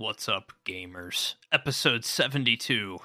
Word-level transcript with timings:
What's 0.00 0.28
up, 0.28 0.52
gamers? 0.64 1.34
Episode 1.50 2.04
72 2.04 2.98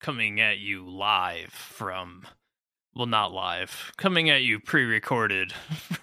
coming 0.00 0.40
at 0.40 0.58
you 0.58 0.88
live 0.88 1.50
from, 1.50 2.26
well, 2.94 3.04
not 3.06 3.32
live, 3.32 3.92
coming 3.98 4.30
at 4.30 4.40
you 4.42 4.58
pre 4.60 4.84
recorded 4.84 5.52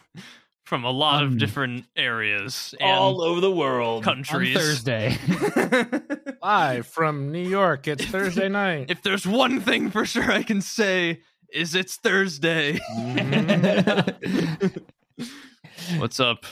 from 0.66 0.84
a 0.84 0.92
lot 0.92 1.24
of 1.24 1.32
Um, 1.32 1.38
different 1.40 1.86
areas 1.96 2.76
and 2.80 2.92
all 2.92 3.24
over 3.24 3.42
the 3.42 3.50
world. 3.52 4.04
countries. 4.04 4.56
on 4.56 4.62
Thursday. 4.62 5.18
Live 6.44 6.86
from 6.86 7.32
New 7.32 7.48
York. 7.50 7.88
It's 7.88 8.06
Thursday 8.06 8.48
night. 8.50 8.92
if 8.92 9.02
there's 9.02 9.26
one 9.26 9.60
thing 9.60 9.90
for 9.90 10.06
sure 10.06 10.32
I 10.32 10.44
can 10.44 10.62
say, 10.62 11.22
is 11.52 11.74
it's 11.74 11.96
Thursday. 11.96 12.78
What's 15.98 16.20
up, 16.20 16.46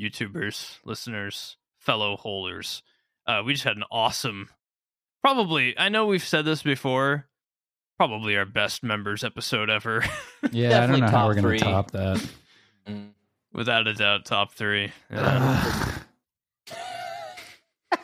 YouTubers, 0.00 0.78
listeners, 0.84 1.56
fellow 1.84 2.16
holders? 2.16 2.82
Uh, 3.26 3.42
we 3.44 3.52
just 3.54 3.64
had 3.64 3.76
an 3.76 3.84
awesome, 3.90 4.48
probably, 5.22 5.78
I 5.78 5.88
know 5.88 6.06
we've 6.06 6.24
said 6.24 6.44
this 6.44 6.62
before, 6.62 7.26
probably 7.96 8.36
our 8.36 8.44
best 8.44 8.82
members 8.82 9.24
episode 9.24 9.70
ever. 9.70 10.04
yeah, 10.50 10.82
I 10.82 10.86
don't 10.86 11.00
know 11.00 11.06
how 11.06 11.26
we're 11.26 11.34
gonna 11.34 11.58
top 11.58 11.90
that. 11.92 12.24
Mm. 12.86 13.12
Without 13.54 13.86
a 13.86 13.94
doubt, 13.94 14.26
top 14.26 14.52
three. 14.52 14.92
Yeah. 15.10 15.94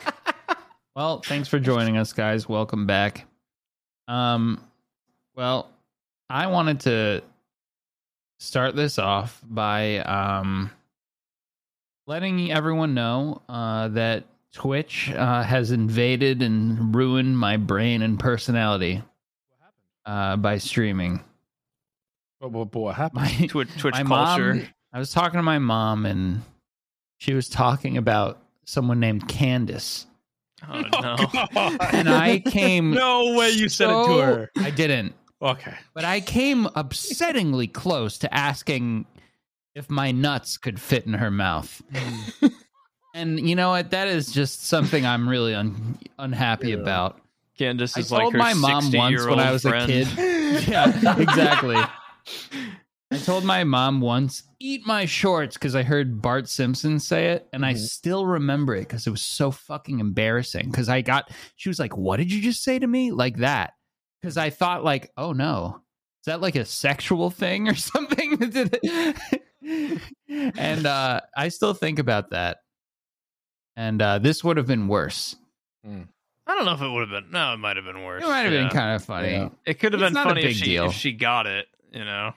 well, 0.95 1.19
thanks 1.19 1.47
for 1.47 1.59
joining 1.59 1.97
us, 1.97 2.13
guys. 2.13 2.49
Welcome 2.49 2.87
back. 2.87 3.27
Um, 4.07 4.59
well, 5.35 5.69
I 6.31 6.47
wanted 6.47 6.79
to 6.79 7.21
start 8.39 8.75
this 8.75 8.97
off 8.97 9.39
by 9.47 9.99
um 9.99 10.71
letting 12.07 12.51
everyone 12.51 12.93
know 12.93 13.41
uh, 13.49 13.87
that 13.89 14.25
Twitch 14.53 15.09
uh, 15.11 15.43
has 15.43 15.71
invaded 15.71 16.41
and 16.41 16.93
ruined 16.95 17.37
my 17.37 17.57
brain 17.57 18.01
and 18.01 18.19
personality 18.19 19.01
uh, 20.05 20.35
by 20.37 20.57
streaming. 20.57 21.23
What, 22.39 22.51
what, 22.51 22.75
what 22.75 22.95
happened? 22.95 23.21
My 23.21 23.47
Twitch, 23.47 23.69
Twitch 23.77 23.93
my 23.93 24.03
culture. 24.03 24.55
Mom, 24.55 24.67
I 24.93 24.99
was 24.99 25.11
talking 25.11 25.37
to 25.37 25.43
my 25.43 25.59
mom, 25.59 26.05
and 26.05 26.41
she 27.17 27.33
was 27.33 27.47
talking 27.47 27.97
about 27.97 28.39
someone 28.65 28.99
named 28.99 29.27
Candace, 29.27 30.05
oh, 30.67 30.81
no. 31.01 31.15
and 31.93 32.09
I 32.09 32.39
came. 32.45 32.91
no 32.91 33.35
way 33.37 33.51
you 33.51 33.69
said 33.69 33.89
it 33.89 34.05
to 34.05 34.17
her. 34.17 34.51
I 34.57 34.69
didn't, 34.71 35.13
Okay. 35.41 35.75
but 35.93 36.03
I 36.03 36.19
came 36.19 36.65
upsettingly 36.65 37.71
close 37.71 38.17
to 38.19 38.33
asking 38.33 39.05
if 39.75 39.89
my 39.89 40.11
nuts 40.11 40.57
could 40.57 40.79
fit 40.79 41.05
in 41.05 41.13
her 41.13 41.31
mouth. 41.31 41.81
and 43.13 43.39
you 43.47 43.55
know 43.55 43.69
what? 43.69 43.91
That 43.91 44.07
is 44.07 44.31
just 44.31 44.65
something 44.67 45.05
I'm 45.05 45.27
really 45.27 45.53
un- 45.55 45.97
unhappy 46.19 46.69
Yeah. 46.69 46.77
about. 46.77 47.21
Candace 47.57 47.95
I 47.95 47.99
is 47.99 48.11
like 48.11 48.21
told 48.21 48.33
her 48.33 48.39
my 48.39 48.53
mom 48.53 48.91
once 48.91 49.25
when 49.25 49.39
I 49.39 49.51
60-year-old 49.51 49.51
was 49.51 49.61
friend. 49.61 49.91
a 49.91 50.05
kid. 50.15 50.67
yeah, 50.67 51.19
exactly. 51.19 51.77
I 53.13 53.17
told 53.17 53.43
my 53.43 53.63
mom 53.65 53.99
once, 54.01 54.43
eat 54.59 54.87
my 54.87 55.05
shorts, 55.05 55.57
because 55.57 55.75
I 55.75 55.83
heard 55.83 56.21
Bart 56.21 56.47
Simpson 56.47 56.97
say 56.99 57.31
it, 57.31 57.47
and 57.51 57.65
I 57.65 57.73
Mhm. 57.73 57.77
still 57.79 58.25
remember 58.25 58.73
it 58.75 58.87
because 58.87 59.05
it 59.05 59.09
was 59.11 59.21
so 59.21 59.51
fucking 59.51 59.99
embarrassing. 59.99 60.71
Because 60.71 60.87
I 60.87 61.01
got, 61.01 61.29
she 61.57 61.67
was 61.69 61.77
like, 61.77 61.95
What 61.97 62.17
did 62.17 62.31
you 62.31 62.41
just 62.41 62.63
say 62.63 62.79
to 62.79 62.87
me? 62.87 63.11
Like 63.11 63.37
that. 63.37 63.73
Because 64.21 64.37
I 64.37 64.49
thought, 64.49 64.83
like, 64.83 65.11
oh 65.17 65.33
no, 65.33 65.81
is 66.21 66.25
that 66.27 66.41
like 66.41 66.55
a 66.55 66.63
sexual 66.65 67.29
thing 67.29 67.67
or 67.67 67.75
something? 67.75 68.37
and 70.29 70.85
uh, 70.85 71.21
I 71.35 71.49
still 71.49 71.73
think 71.73 71.99
about 71.99 72.31
that. 72.31 72.57
And 73.75 74.01
uh, 74.01 74.19
this 74.19 74.43
would 74.43 74.57
have 74.57 74.67
been 74.67 74.87
worse. 74.87 75.35
I 75.85 76.55
don't 76.55 76.65
know 76.65 76.73
if 76.73 76.81
it 76.81 76.89
would 76.89 77.09
have 77.09 77.23
been. 77.23 77.31
No, 77.31 77.53
it 77.53 77.57
might 77.57 77.77
have 77.77 77.85
been 77.85 78.03
worse. 78.03 78.23
It 78.23 78.27
might 78.27 78.41
have 78.41 78.53
Yeah. 78.53 78.61
been 78.63 78.69
kind 78.69 78.95
of 78.95 79.03
funny. 79.03 79.31
Yeah. 79.31 79.49
It 79.65 79.79
could 79.79 79.93
have 79.93 80.01
It's 80.01 80.13
been 80.13 80.23
funny 80.23 80.43
if 80.43 80.55
she, 80.57 80.65
deal. 80.65 80.85
if 80.87 80.93
she 80.93 81.13
got 81.13 81.47
it, 81.47 81.67
you 81.91 82.03
know? 82.05 82.33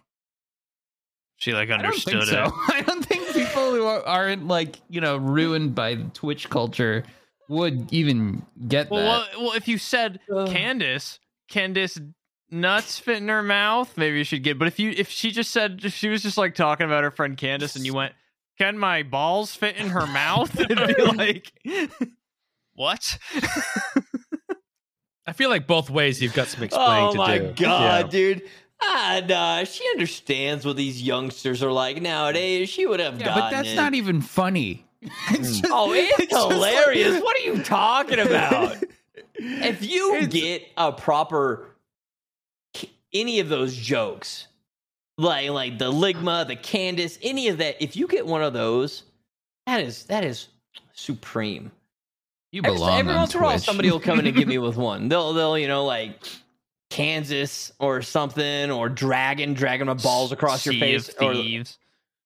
She 1.37 1.53
like 1.53 1.69
understood 1.71 2.15
I 2.15 2.19
don't 2.19 2.23
understood 2.23 2.47
think 2.47 2.55
so. 2.69 2.73
it. 2.73 2.75
I 2.77 2.83
don't 2.83 3.05
think 3.05 3.27
people 3.35 3.73
who 3.73 3.85
are, 3.85 4.03
aren't 4.07 4.47
like 4.47 4.77
you 4.89 5.01
know 5.01 5.17
ruined 5.17 5.75
by 5.75 5.97
Twitch 6.15 6.49
culture 6.49 7.03
would 7.49 7.93
even 7.93 8.47
get 8.69 8.89
Well, 8.89 9.03
that. 9.03 9.37
well, 9.37 9.47
well, 9.49 9.53
if 9.57 9.67
you 9.69 9.77
said 9.77 10.21
Ugh. 10.35 10.49
Candace, 10.49 11.19
Candace 11.51 11.99
nuts 12.55 12.99
fit 12.99 13.19
in 13.19 13.29
her 13.29 13.43
mouth, 13.43 13.97
maybe 13.97 14.19
you 14.19 14.25
should 14.25 14.43
get. 14.43 14.59
But 14.59 14.69
if 14.69 14.79
you 14.79 14.91
if 14.97 15.11
she 15.11 15.31
just 15.31 15.51
said 15.51 15.81
if 15.85 15.93
she 15.95 16.09
was 16.09 16.23
just 16.23 16.39
like 16.39 16.55
talking 16.55 16.87
about 16.87 17.03
her 17.05 17.11
friend 17.11 17.37
Candace, 17.37 17.77
and 17.77 17.85
you 17.85 17.93
went, 17.95 18.15
"Can 18.59 18.79
my 18.79 19.03
balls 19.03 19.55
fit 19.55 19.77
in 19.77 19.89
her 19.89 20.07
mouth?" 20.07 20.59
It'd 20.71 20.97
be 20.97 21.03
like, 21.17 21.53
what? 22.75 23.19
I 25.27 25.33
feel 25.33 25.49
like 25.49 25.67
both 25.67 25.89
ways 25.91 26.21
you've 26.21 26.35
got 26.35 26.49
some 26.49 26.63
explaining 26.63 27.09
Oh 27.09 27.11
to 27.13 27.17
do. 27.17 27.21
Oh 27.23 27.27
my 27.27 27.39
god, 27.55 28.05
Yeah. 28.05 28.11
dude. 28.11 28.43
And 28.87 29.31
uh, 29.33 29.65
she 29.65 29.83
understands 29.93 30.67
what 30.67 30.77
these 30.77 31.01
youngsters 31.01 31.63
are 31.63 31.73
like 31.73 32.03
nowadays. 32.03 32.69
She 32.69 32.85
would 32.87 33.01
have 33.01 33.19
yeah, 33.21 33.35
but 33.35 33.51
that's 33.51 33.71
it. 33.71 33.77
not 33.77 33.95
even 33.95 34.21
funny. 34.21 34.85
It's 35.31 35.61
just- 35.61 35.67
Oh, 35.71 35.93
it's, 35.93 36.19
it's 36.19 36.31
just 36.33 36.49
like- 36.51 36.73
hilarious. 36.75 37.23
what 37.23 37.37
are 37.37 37.41
you 37.45 37.63
talking 37.63 38.19
about? 38.19 38.77
if 39.37 39.83
you 39.83 40.15
It's- 40.17 40.29
get 40.29 40.63
a 40.77 40.93
proper 40.93 41.74
any 43.15 43.41
of 43.41 43.49
those 43.49 43.75
jokes, 43.77 44.49
like 45.17 45.49
like 45.51 45.79
the 45.79 45.91
Ligma, 45.93 46.47
the 46.47 46.57
Candace, 46.57 47.19
any 47.23 47.49
of 47.49 47.59
that, 47.59 47.77
if 47.83 47.97
you 47.97 48.07
get 48.09 48.27
one 48.27 48.43
of 48.43 48.53
those, 48.53 49.05
that 49.67 49.81
is 49.81 50.05
that 50.07 50.25
is 50.25 50.49
supreme. 50.93 51.71
you 52.53 52.61
Every, 52.65 52.77
belong 52.77 53.01
every 53.01 53.13
on 53.13 53.19
once 53.19 53.35
in 53.35 53.41
a 53.41 53.45
while, 53.45 53.59
somebody 53.59 53.91
will 53.91 54.01
come 54.01 54.19
in 54.19 54.27
and 54.27 54.37
give 54.37 54.49
me 54.49 54.59
with 54.59 54.77
one. 54.77 55.09
They'll 55.09 55.33
they'll 55.33 55.57
you 55.59 55.69
know 55.69 55.85
like 55.85 56.19
Kansas 56.91 57.73
or 57.79 58.03
something 58.03 58.71
or 58.71 58.89
dragon 58.89 59.55
dragging 59.55 59.87
my 59.87 59.95
balls 59.95 60.33
across 60.33 60.63
sea 60.63 60.73
your 60.73 60.81
face. 60.81 61.09
Of 61.09 61.23
or- 61.23 61.35
thieves. 61.35 61.79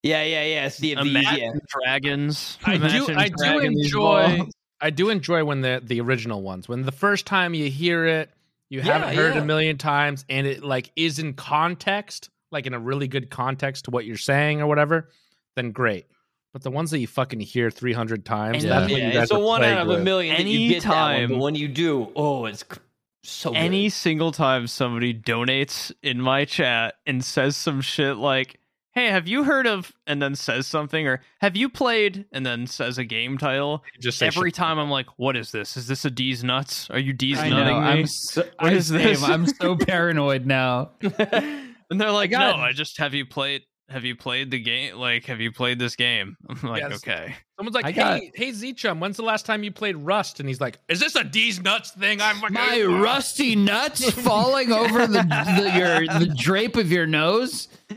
yeah, 0.02 0.22
yeah, 0.24 0.44
yeah. 0.44 0.68
Sea 0.68 0.94
of 0.94 1.04
Thieves, 1.04 1.26
yeah. 1.36 1.52
dragons. 1.68 2.58
I 2.64 2.76
do. 2.76 3.08
I 3.14 3.28
do 3.28 3.58
enjoy. 3.60 4.46
I 4.80 4.90
do 4.90 5.10
enjoy 5.10 5.44
when 5.44 5.60
the 5.60 5.82
the 5.84 6.00
original 6.00 6.42
ones. 6.42 6.68
When 6.68 6.82
the 6.82 6.92
first 6.92 7.26
time 7.26 7.52
you 7.54 7.70
hear 7.70 8.04
it, 8.06 8.30
you 8.70 8.80
Yeah, 8.80 8.98
haven't 8.98 9.16
heard 9.16 9.34
yeah. 9.34 9.40
a 9.42 9.44
million 9.44 9.78
times, 9.78 10.24
and 10.28 10.46
it 10.46 10.62
like 10.62 10.90
is 10.96 11.18
in 11.18 11.34
context, 11.34 12.30
like 12.52 12.66
in 12.66 12.74
a 12.74 12.78
really 12.78 13.08
good 13.08 13.30
context 13.30 13.86
to 13.86 13.90
what 13.90 14.04
you're 14.04 14.16
saying 14.16 14.60
or 14.60 14.66
whatever. 14.66 15.10
Then 15.56 15.72
great. 15.72 16.06
But 16.52 16.62
the 16.62 16.70
ones 16.70 16.90
that 16.92 16.98
you 16.98 17.06
fucking 17.06 17.40
hear 17.40 17.70
300 17.70 18.24
times, 18.24 18.64
And- 18.64 18.70
that's 18.72 18.90
what 18.90 19.00
you 19.00 19.08
Yeah, 19.08 19.12
guys 19.14 19.22
it's 19.24 19.32
a 19.32 19.38
one 19.38 19.62
out 19.62 19.82
of 19.82 19.88
a 19.88 19.94
with. 19.94 20.02
million 20.02 20.36
that 20.36 20.46
you 20.48 20.68
get 20.70 20.82
that 20.84 21.28
one. 21.30 21.38
When 21.38 21.54
you 21.54 21.68
do, 21.68 22.10
oh, 22.16 22.46
it's 22.46 22.60
c- 22.70 22.80
so 23.22 23.50
good. 23.50 23.58
Any 23.58 23.88
single 23.90 24.32
time 24.32 24.66
somebody 24.66 25.12
donates 25.12 25.92
in 26.02 26.20
my 26.20 26.44
chat 26.46 26.94
and 27.06 27.22
says 27.24 27.56
some 27.56 27.80
shit 27.82 28.16
like, 28.16 28.58
"Hey, 28.98 29.06
have 29.08 29.28
you 29.28 29.44
heard 29.44 29.66
of?" 29.66 29.92
and 30.06 30.20
then 30.20 30.34
says 30.34 30.66
something, 30.66 31.06
or 31.06 31.20
"Have 31.40 31.56
you 31.56 31.68
played?" 31.68 32.24
and 32.32 32.44
then 32.44 32.66
says 32.66 32.98
a 32.98 33.04
game 33.04 33.38
title. 33.38 33.84
Just 34.00 34.18
say 34.18 34.26
Every 34.26 34.50
shit. 34.50 34.56
time 34.56 34.78
I'm 34.78 34.90
like, 34.90 35.06
"What 35.18 35.36
is 35.36 35.52
this? 35.52 35.76
Is 35.76 35.86
this 35.86 36.04
a 36.04 36.10
D's 36.10 36.42
nuts? 36.42 36.88
Are 36.90 36.98
you 36.98 37.12
D's 37.12 37.38
I 37.38 37.48
know. 37.48 37.56
nutting 37.58 37.80
me?" 37.80 37.86
I'm 38.00 38.06
so, 38.06 38.42
What 38.58 38.72
I, 38.72 38.76
is 38.76 38.88
this? 38.88 39.20
Same, 39.20 39.30
I'm 39.30 39.46
so 39.46 39.76
paranoid 39.80 40.46
now. 40.46 40.90
and 41.00 42.00
they're 42.00 42.10
like, 42.10 42.30
got 42.30 42.56
"No, 42.56 42.62
I 42.62 42.72
just 42.72 42.98
have 42.98 43.14
you 43.14 43.24
played." 43.26 43.62
Have 43.90 44.04
you 44.04 44.14
played 44.14 44.50
the 44.50 44.60
game? 44.60 44.96
Like, 44.96 45.24
have 45.26 45.40
you 45.40 45.50
played 45.50 45.78
this 45.78 45.96
game? 45.96 46.36
I'm 46.50 46.68
like, 46.68 46.82
Yes. 46.82 46.96
okay. 46.96 47.34
Someone's 47.56 47.74
like, 47.74 47.86
I 47.86 47.90
"Hey, 47.92 47.96
got- 48.00 48.20
hey, 48.34 48.52
Z-Chum, 48.52 49.00
when's 49.00 49.16
the 49.16 49.22
last 49.22 49.46
time 49.46 49.62
you 49.64 49.72
played 49.72 49.96
Rust?" 49.96 50.40
And 50.40 50.48
he's 50.48 50.60
like, 50.60 50.78
"Is 50.88 51.00
this 51.00 51.16
a 51.16 51.24
D's 51.24 51.60
nuts 51.62 51.90
thing?" 51.92 52.20
I'm 52.20 52.36
fucking 52.36 52.52
My 52.54 52.82
rusty 52.82 53.56
nuts 53.56 54.08
falling 54.22 54.72
over 54.72 55.06
the, 55.06 55.22
the 55.22 55.72
your 55.78 56.18
the 56.20 56.32
drape 56.36 56.76
of 56.76 56.92
your 56.92 57.06
nose. 57.06 57.68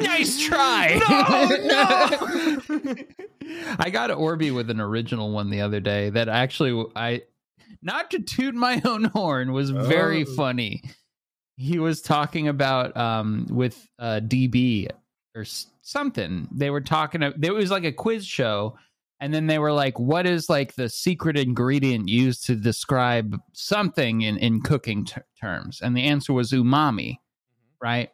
nice 0.00 0.42
try. 0.42 1.00
No, 1.08 2.86
no. 2.86 2.94
I 3.78 3.90
got 3.90 4.10
Orby 4.10 4.54
with 4.54 4.70
an 4.70 4.80
original 4.80 5.30
one 5.32 5.50
the 5.50 5.60
other 5.60 5.80
day 5.80 6.10
that 6.10 6.28
actually 6.28 6.84
I 6.96 7.22
not 7.82 8.10
to 8.12 8.20
toot 8.20 8.54
my 8.54 8.80
own 8.84 9.04
horn 9.04 9.52
was 9.52 9.70
very 9.70 10.24
Oh. 10.26 10.34
funny. 10.34 10.82
He 11.56 11.78
was 11.78 12.00
talking 12.02 12.48
about 12.48 12.96
um 12.96 13.46
with 13.50 13.88
uh 13.98 14.20
DB 14.22 14.88
or 15.34 15.44
something. 15.82 16.48
They 16.52 16.70
were 16.70 16.80
talking 16.80 17.22
it 17.22 17.54
was 17.54 17.70
like 17.70 17.84
a 17.84 17.92
quiz 17.92 18.26
show 18.26 18.76
and 19.20 19.32
then 19.32 19.46
they 19.46 19.58
were 19.58 19.72
like 19.72 19.98
what 19.98 20.26
is 20.26 20.50
like 20.50 20.74
the 20.74 20.88
secret 20.88 21.38
ingredient 21.38 22.08
used 22.08 22.44
to 22.46 22.56
describe 22.56 23.38
something 23.52 24.22
in 24.22 24.36
in 24.38 24.60
cooking 24.62 25.04
ter- 25.04 25.24
terms? 25.40 25.80
And 25.80 25.96
the 25.96 26.04
answer 26.04 26.32
was 26.32 26.52
umami 26.52 27.16
right? 27.82 28.10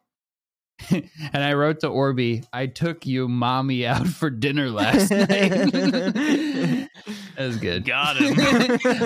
And 0.91 1.43
i 1.45 1.55
wrote 1.55 1.81
to 1.81 1.89
orby 1.89 2.45
i 2.53 2.67
took 2.67 3.05
you 3.05 3.27
mommy 3.29 3.85
out 3.93 4.07
for 4.07 4.31
dinner 4.31 4.71
last 4.71 5.11
night. 5.11 5.29
That 7.37 7.47
was 7.47 7.57
good. 7.59 7.85
Got 7.85 8.17
him. 8.17 8.37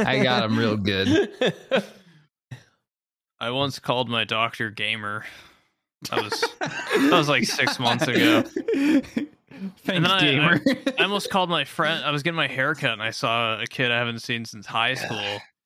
i 0.07 0.23
got 0.23 0.45
him 0.45 0.59
real 0.59 0.77
good 0.79 1.31
I 3.43 3.51
once 3.51 3.79
called 3.79 4.09
my 4.09 4.25
doctor 4.25 4.71
gamer. 4.71 5.25
That 6.11 6.23
was 6.23 6.41
that 6.61 7.11
was 7.13 7.29
like 7.29 7.45
six 7.45 7.79
months 7.79 8.07
ago. 8.07 8.43
Thanks, 8.73 9.29
then 9.85 10.07
I- 10.07 10.21
gamer. 10.21 10.61
I 10.99 11.03
almost 11.05 11.31
called 11.31 11.51
my 11.51 11.65
friend. 11.65 12.05
I 12.05 12.11
was 12.11 12.23
getting 12.23 12.37
my 12.37 12.49
haircut 12.49 12.93
and 12.93 13.03
I 13.03 13.11
saw 13.11 13.61
a 13.61 13.67
kid 13.67 13.91
I 13.93 13.99
haven't 13.99 14.21
seen 14.21 14.45
since 14.45 14.67
high 14.67 14.95
school. 15.05 15.19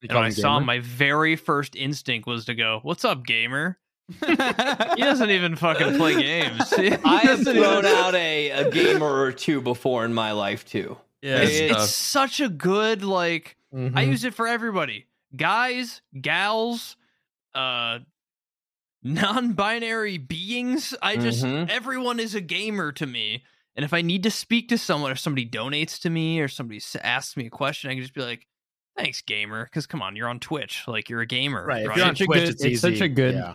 You 0.03 0.09
and 0.11 0.15
when 0.15 0.25
I 0.25 0.27
him 0.29 0.33
saw 0.33 0.59
him, 0.59 0.67
my 0.67 0.81
very 0.81 1.37
first 1.37 1.75
instinct 1.77 2.27
was 2.27 2.45
to 2.47 2.55
go, 2.55 2.81
"What's 2.83 3.05
up, 3.05 3.25
gamer?" 3.25 3.79
He 4.21 4.35
doesn't 4.37 5.31
even 5.31 5.57
fucking 5.57 5.97
play 5.97 6.15
games. 6.21 6.73
I 6.73 7.21
have 7.25 7.39
doesn't 7.39 7.57
thrown 7.57 7.85
out 7.87 8.15
a, 8.15 8.51
a 8.51 8.71
gamer 8.71 9.11
or 9.21 9.33
two 9.33 9.61
before 9.61 10.05
in 10.05 10.15
my 10.15 10.31
life 10.33 10.65
too. 10.65 10.97
yeah, 11.23 11.39
It's, 11.39 11.53
It's- 11.59 11.83
it's 11.85 11.95
such 11.97 12.41
a 12.41 12.49
good 12.49 13.03
like. 13.03 13.57
I 13.75 13.77
Mhm. 13.79 14.07
use 14.07 14.25
it 14.25 14.33
for 14.35 14.47
everybody, 14.47 15.07
guys, 15.37 16.01
gals, 16.21 16.97
uh, 17.57 17.99
non-binary 19.03 20.19
beings. 20.19 20.95
I 21.03 21.17
just 21.17 21.45
Mhm. 21.45 21.69
everyone 21.69 22.21
is 22.21 22.35
a 22.35 22.41
gamer 22.41 22.93
to 22.93 23.07
me. 23.07 23.45
And 23.75 23.85
if 23.85 23.93
I 23.93 24.01
need 24.03 24.23
to 24.23 24.31
speak 24.31 24.69
to 24.71 24.79
someone, 24.79 25.13
if 25.13 25.19
somebody 25.19 25.47
donates 25.47 26.01
to 26.03 26.11
me 26.11 26.41
or 26.41 26.49
somebody 26.49 26.81
asks 27.03 27.37
me 27.37 27.47
a 27.47 27.51
question, 27.51 27.91
I 27.91 27.95
can 27.95 28.03
just 28.03 28.15
be 28.15 28.23
like, 28.23 28.47
"Thanks, 28.97 29.21
gamer." 29.23 29.65
Because 29.65 29.87
come 29.87 30.01
on, 30.03 30.17
you're 30.17 30.29
on 30.29 30.41
Twitch, 30.41 30.83
like 30.89 31.11
you're 31.11 31.21
a 31.21 31.27
gamer, 31.27 31.67
right. 31.67 31.83
If 31.83 31.89
right? 31.89 31.97
you're 31.99 32.07
on 32.07 32.17
Such 32.17 32.23
a 32.23 32.27
Twitch, 32.27 32.41
good- 32.41 32.49
it's, 32.51 32.65
it's 32.65 32.81
such 32.81 33.01
a 33.01 33.09
good- 33.09 33.35
Yeah. 33.35 33.55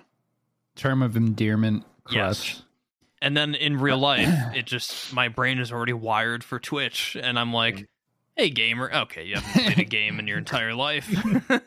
term 0.75 1.01
of 1.01 1.15
endearment. 1.17 1.85
Yes. 2.11 2.61
And 3.21 3.35
then 3.35 3.55
in 3.55 3.77
real 3.77 3.97
life, 3.97 4.29
it 4.55 4.65
just 4.65 5.11
my 5.13 5.27
brain 5.27 5.59
is 5.59 5.71
already 5.71 5.93
wired 5.93 6.43
for 6.43 6.59
Twitch, 6.59 7.15
and 7.19 7.37
I'm 7.39 7.51
like, 7.53 7.87
"Hey, 8.35 8.49
gamer." 8.49 8.91
Okay, 8.93 9.25
you 9.25 9.35
haven't 9.35 9.63
played 9.63 9.79
a 9.79 9.83
game 9.89 10.19
in 10.19 10.27
your 10.27 10.37
entire 10.37 10.73
life. 10.73 11.07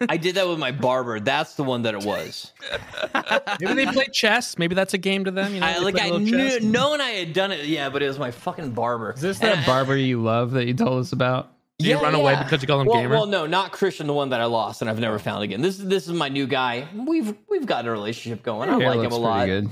I 0.09 0.17
did 0.17 0.37
that 0.37 0.49
with 0.49 0.59
my 0.59 0.73
barber. 0.73 1.21
That's 1.21 1.55
the 1.55 1.65
one 1.65 1.83
that 1.83 1.95
it 1.95 2.05
was. 2.05 2.53
Maybe 3.61 3.75
they 3.85 3.87
play 3.93 4.07
chess. 4.13 4.59
Maybe 4.59 4.75
that's 4.75 4.95
a 4.95 4.99
game 4.99 5.25
to 5.25 5.31
them. 5.31 5.55
You 5.55 5.61
know, 5.61 5.67
I 5.67 5.79
like 5.79 5.95
play 5.95 6.05
I 6.05 6.07
a 6.09 6.13
little 6.13 6.27
knew 6.27 6.49
chess. 6.51 6.63
known 6.63 7.01
I 7.01 7.11
had 7.11 7.33
done 7.33 7.53
it. 7.53 7.65
Yeah, 7.67 7.91
but 7.91 8.03
it 8.03 8.09
was 8.09 8.19
my 8.19 8.31
fucking 8.31 8.71
barber. 8.73 9.13
Is 9.13 9.21
this 9.21 9.41
And 9.41 9.51
that 9.51 9.59
I- 9.65 9.67
barber 9.67 9.97
you 9.97 10.23
love 10.23 10.53
that 10.53 10.67
you 10.67 10.75
told 10.75 11.01
us 11.01 11.13
about? 11.13 11.51
Do 11.81 11.89
you 11.89 11.99
run 12.01 12.15
away 12.15 12.37
because 12.41 12.63
you 12.63 12.69
call 12.69 12.81
him 12.81 12.87
well, 12.87 13.01
gamer? 13.01 13.15
Well, 13.15 13.27
no, 13.27 13.47
not 13.47 13.73
Christian, 13.73 14.07
the 14.07 14.13
one 14.13 14.31
that 14.31 14.41
I 14.41 14.45
lost 14.45 14.81
and 14.81 14.89
I've 14.89 15.01
never 15.01 15.19
found 15.19 15.43
again. 15.43 15.61
This 15.61 15.81
is 15.81 15.85
this 15.87 16.07
is 16.07 16.13
my 16.13 16.29
new 16.29 16.47
guy. 16.47 16.87
We've 16.95 17.35
we've 17.51 17.67
got 17.67 17.85
a 17.85 17.91
relationship 17.91 18.45
going. 18.45 18.71
I 18.71 18.79
Hair 18.79 18.95
like 18.95 19.01
him 19.05 19.11
a 19.13 19.17
lot. 19.17 19.47
Good. 19.47 19.69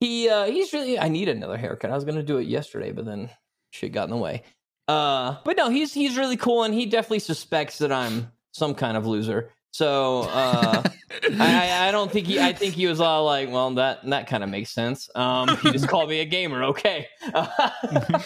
He 0.00 0.26
uh 0.30 0.46
he's 0.46 0.72
really 0.72 0.98
I 0.98 1.08
need 1.08 1.28
another 1.28 1.58
haircut. 1.58 1.90
I 1.90 1.94
was 1.94 2.04
gonna 2.04 2.22
do 2.22 2.38
it 2.38 2.46
yesterday, 2.46 2.92
but 2.92 3.04
then 3.04 3.28
shit 3.72 3.92
got 3.92 4.04
in 4.04 4.10
the 4.10 4.16
way. 4.16 4.42
Uh 4.88 5.36
but 5.44 5.56
no, 5.56 5.70
he's 5.70 5.94
he's 5.94 6.16
really 6.16 6.36
cool 6.36 6.64
and 6.64 6.74
he 6.74 6.86
definitely 6.86 7.20
suspects 7.20 7.78
that 7.78 7.92
I'm 7.92 8.30
some 8.52 8.74
kind 8.74 8.96
of 8.96 9.06
loser. 9.06 9.50
So 9.72 10.22
uh 10.30 10.82
I, 11.40 11.88
I 11.88 11.90
don't 11.90 12.10
think 12.10 12.26
he 12.26 12.40
I 12.40 12.52
think 12.52 12.74
he 12.74 12.86
was 12.86 13.00
all 13.00 13.24
like, 13.24 13.50
well 13.50 13.70
that 13.74 14.04
that 14.08 14.26
kind 14.26 14.44
of 14.44 14.50
makes 14.50 14.70
sense. 14.70 15.08
Um 15.14 15.56
he 15.58 15.70
just 15.70 15.88
called 15.88 16.08
me 16.08 16.20
a 16.20 16.24
gamer, 16.24 16.64
okay. 16.64 17.08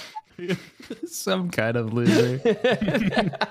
Some 1.07 1.51
kind 1.51 1.77
of 1.77 1.93
loser. 1.93 2.39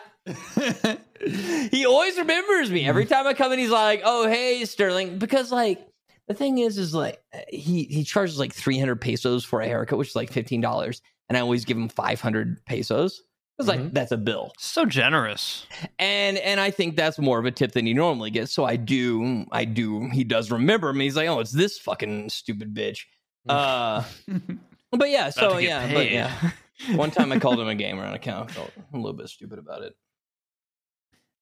he 1.70 1.86
always 1.86 2.18
remembers 2.18 2.72
me 2.72 2.88
every 2.88 3.06
time 3.06 3.28
I 3.28 3.34
come 3.34 3.52
in. 3.52 3.60
He's 3.60 3.70
like, 3.70 4.02
"Oh, 4.06 4.28
hey, 4.28 4.64
Sterling," 4.66 5.20
because 5.20 5.52
like 5.52 5.86
the 6.28 6.34
thing 6.34 6.60
is, 6.60 6.78
is 6.78 6.94
like 6.94 7.22
he 7.50 7.84
he 7.86 8.04
charges 8.04 8.40
like 8.40 8.54
three 8.54 8.80
hundred 8.80 9.02
pesos 9.02 9.44
for 9.44 9.62
a 9.62 9.68
haircut, 9.68 9.98
which 9.98 10.10
is 10.10 10.16
like 10.16 10.32
fifteen 10.32 10.62
dollars, 10.62 11.02
and 11.30 11.38
I 11.38 11.42
always 11.42 11.66
give 11.66 11.78
him 11.78 11.90
five 11.90 12.22
hundred 12.22 12.64
pesos. 12.66 13.22
It's 13.60 13.68
like 13.68 13.80
Mhm. 13.80 13.94
that's 13.94 14.12
a 14.12 14.18
bill, 14.18 14.52
so 14.60 14.86
generous. 14.86 15.66
and 15.98 16.38
and 16.38 16.60
I 16.60 16.70
think 16.70 16.96
that's 16.96 17.18
more 17.18 17.40
of 17.40 17.46
a 17.46 17.52
tip 17.52 17.72
than 17.72 17.86
he 17.88 17.94
normally 17.94 18.30
gets. 18.30 18.54
So 18.54 18.66
I 18.66 18.76
do, 18.76 19.46
I 19.52 19.66
do. 19.66 20.10
He 20.10 20.24
does 20.24 20.52
remember 20.52 20.94
me. 20.94 21.06
He's 21.06 21.16
like, 21.16 21.28
"Oh, 21.28 21.40
it's 21.40 21.52
this 21.52 21.80
fucking 21.80 22.30
stupid 22.30 22.74
bitch." 22.76 23.06
Uh, 23.50 24.04
but 24.92 25.10
yeah, 25.10 25.30
so 25.32 25.56
to 25.56 25.62
get 25.62 25.64
yeah, 25.64 25.94
but 25.94 26.12
yeah. 26.12 26.52
One 26.96 27.10
time 27.10 27.32
I 27.32 27.40
called 27.40 27.60
him 27.60 27.68
a 27.68 27.74
gamer 27.74 28.04
on 28.06 28.14
account. 28.14 28.52
I 28.52 28.54
felt 28.54 28.72
a 28.94 28.96
little 28.98 29.14
bit 29.14 29.28
stupid 29.30 29.58
about 29.58 29.82
it. 29.82 29.96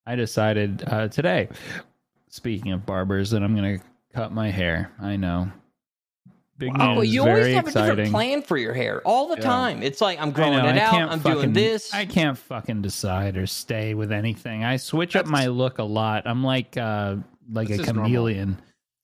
I 0.06 0.16
decided 0.16 0.84
uh, 0.88 1.08
today, 1.10 1.50
speaking 2.30 2.72
of 2.72 2.86
barbers, 2.86 3.32
that 3.32 3.44
I'm 3.44 3.56
going 3.56 3.80
to 3.80 3.86
cut 4.14 4.32
my 4.32 4.50
hair. 4.52 4.94
I 5.02 5.16
know. 5.18 5.52
Big 6.58 6.70
Wow. 6.78 6.88
news. 6.90 6.96
Well, 6.96 7.04
you 7.04 7.22
always 7.28 7.54
have 7.54 7.68
a 7.68 7.72
different 7.72 8.12
plan 8.12 8.42
for 8.42 8.56
your 8.58 8.74
hair 8.74 9.02
all 9.02 9.28
the 9.28 9.36
Yeah. 9.36 9.42
time. 9.44 9.84
It's 9.84 10.00
like 10.00 10.22
I'm 10.22 10.32
growing 10.32 10.54
know, 10.54 10.66
it 10.70 10.76
I 10.76 10.80
out. 10.80 10.92
can't 10.92 11.12
I'm 11.12 11.20
fucking, 11.20 11.42
doing 11.42 11.54
this. 11.54 11.94
I 11.94 12.06
can't 12.06 12.38
fucking 12.38 12.82
decide 12.82 13.36
or 13.36 13.46
stay 13.46 13.94
with 13.94 14.12
anything. 14.12 14.64
I 14.64 14.78
switch 14.78 15.16
up 15.18 15.26
my 15.26 15.48
look 15.48 15.80
a 15.80 15.84
lot. 15.84 16.24
I'm 16.26 16.44
like 16.46 16.78
uh 16.78 17.18
like 17.52 17.70
a 17.70 17.80
chameleon. 17.80 18.58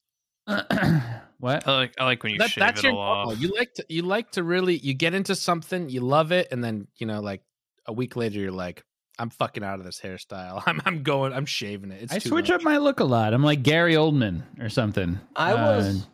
what? 0.48 1.68
I 1.68 1.72
like 1.78 1.94
I 2.00 2.06
like 2.06 2.24
when 2.24 2.34
you 2.34 2.38
That- 2.40 2.52
shave 2.52 2.62
that's 2.62 2.80
it 2.80 2.86
your 2.86 2.94
all 2.94 3.16
normal. 3.16 3.32
off. 3.34 3.40
You 3.42 3.54
like 3.56 3.74
to 3.76 3.86
you 3.90 4.02
like 4.04 4.32
to 4.32 4.44
really 4.44 4.78
you 4.78 4.94
get 4.94 5.14
into 5.14 5.36
something, 5.36 5.90
you 5.90 6.02
love 6.02 6.32
it, 6.32 6.48
and 6.52 6.64
then 6.64 6.88
you 6.98 7.06
know, 7.08 7.20
like 7.22 7.42
a 7.86 7.94
week 7.94 8.16
later, 8.16 8.40
you're 8.40 8.52
like, 8.52 8.84
I'm 9.20 9.30
fucking 9.30 9.64
out 9.64 9.80
of 9.80 9.86
this 9.86 10.00
hairstyle. 10.00 10.64
I'm 10.68 10.82
I'm 10.86 11.04
going. 11.04 11.34
I'm 11.34 11.46
shaving 11.46 11.92
it. 11.92 12.04
It's 12.04 12.14
I 12.14 12.20
too 12.20 12.30
switch 12.30 12.50
much. 12.50 12.60
up 12.60 12.64
my 12.64 12.78
look 12.78 13.00
a 13.00 13.06
lot. 13.06 13.34
I'm 13.34 13.44
like 13.44 13.62
Gary 13.64 13.96
Oldman 13.96 14.44
or 14.64 14.70
something. 14.70 15.20
I 15.36 15.52
Uh, 15.54 15.58
was. 15.76 16.08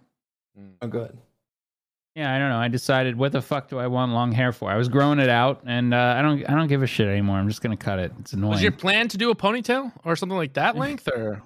Mm. 0.60 0.72
oh, 0.82 0.88
good. 0.88 1.18
Yeah, 2.18 2.34
I 2.34 2.40
don't 2.40 2.50
know. 2.50 2.58
I 2.58 2.68
decided 2.68 3.16
what 3.16 3.32
the 3.32 3.44
fuck 3.44 3.70
do 3.70 3.78
I 3.78 3.86
want 3.86 4.12
long 4.12 4.32
hair 4.32 4.52
for? 4.52 4.72
I 4.72 4.76
was 4.76 4.90
growing 4.90 5.20
it 5.20 5.30
out, 5.30 5.62
and 5.68 5.94
uh, 5.94 6.16
I 6.18 6.24
don't. 6.24 6.44
I 6.50 6.56
don't 6.56 6.68
give 6.68 6.82
a 6.82 6.88
shit 6.88 7.08
anymore. 7.08 7.38
I'm 7.38 7.48
just 7.48 7.62
gonna 7.62 7.78
cut 7.78 8.00
it. 8.00 8.12
It's 8.20 8.34
annoying. 8.34 8.54
Was 8.54 8.64
your 8.64 8.72
plan 8.72 9.08
to 9.10 9.20
do 9.20 9.30
a 9.30 9.36
ponytail 9.36 9.92
or 10.04 10.16
something 10.16 10.36
like 10.38 10.54
that 10.54 10.76
length, 10.76 11.08
or 11.08 11.44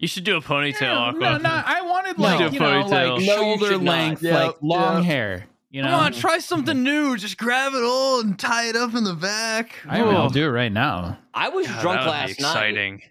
You 0.00 0.08
should 0.08 0.24
do 0.24 0.36
a 0.36 0.40
ponytail, 0.40 0.80
Yeah, 0.80 1.12
no, 1.18 1.38
no, 1.38 1.62
I 1.64 1.82
wanted 1.82 2.18
No. 2.18 2.24
like 2.24 2.52
you 2.52 2.58
know, 2.58 2.80
like 2.80 2.90
No, 2.90 3.18
shoulder 3.20 3.76
length, 3.78 4.22
Yeah, 4.24 4.46
like 4.46 4.56
long 4.60 4.98
yeah. 4.98 5.02
hair. 5.04 5.46
You 5.70 5.82
know, 5.82 5.88
Come 5.90 6.00
on, 6.00 6.12
try 6.14 6.38
something 6.38 6.82
new. 6.82 7.16
Just 7.16 7.36
grab 7.38 7.72
it 7.74 7.84
all 7.84 8.18
and 8.20 8.36
tie 8.38 8.68
it 8.70 8.74
up 8.74 8.94
in 8.94 9.04
the 9.04 9.14
back. 9.14 9.74
I 9.88 10.00
mean, 10.02 10.14
I'll 10.14 10.26
Oh. 10.26 10.30
do 10.30 10.44
it 10.46 10.50
right 10.50 10.72
now. 10.72 11.18
I 11.34 11.50
was 11.50 11.66
God, 11.68 11.80
drunk 11.82 12.00
that 12.00 12.06
would 12.06 12.10
be 12.10 12.10
last 12.10 12.40
night, 12.40 12.48
exciting. 12.48 13.02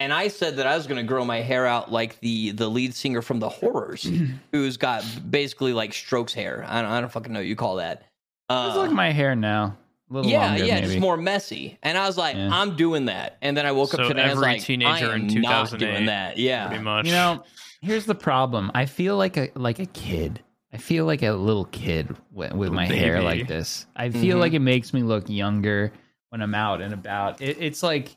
And 0.00 0.12
I 0.12 0.28
said 0.28 0.56
that 0.56 0.66
I 0.66 0.74
was 0.76 0.86
going 0.86 0.96
to 0.96 1.06
grow 1.06 1.24
my 1.24 1.40
hair 1.42 1.66
out 1.66 1.92
like 1.92 2.18
the 2.20 2.50
the 2.52 2.68
lead 2.68 2.94
singer 2.94 3.22
from 3.22 3.38
the 3.38 3.48
Horrors, 3.48 4.10
who's 4.52 4.76
got 4.76 5.04
basically 5.30 5.72
like 5.72 5.92
Strokes 5.94 6.34
hair. 6.34 6.64
I 6.66 6.82
don't, 6.82 6.90
I 6.90 7.00
don't 7.00 7.12
fucking 7.12 7.32
know 7.32 7.38
what 7.40 7.46
you 7.46 7.56
call 7.56 7.76
that. 7.76 7.98
It's 7.98 8.06
Uh, 8.48 8.78
like 8.78 8.90
my 8.90 9.12
hair 9.12 9.36
now. 9.36 9.76
A 10.10 10.12
little 10.14 10.28
yeah, 10.28 10.46
longer, 10.48 10.64
yeah, 10.64 10.74
maybe. 10.76 10.86
just 10.88 10.98
more 10.98 11.16
messy. 11.16 11.78
And 11.84 11.96
I 11.96 12.04
was 12.08 12.18
like, 12.18 12.34
Yeah. 12.34 12.48
I'm 12.50 12.74
doing 12.74 13.04
that. 13.04 13.38
And 13.42 13.56
then 13.56 13.64
I 13.64 13.70
woke 13.70 13.90
So 13.90 14.02
up 14.02 14.08
today. 14.08 14.22
and 14.22 14.30
I 14.30 14.34
was 14.34 14.42
like, 14.42 14.60
teenager 14.62 15.06
I 15.06 15.14
am 15.14 15.28
in 15.28 15.40
not 15.42 15.78
doing 15.78 16.06
that. 16.06 16.36
Yeah, 16.36 16.66
Pretty 16.66 16.82
much. 16.82 17.06
You 17.06 17.12
know, 17.12 17.44
here's 17.80 18.06
the 18.06 18.16
problem. 18.16 18.72
I 18.74 18.86
feel 18.86 19.16
like 19.16 19.36
a 19.36 19.50
like 19.54 19.78
a 19.78 19.86
kid. 19.86 20.40
I 20.72 20.78
feel 20.78 21.04
like 21.04 21.22
a 21.22 21.32
little 21.32 21.64
kid 21.66 22.08
with, 22.32 22.50
with 22.52 22.70
Little 22.70 22.74
my 22.74 22.86
hair 22.86 23.22
like 23.22 23.46
this. 23.48 23.86
I 23.94 24.10
feel 24.10 24.36
Mhm. 24.36 24.40
like 24.40 24.52
it 24.52 24.58
makes 24.60 24.92
me 24.92 25.02
look 25.04 25.28
younger 25.28 25.92
when 26.30 26.42
I'm 26.42 26.54
out 26.54 26.80
and 26.80 26.92
about. 26.94 27.40
It, 27.40 27.58
it's 27.60 27.82
like 27.82 28.08
I- 28.08 28.16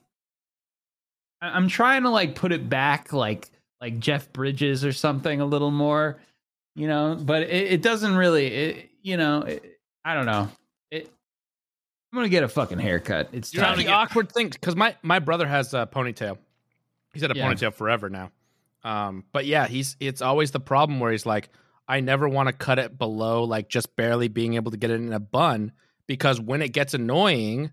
I'm 1.47 1.67
trying 1.67 2.03
to 2.03 2.09
like 2.09 2.35
put 2.35 2.51
it 2.51 2.69
back 2.69 3.13
like 3.13 3.50
like 3.81 4.00
Jeff 4.00 4.31
Bridges 4.31 4.85
or 4.85 4.93
something 4.93 5.41
a 5.41 5.45
little 5.45 5.71
more, 5.71 6.19
you 6.75 6.88
know. 6.88 7.17
But 7.19 7.43
it, 7.43 7.73
it 7.73 7.81
doesn't 7.81 8.15
really. 8.15 8.47
It, 8.47 8.89
you 9.01 9.17
know, 9.17 9.41
it, 9.41 9.79
I 10.05 10.13
don't 10.13 10.25
know. 10.25 10.47
It, 10.91 11.12
I'm 12.12 12.17
gonna 12.17 12.29
get 12.29 12.43
a 12.43 12.47
fucking 12.47 12.79
haircut. 12.79 13.29
It's 13.33 13.53
you 13.53 13.59
know 13.59 13.67
time. 13.67 13.77
the 13.77 13.88
awkward 13.89 14.31
thing? 14.31 14.50
Because 14.50 14.75
my 14.75 14.95
my 15.01 15.19
brother 15.19 15.47
has 15.47 15.73
a 15.73 15.88
ponytail. 15.91 16.38
He's 17.13 17.21
had 17.21 17.31
a 17.31 17.35
Yeah. 17.35 17.51
ponytail 17.51 17.73
forever 17.73 18.09
now. 18.09 18.31
Um, 18.83 19.23
but 19.31 19.45
yeah, 19.45 19.67
he's 19.67 19.95
it's 20.00 20.21
always 20.21 20.51
the 20.51 20.59
problem 20.59 21.00
where 21.00 21.12
he's 21.12 21.25
like, 21.25 21.50
I 21.88 22.00
never 22.00 22.27
want 22.29 22.47
to 22.47 22.53
cut 22.53 22.79
it 22.79 22.97
below 22.97 23.43
like 23.43 23.69
just 23.69 23.95
barely 23.95 24.27
being 24.27 24.53
able 24.55 24.71
to 24.71 24.77
get 24.77 24.91
it 24.91 24.95
in 24.95 25.12
a 25.13 25.19
bun 25.19 25.71
because 26.07 26.39
when 26.39 26.62
it 26.62 26.69
gets 26.73 26.93
annoying, 26.93 27.71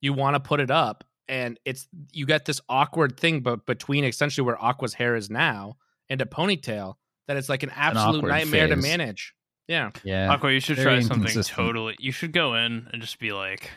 you 0.00 0.12
want 0.12 0.34
to 0.34 0.40
put 0.40 0.60
it 0.60 0.70
up, 0.70 1.04
and 1.28 1.58
it's 1.64 1.88
you 2.12 2.26
get 2.26 2.44
this 2.44 2.60
awkward 2.68 3.18
thing, 3.18 3.40
but 3.40 3.66
between 3.66 4.04
essentially 4.04 4.44
where 4.44 4.62
Aqua's 4.62 4.94
hair 4.94 5.14
is 5.16 5.30
now 5.30 5.76
and 6.08 6.20
a 6.20 6.24
ponytail, 6.26 6.94
that 7.28 7.36
it's 7.36 7.48
like 7.48 7.62
an 7.62 7.70
absolute 7.74 8.18
awkward 8.18 8.28
nightmare 8.30 8.68
to 8.68 8.76
manage. 8.76 9.34
Yeah, 9.68 9.90
yeah, 10.04 10.30
Aqua, 10.32 10.50
you 10.52 10.60
should 10.60 10.76
very 10.76 11.00
try 11.00 11.00
something 11.00 11.42
totally. 11.44 11.96
You 11.98 12.12
should 12.12 12.32
go 12.32 12.54
in 12.56 12.88
and 12.92 13.00
just 13.00 13.18
be 13.20 13.32
like, 13.32 13.70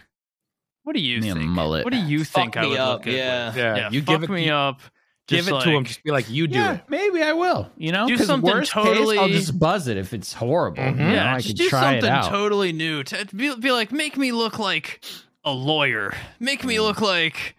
"What 0.83 0.95
do 0.95 1.01
you 1.01 1.21
Me 1.21 1.31
think? 1.31 1.45
mullet. 1.45 1.85
What 1.85 1.93
do 1.93 1.99
you 1.99 2.25
Fuck 2.25 2.41
think 2.41 2.57
I 2.57 2.61
me 2.63 2.69
would 2.69 2.79
up, 2.79 2.93
look 2.95 3.03
good 3.03 3.13
yeah. 3.13 3.47
with? 3.47 3.57
yeah. 3.57 3.75
Yeah, 3.77 3.89
you 3.91 4.01
fuck 4.01 4.07
give 4.21 4.23
it 4.23 4.33
me 4.33 4.45
you 4.47 4.51
up. 4.53 4.81
give 5.27 5.45
Just 5.45 5.51
it 5.51 5.69
to 5.69 5.77
him. 5.77 5.83
Just 5.85 6.03
be 6.03 6.11
like, 6.11 6.29
you 6.29 6.47
do 6.47 6.57
yeah, 6.57 6.73
it. 6.75 6.81
maybe 6.89 7.21
I 7.21 7.33
will. 7.33 7.69
You 7.77 7.91
know, 7.91 8.07
Do 8.07 8.17
'Cause 8.17 8.25
something 8.27 8.51
worst 8.51 8.73
case, 8.73 9.17
I'll 9.17 9.27
just 9.29 9.57
buzz 9.59 9.87
it 9.87 9.97
if 9.97 10.11
it's 10.13 10.33
horrible. 10.33 10.83
Mhm. 10.83 10.97
You 10.97 11.03
know, 11.05 11.13
Yeah, 11.13 11.33
I 11.33 11.37
just 11.37 11.47
could 11.49 11.57
do 11.57 11.69
try 11.69 11.93
it 11.93 12.01
something 12.01 12.09
out. 12.09 12.29
totally 12.29 12.73
new. 12.73 13.03
To 13.03 13.25
to 13.25 13.35
be, 13.35 13.55
be 13.55 13.71
like, 13.71 13.91
make 13.91 14.17
me 14.17 14.31
look 14.31 14.59
like 14.59 15.03
a 15.45 15.51
lawyer. 15.51 16.13
Make 16.39 16.63
me 16.65 16.79
look 16.79 16.99
like, 17.01 17.55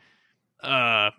uh, 0.62 1.10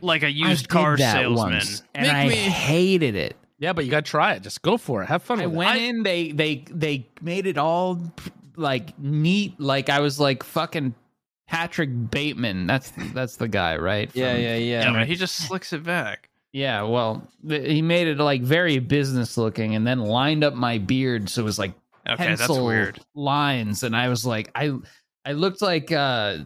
like 0.00 0.22
a 0.22 0.30
used 0.30 0.62
did 0.64 0.68
car 0.70 0.96
that 0.96 1.12
salesman. 1.12 1.52
once, 1.52 1.82
and 1.94 2.06
make 2.06 2.14
I 2.16 2.28
me. 2.28 2.34
hated 2.36 3.14
it. 3.14 3.36
Yeah, 3.58 3.72
but 3.72 3.84
you 3.84 3.90
got 3.90 4.04
to 4.04 4.10
try 4.10 4.32
it. 4.34 4.42
Just 4.42 4.62
go 4.62 4.76
for 4.76 5.02
it. 5.02 5.06
Have 5.06 5.22
fun 5.22 5.40
I 5.40 5.46
with 5.46 5.54
it. 5.54 5.56
went 5.58 5.70
I- 5.70 5.76
in. 5.82 6.02
They 6.02 6.32
they 6.32 6.64
they 6.70 7.08
made 7.22 7.46
it 7.46 7.58
all 7.58 8.00
like 8.56 8.98
neat. 8.98 9.58
Like 9.60 9.88
I 9.88 10.00
was 10.00 10.18
like 10.20 10.42
fucking 10.42 10.94
Patrick 11.48 12.10
Bateman. 12.10 12.66
That's 12.66 12.92
that's 13.14 13.36
the 13.36 13.48
guy, 13.48 13.76
right? 13.76 14.10
yeah, 14.14 14.32
From- 14.34 14.42
yeah, 14.42 14.56
yeah, 14.56 14.82
yeah. 14.84 14.92
but 14.92 15.06
he 15.06 15.14
just 15.14 15.36
slicks 15.36 15.72
it 15.72 15.82
back. 15.84 16.28
Yeah, 16.52 16.82
well, 16.82 17.26
th- 17.46 17.66
he 17.70 17.82
made 17.82 18.06
it 18.08 18.18
like 18.18 18.40
very 18.42 18.78
business 18.78 19.36
looking, 19.36 19.74
and 19.74 19.86
then 19.86 20.00
lined 20.00 20.42
up 20.44 20.54
my 20.54 20.78
beard, 20.78 21.28
so 21.28 21.42
it 21.42 21.44
was 21.44 21.58
like 21.58 21.72
Okay, 22.08 22.24
that's 22.28 22.40
pencil 22.46 22.64
weird. 22.64 22.98
lines, 23.14 23.82
and 23.82 23.94
I 23.96 24.08
was 24.08 24.24
like, 24.24 24.50
I 24.54 24.72
I 25.26 25.32
looked 25.32 25.60
like 25.60 25.90
uh 25.92 26.38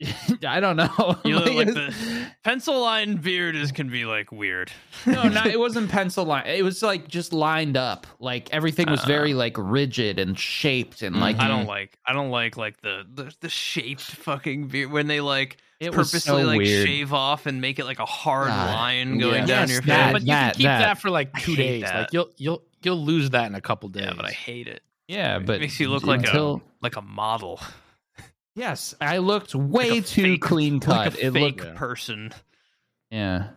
I 0.46 0.60
don't 0.60 0.76
know. 0.76 1.16
You 1.24 1.38
look 1.38 1.52
like 1.54 1.66
the 1.66 1.94
pencil 2.44 2.80
line 2.80 3.16
beard 3.16 3.54
is 3.54 3.70
can 3.70 3.90
be 3.90 4.06
like 4.06 4.32
weird. 4.32 4.72
no, 5.06 5.24
not 5.24 5.46
it 5.48 5.58
wasn't 5.58 5.90
pencil 5.90 6.24
line. 6.24 6.46
It 6.46 6.62
was 6.62 6.82
like 6.82 7.06
just 7.06 7.34
lined 7.34 7.76
up. 7.76 8.06
Like 8.18 8.48
everything 8.52 8.90
was 8.90 9.02
Uh. 9.02 9.06
very 9.06 9.34
like 9.34 9.56
rigid 9.58 10.18
and 10.18 10.38
shaped 10.38 11.02
and 11.02 11.20
like 11.20 11.38
I 11.38 11.48
don't 11.48 11.66
like 11.66 11.98
I 12.06 12.14
don't 12.14 12.30
like 12.30 12.56
like 12.56 12.80
the 12.80 13.04
the, 13.12 13.34
the 13.40 13.48
shaped 13.50 14.00
fucking 14.00 14.68
beard 14.68 14.90
when 14.90 15.06
they 15.06 15.20
like 15.20 15.58
it 15.80 15.94
was 15.94 16.10
purposely 16.10 16.42
so 16.42 16.46
like 16.46 16.58
weird. 16.58 16.86
shave 16.88 17.12
off 17.12 17.44
and 17.46 17.60
make 17.60 17.78
it 17.78 17.84
like 17.84 17.98
a 17.98 18.06
hard 18.06 18.48
God. 18.48 18.74
line 18.74 19.18
going 19.18 19.34
Yeah. 19.34 19.46
down 19.46 19.68
Yes, 19.68 19.70
your 19.72 19.80
that- 19.82 20.04
face. 20.06 20.12
but 20.12 20.22
you 20.22 20.28
can 20.28 20.54
keep 20.54 20.62
that- 20.64 20.78
that, 20.78 21.00
for 21.00 21.10
like 21.10 21.32
two 21.40 21.56
days. 21.56 21.82
that. 21.82 21.94
Like 22.00 22.12
you'll 22.12 22.30
you'll 22.38 22.62
you'll 22.82 23.04
lose 23.04 23.30
that 23.30 23.46
in 23.46 23.54
a 23.54 23.60
couple 23.60 23.88
days. 23.90 24.04
Yeah, 24.04 24.14
but 24.16 24.24
I 24.24 24.30
hate 24.32 24.66
it. 24.66 24.82
Yeah, 25.10 25.38
but 25.40 25.56
It 25.56 25.60
makes 25.62 25.80
you 25.80 25.88
look 25.88 26.04
like 26.04 26.20
until, 26.20 26.56
a 26.56 26.60
like 26.82 26.96
a 26.96 27.02
model, 27.02 27.60
yes, 28.54 28.94
I 29.00 29.18
looked 29.18 29.54
way 29.54 29.98
a 29.98 30.02
too 30.02 30.22
fake- 30.22 30.42
clean 30.42 30.80
cut. 30.80 30.96
like 30.96 31.14
a 31.14 31.26
it 31.26 31.32
fake 31.32 31.42
looked 31.42 31.64
Yeah. 31.64 31.74
person. 31.78 32.32
yeah. 33.10 33.48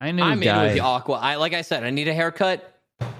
I 0.00 0.10
knew 0.10 0.22
I'm 0.22 0.42
in 0.42 0.60
with 0.62 0.74
the 0.74 0.80
aqua. 0.80 1.14
I 1.14 1.36
like 1.36 1.54
I 1.54 1.62
said, 1.62 1.84
I 1.84 1.90
need 1.90 2.08
a 2.08 2.14
haircut. 2.14 2.68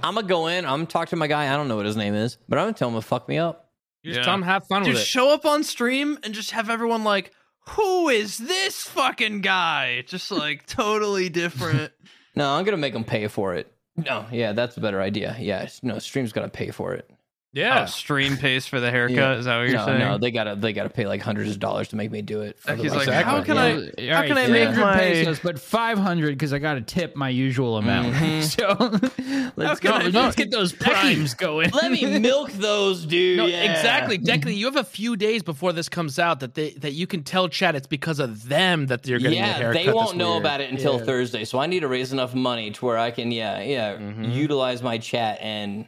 I'm 0.03 0.15
gonna 0.17 0.27
go 0.27 0.49
in. 0.49 0.65
I'm 0.67 0.73
gonna 0.81 0.87
talk 0.87 1.09
to 1.11 1.17
my 1.17 1.27
guy. 1.29 1.53
I 1.53 1.57
don't 1.57 1.69
know 1.69 1.77
what 1.77 1.87
his 1.87 1.97
name 1.97 2.15
is, 2.15 2.37
but 2.49 2.59
I'm 2.59 2.65
gonna 2.67 2.75
tell 2.75 2.89
him 2.89 2.95
to 2.97 3.01
fuck 3.01 3.29
me 3.29 3.39
up. 3.39 3.71
You 4.03 4.11
just 4.11 4.19
Yeah. 4.21 4.25
tell 4.25 4.35
them 4.35 4.43
have 4.43 4.67
fun 4.67 4.83
Dude, 4.83 4.95
with 4.95 5.03
it. 5.03 5.07
show 5.07 5.33
up 5.33 5.47
on 5.47 5.63
stream 5.65 6.19
and 6.25 6.35
just 6.35 6.51
have 6.51 6.69
everyone 6.69 7.05
like, 7.05 7.33
who 7.71 8.09
is 8.11 8.37
this 8.37 8.83
fucking 8.83 9.41
guy? 9.41 10.03
Just 10.07 10.31
like 10.31 10.67
totally 10.67 11.29
different. 11.29 11.93
No, 12.37 12.51
I'm 12.51 12.65
gonna 12.65 12.77
make 12.77 12.95
him 12.97 13.05
pay 13.05 13.29
for 13.29 13.55
it. 13.55 13.73
No, 13.97 14.27
yeah, 14.33 14.53
that's 14.53 14.77
a 14.77 14.81
better 14.81 15.01
idea. 15.01 15.37
Yeah, 15.39 15.69
no, 15.83 15.99
stream's 15.99 16.33
gonna 16.33 16.49
pay 16.49 16.71
for 16.71 16.95
it. 16.95 17.11
Yeah. 17.55 17.83
Oh, 17.83 17.87
stream 17.87 18.37
pays 18.37 18.67
for 18.67 18.81
the 18.81 18.91
haircut. 18.91 19.17
Yeah. 19.17 19.35
Is 19.37 19.45
that 19.47 19.57
what 19.57 19.69
you're 19.69 19.79
no, 19.79 19.87
saying? 19.87 19.99
no, 20.01 20.19
they 20.19 20.31
gotta 20.31 20.55
they 20.57 20.73
gotta 20.75 20.91
pay 20.91 21.07
like 21.07 21.23
hundreds 21.23 21.51
of 21.53 21.59
dollars 21.61 21.89
to 21.89 21.97
make 21.97 22.11
me 22.11 22.21
do 22.21 22.43
it. 22.43 22.59
for 22.61 22.75
he's 22.75 22.93
like, 22.95 23.07
amount. 23.07 23.25
how 23.25 23.43
can 23.43 23.57
Yeah. 23.97 24.21
I- 24.21 24.23
how 24.23 24.27
can 24.29 24.37
I 24.37 24.47
make 24.49 24.77
my- 24.77 24.99
pesos, 24.99 25.39
but 25.41 25.59
five 25.59 25.97
hundred 25.99 26.35
because 26.35 26.53
I 26.53 26.59
got 26.59 26.75
to 26.75 26.81
tip 26.83 27.17
my 27.17 27.29
usual 27.31 27.79
amount. 27.79 28.15
Mhm. 28.15 28.43
so 28.43 29.51
let's 29.57 29.81
can 29.81 29.91
go. 29.91 29.97
I- 29.97 30.25
Let's 30.25 30.37
get 30.37 30.51
those 30.51 30.73
primes 30.73 31.35
going. 31.47 31.71
Let 31.71 31.91
me 31.91 32.19
milk 32.19 32.51
those, 32.53 33.07
dude. 33.07 33.39
No, 33.39 33.47
yeah. 33.47 33.73
exactly. 33.73 34.19
Technically, 34.19 34.55
you 34.57 34.67
have 34.67 34.77
a 34.77 34.85
few 34.85 35.17
days 35.17 35.43
before 35.43 35.73
this 35.73 35.89
comes 35.89 36.19
out 36.19 36.41
that 36.41 36.55
they 36.55 36.71
that 36.73 36.93
you 36.93 37.07
can 37.07 37.23
tell 37.23 37.49
Chad 37.49 37.75
it's 37.77 37.87
because 37.87 38.19
of 38.19 38.49
them 38.49 38.87
that 38.87 39.07
you're 39.07 39.19
getting 39.19 39.39
a 39.39 39.47
Yeah, 39.47 39.53
haircut. 39.53 39.85
they 39.85 39.93
won't 39.93 40.17
know 40.17 40.33
weird. 40.33 40.43
about 40.43 40.61
it 40.61 40.71
until 40.71 40.99
Yeah. 40.99 41.05
Thursday. 41.05 41.45
So 41.45 41.59
I 41.59 41.67
need 41.67 41.81
to 41.81 41.89
raise 41.89 42.13
enough 42.13 42.35
money 42.35 42.71
to 42.73 42.85
where 42.85 42.99
I 42.99 43.11
can, 43.11 43.31
yeah, 43.31 43.61
yeah, 43.63 43.95
Mhm. 43.97 44.35
utilize 44.35 44.83
my 44.83 44.99
chat 44.99 45.39
and 45.41 45.87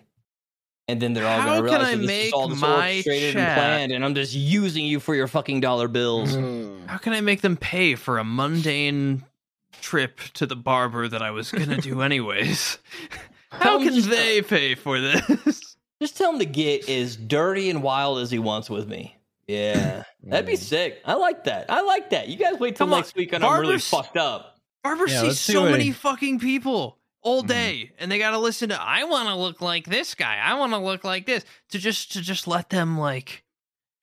and 0.88 1.00
then 1.00 1.12
they're 1.14 1.26
all 1.26 1.40
How 1.40 1.46
gonna 1.46 1.56
can 1.56 1.64
realize 1.64 1.86
I 1.88 1.90
that 1.92 1.96
this 1.98 2.06
make 2.06 2.26
is 2.26 2.32
all 2.32 2.48
my 2.48 2.88
orchestrated 2.88 3.32
chat- 3.34 3.48
and 3.48 3.54
planned, 3.58 3.92
and 3.92 4.04
I'm 4.04 4.14
just 4.14 4.34
using 4.34 4.84
you 4.84 5.00
for 5.00 5.14
your 5.14 5.26
fucking 5.28 5.60
dollar 5.60 5.88
bills. 5.88 6.36
Mm. 6.36 6.86
How 6.86 6.98
can 6.98 7.12
I 7.12 7.20
make 7.20 7.40
them 7.40 7.56
pay 7.56 7.94
for 7.94 8.18
a 8.18 8.24
mundane 8.24 9.24
trip 9.82 10.18
to 10.34 10.46
the 10.46 10.56
barber 10.56 11.08
that 11.08 11.22
I 11.22 11.30
was 11.30 11.50
gonna 11.50 11.80
do 11.80 12.00
anyways? 12.02 12.78
How 13.50 13.78
can 13.78 13.94
just- 13.94 14.10
they 14.10 14.42
pay 14.42 14.74
for 14.74 15.00
this? 15.00 15.74
Just 15.98 16.18
tell 16.18 16.30
him 16.30 16.40
to 16.40 16.44
get 16.44 16.90
as 16.90 17.16
dirty 17.16 17.70
and 17.70 17.82
wild 17.82 18.18
as 18.18 18.30
he 18.30 18.38
wants 18.38 18.68
with 18.68 18.86
me. 18.86 19.16
Yeah, 19.46 20.02
that'd 20.24 20.44
be 20.44 20.56
sick. 20.56 21.00
I 21.06 21.14
like 21.14 21.44
that. 21.44 21.70
I 21.70 21.80
like 21.80 22.10
that. 22.10 22.28
You 22.28 22.36
guys 22.36 22.58
wait 22.60 22.76
till 22.76 22.86
Come 22.86 22.92
on, 22.92 22.98
next 22.98 23.16
week 23.16 23.32
and 23.32 23.42
I'm 23.42 23.58
really 23.62 23.78
fucked 23.78 24.18
up. 24.18 24.58
Barber 24.84 25.08
Yeah, 25.08 25.22
sees 25.22 25.40
see 25.40 25.54
so 25.54 25.64
many 25.70 25.84
he- 25.84 25.92
fucking 25.92 26.38
people 26.38 26.98
all 27.26 27.42
Mhm. 27.42 27.48
day, 27.48 27.90
and 27.98 28.10
they 28.10 28.18
gotta 28.18 28.38
listen 28.38 28.68
to. 28.70 28.80
I 28.80 29.04
want 29.04 29.28
to 29.28 29.34
look 29.34 29.60
like 29.60 29.86
this 29.86 30.14
guy. 30.14 30.36
I 30.42 30.54
want 30.54 30.72
to 30.72 30.78
look 30.78 31.02
like 31.04 31.26
this. 31.26 31.44
To 31.70 31.78
just 31.78 32.12
to 32.12 32.20
just 32.20 32.46
let 32.46 32.70
them 32.70 32.96
like, 32.98 33.42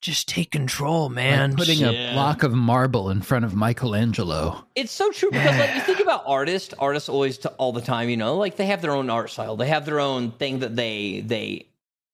just 0.01 0.27
take 0.27 0.51
control, 0.51 1.08
man. 1.10 1.51
Like 1.51 1.58
putting 1.60 1.80
Yeah. 1.80 1.92
a 1.92 2.13
block 2.13 2.44
of 2.44 2.51
marble 2.53 3.10
in 3.10 3.22
front 3.22 3.46
of 3.46 3.56
Michelangelo. 3.56 4.65
It's 4.75 4.92
so 4.92 5.12
true 5.12 5.32
because 5.32 5.58
like 5.58 5.74
you 5.75 5.82
think 5.82 6.01
about 6.01 6.24
artists, 6.27 6.74
artists 6.77 7.08
always 7.08 7.38
t- 7.38 7.48
all 7.58 7.72
the 7.72 7.82
time, 7.82 8.10
you 8.10 8.18
know, 8.18 8.36
like 8.36 8.58
they 8.58 8.65
have 8.65 8.82
their 8.82 8.92
own 8.92 9.10
art 9.10 9.30
style. 9.30 9.56
They 9.56 9.68
have 9.68 9.86
their 9.86 10.00
own 10.01 10.32
thing 10.32 10.60
that 10.60 10.75
they 10.75 11.24
they 11.25 11.68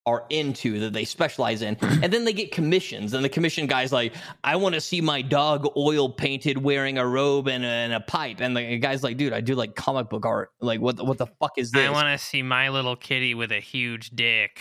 are 0.10 0.26
into 0.30 0.80
that 0.80 0.94
they 0.94 1.06
specialize 1.06 1.62
in. 1.62 1.78
And 2.02 2.12
then 2.14 2.26
they 2.26 2.34
get 2.34 2.52
commissions 2.52 3.14
and 3.14 3.24
the 3.24 3.30
commission 3.30 3.68
guy's 3.68 3.92
like, 3.92 4.14
"I 4.44 4.56
want 4.56 4.76
to 4.76 4.82
see 4.82 5.02
my 5.02 5.22
dog 5.22 5.68
oil 5.78 6.10
painted 6.10 6.58
wearing 6.58 6.98
a 6.98 7.06
robe 7.06 7.48
and 7.48 7.64
a, 7.64 7.68
and 7.68 7.94
a 7.94 8.00
pipe." 8.00 8.40
And 8.40 8.56
the 8.56 8.78
guy's 8.78 9.04
like, 9.04 9.18
"Dude, 9.18 9.34
I 9.34 9.42
do 9.42 9.56
like 9.56 9.76
comic 9.76 10.10
book 10.10 10.26
art. 10.26 10.52
Like 10.60 10.80
what 10.82 10.98
the, 10.98 11.04
what 11.04 11.18
the 11.18 11.28
fuck 11.40 11.58
is 11.58 11.72
this?" 11.72 11.88
I 11.88 11.92
want 11.92 12.08
to 12.08 12.24
see 12.24 12.42
my 12.42 12.70
little 12.70 12.96
kitty 12.96 13.36
with 13.36 13.52
a 13.52 13.60
huge 13.60 14.10
dick. 14.12 14.60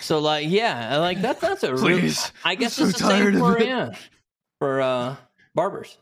so 0.00 0.18
like 0.20 0.48
yeah, 0.48 0.96
like 0.98 1.20
that's 1.20 1.40
that's 1.40 1.62
a 1.64 1.74
real 1.74 1.98
Please. 1.98 2.32
I 2.44 2.54
guess 2.54 2.78
I'm 2.78 2.88
it's 2.88 2.98
so 2.98 3.06
the 3.06 3.12
tired 3.12 3.34
same 3.34 3.42
for 3.42 3.58
it. 3.58 3.66
yeah, 3.66 3.94
for 4.58 4.80
uh 4.80 5.16
barbers. 5.54 5.98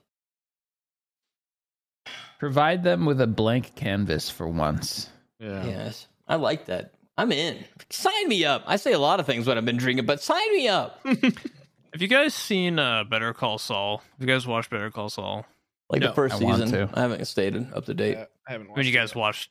Provide 2.38 2.85
them 2.85 3.06
with 3.06 3.21
a 3.21 3.26
blank 3.26 3.75
canvas 3.75 4.28
for 4.28 4.47
once. 4.47 5.09
Yeah. 5.40 5.64
Yes. 5.64 6.06
I 6.28 6.37
like 6.37 6.66
that. 6.66 6.92
I'm 7.16 7.30
in. 7.33 7.64
Sign 7.90 8.28
me 8.28 8.44
up. 8.44 8.64
I 8.66 8.76
say 8.76 8.92
a 8.92 8.99
lot 8.99 9.21
of 9.21 9.26
things 9.26 9.47
when 9.47 9.56
I've 9.56 9.64
been 9.64 9.76
drinking, 9.76 10.06
but 10.06 10.23
sign 10.23 10.52
me 10.52 10.68
up. 10.68 11.00
Have 11.04 12.02
you 12.02 12.09
guys 12.09 12.35
seen 12.35 12.78
uh, 12.78 13.04
Better 13.04 13.33
Call 13.33 13.59
Saul? 13.59 13.99
Have 13.99 14.21
you 14.21 14.26
guys 14.26 14.47
watched 14.47 14.71
Better 14.71 14.90
Call 14.90 15.09
Saul? 15.09 15.47
Like 15.90 16.00
No, 16.00 16.09
the 16.09 16.14
first 16.14 16.40
I 16.40 16.44
want 16.44 16.62
season. 16.62 16.88
to. 16.88 16.99
I 16.99 17.02
haven't 17.02 17.25
stayed 17.26 17.54
up 17.73 17.85
to 17.87 17.94
date. 17.94 18.16
Yeah, 18.18 18.25
I 18.49 18.52
haven't. 18.52 18.75
When 18.75 18.85
you 18.85 18.90
guys 18.92 19.11
it. 19.11 19.16
watched 19.16 19.50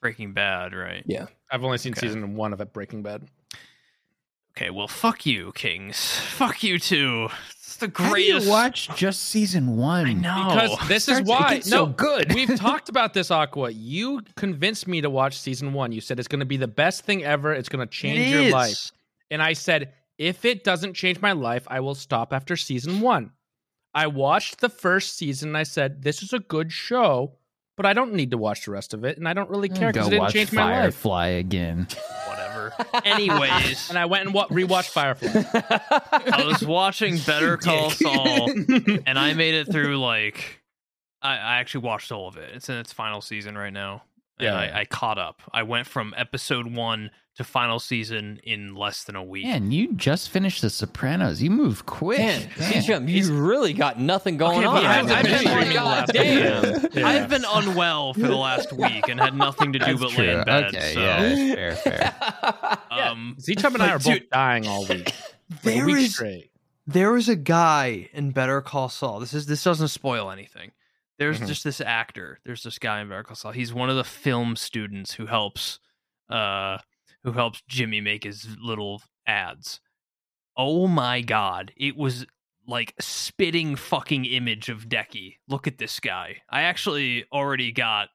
Breaking 0.00 0.32
Bad, 0.32 0.72
right? 0.74 1.02
Yeah. 1.06 1.26
I've 1.50 1.62
only 1.62 1.76
seen 1.78 1.92
Okay. 1.92 2.06
season 2.06 2.36
one 2.36 2.54
of 2.54 2.60
it, 2.62 2.72
Breaking 2.72 3.02
Bad. 3.02 3.28
Okay, 4.56 4.70
well, 4.70 4.88
fuck 4.88 5.26
you, 5.26 5.52
Kings. 5.52 6.16
Fuck 6.16 6.62
you 6.62 6.78
too. 6.78 7.28
It's 7.66 7.76
the 7.76 7.88
greatest. 7.88 8.08
How 8.08 8.14
do 8.14 8.22
you 8.22 8.32
greatest. 8.32 8.48
watch 8.48 8.88
just 8.94 9.22
season 9.24 9.76
one? 9.76 10.06
I 10.06 10.12
know. 10.12 10.48
Because 10.50 10.88
this 10.88 11.08
is 11.08 11.16
Starts 11.16 11.28
to 11.28 11.30
why. 11.30 11.54
get 11.54 11.64
so 11.64 11.86
no, 11.86 11.92
good. 11.92 12.34
We've 12.34 12.56
talked 12.58 12.88
about 12.88 13.14
this, 13.14 13.30
Aqua. 13.30 13.70
You 13.70 14.20
convinced 14.36 14.86
me 14.86 15.00
to 15.00 15.08
watch 15.08 15.38
season 15.38 15.72
one. 15.72 15.90
You 15.90 16.00
said 16.00 16.18
it's 16.18 16.28
going 16.28 16.40
to 16.40 16.46
be 16.46 16.58
the 16.58 16.68
best 16.68 17.04
thing 17.04 17.24
ever. 17.24 17.54
It's 17.54 17.68
going 17.68 17.86
to 17.86 17.90
change 17.90 18.18
It 18.18 18.28
your 18.28 18.42
is. 18.42 18.52
life. 18.52 18.92
And 19.30 19.42
I 19.42 19.54
said, 19.54 19.92
if 20.18 20.44
it 20.44 20.62
doesn't 20.62 20.94
change 20.94 21.20
my 21.20 21.32
life, 21.32 21.66
I 21.68 21.80
will 21.80 21.94
stop 21.94 22.32
after 22.32 22.56
season 22.56 23.00
one. 23.00 23.32
I 23.94 24.08
watched 24.08 24.60
the 24.60 24.68
first 24.68 25.16
season 25.16 25.50
and 25.50 25.56
I 25.56 25.62
said, 25.62 26.02
this 26.02 26.22
is 26.22 26.32
a 26.32 26.40
good 26.40 26.70
show, 26.70 27.36
but 27.76 27.86
I 27.86 27.92
don't 27.92 28.12
need 28.12 28.30
to 28.32 28.38
watch 28.38 28.64
the 28.66 28.72
rest 28.72 28.92
of 28.92 29.04
it. 29.04 29.18
And 29.18 29.26
I 29.26 29.32
don't 29.32 29.50
really 29.50 29.68
hmm. 29.68 29.76
care 29.76 29.92
because 29.92 30.08
it 30.08 30.10
didn't 30.10 30.22
watch 30.22 30.32
change 30.32 30.52
my 30.52 30.64
life. 30.64 30.94
Firefly 30.94 31.26
again. 31.28 31.88
Anyways, 33.04 33.88
And 33.90 33.98
I 33.98 34.06
went 34.06 34.26
and 34.26 34.34
wa- 34.34 34.48
rewatched 34.48 34.90
Firefly. 34.90 35.28
I 36.32 36.44
was 36.46 36.62
watching 36.64 37.18
Better 37.18 37.56
Call 37.58 37.90
Saul, 37.90 38.50
and 39.06 39.18
I 39.18 39.34
made 39.34 39.54
it 39.54 39.70
through 39.70 39.98
like 39.98 40.60
I, 41.22 41.32
I 41.36 41.56
actually 41.60 41.84
watched 41.84 42.12
all 42.12 42.28
of 42.28 42.36
it. 42.36 42.50
It's 42.54 42.68
in 42.68 42.76
its 42.76 42.92
final 42.92 43.20
season 43.20 43.56
right 43.56 43.72
now. 43.72 44.02
And 44.38 44.46
Yeah. 44.46 44.54
I, 44.56 44.80
I 44.80 44.84
caught 44.84 45.18
up. 45.18 45.42
I 45.52 45.62
went 45.62 45.86
from 45.86 46.12
episode 46.16 46.66
one 46.66 47.10
to 47.36 47.42
final 47.44 47.78
season 47.80 48.40
in 48.44 48.74
less 48.76 49.04
than 49.04 49.16
a 49.16 49.22
week. 49.24 49.44
Man, 49.44 49.72
you 49.72 49.92
just 49.94 50.30
finished 50.30 50.62
The 50.62 50.70
Sopranos. 50.70 51.42
You 51.42 51.50
move 51.50 51.84
quick. 51.84 52.18
Man, 52.18 52.48
Man. 52.58 52.72
Z-Chum, 52.82 53.08
you 53.08 53.34
really 53.34 53.72
got 53.72 53.98
nothing 53.98 54.36
going 54.36 54.58
Okay, 54.58 54.66
on. 54.66 54.76
I've- 54.84 55.12
I've 55.12 55.24
been 55.24 55.72
God 55.72 56.14
last. 56.14 56.14
Yeah. 56.94 57.06
I've 57.06 57.28
been 57.28 57.44
unwell 57.48 58.14
for 58.14 58.20
the 58.20 58.36
last 58.36 58.72
week 58.76 59.08
and 59.08 59.18
had 59.20 59.34
nothing 59.34 59.72
to 59.72 59.78
do 59.80 59.84
That's 59.84 60.00
but 60.00 60.10
true. 60.12 60.24
lay 60.26 60.32
in 60.34 60.44
bed. 60.44 60.64
Okay, 60.66 60.94
so, 60.94 61.00
yeah, 61.00 61.54
fair, 61.54 61.74
fair. 61.76 62.78
um, 62.90 63.36
Z-Chum 63.40 63.74
and 63.74 63.82
I 63.82 63.86
Like, 63.86 63.94
are 63.94 63.98
both 63.98 64.04
dude, 64.20 64.30
dying 64.30 64.66
all 64.68 64.86
week. 64.86 65.10
For 65.62 65.70
a 65.70 65.72
there 65.74 65.86
week 65.86 65.96
is- 66.06 66.14
straight. 66.14 66.50
there 66.86 67.10
was 67.12 67.28
a 67.28 67.36
guy 67.36 68.08
in 68.12 68.30
Better 68.30 68.60
Call 68.60 68.88
Saul. 68.88 69.18
This 69.20 69.34
is 69.34 69.46
this 69.46 69.62
doesn't 69.64 69.88
spoil 69.88 70.30
anything. 70.30 70.70
There's 71.18 71.40
Mhm. 71.40 71.46
just 71.48 71.64
this 71.64 71.80
actor. 71.80 72.38
There's 72.44 72.62
this 72.62 72.78
guy 72.78 73.00
in 73.00 73.08
Better 73.08 73.22
Call 73.24 73.36
Saul. 73.36 73.52
He's 73.52 73.72
one 73.74 73.90
of 73.90 73.96
the 73.96 74.04
film 74.04 74.54
students 74.56 75.14
who 75.14 75.26
helps 75.26 75.80
uh 76.30 76.78
who 77.24 77.32
helps 77.32 77.62
Jimmy 77.68 78.00
make 78.00 78.22
his 78.24 78.46
little 78.62 79.02
ads. 79.26 79.80
Oh 80.56 80.86
my 80.86 81.20
god. 81.22 81.72
It 81.76 81.96
was 81.96 82.26
like 82.66 82.94
spitting 83.00 83.76
fucking 83.76 84.24
image 84.24 84.68
of 84.68 84.88
Decky. 84.88 85.36
Look 85.48 85.66
at 85.66 85.78
this 85.78 85.98
guy. 86.00 86.36
I 86.48 86.62
actually 86.62 87.24
already 87.32 87.72
got 87.72 88.08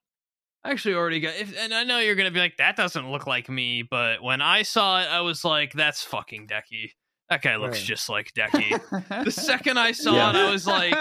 I 0.63 0.71
actually 0.71 0.95
already 0.95 1.19
got 1.21 1.35
if, 1.35 1.57
and 1.57 1.73
I 1.73 1.83
know 1.83 1.99
you're 1.99 2.15
gonna 2.15 2.31
be 2.31 2.39
like, 2.39 2.57
that 2.57 2.75
doesn't 2.75 3.09
look 3.11 3.25
like 3.27 3.47
me, 3.49 3.81
but 3.81 4.21
when 4.21 4.41
I 4.41 4.63
saw 4.63 5.01
it, 5.01 5.05
I 5.07 5.21
was 5.21 5.43
like, 5.45 5.73
that's 5.73 6.03
fucking 6.03 6.47
Decky. 6.47 6.91
That 7.29 7.41
guy 7.41 7.55
looks 7.57 7.77
Right. 7.77 7.85
just 7.85 8.09
like 8.09 8.33
Decky. 8.33 9.23
the 9.23 9.31
second 9.31 9.77
I 9.77 9.91
saw 9.93 10.13
Yeah. 10.15 10.29
it, 10.31 10.35
I 10.35 10.51
was 10.51 10.67
like, 10.67 10.95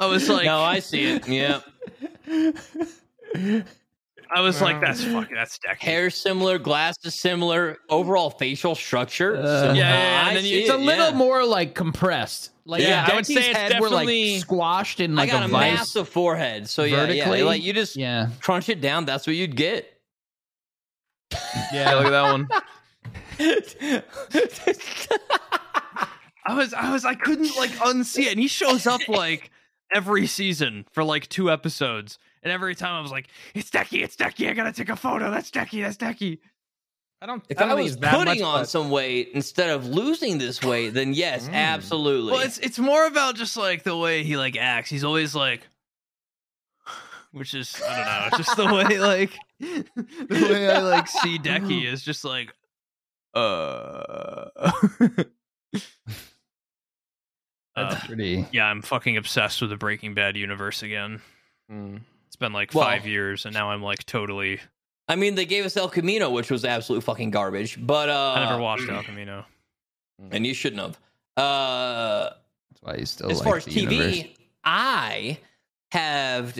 I 0.00 0.06
was 0.06 0.28
like, 0.28 0.44
no, 0.46 0.60
I 0.60 0.80
see 0.80 1.04
it. 1.04 1.28
Yeah. 1.28 1.60
I 4.30 4.40
was 4.40 4.60
like, 4.60 4.80
that's 4.80 5.02
fucking, 5.04 5.34
that's 5.34 5.58
Decky. 5.58 5.78
Hair 5.78 6.10
similar, 6.10 6.58
glasses 6.58 7.14
similar, 7.14 7.78
overall 7.88 8.30
facial 8.30 8.74
structure. 8.74 9.36
Uh, 9.36 9.60
similar. 9.60 9.74
Yeah, 9.74 9.90
yeah, 9.98 10.28
and 10.28 10.36
then 10.36 10.44
you- 10.44 10.58
it's 10.60 10.70
a 10.70 10.76
little 10.76 11.10
yeah. 11.10 11.16
more 11.16 11.44
like 11.44 11.74
compressed. 11.74 12.50
Like 12.66 12.82
Yeah, 12.82 13.04
if 13.04 13.10
I 13.10 13.14
would 13.16 13.26
say 13.26 13.34
it's 13.50 13.58
head 13.58 13.80
were 13.80 13.90
like 13.90 14.08
squashed 14.40 15.00
in 15.00 15.14
like 15.14 15.28
I 15.28 15.32
got 15.32 15.42
a, 15.42 15.46
a 15.46 15.48
vice. 15.48 15.74
massive 15.78 16.08
forehead, 16.08 16.68
so 16.68 16.84
yeah, 16.84 16.96
vertically. 17.06 17.38
yeah, 17.40 17.44
like 17.44 17.62
you 17.62 17.72
just 17.74 17.94
Yeah. 17.96 18.28
crunch 18.40 18.68
it 18.70 18.80
down. 18.80 19.04
That's 19.04 19.26
what 19.26 19.36
you'd 19.36 19.54
get. 19.56 19.90
Yeah, 21.72 21.94
look 21.96 22.06
at 22.06 22.10
that 22.10 22.32
one. 22.32 22.48
I 26.46 26.54
was, 26.54 26.74
I 26.74 26.92
was, 26.92 27.04
I 27.04 27.14
couldn't 27.14 27.56
like 27.56 27.70
unsee 27.72 28.24
it, 28.24 28.32
and 28.32 28.40
he 28.40 28.48
shows 28.48 28.86
up 28.86 29.00
like 29.08 29.50
every 29.94 30.26
season 30.26 30.84
for 30.92 31.02
like 31.02 31.28
two 31.28 31.50
episodes, 31.50 32.18
and 32.44 32.52
every 32.52 32.74
time 32.76 32.94
I 32.94 33.00
was 33.00 33.10
like, 33.10 33.26
"It's 33.54 33.70
Decky, 33.70 34.02
it's 34.04 34.14
Decky, 34.16 34.48
I 34.48 34.52
gotta 34.52 34.72
take 34.72 34.88
a 34.90 34.96
photo. 34.96 35.30
That's 35.32 35.50
Decky, 35.50 35.82
that's 35.82 35.96
Decky." 35.96 36.38
I 37.22 37.26
don't. 37.26 37.42
If 37.48 37.58
I, 37.58 37.62
don't 37.62 37.70
I 37.78 37.82
was 37.82 37.96
that 37.98 38.12
putting 38.14 38.40
much, 38.40 38.42
on 38.42 38.60
but- 38.62 38.68
some 38.68 38.90
weight 38.90 39.30
instead 39.34 39.70
of 39.70 39.86
losing 39.86 40.36
this 40.38 40.62
weight, 40.62 40.90
then 40.90 41.14
yes, 41.14 41.48
Mm. 41.48 41.54
absolutely. 41.54 42.32
Well, 42.32 42.42
it's 42.42 42.58
it's 42.58 42.78
more 42.78 43.06
about 43.06 43.34
just 43.36 43.56
like 43.56 43.82
the 43.82 43.96
way 43.96 44.22
he 44.24 44.36
like 44.36 44.56
acts. 44.58 44.90
He's 44.90 45.04
always 45.04 45.34
like, 45.34 45.66
which 47.32 47.54
is 47.54 47.80
I 47.88 47.96
don't 47.96 48.06
know, 48.06 48.26
it's 48.26 48.36
just 48.46 48.56
the 48.58 48.66
way 48.66 48.98
like 48.98 49.30
the 49.58 50.48
way 50.50 50.70
I 50.70 50.80
like 50.80 51.08
see 51.08 51.38
Decky 51.38 51.84
is 51.90 52.02
just 52.02 52.24
like, 52.24 52.52
uh. 53.32 54.50
That's 57.76 57.94
Uh, 57.96 58.00
pretty. 58.06 58.46
yeah, 58.52 58.66
I'm 58.66 58.82
fucking 58.82 59.16
obsessed 59.16 59.60
with 59.60 59.70
the 59.70 59.76
Breaking 59.76 60.14
Bad 60.14 60.36
universe 60.36 60.82
again. 60.84 61.20
Mm. 61.70 62.02
It's 62.34 62.40
been 62.40 62.52
like 62.52 62.74
Well- 62.74 62.84
five 62.84 63.06
years, 63.06 63.44
and 63.46 63.54
now 63.54 63.70
I'm 63.70 63.80
like 63.80 64.04
totally. 64.06 64.58
I 65.06 65.14
mean, 65.14 65.36
they 65.36 65.46
gave 65.46 65.64
us 65.64 65.76
El 65.76 65.88
Camino, 65.88 66.30
which 66.30 66.50
was 66.50 66.64
absolute 66.64 67.04
fucking 67.04 67.30
garbage. 67.30 67.78
But 67.80 68.08
uh, 68.08 68.34
I 68.36 68.44
never 68.44 68.60
watched 68.60 68.88
El 68.90 69.04
Camino. 69.04 69.44
and 70.32 70.44
you 70.44 70.52
shouldn't 70.52 70.82
have. 70.82 70.98
Uh, 71.36 72.30
That's 72.70 72.82
why 72.82 72.96
you 72.96 73.06
still 73.06 73.30
as 73.30 73.38
like 73.38 73.44
far 73.46 73.56
as 73.58 73.66
TV, 73.66 73.82
universe. 73.92 74.24
I 74.64 75.38
have 75.92 76.58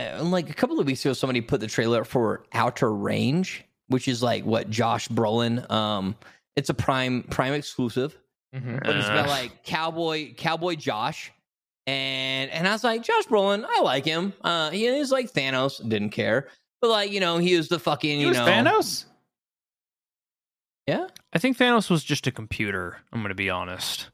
uh, 0.00 0.24
like 0.24 0.50
a 0.50 0.54
couple 0.54 0.80
of 0.80 0.86
weeks 0.88 1.04
ago, 1.04 1.12
somebody 1.12 1.40
put 1.40 1.60
the 1.60 1.68
trailer 1.68 2.02
for 2.02 2.42
Outer 2.52 2.92
Range, 2.92 3.64
which 3.86 4.08
is 4.08 4.24
like 4.24 4.44
what 4.44 4.68
Josh 4.70 5.06
Brolin. 5.06 5.70
Um, 5.70 6.16
it's 6.56 6.68
a 6.68 6.74
Prime 6.74 7.22
Prime 7.30 7.52
exclusive, 7.52 8.18
Mhm. 8.56 8.82
but 8.82 8.96
it's 8.96 9.06
about 9.06 9.26
Uh. 9.26 9.30
like 9.30 9.62
cowboy 9.62 10.34
Cowboy 10.34 10.74
Josh. 10.74 11.30
And 11.86 12.50
and 12.50 12.66
I 12.66 12.72
was 12.72 12.82
like, 12.82 13.02
Josh 13.02 13.24
Brolin, 13.26 13.64
I 13.68 13.80
like 13.82 14.04
him. 14.04 14.32
Uh, 14.42 14.70
he 14.70 14.86
is 14.86 15.12
like 15.12 15.32
Thanos, 15.32 15.86
didn't 15.88 16.10
care, 16.10 16.48
but 16.80 16.90
like 16.90 17.12
you 17.12 17.20
know, 17.20 17.38
he 17.38 17.56
was 17.56 17.68
the 17.68 17.78
fucking 17.78 18.16
He 18.16 18.22
you 18.22 18.28
was 18.28 18.38
know 18.38 18.46
Thanos. 18.46 19.04
Yeah, 20.88 21.06
I 21.32 21.38
think 21.38 21.58
Thanos 21.58 21.88
was 21.90 22.02
just 22.04 22.26
a 22.26 22.32
computer. 22.32 22.98
I'm 23.12 23.22
gonna 23.22 23.34
be 23.34 23.50
honest. 23.50 24.10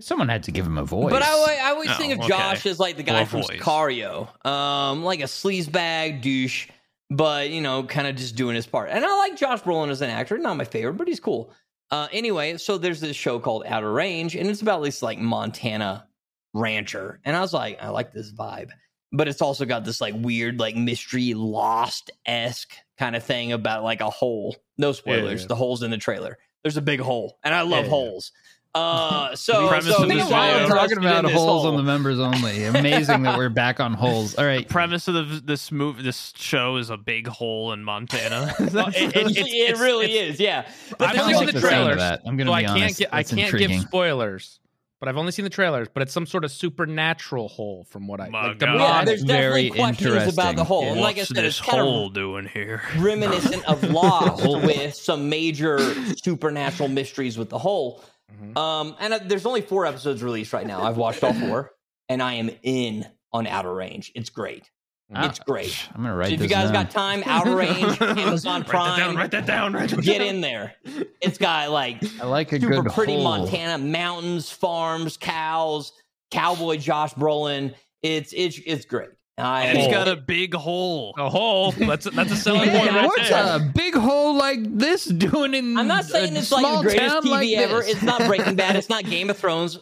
Someone 0.00 0.28
had 0.28 0.42
to 0.44 0.50
give 0.52 0.66
him 0.66 0.78
a 0.78 0.84
voice. 0.84 1.12
But 1.12 1.22
I, 1.22 1.66
I 1.66 1.70
always 1.70 1.90
Oh, 1.90 1.94
think 1.94 2.12
of 2.12 2.18
okay. 2.20 2.28
Josh 2.28 2.66
as 2.66 2.80
like 2.80 2.96
the 2.96 3.02
guy 3.04 3.22
Or 3.22 3.26
from 3.26 3.42
voice. 3.42 3.50
Sicario, 3.60 4.46
um, 4.46 5.04
like 5.04 5.20
a 5.20 5.24
sleazebag 5.24 6.22
douche, 6.22 6.68
but 7.10 7.50
you 7.50 7.60
know, 7.60 7.84
kind 7.84 8.06
of 8.08 8.16
just 8.16 8.34
doing 8.34 8.56
his 8.56 8.66
part. 8.66 8.90
And 8.90 9.04
I 9.04 9.16
like 9.18 9.36
Josh 9.36 9.60
Brolin 9.60 9.90
as 9.90 10.00
an 10.00 10.10
actor, 10.10 10.38
not 10.38 10.56
my 10.56 10.64
favorite, 10.64 10.94
but 10.94 11.06
he's 11.06 11.20
cool. 11.20 11.52
Uh, 11.92 12.08
anyway, 12.10 12.56
so 12.56 12.78
there's 12.78 13.00
this 13.00 13.14
show 13.14 13.38
called 13.38 13.64
Outer 13.66 13.92
Range, 13.92 14.34
and 14.34 14.48
it's 14.48 14.62
about 14.62 14.82
this 14.82 15.02
like 15.02 15.18
Montana 15.18 16.08
rancher, 16.54 17.20
and 17.24 17.36
I 17.36 17.40
was 17.42 17.52
like, 17.52 17.82
I 17.82 17.90
like 17.90 18.12
this 18.12 18.32
vibe, 18.32 18.70
but 19.12 19.28
it's 19.28 19.42
also 19.42 19.64
got 19.66 19.84
this 19.84 20.00
like 20.00 20.14
weird, 20.16 20.58
like 20.58 20.74
mystery, 20.74 21.34
lost 21.34 22.10
esque 22.26 22.72
kind 22.98 23.14
of 23.14 23.22
thing 23.22 23.52
about 23.52 23.84
like 23.84 24.00
a 24.00 24.08
hole. 24.10 24.56
No 24.78 24.92
spoilers. 24.92 25.42
yeah. 25.42 25.48
The 25.48 25.54
hole's 25.54 25.82
in 25.82 25.90
the 25.90 25.98
trailer. 25.98 26.38
There's 26.64 26.78
a 26.78 26.82
big 26.82 27.00
hole, 27.00 27.38
and 27.44 27.54
I 27.54 27.60
love 27.62 27.84
Yeah. 27.84 27.90
holes. 27.90 28.32
Uh, 28.74 29.34
so, 29.36 29.68
premise 29.68 29.94
so 29.94 30.02
of 30.04 30.08
this 30.08 30.26
a 30.26 30.30
while 30.30 30.58
video- 30.60 30.74
talking 30.74 30.98
about 30.98 31.24
holes 31.30 31.62
hole. 31.62 31.66
on 31.66 31.76
the 31.76 31.82
members 31.82 32.18
only. 32.18 32.64
Amazing 32.64 33.22
that 33.22 33.36
we're 33.36 33.50
back 33.50 33.80
on 33.80 33.92
holes. 33.92 34.34
All 34.36 34.44
right. 34.46 34.66
Premise 34.68 35.08
of 35.08 35.14
the, 35.14 35.22
this 35.44 35.70
movie, 35.70 36.02
this 36.02 36.32
show 36.36 36.76
is 36.76 36.88
a 36.88 36.96
big 36.96 37.26
hole 37.28 37.72
in 37.72 37.84
Montana. 37.84 38.54
Well, 38.72 38.88
it, 38.88 38.96
it- 38.96 39.16
It's- 39.16 39.46
it 39.46 39.76
really 39.78 40.16
is, 40.16 40.40
yeah. 40.40 40.66
But 40.98 41.08
I've 41.10 41.16
the 41.16 41.22
only 41.22 41.32
show- 41.34 41.38
seen 41.40 41.46
like 41.46 41.54
the 41.54 41.60
the 41.60 41.68
sound 41.68 41.90
of 41.90 41.96
trailers, 41.96 41.98
that. 41.98 42.22
I'm 42.24 42.36
gonna 42.38 42.50
so 42.50 42.56
be 42.56 42.56
I 42.56 42.62
can't 42.66 42.76
honest. 42.82 42.98
get 42.98 43.08
I 43.12 43.22
can't 43.22 43.40
intriguing. 43.40 43.68
give 43.80 43.80
spoilers, 43.88 44.58
but 45.00 45.08
I've 45.10 45.16
only 45.18 45.32
seen 45.32 45.44
the 45.44 45.50
trailers. 45.50 45.88
But 45.92 46.02
it's 46.04 46.12
some 46.14 46.24
sort 46.26 46.44
of 46.44 46.50
supernatural 46.50 47.48
hole, 47.48 47.84
from 47.90 48.06
what 48.06 48.20
I 48.20 48.28
My 48.30 48.46
like. 48.48 48.58
God. 48.58 48.78
yeah, 48.78 49.04
there's 49.04 49.22
definitely 49.22 49.68
Very 49.68 49.70
questions 49.70 50.32
about 50.32 50.56
the 50.56 50.64
hole. 50.64 50.84
And 50.84 51.00
like 51.00 51.18
I 51.18 51.24
said, 51.24 51.36
this 51.36 51.58
it's 51.58 51.60
kind 51.68 51.82
hole 51.82 52.06
of 52.06 52.14
doing 52.14 52.46
here? 52.46 52.80
reminiscent 52.96 53.64
of 53.68 53.82
Lost 53.90 54.42
with 54.46 54.94
some 54.94 55.28
major 55.28 55.78
supernatural 56.16 56.88
mysteries 56.88 57.36
with 57.36 57.50
the 57.50 57.58
hole. 57.58 58.02
Mhm. 58.32 58.56
Um, 58.56 58.96
and 59.00 59.14
uh, 59.14 59.18
there's 59.24 59.46
only 59.46 59.60
four 59.60 59.86
episodes 59.86 60.22
released 60.22 60.52
right 60.52 60.66
now. 60.66 60.82
I've 60.82 60.96
watched 60.96 61.22
all 61.24 61.34
four, 61.34 61.72
and 62.08 62.22
I 62.22 62.34
am 62.34 62.50
in 62.62 63.06
on 63.32 63.46
Outer 63.46 63.74
Range. 63.74 64.10
It's 64.14 64.30
great. 64.30 64.70
Ah, 65.14 65.28
It's 65.28 65.38
great. 65.40 65.76
I'm 65.94 66.02
gonna 66.02 66.16
write 66.16 66.28
So 66.28 66.34
if 66.34 66.40
you 66.42 66.48
guys 66.48 66.70
down. 66.70 66.84
got 66.84 66.90
time, 66.90 67.22
Outer 67.26 67.54
Range, 67.56 68.00
Amazon 68.00 68.64
Prime, 68.64 68.88
Write 68.98 68.98
that 68.98 69.06
down. 69.06 69.16
Write 69.16 69.30
that 69.32 69.46
down. 69.46 69.72
Write 69.74 69.90
that 69.90 70.00
get 70.02 70.18
down. 70.18 70.26
in 70.28 70.40
there. 70.40 70.74
It's 71.20 71.36
got 71.36 71.70
like 71.70 72.02
I 72.20 72.24
like 72.24 72.50
a 72.52 72.60
super 72.60 72.82
good 72.82 72.92
pretty 72.92 73.14
hole. 73.14 73.24
Montana 73.24 73.76
mountains, 73.84 74.48
farms, 74.50 75.18
cows, 75.18 75.92
cowboy 76.30 76.78
Josh 76.78 77.12
Brolin. 77.14 77.74
It's 78.02 78.32
it's 78.32 78.58
it's 78.64 78.84
great. 78.86 79.10
I, 79.38 79.64
And 79.64 79.78
he's 79.78 79.88
got 79.88 80.08
a 80.08 80.16
big 80.16 80.54
hole. 80.54 81.14
a 81.16 81.28
hole. 81.30 81.72
That's 81.72 82.06
a, 82.06 82.10
that's 82.10 82.30
a 82.32 82.36
selling 82.36 82.68
Yeah, 82.70 82.78
point 82.80 82.90
right 82.92 83.06
what's 83.06 83.28
there. 83.30 83.56
a 83.56 83.58
big 83.60 83.94
hole 83.94 84.34
like 84.36 84.58
this 84.78 85.06
doing 85.06 85.54
in? 85.54 85.76
I'm 85.78 85.86
not 85.88 86.04
saying 86.04 86.36
a 86.36 86.40
it's 86.40 86.52
like 86.52 86.62
the 86.62 86.68
small 86.68 86.82
greatest 86.82 87.08
town 87.08 87.22
TV 87.22 87.30
like 87.30 87.48
ever. 87.50 87.78
this? 87.80 87.88
It's 87.94 88.02
not 88.02 88.20
Breaking 88.26 88.56
Bad. 88.56 88.76
It's 88.76 88.88
not 88.90 89.04
Game 89.06 89.30
of 89.30 89.38
Thrones. 89.38 89.78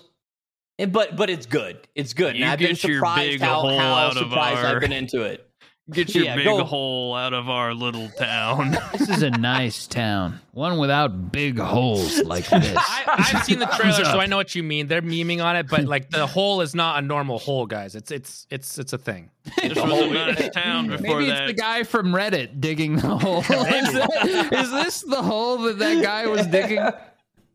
But 0.88 1.16
but 1.16 1.28
it's 1.28 1.44
good. 1.46 1.86
It's 1.94 2.14
good. 2.14 2.36
You 2.36 2.44
and 2.44 2.52
I've 2.52 2.58
been 2.58 2.68
get 2.70 2.84
your 2.84 2.98
surprised 2.98 3.30
big 3.32 3.40
how, 3.40 3.60
hole 3.60 3.78
how 3.78 3.94
out 3.94 4.12
of 4.16 4.18
surprised 4.30 4.64
our- 4.64 4.76
I've 4.76 4.80
been 4.80 4.92
into 4.92 5.22
it. 5.22 5.46
Get 5.92 6.14
your 6.14 6.24
Yeah, 6.24 6.36
big 6.36 6.44
go- 6.44 6.64
hole 6.64 7.14
out 7.14 7.32
of 7.34 7.48
our 7.48 7.74
little 7.74 8.08
town. 8.10 8.76
This 8.92 9.08
is 9.08 9.22
a 9.22 9.30
nice 9.30 9.86
town, 9.86 10.40
one 10.52 10.78
without 10.78 11.32
big 11.32 11.58
holes 11.58 12.18
like 12.22 12.46
this. 12.50 12.74
I, 12.76 13.04
I've 13.34 13.44
seen 13.44 13.58
the 13.58 13.66
trailer, 13.66 14.04
so. 14.04 14.18
I 14.20 14.26
know 14.26 14.36
what 14.36 14.54
you 14.54 14.62
mean. 14.62 14.86
They're 14.88 15.00
memeing 15.02 15.42
on 15.42 15.56
it, 15.56 15.68
but 15.68 15.84
like 15.84 16.10
the 16.10 16.26
hole 16.26 16.60
is 16.60 16.74
not 16.74 16.98
a 16.98 17.02
normal 17.06 17.38
hole, 17.38 17.66
guys. 17.66 17.94
It's 17.94 18.10
it's 18.10 18.46
it's 18.50 18.78
it's 18.78 18.92
a 18.92 18.98
thing. 18.98 19.30
this 19.56 19.74
was 19.74 20.00
a 20.00 20.10
nice 20.10 20.48
town 20.50 20.88
before 20.88 21.18
Maybe 21.20 21.30
it's 21.30 21.40
that. 21.40 21.46
the 21.46 21.52
guy 21.54 21.82
from 21.84 22.12
Reddit 22.12 22.60
digging 22.60 22.96
the 22.96 23.16
hole. 23.16 23.40
is, 23.40 23.46
that- 23.48 24.48
is 24.52 24.70
this 24.70 25.00
the 25.02 25.22
hole 25.22 25.58
that 25.58 25.78
that 25.78 26.02
guy 26.02 26.26
was 26.26 26.46
digging? 26.46 26.86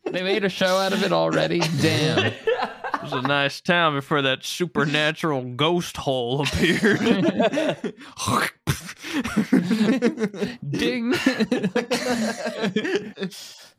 They 0.05 0.21
made 0.23 0.43
a 0.43 0.49
show 0.49 0.77
out 0.77 0.93
of 0.93 1.03
it 1.03 1.11
already. 1.11 1.59
Damn. 1.81 2.31
It 3.07 3.15
was 3.15 3.23
a 3.23 3.27
nice 3.27 3.61
town 3.61 3.93
before 3.95 4.21
that 4.23 4.43
supernatural 4.43 5.43
ghost 5.55 5.97
hole 5.97 6.41
appeared. 6.43 6.99
Ding. 10.69 11.11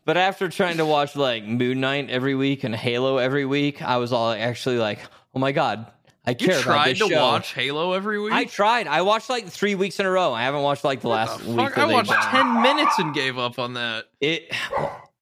But 0.04 0.16
after 0.16 0.48
trying 0.48 0.76
to 0.76 0.86
watch 0.86 1.16
like 1.16 1.44
Moon 1.44 1.80
Knight 1.80 2.10
every 2.10 2.34
week 2.36 2.62
and 2.64 2.74
Halo 2.74 3.18
every 3.18 3.44
week, 3.44 3.82
I 3.82 3.96
was 3.96 4.12
all 4.12 4.30
actually 4.32 4.78
like, 4.78 5.00
oh 5.34 5.40
my 5.40 5.50
god, 5.52 5.86
I 6.24 6.30
you 6.30 6.36
care 6.36 6.50
about 6.60 6.62
tried 6.62 6.90
this 6.92 6.98
to 7.00 7.08
show. 7.08 7.20
watch 7.20 7.52
Halo 7.54 7.92
every 7.92 8.20
week? 8.20 8.32
I 8.32 8.44
tried. 8.44 8.86
I 8.86 9.02
watched 9.02 9.28
like 9.28 9.48
three 9.48 9.74
weeks 9.74 9.98
in 9.98 10.06
a 10.06 10.10
row. 10.10 10.32
I 10.32 10.42
haven't 10.44 10.62
watched 10.62 10.84
like 10.84 11.00
the 11.00 11.08
last 11.08 11.40
The 11.40 11.50
week. 11.50 11.56
fuck? 11.58 11.78
I 11.78 11.86
watched 11.86 12.12
ten 12.12 12.62
minutes 12.62 12.98
and 12.98 13.12
gave 13.14 13.36
up 13.36 13.58
on 13.58 13.74
that. 13.74 14.04
it 14.20 14.52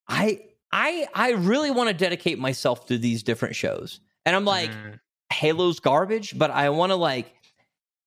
i 0.07 0.41
i 0.75 1.07
i 1.15 1.31
really 1.31 1.71
want 1.71 1.89
to 1.89 1.95
dedicate 1.95 2.39
myself 2.39 2.85
to 2.87 2.99
these 2.99 3.23
different 3.23 3.55
shows 3.57 4.01
and 4.27 4.37
i'm 4.37 4.45
like 4.45 4.71
Mm. 4.71 4.99
halo's 5.33 5.81
garbage 5.81 6.39
but 6.39 6.51
i 6.51 6.69
want 6.69 6.91
to 6.91 6.97
like 6.97 7.33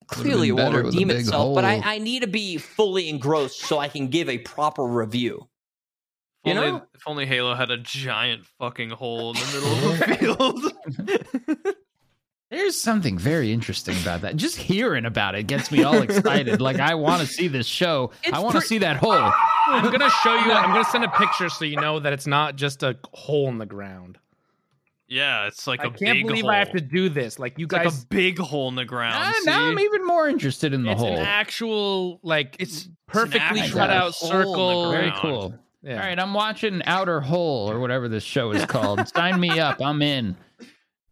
clearly 0.08 0.50
it 0.50 0.56
been 0.56 0.64
won't 0.64 0.74
better 0.74 0.84
with 0.86 0.94
a 0.94 0.98
redeem 0.98 1.08
big 1.08 1.18
itself 1.22 1.56
but 1.56 1.66
I. 1.66 1.82
I 1.84 1.98
need 1.98 2.22
to 2.22 2.28
be 2.28 2.58
fully 2.58 3.10
engrossed 3.10 3.60
so 3.62 3.80
i 3.80 3.88
can 3.88 4.08
give 4.10 4.30
a 4.30 4.38
proper 4.38 4.84
review 4.86 5.48
If 6.46 6.54
You 6.54 6.60
only, 6.60 6.72
know? 6.72 6.84
if 6.94 7.02
only 7.08 7.26
Halo 7.26 7.56
had 7.56 7.72
a 7.72 7.78
giant 7.78 8.46
fucking 8.60 8.92
hole 8.92 9.32
in 9.32 9.38
the 9.38 9.52
middle 9.54 9.74
of 9.74 10.00
the 10.00 10.16
field. 11.58 11.76
There's 12.50 12.80
something 12.80 13.18
very 13.18 13.52
interesting 13.52 13.96
about 14.02 14.22
that. 14.22 14.38
Just 14.38 14.56
hearing 14.56 15.06
about 15.06 15.36
it 15.36 15.48
gets 15.48 15.70
me 15.70 15.84
all 15.84 16.02
excited. 16.02 16.62
like 16.62 16.80
I 16.80 16.96
want 16.96 17.22
to 17.22 17.28
see 17.28 17.48
this 17.50 17.68
show. 17.68 18.12
I 18.32 18.40
want 18.40 18.54
to 18.54 18.60
pre- 18.60 18.68
see 18.68 18.78
that 18.80 18.96
hole. 18.98 19.12
I'm 19.68 19.92
gonna 19.92 20.10
show 20.24 20.34
you. 20.34 20.52
I'm 20.54 20.70
gonna 20.72 20.86
send 20.86 21.04
a 21.04 21.10
picture 21.10 21.50
so 21.50 21.66
you 21.66 21.76
know 21.76 22.00
that 22.00 22.14
it's 22.14 22.26
not 22.28 22.56
just 22.56 22.84
a 22.84 22.98
hole 23.14 23.50
in 23.50 23.58
the 23.58 23.66
ground. 23.66 24.18
yeah, 25.10 25.48
it's 25.48 25.68
like 25.68 25.82
a 25.82 25.88
I 25.88 25.90
can't 25.90 26.00
big 26.20 26.28
believe 26.28 26.44
hole. 26.44 26.52
I 26.52 26.60
have 26.60 26.72
to 26.72 26.80
do 26.82 27.10
this. 27.10 27.38
Like 27.38 27.60
you 27.60 27.66
It's 27.66 27.74
like 27.74 27.86
a 27.88 27.92
big 28.10 28.40
hole 28.40 28.70
in 28.70 28.76
the 28.76 28.86
ground. 28.86 29.16
Ah, 29.18 29.34
see? 29.40 29.46
now 29.46 29.66
I'm 29.68 29.80
even 29.80 30.06
more 30.06 30.30
interested 30.30 30.74
in 30.74 30.84
the 30.84 30.92
it's 30.92 31.02
hole. 31.02 31.18
an 31.18 31.26
actual 31.26 32.20
like 32.24 32.56
It's- 32.60 32.78
it's 32.86 32.90
perfectly 33.08 33.60
actual 33.62 33.78
cut 33.80 33.90
out 33.90 34.14
hole 34.14 34.32
in 34.32 34.38
the 34.38 34.44
circle. 34.46 34.92
Very 34.92 35.12
cool. 35.18 35.54
Yeah. 35.84 35.94
All 35.94 36.00
right, 36.00 36.20
I'm 36.20 36.34
watching 36.34 36.82
Outer 36.86 37.20
Hole 37.22 37.70
or 37.72 37.80
whatever 37.80 38.08
this 38.10 38.24
show 38.24 38.52
is 38.52 38.66
called. 38.66 39.06
Sign 39.16 39.40
me 39.40 39.60
up. 39.60 39.82
I'm 39.82 40.02
in. 40.02 40.36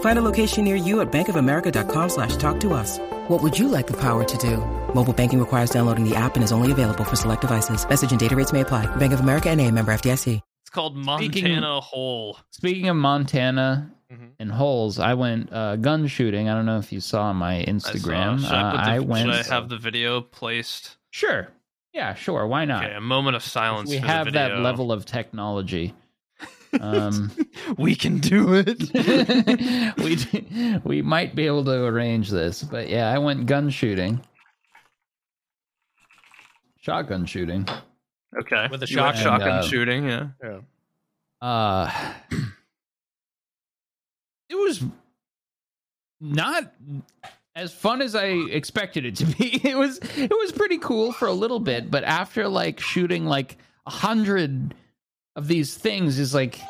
Find 0.00 0.18
a 0.18 0.22
location 0.22 0.64
near 0.64 0.76
you 0.76 1.00
at 1.00 1.10
bankofamerica.com 1.10 2.08
slash 2.08 2.36
talk 2.36 2.60
to 2.60 2.72
us. 2.72 2.98
What 3.28 3.42
would 3.42 3.58
you 3.58 3.68
like 3.68 3.86
the 3.88 3.98
power 4.00 4.24
to 4.24 4.38
do? 4.38 4.58
Mobile 4.94 5.12
banking 5.12 5.40
requires 5.40 5.70
downloading 5.70 6.08
the 6.08 6.14
app 6.14 6.36
and 6.36 6.44
is 6.44 6.52
only 6.52 6.70
available 6.72 7.04
for 7.04 7.16
select 7.16 7.40
devices. 7.40 7.88
Message 7.88 8.10
and 8.12 8.20
data 8.20 8.36
rates 8.36 8.52
may 8.52 8.60
apply. 8.60 8.86
Bank 8.96 9.12
of 9.12 9.20
America 9.20 9.50
and 9.50 9.60
a 9.60 9.70
member 9.70 9.92
FDIC. 9.92 10.40
It's 10.62 10.70
called 10.70 10.92
Speaking- 11.04 11.44
Montana 11.44 11.80
Hole. 11.80 12.38
Speaking 12.50 12.88
of 12.88 12.96
Montana 12.96 13.90
Mhm. 14.12 14.30
and 14.38 14.50
holes, 14.52 14.98
I 14.98 15.14
went 15.14 15.52
uh, 15.52 15.76
gun 15.76 16.06
shooting. 16.06 16.48
I 16.48 16.54
don't 16.54 16.66
know 16.66 16.78
if 16.78 16.92
you 16.92 17.00
saw 17.00 17.32
my 17.32 17.56
I 17.56 17.64
saw. 17.64 17.70
Instagram. 17.70 18.40
Should 18.40 18.52
I, 18.52 18.60
Uh, 18.60 18.70
put 18.70 18.76
the, 18.84 18.90
I 18.90 18.98
went. 19.00 19.30
Should 19.32 19.46
I 19.52 19.54
have 19.54 19.68
the 19.68 19.78
video 19.78 20.20
placed? 20.20 20.96
Sure. 21.10 21.48
Yeah, 21.92 22.14
sure. 22.14 22.46
Why 22.46 22.64
not? 22.64 22.84
Okay, 22.84 22.94
a 22.94 23.00
moment 23.00 23.36
of 23.36 23.42
silence. 23.44 23.88
we 23.88 24.00
for 24.00 24.06
have 24.06 24.24
the 24.26 24.32
that 24.32 24.58
level 24.58 24.90
of 24.92 25.04
technology. 25.06 25.94
Um, 26.80 27.30
we 27.78 27.94
can 27.94 28.18
do 28.18 28.54
it. 28.54 29.96
we 29.98 30.16
d- 30.16 30.80
we 30.84 31.02
might 31.02 31.34
be 31.34 31.46
able 31.46 31.64
to 31.64 31.84
arrange 31.84 32.30
this, 32.30 32.62
but 32.62 32.88
yeah, 32.88 33.10
I 33.12 33.18
went 33.18 33.46
gun 33.46 33.70
shooting, 33.70 34.20
shotgun 36.80 37.26
shooting. 37.26 37.66
okay. 38.38 38.68
With 38.70 38.82
a 38.82 38.86
You 38.88 39.00
went 39.02 39.16
shotgun. 39.16 39.22
shotgun 39.40 39.48
And, 39.50 39.58
uh, 39.58 39.62
shooting, 39.68 40.04
yeah. 40.08 40.28
Yeah. 40.42 40.60
Uh, 41.40 41.90
it 44.48 44.54
was 44.56 44.82
not 46.20 46.72
as 47.56 47.72
fun 47.72 48.02
as 48.02 48.14
I 48.14 48.26
expected 48.50 49.04
it 49.04 49.16
to 49.16 49.26
be. 49.26 49.60
It 49.64 49.76
was 49.76 49.98
it 50.16 50.30
was 50.30 50.52
pretty 50.52 50.78
cool 50.78 51.12
for 51.12 51.26
a 51.28 51.32
little 51.32 51.60
bit, 51.60 51.90
but 51.90 52.04
after 52.04 52.48
like 52.48 52.80
shooting 52.80 53.24
like 53.26 53.58
a 53.86 53.90
hundred 53.90 54.74
of 55.36 55.48
these 55.48 55.74
things, 55.76 56.18
is 56.18 56.34
like 56.34 56.60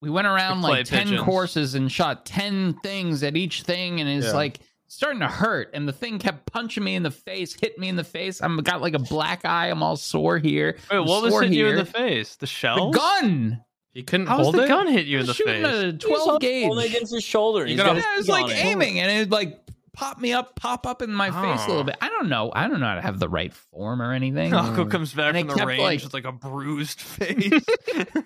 we 0.00 0.10
went 0.10 0.26
around 0.26 0.62
Like 0.62 0.70
like 0.72 0.86
ten 0.86 1.04
pigeons. 1.04 1.22
courses 1.22 1.74
and 1.74 1.90
shot 1.90 2.26
ten 2.26 2.74
things 2.82 3.22
at 3.22 3.36
each 3.36 3.62
thing, 3.62 4.00
and 4.00 4.08
it's 4.08 4.26
Yeah. 4.28 4.32
like 4.32 4.60
starting 4.86 5.20
to 5.20 5.26
hurt. 5.28 5.70
And 5.74 5.88
the 5.88 5.92
thing 5.92 6.18
kept 6.18 6.52
punching 6.52 6.84
me 6.84 6.94
in 6.94 7.02
the 7.02 7.10
face, 7.10 7.54
hit 7.58 7.78
me 7.78 7.88
in 7.88 7.96
the 7.96 8.04
face. 8.04 8.40
I'm 8.42 8.58
got 8.58 8.80
like 8.82 8.94
a 8.94 8.98
black 8.98 9.44
eye. 9.44 9.70
I'm 9.70 9.82
all 9.82 9.96
sore 9.96 10.38
here. 10.38 10.76
Wait, 10.90 10.98
I'm 10.98 11.04
what 11.06 11.22
was 11.22 11.32
sore 11.32 11.42
hitting 11.42 11.58
you 11.58 11.68
in 11.68 11.76
the 11.76 11.84
face? 11.86 12.36
The 12.36 12.46
shell 12.46 12.92
The 12.92 12.98
shells? 12.98 13.20
gun. 13.22 13.64
He 13.92 14.02
couldn't 14.02 14.26
How 14.26 14.38
was 14.38 14.46
hold 14.46 14.56
the 14.56 14.64
it. 14.64 14.68
gun 14.68 14.88
hit 14.88 15.06
you 15.06 15.20
in 15.20 15.24
the 15.26 15.30
was 15.30 15.36
shooting 15.36 15.62
face? 15.62 15.82
a 15.82 15.86
He's 15.92 15.98
12 16.00 16.20
holding 16.22 16.40
gauge. 16.80 16.86
against 16.90 17.14
his 17.14 17.22
shoulder. 17.24 17.60
and 17.62 17.70
You 17.70 17.76
he's 17.76 17.82
gotta- 17.84 18.00
got 18.00 18.06
Yeah, 18.08 18.14
it 18.14 18.18
was 18.18 18.28
like 18.28 18.44
on 18.46 18.50
it. 18.50 18.64
aiming, 18.64 19.00
and 19.00 19.10
it 19.10 19.30
like 19.30 19.63
pop 19.94 20.18
me 20.20 20.32
up, 20.32 20.54
pop 20.56 20.86
up 20.86 21.00
in 21.02 21.12
my 21.12 21.30
face 21.30 21.62
a 21.62 21.64
Oh. 21.64 21.68
little 21.68 21.84
bit. 21.84 21.96
I 22.00 22.08
don't 22.10 22.28
know. 22.28 22.50
I 22.54 22.68
don't 22.68 22.80
know 22.80 22.86
how 22.86 22.96
to 22.96 23.00
have 23.00 23.18
the 23.18 23.28
right 23.28 23.52
form 23.52 24.02
or 24.02 24.12
anything. 24.12 24.50
Rocco 24.52 24.84
comes 24.84 25.12
back 25.14 25.34
And 25.34 25.48
from 25.48 25.58
the 25.58 25.66
range 25.66 25.80
like- 25.80 26.02
with 26.02 26.14
like 26.14 26.24
a 26.24 26.32
bruised 26.32 27.00
face. 27.00 27.52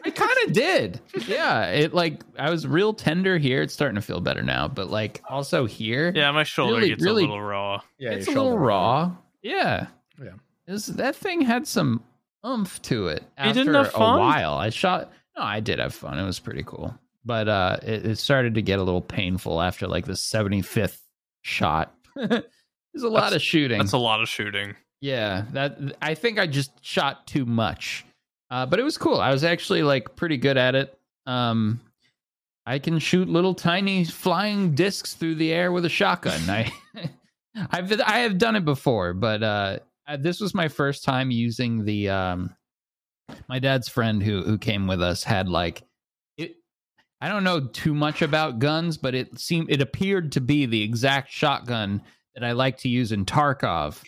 I 0.05 0.11
kind 0.11 0.37
of 0.47 0.53
did. 0.53 1.01
Yeah, 1.27 1.67
it 1.67 1.95
like 1.95 2.23
I 2.39 2.51
was 2.51 2.67
real 2.67 2.93
tender 2.95 3.39
here. 3.39 3.63
It's 3.63 3.75
starting 3.75 3.97
to 3.97 4.03
feel 4.03 4.21
better 4.21 4.43
now, 4.43 4.69
but 4.69 4.91
like 4.91 5.23
also 5.29 5.67
here, 5.67 6.13
yeah, 6.15 6.31
my 6.33 6.45
shoulder 6.45 6.75
Really- 6.77 6.89
gets 6.91 7.05
really- 7.05 7.25
a 7.25 7.29
little 7.29 7.43
raw. 7.43 7.81
Yeah, 7.99 8.11
it's 8.11 8.27
a 8.27 8.31
little 8.31 8.45
shoulder. 8.51 8.59
raw. 8.61 9.13
Yeah, 9.43 9.87
Yeah. 10.23 10.31
It 10.67 10.73
was- 10.73 10.87
that 10.87 11.17
thing 11.17 11.43
had 11.43 11.67
some 11.67 12.03
oomph 12.47 12.81
to 12.83 13.09
it. 13.09 13.23
You 13.23 13.29
After 13.39 13.55
didn't 13.65 13.75
have 13.75 13.95
a 13.95 13.99
while, 13.99 14.55
I 14.55 14.71
shot. 14.71 15.13
No, 15.37 15.43
I 15.45 15.61
did 15.61 15.79
have 15.79 15.95
fun. 15.95 16.19
It 16.19 16.25
was 16.25 16.39
pretty 16.41 16.63
cool, 16.65 16.99
but 17.25 17.49
uh, 17.49 17.77
it, 17.83 18.05
it 18.07 18.19
started 18.19 18.55
to 18.57 18.63
get 18.63 18.79
a 18.79 18.83
little 18.83 19.01
painful 19.01 19.61
after 19.63 19.87
like 19.87 20.05
the 20.07 20.17
seventy 20.17 20.61
fifth 20.63 21.03
shot. 21.43 21.95
There's 22.17 22.43
a 23.03 23.09
lot 23.09 23.21
That's- 23.21 23.35
of 23.37 23.43
shooting. 23.43 23.79
That's 23.79 23.93
a 23.93 23.99
lot 23.99 24.21
of 24.23 24.29
shooting. 24.29 24.75
Yeah, 25.01 25.45
that 25.53 25.79
I 26.03 26.15
think 26.15 26.39
I 26.41 26.47
just 26.49 26.73
shot 26.85 27.27
too 27.27 27.47
much. 27.47 28.05
Uh, 28.51 28.67
but 28.67 28.81
it 28.81 28.83
was 28.83 28.99
cool. 28.99 29.21
I 29.21 29.31
was 29.31 29.45
actually 29.45 29.83
like 29.83 30.17
pretty 30.17 30.37
good 30.39 30.57
at 30.57 30.75
it. 30.75 30.99
Um, 31.27 31.81
I 32.67 32.79
can 32.81 32.99
shoot 32.99 33.29
little 33.29 33.55
tiny 33.55 34.05
flying 34.05 34.75
discs 34.75 35.15
through 35.15 35.37
the 35.37 35.53
air 35.53 35.71
with 35.71 35.85
a 35.85 35.89
shotgun. 35.89 36.41
I, 36.51 36.73
I've 37.71 38.01
I 38.01 38.19
have 38.21 38.39
done 38.39 38.57
it 38.57 38.65
before, 38.65 39.15
but 39.15 39.43
uh, 39.43 39.79
this 40.19 40.41
was 40.41 40.55
my 40.55 40.69
first 40.69 41.05
time 41.05 41.31
using 41.31 41.85
the. 41.85 42.09
Um, 42.11 42.55
my 43.49 43.59
dad's 43.59 43.89
friend 43.89 44.23
who 44.23 44.43
who 44.43 44.59
came 44.59 44.87
with 44.87 45.01
us 45.03 45.23
had 45.23 45.49
like. 45.49 45.83
I 47.21 47.29
don't 47.29 47.43
know 47.45 47.61
too 47.61 47.95
much 47.95 48.23
about 48.23 48.59
guns, 48.61 48.97
but 48.97 49.15
it 49.15 49.39
seemed 49.39 49.71
it 49.71 49.81
appeared 49.83 50.33
to 50.33 50.41
be 50.41 50.67
the 50.67 50.81
exact 50.83 51.31
shotgun 51.33 52.01
that 52.35 52.45
I 52.45 52.53
like 52.53 52.77
to 52.79 52.89
use 52.89 53.11
in 53.13 53.25
Tarkov. 53.25 54.03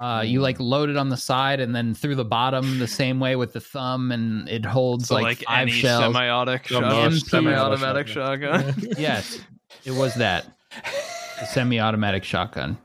Uh, 0.00 0.22
you 0.24 0.40
like 0.40 0.58
load 0.60 0.88
it 0.90 0.96
on 0.96 1.08
the 1.08 1.16
side 1.16 1.58
and 1.60 1.74
then 1.74 1.92
through 1.94 2.14
the 2.14 2.24
bottom 2.24 2.78
the 2.78 2.86
same 2.86 3.18
way 3.20 3.34
with 3.36 3.52
the 3.52 3.60
thumb, 3.60 4.10
and 4.12 4.48
it 4.48 4.64
holds 4.64 5.08
So 5.08 5.14
like, 5.14 5.24
like, 5.24 5.38
five 5.42 5.62
any 5.62 5.72
shells. 5.72 6.14
semiotic 6.14 6.62
The 6.64 6.68
shotgun, 6.68 7.20
semi-automatic 7.20 8.08
semi-automatic 8.08 8.72
shotgun. 8.74 8.94
yes, 8.98 9.40
it 9.84 9.90
was 9.92 10.14
that 10.14 10.46
a 11.40 11.46
semi-automatic 11.46 12.24
shotgun. 12.24 12.78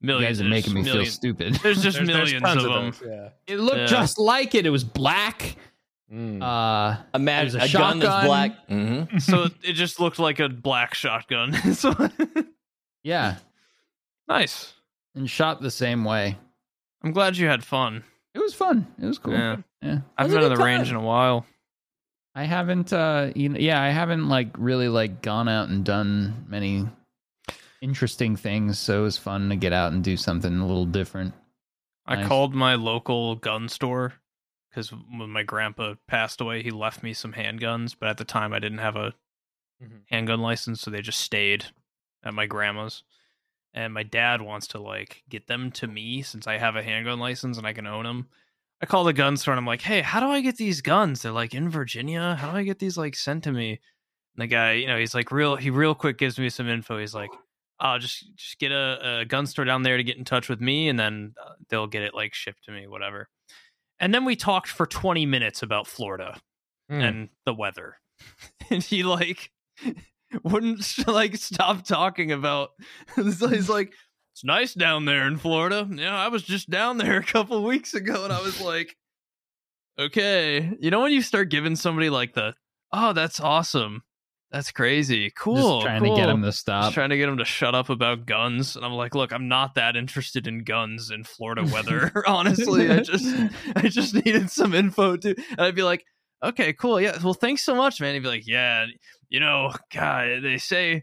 You 0.00 0.20
guys 0.20 0.40
are 0.40 0.44
making 0.44 0.74
me 0.74 0.82
there's 0.82 0.94
feel 0.96 1.06
stupid. 1.06 1.54
There's 1.62 1.82
just 1.82 1.96
There's- 1.96 2.08
there's 2.14 2.32
millions 2.32 2.42
tons 2.42 2.64
of 2.64 2.72
them. 2.72 2.90
those, 2.90 3.02
Yeah. 3.06 3.28
It 3.54 3.58
looked 3.60 3.78
Yeah. 3.78 3.86
just 3.86 4.18
like 4.18 4.54
it. 4.54 4.66
It 4.66 4.70
was 4.70 4.84
black. 4.84 5.56
Mm. 6.12 6.42
Uh, 6.42 7.02
A, 7.14 7.18
a 7.18 7.18
a, 7.18 7.20
gun 7.20 7.54
that's 7.58 7.68
shotgun. 7.70 8.26
black. 8.26 8.66
hmm 8.68 9.18
so 9.18 9.46
it 9.62 9.72
just 9.72 9.98
looked 9.98 10.18
like 10.18 10.38
a 10.38 10.48
black 10.48 10.94
shotgun. 10.94 11.52
so 11.74 11.94
yeah, 13.02 13.36
nice. 14.28 14.74
and 15.14 15.28
shot 15.28 15.60
the 15.60 15.70
same 15.70 16.04
way. 16.04 16.36
I'm 17.02 17.12
glad 17.12 17.36
you 17.36 17.46
had 17.48 17.64
fun. 17.64 18.04
It 18.34 18.38
was 18.40 18.54
fun. 18.54 18.86
It 19.00 19.06
was 19.06 19.18
cool. 19.18 19.32
Yeah. 19.32 19.56
yeah. 19.82 19.98
I've 20.18 20.28
been 20.28 20.42
in 20.42 20.48
good 20.48 20.58
the 20.58 20.62
range 20.64 20.90
in 20.90 20.96
a 20.96 21.00
while. 21.00 21.46
I 22.34 22.44
haven't 22.44 22.92
uh 22.92 23.30
you 23.34 23.48
know, 23.48 23.58
yeah, 23.58 23.80
I 23.80 23.90
haven't 23.90 24.28
like 24.28 24.48
really 24.58 24.88
like 24.88 25.22
gone 25.22 25.48
out 25.48 25.68
and 25.68 25.84
done 25.84 26.44
many 26.48 26.86
interesting 27.80 28.36
things, 28.36 28.78
so 28.78 29.00
it 29.00 29.02
was 29.02 29.18
fun 29.18 29.48
to 29.50 29.56
get 29.56 29.72
out 29.72 29.92
and 29.92 30.02
do 30.02 30.16
something 30.16 30.58
a 30.58 30.66
little 30.66 30.86
different. 30.86 31.32
I 32.06 32.16
Nice. 32.16 32.28
called 32.28 32.54
my 32.54 32.74
local 32.74 33.36
gun 33.36 33.68
store 33.68 34.14
because 34.74 34.90
when 34.92 35.30
my 35.30 35.42
grandpa 35.44 35.94
passed 36.08 36.40
away, 36.40 36.62
he 36.62 36.70
left 36.72 37.02
me 37.02 37.14
some 37.14 37.34
handguns. 37.34 37.94
But 37.98 38.08
at 38.10 38.18
the 38.18 38.24
time, 38.24 38.52
I 38.52 38.58
didn't 38.58 38.78
have 38.78 38.96
a 38.96 39.14
Mhm. 39.80 40.04
handgun 40.06 40.40
license, 40.40 40.80
so 40.80 40.90
they 40.90 41.02
just 41.02 41.20
stayed 41.20 41.66
at 42.24 42.34
my 42.34 42.46
grandma's. 42.46 43.04
And 43.74 43.94
my 43.94 44.04
dad 44.04 44.42
wants 44.42 44.68
to 44.68 44.80
like 44.80 45.24
get 45.28 45.48
them 45.48 45.70
to 45.72 45.86
me 45.88 46.22
since 46.22 46.46
I 46.46 46.58
have 46.58 46.76
a 46.76 46.82
handgun 46.82 47.18
license 47.20 47.58
and 47.58 47.66
I 47.66 47.72
can 47.72 47.86
own 47.86 48.04
them. 48.04 48.28
I 48.82 48.86
call 48.86 49.04
the 49.04 49.12
gun 49.12 49.36
store 49.36 49.54
and 49.54 49.58
I'm 49.58 49.66
like, 49.66 49.82
"Hey, 49.82 50.02
how 50.02 50.20
do 50.20 50.26
I 50.28 50.40
get 50.42 50.56
these 50.56 50.82
guns? 50.82 51.22
They're 51.22 51.32
like 51.32 51.54
in 51.54 51.68
Virginia. 51.70 52.36
How 52.36 52.52
do 52.52 52.56
I 52.58 52.64
get 52.64 52.78
these 52.80 52.96
like 52.96 53.16
sent 53.16 53.44
to 53.44 53.52
me?" 53.52 53.72
And 54.36 54.42
the 54.42 54.46
guy, 54.48 54.72
you 54.74 54.86
know, 54.86 54.98
he's 54.98 55.14
like 55.14 55.32
real. 55.32 55.56
He 55.56 55.70
real 55.70 55.94
quick 55.94 56.18
gives 56.18 56.38
me 56.38 56.50
some 56.50 56.68
info. 56.68 56.98
He's 56.98 57.14
like, 57.14 57.30
"Oh, 57.80 57.98
just 57.98 58.34
just 58.36 58.58
get 58.58 58.72
a, 58.72 59.20
a 59.20 59.24
gun 59.24 59.46
store 59.46 59.64
down 59.64 59.82
there 59.82 59.96
to 59.96 60.04
get 60.04 60.18
in 60.18 60.24
touch 60.24 60.48
with 60.48 60.60
me, 60.60 60.88
and 60.88 60.98
then 60.98 61.34
uh, 61.44 61.54
they'll 61.68 61.86
get 61.88 62.02
it 62.02 62.14
like 62.14 62.34
shipped 62.34 62.64
to 62.64 62.72
me, 62.72 62.86
whatever." 62.86 63.28
And 64.00 64.12
then 64.14 64.24
we 64.24 64.36
talked 64.36 64.68
for 64.68 64.86
20 64.86 65.26
minutes 65.26 65.62
about 65.62 65.86
Florida 65.86 66.40
Mm. 66.90 67.02
and 67.08 67.28
the 67.46 67.54
weather, 67.54 67.96
and 68.70 68.82
he 68.82 69.02
like 69.02 69.50
wouldn't 70.42 71.08
like 71.08 71.36
stop 71.36 71.82
talking 71.84 72.30
about. 72.30 72.72
he's 73.16 73.70
like, 73.70 73.94
"It's 74.34 74.44
nice 74.44 74.74
down 74.74 75.06
there 75.06 75.26
in 75.26 75.38
Florida." 75.38 75.88
Yeah, 75.90 76.14
I 76.14 76.28
was 76.28 76.42
just 76.42 76.68
down 76.68 76.98
there 76.98 77.16
a 77.16 77.24
couple 77.24 77.62
weeks 77.64 77.94
ago, 77.94 78.24
and 78.24 78.32
I 78.34 78.42
was 78.42 78.60
like, 78.60 78.96
"Okay." 79.98 80.76
You 80.78 80.90
know 80.90 81.00
when 81.00 81.12
you 81.12 81.22
start 81.22 81.48
giving 81.48 81.74
somebody 81.76 82.10
like 82.10 82.34
the, 82.34 82.54
"Oh, 82.92 83.14
that's 83.14 83.40
awesome." 83.40 84.02
That's 84.54 84.70
crazy. 84.70 85.32
Cool. 85.36 85.80
Just 85.80 85.86
trying 85.86 86.04
to 86.04 86.14
get 86.14 86.28
him 86.28 86.42
to 86.42 86.46
Just 86.48 86.60
stop. 86.60 86.92
trying 86.92 87.10
to 87.10 87.16
get 87.16 87.28
him 87.28 87.38
to 87.38 87.44
shut 87.44 87.74
up 87.74 87.90
about 87.90 88.24
guns, 88.24 88.76
and 88.76 88.84
I'm 88.84 88.92
like, 88.92 89.16
look, 89.16 89.32
I'm 89.32 89.48
not 89.48 89.74
that 89.74 89.96
interested 89.96 90.46
in 90.46 90.62
guns 90.62 91.10
in 91.10 91.24
Florida 91.24 91.64
weather. 91.72 92.12
Honestly, 92.28 92.88
I 92.88 93.00
just, 93.00 93.34
I 93.74 93.88
just 93.88 94.14
needed 94.14 94.52
some 94.52 94.72
info 94.72 95.16
too. 95.16 95.34
And 95.50 95.60
I'd 95.60 95.74
be 95.74 95.82
like, 95.82 96.04
okay, 96.40 96.72
cool, 96.72 97.00
yeah, 97.00 97.18
well, 97.20 97.34
thanks 97.34 97.64
so 97.64 97.74
much, 97.74 98.00
man. 98.00 98.14
He'd 98.14 98.20
be 98.20 98.28
like, 98.28 98.46
yeah, 98.46 98.86
you 99.28 99.40
know, 99.40 99.72
God, 99.92 100.44
they 100.44 100.58
say, 100.58 101.02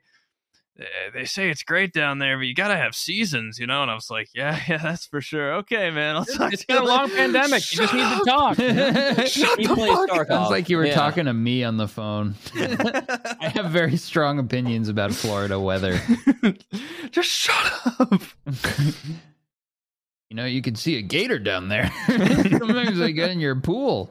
they 1.14 1.26
say 1.26 1.50
it's 1.50 1.64
great 1.64 1.94
down 1.94 2.20
there, 2.20 2.38
but 2.38 2.44
you 2.48 2.54
gotta 2.54 2.76
have 2.78 2.96
seasons, 2.96 3.60
you 3.60 3.68
know. 3.68 3.82
And 3.82 3.92
I 3.92 3.94
was 3.96 4.10
like, 4.10 4.30
yeah, 4.34 4.60
yeah, 4.68 4.78
that's 4.78 5.06
for 5.06 5.22
sure. 5.22 5.54
Okay, 5.56 5.90
man, 5.92 6.16
I'll 6.16 6.26
talk 6.26 6.54
It's 6.54 6.66
to 6.66 6.74
you 6.74 6.80
been 6.80 6.88
a 6.88 6.92
long 6.92 7.04
later." 7.06 7.16
pandemic. 7.16 7.72
You 7.72 7.78
just 7.80 7.94
need 7.94 8.18
to 8.18 8.24
talk. 8.26 8.56
Shut 9.28 9.60
He 9.60 9.68
the 9.68 9.76
fuck 9.76 10.10
Tarkov. 10.10 10.28
Sounds 10.28 10.50
like 10.50 10.70
you 10.70 10.78
were 10.78 10.86
Yeah. 10.86 10.94
talking 10.96 11.26
to 11.26 11.34
me 11.34 11.64
on 11.64 11.78
the 11.78 11.88
phone. 11.88 12.36
I 12.56 13.52
have 13.54 13.68
very 13.72 13.98
strong 13.98 14.40
opinions 14.40 14.90
about 14.90 15.12
Florida 15.14 15.60
weather. 15.60 16.00
just 17.12 17.30
shut 17.30 17.82
up. 18.00 18.22
you 20.30 20.36
know, 20.36 20.46
you 20.46 20.62
can 20.62 20.76
see 20.76 20.98
a 20.98 21.02
gator 21.02 21.40
down 21.40 21.68
there. 21.70 21.92
Sometimes 22.08 22.98
they 22.98 23.14
get 23.14 23.30
in 23.32 23.40
your 23.40 23.56
pool. 23.56 24.10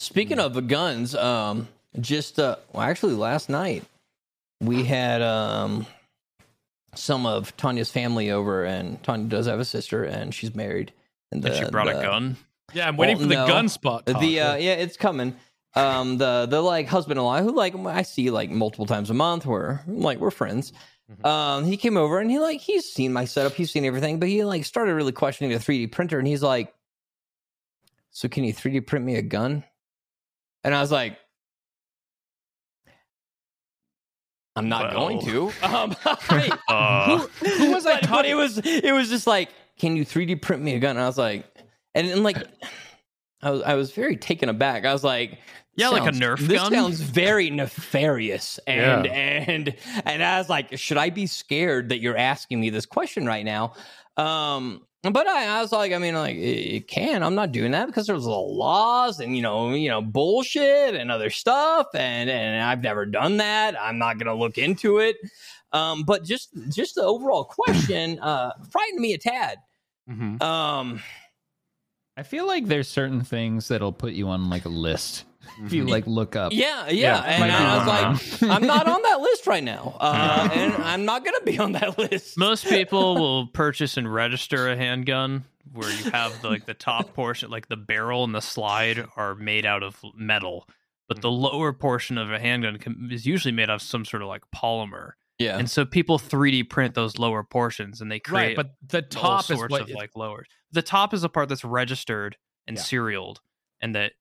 Speaking 0.00 0.38
of 0.38 0.66
guns, 0.68 1.14
um, 1.14 1.68
just 2.00 2.38
uh, 2.38 2.56
well, 2.72 2.82
actually 2.84 3.14
last 3.14 3.48
night 3.48 3.84
we 4.60 4.84
had 4.84 5.22
um 5.22 5.86
some 6.94 7.26
of 7.26 7.56
Tanya's 7.56 7.90
family 7.90 8.30
over, 8.30 8.64
and 8.64 9.02
Tanya 9.02 9.28
does 9.28 9.46
have 9.46 9.60
a 9.60 9.64
sister, 9.64 10.04
and 10.04 10.34
she's 10.34 10.54
married. 10.54 10.92
And, 11.30 11.44
And 11.44 11.54
she 11.54 11.64
the- 11.64 11.70
brought 11.70 11.88
a 11.88 11.92
gun. 11.94 12.36
Yeah, 12.72 12.88
I'm 12.88 12.96
waiting 12.96 13.16
Well, 13.16 13.24
for 13.24 13.28
the 13.28 13.34
no. 13.36 13.46
gun 13.46 13.68
spot. 13.68 14.04
The 14.06 14.12
talk. 14.14 14.22
uh, 14.22 14.24
yeah, 14.26 14.74
it's 14.74 14.96
coming. 14.96 15.34
um, 15.74 16.18
the 16.18 16.46
the 16.50 16.60
like 16.60 16.86
husband 16.88 17.18
in 17.18 17.24
law 17.24 17.40
who 17.42 17.52
like 17.54 17.74
I 17.76 18.02
see 18.02 18.30
like 18.30 18.50
multiple 18.50 18.86
times 18.86 19.10
a 19.10 19.14
month. 19.14 19.46
Where 19.46 19.82
like 19.86 20.18
we're 20.18 20.30
friends. 20.30 20.72
Mhm. 21.10 21.26
Um, 21.26 21.64
he 21.64 21.76
came 21.78 21.96
over 21.96 22.18
and 22.18 22.30
he 22.30 22.38
like 22.38 22.60
he's 22.60 22.84
seen 22.90 23.12
my 23.12 23.24
setup, 23.26 23.52
he's 23.54 23.70
seen 23.70 23.84
everything, 23.84 24.18
but 24.18 24.28
he 24.28 24.44
like 24.44 24.64
started 24.66 24.94
really 24.94 25.12
questioning 25.12 25.52
the 25.56 25.58
3D 25.62 25.86
printer, 25.92 26.18
and 26.18 26.26
he's 26.28 26.42
like, 26.42 26.74
"So 28.10 28.28
can 28.28 28.44
you 28.44 28.52
3D 28.52 28.80
print 28.86 29.04
me 29.04 29.14
a 29.16 29.22
gun?" 29.22 29.64
And 30.64 30.74
I 30.74 30.80
was 30.82 30.90
like, 30.92 31.18
"I'm 34.58 34.68
not 34.68 34.94
Well. 34.94 35.08
going 35.08 35.24
to." 35.26 35.52
Um, 35.62 35.96
I- 36.04 36.58
Uh, 36.68 37.18
who 37.58 37.72
was 37.72 37.86
I? 37.86 38.00
But 38.02 38.26
it 38.26 38.34
was 38.34 38.58
it 38.58 38.92
was 38.92 39.08
just 39.08 39.26
like, 39.26 39.50
can 39.78 39.96
you 39.96 40.04
3D 40.04 40.42
print 40.42 40.62
me 40.62 40.74
a 40.74 40.78
gun? 40.78 40.96
And 40.96 41.00
I 41.00 41.06
was 41.06 41.18
like, 41.18 41.46
and, 41.94 42.06
and 42.08 42.22
like, 42.22 42.36
I 43.42 43.50
was 43.50 43.62
I 43.62 43.74
was 43.74 43.92
very 43.92 44.16
taken 44.16 44.48
aback. 44.48 44.84
I 44.84 44.92
was 44.92 45.04
like, 45.04 45.38
Yeah, 45.76 45.88
like 45.90 46.02
a 46.02 46.04
sounds- 46.06 46.20
Nerf 46.20 46.38
this 46.40 46.60
gun? 46.60 46.72
sounds 46.72 47.00
very 47.00 47.50
nefarious, 47.50 48.58
and 48.66 49.04
Yeah. 49.06 49.12
and 49.12 49.74
and 50.04 50.22
I 50.22 50.38
was 50.38 50.48
like, 50.48 50.76
should 50.78 50.96
I 50.98 51.10
be 51.10 51.26
scared 51.26 51.90
that 51.90 52.00
you're 52.00 52.16
asking 52.16 52.60
me 52.60 52.70
this 52.70 52.86
question 52.86 53.26
right 53.26 53.44
now? 53.44 53.74
Um, 54.16 54.82
but 55.02 55.26
I, 55.26 55.58
I 55.58 55.62
was 55.62 55.72
like, 55.72 55.92
I 55.92 55.98
mean, 55.98 56.14
like 56.14 56.36
it, 56.36 56.40
it 56.76 56.88
can. 56.88 57.22
I'm 57.22 57.34
not 57.34 57.52
doing 57.52 57.70
that 57.72 57.86
because 57.86 58.06
there's 58.06 58.24
laws 58.24 59.20
and 59.20 59.36
you 59.36 59.42
know, 59.42 59.70
you 59.70 59.88
know, 59.88 60.02
bullshit 60.02 60.94
and 60.94 61.10
other 61.10 61.30
stuff, 61.30 61.86
and 61.94 62.28
and 62.28 62.62
I've 62.62 62.82
never 62.82 63.06
done 63.06 63.36
that. 63.38 63.80
I'm 63.80 63.98
not 63.98 64.18
gonna 64.18 64.34
look 64.34 64.58
into 64.58 64.98
it. 64.98 65.16
Um, 65.72 66.02
but 66.02 66.24
just 66.24 66.48
just 66.70 66.94
the 66.94 67.02
overall 67.02 67.44
question 67.44 68.18
uh 68.20 68.52
frightened 68.70 69.00
me 69.00 69.12
a 69.12 69.18
tad. 69.18 69.58
Mhm. 70.10 70.42
Um, 70.42 71.02
I 72.16 72.22
feel 72.24 72.46
like 72.46 72.66
there's 72.66 72.88
certain 72.88 73.22
things 73.22 73.68
that'll 73.68 73.92
put 73.92 74.14
you 74.14 74.28
on 74.28 74.50
like 74.50 74.64
a 74.64 74.70
list 74.70 75.24
if 75.64 75.72
you 75.72 75.84
like 75.84 76.06
look 76.06 76.36
up. 76.36 76.52
yeah, 76.52 76.88
yeah, 76.88 76.92
Yeah, 76.92 77.20
and 77.22 77.40
might 77.40 77.50
I 77.52 77.76
was 77.78 78.42
like, 78.42 78.42
I'm 78.50 78.66
not 78.66 78.86
on 78.86 79.02
that 79.02 79.20
list 79.20 79.46
right 79.46 79.62
now, 79.64 79.96
uh, 80.00 80.48
and 80.52 80.74
I'm 80.76 81.04
not 81.04 81.24
gonna 81.24 81.40
be 81.44 81.58
on 81.58 81.72
that 81.72 81.98
list. 81.98 82.36
Most 82.38 82.64
people 82.66 83.14
will 83.16 83.46
purchase 83.48 83.96
and 83.96 84.12
register 84.12 84.68
a 84.68 84.76
handgun 84.76 85.44
where 85.72 85.90
you 85.90 86.04
have 86.10 86.40
the, 86.42 86.48
like 86.48 86.66
the 86.66 86.74
top 86.74 87.14
portion, 87.14 87.50
like 87.50 87.68
the 87.68 87.76
barrel 87.76 88.24
and 88.24 88.34
the 88.34 88.40
slide, 88.40 89.04
are 89.16 89.34
made 89.34 89.66
out 89.66 89.82
of 89.82 90.00
metal, 90.14 90.66
but 91.08 91.20
the 91.20 91.30
lower 91.30 91.72
portion 91.72 92.16
of 92.18 92.32
a 92.32 92.38
handgun 92.38 92.78
can, 92.78 93.08
is 93.12 93.26
usually 93.26 93.52
made 93.52 93.68
out 93.68 93.76
of 93.76 93.82
some 93.82 94.04
sort 94.04 94.22
of 94.22 94.28
like 94.28 94.42
polymer. 94.54 95.12
Yeah, 95.38 95.56
And 95.58 95.70
so 95.70 95.84
people 95.84 96.18
3D 96.18 96.68
print 96.68 96.94
those 96.94 97.16
lower 97.16 97.44
portions 97.44 98.00
and 98.00 98.10
they 98.10 98.16
Right, 98.28 98.56
create 98.56 98.56
but 98.56 98.70
the 98.88 99.06
all 99.16 99.38
top 99.38 99.40
is 99.50 99.58
sorts 99.58 99.70
what 99.70 99.82
of 99.82 99.90
like 99.90 100.10
lowers. 100.16 100.48
The 100.72 100.82
top 100.82 101.14
is 101.14 101.22
the 101.22 101.28
part 101.28 101.48
that's 101.48 101.64
registered 101.64 102.36
and 102.66 102.76
Yeah. 102.76 102.82
serialed, 102.82 103.40
and 103.80 103.94
that 103.94 104.12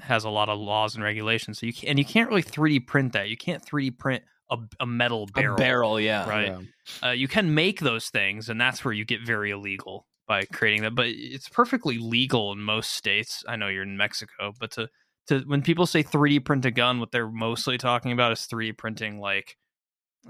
has 0.00 0.24
a 0.24 0.30
lot 0.30 0.48
of 0.48 0.58
laws 0.58 0.94
and 0.94 1.04
regulations. 1.04 1.58
So 1.58 1.66
you 1.66 1.72
can, 1.72 1.90
and 1.90 1.98
you 1.98 2.04
can't 2.04 2.28
really 2.28 2.42
3D 2.42 2.86
print 2.86 3.12
that. 3.12 3.28
You 3.28 3.36
can't 3.36 3.64
3D 3.64 3.98
print 3.98 4.24
a, 4.50 4.58
a 4.80 4.86
metal 4.86 5.26
barrel. 5.26 5.54
a 5.54 5.58
barrel. 5.58 6.00
Yeah, 6.00 6.28
Right. 6.28 6.48
Yeah. 6.48 7.08
Uh, 7.08 7.12
you 7.12 7.28
can 7.28 7.54
make 7.54 7.80
those 7.80 8.08
things, 8.08 8.48
and 8.48 8.60
that's 8.60 8.84
where 8.84 8.94
you 8.94 9.04
get 9.04 9.20
very 9.24 9.50
illegal 9.50 10.06
by 10.26 10.44
creating 10.44 10.82
that. 10.82 10.94
But 10.94 11.06
it's 11.08 11.48
perfectly 11.48 11.98
legal 11.98 12.52
in 12.52 12.60
most 12.60 12.92
states. 12.92 13.44
I 13.48 13.56
know 13.56 13.68
you're 13.68 13.82
in 13.82 13.96
Mexico, 13.96 14.52
but 14.58 14.70
to 14.72 14.88
to 15.28 15.40
when 15.40 15.62
people 15.62 15.86
say 15.86 16.02
3D 16.02 16.44
print 16.44 16.64
a 16.64 16.70
gun, 16.70 17.00
what 17.00 17.12
they're 17.12 17.30
mostly 17.30 17.78
talking 17.78 18.12
about 18.12 18.32
is 18.32 18.46
3D 18.52 18.76
printing 18.76 19.20
like 19.20 19.56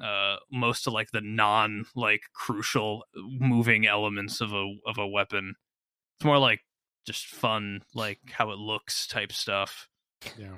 uh 0.03 0.37
most 0.51 0.87
of 0.87 0.95
like 0.95 1.11
the 1.11 1.21
non 1.21 1.85
like 1.95 2.23
crucial 2.35 3.05
moving 3.15 3.87
elements 3.87 4.41
of 4.41 4.53
a 4.53 4.75
of 4.87 4.99
a 4.99 5.07
weapon. 5.07 5.55
It's 6.19 6.25
more 6.25 6.39
like 6.39 6.61
just 7.05 7.27
fun, 7.27 7.83
like 7.95 8.19
how 8.31 8.51
it 8.51 8.59
looks 8.59 9.07
type 9.07 9.33
stuff. 9.33 9.89
Yeah. 10.39 10.49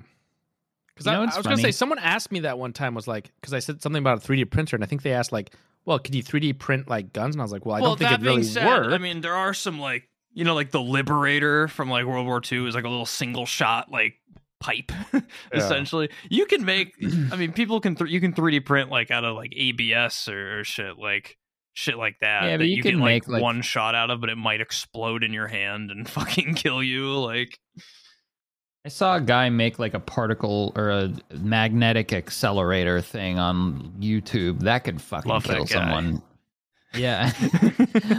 Because 0.95 1.07
You 1.07 1.13
I, 1.13 1.15
know 1.15 1.21
I 1.23 1.25
what's 1.25 1.37
was 1.39 1.47
going 1.47 1.57
to 1.57 1.63
say, 1.63 1.73
someone 1.73 1.99
asked 1.99 2.31
me 2.31 2.41
that 2.41 2.59
one 2.59 2.73
time, 2.73 2.95
was 2.95 3.09
like, 3.09 3.33
because 3.41 3.53
I 3.53 3.59
said 3.59 3.83
something 3.83 4.01
about 4.01 4.25
a 4.25 4.27
3D 4.27 4.51
printer, 4.51 4.77
and 4.77 4.85
I 4.85 4.87
think 4.87 5.03
they 5.03 5.13
asked, 5.13 5.33
like, 5.33 5.53
well, 5.85 5.99
could 5.99 6.15
you 6.15 6.23
3D 6.23 6.59
print 6.59 6.89
like 6.89 7.13
guns? 7.13 7.35
And 7.35 7.43
I 7.43 7.45
was 7.45 7.53
like, 7.53 7.67
well, 7.67 7.77
I 7.77 7.81
don't 7.81 7.99
think 7.99 8.13
it 8.13 8.21
really 8.21 8.43
works. 8.43 8.95
I 8.95 8.99
mean, 8.99 9.21
there 9.21 9.35
are 9.35 9.53
some 9.53 9.79
like 9.79 10.09
you 10.35 10.45
know, 10.45 10.55
like 10.55 10.73
the 10.73 10.81
Liberator 10.81 11.69
from 11.69 11.89
like 11.89 12.05
World 12.05 12.27
War 12.27 12.43
II 12.51 12.67
is 12.67 12.75
like 12.75 12.85
a 12.85 12.89
little 12.89 13.07
single 13.07 13.47
shot 13.47 13.91
like 13.91 14.15
pipe, 14.61 14.91
essentially. 15.53 16.11
You 16.29 16.47
can 16.47 16.65
make. 16.65 16.95
I 17.31 17.37
mean, 17.37 17.53
people 17.53 17.81
can. 17.81 17.95
Th- 17.95 18.11
you 18.11 18.21
can 18.21 18.33
3D 18.33 18.65
print 18.67 18.91
like 18.91 19.11
out 19.11 19.25
of 19.25 19.37
like 19.37 19.53
ABS 19.57 20.29
or, 20.29 20.61
or 20.61 20.65
shit 20.65 20.99
like 20.99 21.39
shit 21.75 21.99
like 21.99 22.19
that. 22.21 22.45
Yeah, 22.45 22.57
but 22.57 22.61
that 22.61 22.67
you 22.69 22.77
you, 22.77 22.83
can 22.83 22.93
get 22.93 23.01
like, 23.01 23.07
make, 23.27 23.29
like- 23.29 23.43
one 23.43 23.61
shot 23.63 23.95
out 23.95 24.11
of, 24.11 24.21
but 24.21 24.31
it 24.31 24.37
might 24.37 24.61
explode 24.61 25.23
in 25.23 25.33
your 25.33 25.49
hand 25.49 25.91
and 25.91 26.09
fucking 26.09 26.55
kill 26.55 26.83
you. 26.83 27.19
Like, 27.19 27.59
I 28.85 28.89
saw 28.89 29.17
a 29.17 29.21
guy 29.21 29.49
make 29.51 29.79
like 29.79 29.95
a 29.95 30.01
particle 30.01 30.73
or 30.77 30.91
a 30.91 31.13
magnetic 31.35 32.13
accelerator 32.13 33.01
thing 33.01 33.39
on 33.39 33.95
YouTube. 33.99 34.61
That 34.61 34.85
could 34.85 35.01
fucking 35.01 35.41
kill 35.43 35.67
someone. 35.67 36.23
Yeah. 36.95 37.33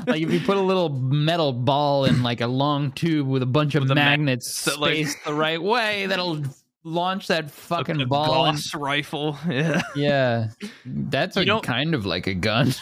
like 0.06 0.22
if 0.22 0.32
you 0.34 0.42
put 0.42 0.58
a 0.58 0.62
little 0.62 0.90
metal 0.90 1.54
ball 1.54 2.04
in 2.06 2.24
like 2.24 2.42
a 2.42 2.48
long 2.48 2.92
tube 2.92 3.26
with 3.28 3.42
a 3.42 3.46
bunch 3.46 3.76
of 3.76 3.84
With 3.84 3.92
a 3.92 3.96
ma- 3.96 4.02
magnets 4.04 4.68
like- 4.78 4.94
spaced 4.96 5.18
the 5.24 5.34
right 5.34 5.62
way, 5.62 6.08
that'll 6.08 6.44
launch 6.86 7.28
that 7.28 7.52
fucking 7.52 8.00
a 8.00 8.06
ball. 8.06 8.46
And, 8.46 8.58
rifle. 8.76 9.38
Yeah. 9.50 9.82
yeah. 9.96 10.48
That's 10.86 11.36
You 11.36 11.42
a 11.42 11.46
know- 11.46 11.60
kind 11.60 11.94
of 11.94 12.06
like 12.06 12.28
a 12.28 12.34
gun. 12.34 12.74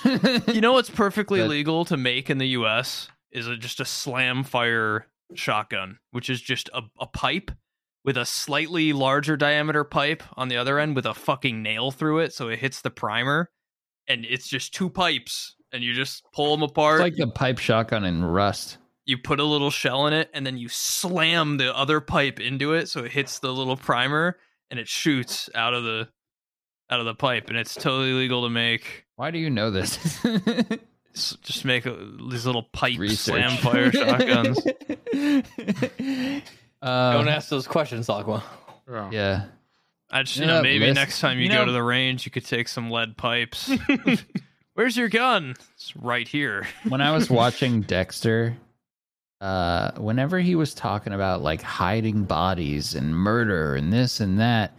You 0.47 0.61
know 0.61 0.73
what's 0.73 0.89
perfectly 0.91 1.41
legal 1.41 1.85
to 1.85 1.97
make 1.97 2.29
in 2.29 2.37
the 2.37 2.49
U.S. 2.49 3.07
is 3.31 3.47
a, 3.47 3.57
just 3.57 3.79
a 3.79 3.85
slam 3.85 4.43
fire 4.43 5.07
shotgun, 5.33 5.97
which 6.11 6.29
is 6.29 6.41
just 6.41 6.69
a, 6.73 6.81
a 6.99 7.07
pipe 7.07 7.49
with 8.05 8.17
a 8.17 8.25
slightly 8.25 8.91
larger 8.91 9.37
diameter 9.37 9.83
pipe 9.85 10.21
on 10.35 10.49
the 10.49 10.57
other 10.57 10.77
end 10.77 10.95
with 10.95 11.05
a 11.05 11.13
fucking 11.13 11.63
nail 11.63 11.89
through 11.89 12.19
it, 12.19 12.33
so 12.33 12.49
it 12.49 12.59
hits 12.59 12.81
the 12.81 12.89
primer, 12.91 13.49
and 14.07 14.25
it's 14.25 14.47
just 14.49 14.73
two 14.73 14.89
pipes, 14.89 15.55
and 15.71 15.81
you 15.83 15.93
just 15.93 16.21
pull 16.33 16.53
them 16.55 16.63
apart. 16.63 16.99
It's 16.99 17.01
like 17.01 17.15
the 17.15 17.31
pipe 17.31 17.59
shotgun 17.59 18.03
in 18.03 18.23
Rust. 18.25 18.77
You 19.05 19.17
put 19.17 19.39
a 19.39 19.43
little 19.43 19.69
shell 19.71 20.07
in 20.07 20.13
it, 20.13 20.29
and 20.33 20.45
then 20.45 20.57
you 20.57 20.69
slam 20.69 21.57
the 21.57 21.75
other 21.75 21.99
pipe 21.99 22.39
into 22.39 22.73
it, 22.73 22.87
so 22.89 23.03
it 23.03 23.11
hits 23.11 23.39
the 23.39 23.51
little 23.53 23.77
primer, 23.77 24.37
and 24.71 24.79
it 24.79 24.87
shoots 24.87 25.49
out 25.55 25.73
of 25.73 25.83
the 25.83 26.07
out 26.89 26.99
of 26.99 27.05
the 27.05 27.15
pipe, 27.15 27.49
and 27.49 27.57
it's 27.57 27.73
totally 27.75 28.13
legal 28.13 28.43
to 28.43 28.49
make. 28.49 29.05
Why 29.15 29.31
do 29.31 29.39
you 29.39 29.49
know 29.49 29.71
this? 29.71 29.97
S- 31.15 31.37
Just 31.43 31.63
make 31.65 31.85
a, 31.85 31.95
these 32.29 32.45
little 32.45 32.63
pipe 32.63 32.97
Research. 32.97 33.35
slam 33.35 33.57
fire 33.57 33.91
shotguns. 33.91 34.59
Uh, 36.81 37.13
don't 37.13 37.29
ask 37.29 37.47
those 37.47 37.65
questions, 37.65 38.09
Aqua. 38.09 38.43
Yeah. 38.91 39.09
yeah. 39.11 39.45
I 40.11 40.23
just, 40.23 40.35
you 40.35 40.41
You 40.41 40.47
know, 40.47 40.57
know, 40.57 40.63
maybe 40.63 40.85
list- 40.87 40.95
next 40.95 41.19
time 41.21 41.37
you, 41.37 41.45
you 41.45 41.49
go 41.49 41.63
to 41.63 41.71
the 41.71 41.81
range, 41.81 42.25
you 42.25 42.31
could 42.31 42.45
take 42.45 42.67
some 42.67 42.91
lead 42.91 43.15
pipes. 43.15 43.71
Where's 44.73 44.97
your 44.97 45.07
gun? 45.07 45.55
It's 45.75 45.95
right 45.95 46.27
here. 46.27 46.67
when 46.89 46.99
I 46.99 47.11
was 47.11 47.29
watching 47.29 47.81
Dexter, 47.87 48.57
uh, 49.43 49.91
whenever 49.97 50.39
he 50.39 50.55
was 50.55 50.73
talking 50.73 51.11
about 51.11 51.41
like 51.41 51.61
hiding 51.61 52.23
bodies 52.23 52.95
and 52.95 53.13
murder 53.13 53.75
and 53.75 53.91
this 53.91 54.21
and 54.21 54.39
that, 54.39 54.73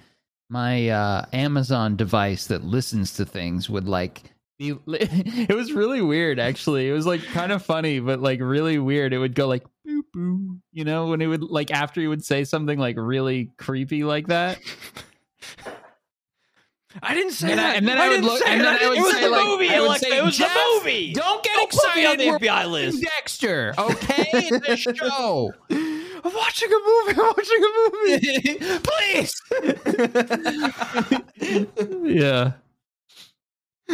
my 0.48 0.88
uh, 0.88 1.26
Amazon 1.34 1.96
device 1.96 2.46
that 2.46 2.64
listens 2.64 3.12
to 3.16 3.26
things 3.26 3.68
would 3.68 3.86
like 3.86 4.22
be. 4.58 4.74
It 4.86 5.54
was 5.54 5.72
really 5.72 6.00
weird, 6.00 6.38
actually. 6.38 6.88
It 6.88 6.92
was 6.92 7.04
like 7.04 7.22
kind 7.24 7.52
of 7.52 7.62
funny, 7.62 8.00
but 8.00 8.20
like 8.20 8.40
really 8.40 8.78
weird. 8.78 9.12
It 9.12 9.18
would 9.18 9.34
go 9.34 9.46
like 9.48 9.64
boop 9.86 10.04
boop, 10.16 10.58
you 10.72 10.84
know, 10.84 11.08
when 11.08 11.20
it 11.20 11.26
would 11.26 11.42
like 11.42 11.70
after 11.70 12.00
he 12.00 12.08
would 12.08 12.24
say 12.24 12.44
something 12.44 12.78
like 12.78 12.96
really 12.98 13.50
creepy 13.58 14.02
like 14.02 14.28
that. 14.28 14.60
I 17.02 17.14
didn't 17.14 17.32
say 17.32 17.50
And, 17.52 17.60
I, 17.60 17.64
that. 17.64 17.76
and 17.76 17.88
then 17.88 17.98
I, 17.98 18.08
would 18.08 18.14
didn't 18.14 18.26
look, 18.26 18.38
say 18.42 18.50
and 18.52 18.60
then 18.60 18.72
that. 18.74 18.82
I 18.82 18.88
would 18.88 18.98
It 18.98 19.00
was 19.02 19.12
say 19.14 19.20
the 19.24 19.28
like, 19.30 19.44
movie, 19.46 19.68
I 19.68 19.80
would 19.80 19.86
Alexa. 19.88 20.06
say, 20.10 20.18
It 20.18 20.24
was 20.24 20.38
the 20.38 20.48
movie. 20.74 21.12
Don't 21.12 21.42
get 21.42 21.54
Don't 21.56 21.70
put 21.70 21.96
me 21.96 22.06
on 22.06 22.12
excited. 22.14 22.20
the 22.20 22.30
We're 22.30 22.38
FBI 22.38 22.70
list." 22.70 23.02
Dexter, 23.02 23.74
okay? 23.78 24.28
It's 24.32 24.68
a 24.88 24.94
show. 24.94 25.52
I'm 25.70 26.32
watching 26.34 26.70
a 26.72 26.78
movie. 26.86 27.20
I'm 27.20 27.26
watching 27.26 27.62
a 27.64 27.70
movie. 28.00 28.58
Please. 28.88 29.32
yeah. 32.20 32.52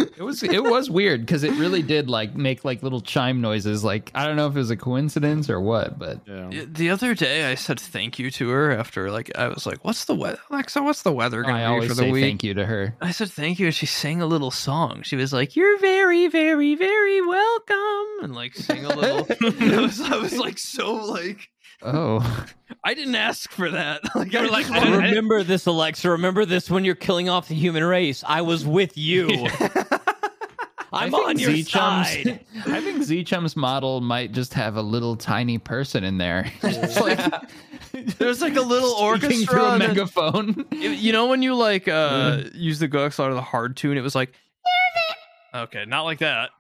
It 0.01 0.23
was 0.23 0.43
it 0.43 0.63
was 0.63 0.91
weird 0.91 1.21
because 1.21 1.45
it 1.45 1.53
really 1.53 1.83
did 1.83 2.09
like 2.11 2.35
make 2.35 2.65
like 2.65 2.83
little 2.83 3.01
chime 3.01 3.41
noises. 3.41 3.85
Like 3.85 4.11
I 4.15 4.27
don't 4.27 4.37
know 4.37 4.47
if 4.47 4.55
it 4.55 4.59
was 4.59 4.71
a 4.71 4.77
coincidence 4.77 5.49
or 5.51 5.61
what, 5.61 5.99
but 5.99 6.21
Yeah. 6.27 6.65
The 6.69 6.91
other 6.91 7.15
day, 7.15 7.51
I 7.51 7.55
said 7.55 7.79
thank 7.81 8.19
you 8.19 8.31
to 8.33 8.49
her 8.51 8.73
after 8.73 9.11
like 9.11 9.31
I 9.37 9.49
was 9.49 9.67
like, 9.67 9.85
"What's 9.85 10.05
the 10.05 10.15
weather, 10.15 10.39
Alexa? 10.51 10.83
What's 10.83 11.03
the 11.03 11.13
weather 11.13 11.43
gonna 11.43 11.81
be 11.81 11.89
for 11.89 11.95
the 11.95 12.03
say 12.03 12.11
week?" 12.11 12.25
thank 12.25 12.45
you 12.45 12.55
to 12.55 12.67
her. 12.67 12.95
I 13.01 13.11
said 13.13 13.31
thank 13.31 13.59
you, 13.59 13.67
and 13.67 13.75
she 13.75 13.87
sang 13.87 14.21
a 14.23 14.27
little 14.27 14.51
song. 14.51 15.03
She 15.03 15.17
was 15.17 15.33
like, 15.33 15.57
"You're 15.57 15.79
very, 15.79 16.29
very, 16.29 16.75
very 16.75 17.21
welcome," 17.21 18.07
and 18.23 18.35
like 18.35 18.55
sang 18.55 18.85
a 18.85 18.95
little. 18.95 19.27
I, 19.41 19.81
was, 19.81 20.01
I 20.01 20.17
was 20.17 20.37
like 20.37 20.59
so 20.59 20.95
like 20.95 21.49
Oh, 21.83 22.45
I 22.85 22.95
didn't 22.95 23.15
ask 23.15 23.51
for 23.51 23.71
that. 23.71 24.03
Like 24.15 24.35
I 24.35 24.47
like, 24.47 24.71
I 24.71 24.97
remember 24.97 25.43
this, 25.43 25.67
Alexa. 25.67 26.11
Remember 26.11 26.45
this 26.45 26.69
when 26.71 26.85
you're 26.85 26.95
killing 26.95 27.29
off 27.29 27.49
the 27.49 27.55
human 27.55 27.85
race. 27.85 28.23
I 28.27 28.43
was 28.43 28.67
with 28.67 28.97
you. 28.99 29.29
I'm 30.93 31.15
on 31.15 31.39
your 31.39 31.53
Z-Chum's- 31.53 32.09
side. 32.09 32.41
I 32.67 32.81
think 32.81 33.03
Z 33.05 33.23
Chum's 33.25 33.55
model 33.57 34.01
might 34.01 34.33
just 34.33 34.53
have 34.55 34.77
a 34.77 34.83
little 34.83 35.15
tiny 35.15 35.57
person 35.59 36.03
in 36.03 36.19
there. 36.19 36.51
Like 36.63 37.21
There's 38.19 38.41
like 38.43 38.57
a 38.57 38.61
little 38.61 38.91
orchestra 38.93 39.47
through 39.47 39.65
a 39.65 39.79
megaphone. 39.79 40.67
It- 40.73 40.99
you 40.99 41.13
know 41.13 41.27
when 41.27 41.43
you 41.43 41.55
like 41.55 41.87
uh 41.87 42.43
use 42.55 42.79
the 42.81 42.89
GoXLR 42.89 43.33
the 43.35 43.41
hard 43.41 43.77
tune, 43.77 43.97
it 43.97 44.01
was 44.03 44.15
like 44.17 44.33
okay, 45.55 45.85
not 45.87 46.03
like 46.03 46.19
that. 46.19 46.51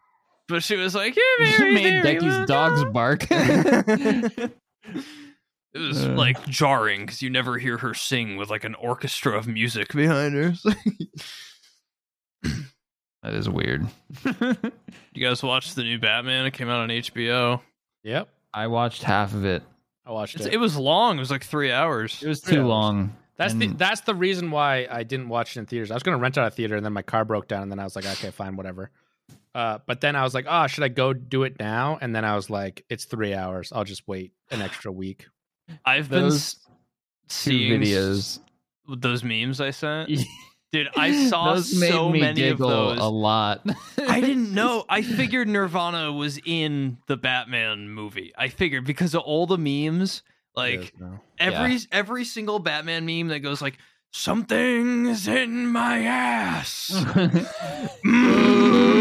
But 0.48 0.62
she 0.64 0.76
was 0.76 0.94
like, 0.96 1.16
"Yeah, 1.16 1.46
You 1.46 1.58
very, 1.58 1.74
made 1.74 2.02
very 2.02 2.18
Becky's 2.18 2.46
dogs 2.48 2.84
bark. 2.92 3.24
it 5.74 5.78
was 5.78 6.04
Uh. 6.04 6.10
like 6.14 6.44
jarring 6.48 7.00
because 7.06 7.22
you 7.22 7.30
never 7.30 7.58
hear 7.58 7.78
her 7.78 7.94
sing 7.94 8.36
with 8.36 8.50
like 8.50 8.64
an 8.64 8.74
orchestra 8.76 9.36
of 9.36 9.46
music 9.46 9.92
behind 9.92 10.34
her. 10.34 10.52
that 13.22 13.34
is 13.34 13.48
weird. 13.48 13.86
you 15.12 15.22
guys 15.26 15.42
watched 15.42 15.76
the 15.76 15.82
new 15.82 15.98
Batman? 15.98 16.46
It 16.46 16.52
came 16.52 16.68
out 16.68 16.80
on 16.80 16.88
HBO. 16.88 17.60
Yep. 18.02 18.28
I 18.54 18.66
watched 18.68 19.02
half 19.02 19.34
of 19.34 19.44
it. 19.44 19.62
I 20.06 20.12
watched 20.12 20.36
It's, 20.36 20.46
it. 20.46 20.54
it 20.54 20.56
was 20.58 20.76
long. 20.76 21.16
It 21.16 21.20
was 21.20 21.30
like 21.30 21.44
three 21.44 21.70
hours. 21.70 22.22
It 22.22 22.28
was 22.28 22.40
Three 22.40 22.54
too 22.56 22.60
hours. 22.62 22.68
long. 22.68 23.16
That's 23.36 23.54
the 23.54 23.68
that's 23.68 24.02
the 24.02 24.14
reason 24.14 24.50
why 24.50 24.86
I 24.90 25.02
didn't 25.02 25.28
watch 25.30 25.56
it 25.56 25.60
in 25.60 25.66
theaters. 25.66 25.90
I 25.90 25.94
was 25.94 26.02
gonna 26.02 26.18
rent 26.18 26.36
out 26.36 26.46
a 26.48 26.50
theater 26.50 26.76
and 26.76 26.84
then 26.84 26.92
my 26.92 27.00
car 27.02 27.24
broke 27.24 27.48
down 27.48 27.62
and 27.62 27.70
then 27.72 27.78
I 27.78 27.84
was 27.84 27.96
like, 27.96 28.04
okay, 28.04 28.30
fine, 28.30 28.54
whatever. 28.56 28.90
Uh, 29.54 29.78
but 29.86 30.00
then 30.00 30.14
I 30.16 30.22
was 30.22 30.32
like, 30.34 30.46
oh, 30.48 30.66
should 30.68 30.84
I 30.84 30.88
go 30.88 31.12
do 31.12 31.42
it 31.42 31.58
now? 31.58 31.98
And 32.00 32.14
then 32.14 32.24
I 32.24 32.36
was 32.36 32.48
like, 32.50 32.84
it's 32.88 33.04
three 33.04 33.34
hours. 33.34 33.72
I'll 33.72 33.84
just 33.84 34.06
wait 34.06 34.32
an 34.50 34.62
extra 34.62 34.92
week. 34.92 35.26
I've 35.84 36.08
been 36.08 36.22
Those 36.22 36.36
s- 36.36 36.56
two 37.28 37.50
seeing 37.50 37.80
videos. 37.80 38.38
those 38.88 39.22
memes 39.24 39.60
I 39.60 39.70
sent. 39.70 40.10
Dude, 40.72 40.88
I 40.96 41.28
saw 41.28 41.54
Those 41.54 41.74
made 41.80 41.90
so 41.90 42.08
me 42.10 42.20
many 42.20 42.46
of 42.48 42.58
those. 42.58 42.98
a 43.00 43.08
lot. 43.08 43.62
I 43.98 44.20
didn't 44.20 44.54
know. 44.54 44.84
I 44.88 45.02
figured 45.02 45.48
Nirvana 45.48 46.12
was 46.12 46.38
in 46.44 46.98
the 47.08 47.16
Batman 47.16 47.88
movie. 47.90 48.32
I 48.38 48.50
figured 48.50 48.84
because 48.84 49.14
of 49.16 49.22
all 49.22 49.46
the 49.48 49.58
memes, 49.58 50.22
like 50.54 50.80
Yes, 50.80 50.90
no. 51.00 51.20
every 51.40 51.78
every 51.90 52.24
single 52.24 52.60
Batman 52.60 53.04
meme 53.04 53.28
that 53.28 53.40
goes 53.40 53.60
like 53.60 53.78
something's 54.12 55.26
in 55.26 55.66
my 55.66 56.04
ass. 56.04 56.92
Mm. 58.04 58.99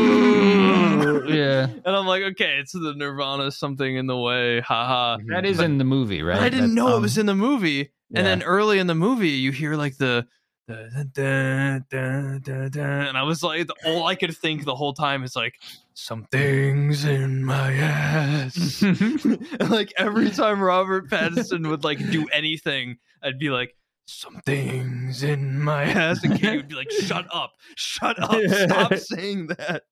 yeah, 1.27 1.67
And 1.85 1.95
I'm 1.95 2.05
like, 2.05 2.23
okay, 2.23 2.57
it's 2.59 2.71
the 2.73 2.93
Nirvana 2.95 3.51
something 3.51 3.95
in 3.95 4.07
the 4.07 4.17
way. 4.17 4.59
Haha. 4.61 5.17
that 5.27 5.45
is 5.45 5.59
in 5.59 5.77
the 5.77 5.83
movie, 5.83 6.21
right? 6.23 6.39
I 6.41 6.49
didn't 6.49 6.69
That, 6.69 6.75
know 6.75 6.89
it 6.89 6.95
um, 6.97 7.01
was 7.01 7.17
in 7.17 7.25
the 7.25 7.35
movie. 7.35 7.91
yeah. 8.09 8.19
And 8.19 8.25
then 8.27 8.43
early 8.43 8.79
in 8.79 8.87
the 8.87 8.95
movie, 8.95 9.29
you 9.29 9.51
hear 9.51 9.75
like 9.75 9.97
the. 9.97 10.27
the- 10.67 11.09
the- 11.15 11.83
the- 11.89 12.41
the- 12.43 12.69
the- 12.71 12.81
And 12.83 13.17
I 13.17 13.23
was 13.23 13.41
like, 13.43 13.67
all 13.85 14.05
I 14.05 14.15
could 14.15 14.35
think 14.37 14.65
the 14.65 14.75
whole 14.75 14.93
time 14.93 15.23
is 15.23 15.35
like, 15.35 15.55
something's 15.95 17.05
in 17.05 17.43
my 17.43 17.73
ass. 17.73 18.81
And, 18.81 19.47
like 19.69 19.91
every 19.97 20.29
time 20.29 20.61
Robert 20.61 21.09
Pattinson 21.09 21.67
would 21.69 21.83
like 21.83 21.97
do 22.11 22.27
anything, 22.31 22.97
I'd 23.23 23.39
be 23.39 23.49
like, 23.49 23.75
something's 24.07 25.21
in 25.23 25.59
my 25.59 25.83
ass. 25.83 26.23
And 26.23 26.39
Katie 26.39 26.57
would 26.57 26.67
be 26.67 26.75
like, 26.75 26.89
shut 26.91 27.25
up, 27.33 27.53
shut 27.75 28.17
up, 28.21 28.39
stop 28.49 28.93
saying 28.95 29.47
that. 29.47 29.83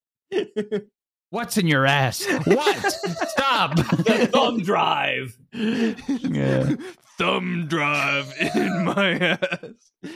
What's 1.30 1.58
in 1.58 1.68
your 1.68 1.86
ass? 1.86 2.26
What? 2.46 2.92
Stop. 3.30 3.76
The 3.98 4.30
thumb 4.32 4.62
drive. 4.62 5.38
Yeah. 5.52 6.76
Thumb 7.18 7.66
drive 7.68 8.34
in 8.56 8.86
my 8.86 9.18
ass. 9.20 10.12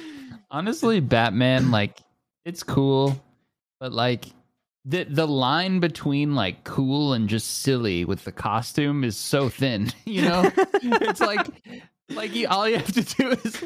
Honestly, 0.49 0.99
Batman, 0.99 1.71
like, 1.71 1.99
it's 2.45 2.63
cool, 2.63 3.21
but 3.79 3.91
like, 3.91 4.25
the 4.85 5.03
the 5.03 5.27
line 5.27 5.79
between 5.79 6.33
like 6.33 6.63
cool 6.63 7.13
and 7.13 7.29
just 7.29 7.61
silly 7.61 8.03
with 8.03 8.23
the 8.23 8.31
costume 8.31 9.03
is 9.03 9.15
so 9.17 9.49
thin. 9.49 9.91
You 10.05 10.23
know, 10.23 10.51
it's 10.55 11.21
like 11.21 11.45
like 12.09 12.33
you, 12.35 12.47
all 12.47 12.67
you 12.67 12.77
have 12.77 12.91
to 12.93 13.03
do 13.03 13.29
is 13.29 13.63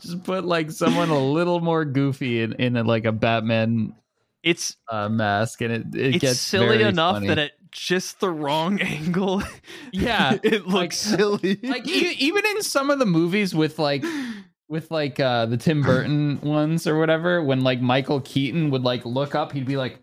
just 0.00 0.22
put 0.24 0.44
like 0.44 0.70
someone 0.70 1.08
a 1.08 1.18
little 1.18 1.60
more 1.60 1.84
goofy 1.84 2.42
in 2.42 2.52
in 2.54 2.76
a, 2.76 2.82
like 2.84 3.04
a 3.06 3.12
Batman 3.12 3.94
It's 4.42 4.76
a 4.90 5.08
mask, 5.10 5.60
and 5.60 5.72
it 5.72 5.86
it 5.94 6.14
it's 6.14 6.18
gets 6.22 6.40
silly 6.40 6.66
very 6.78 6.82
enough 6.84 7.16
funny. 7.16 7.28
that 7.28 7.38
at 7.38 7.52
just 7.70 8.20
the 8.20 8.30
wrong 8.30 8.80
angle, 8.80 9.42
Yeah, 9.92 10.38
it 10.42 10.66
looks 10.66 10.72
like- 10.72 10.92
silly. 10.92 11.58
like 11.62 11.86
e- 11.86 12.16
even 12.18 12.44
in 12.46 12.62
some 12.62 12.90
of 12.90 12.98
the 12.98 13.06
movies 13.06 13.54
with 13.54 13.78
like 13.78 14.04
with 14.68 14.90
like 14.90 15.20
uh 15.20 15.46
the 15.46 15.56
Tim 15.56 15.82
Burton 15.82 16.40
ones 16.42 16.86
or 16.86 16.98
whatever, 16.98 17.42
when 17.42 17.60
like 17.62 17.80
Michael 17.80 18.20
Keaton 18.20 18.70
would 18.70 18.82
like 18.82 19.04
look 19.04 19.34
up, 19.34 19.52
he'd 19.52 19.66
be 19.66 19.76
like. 19.76 19.98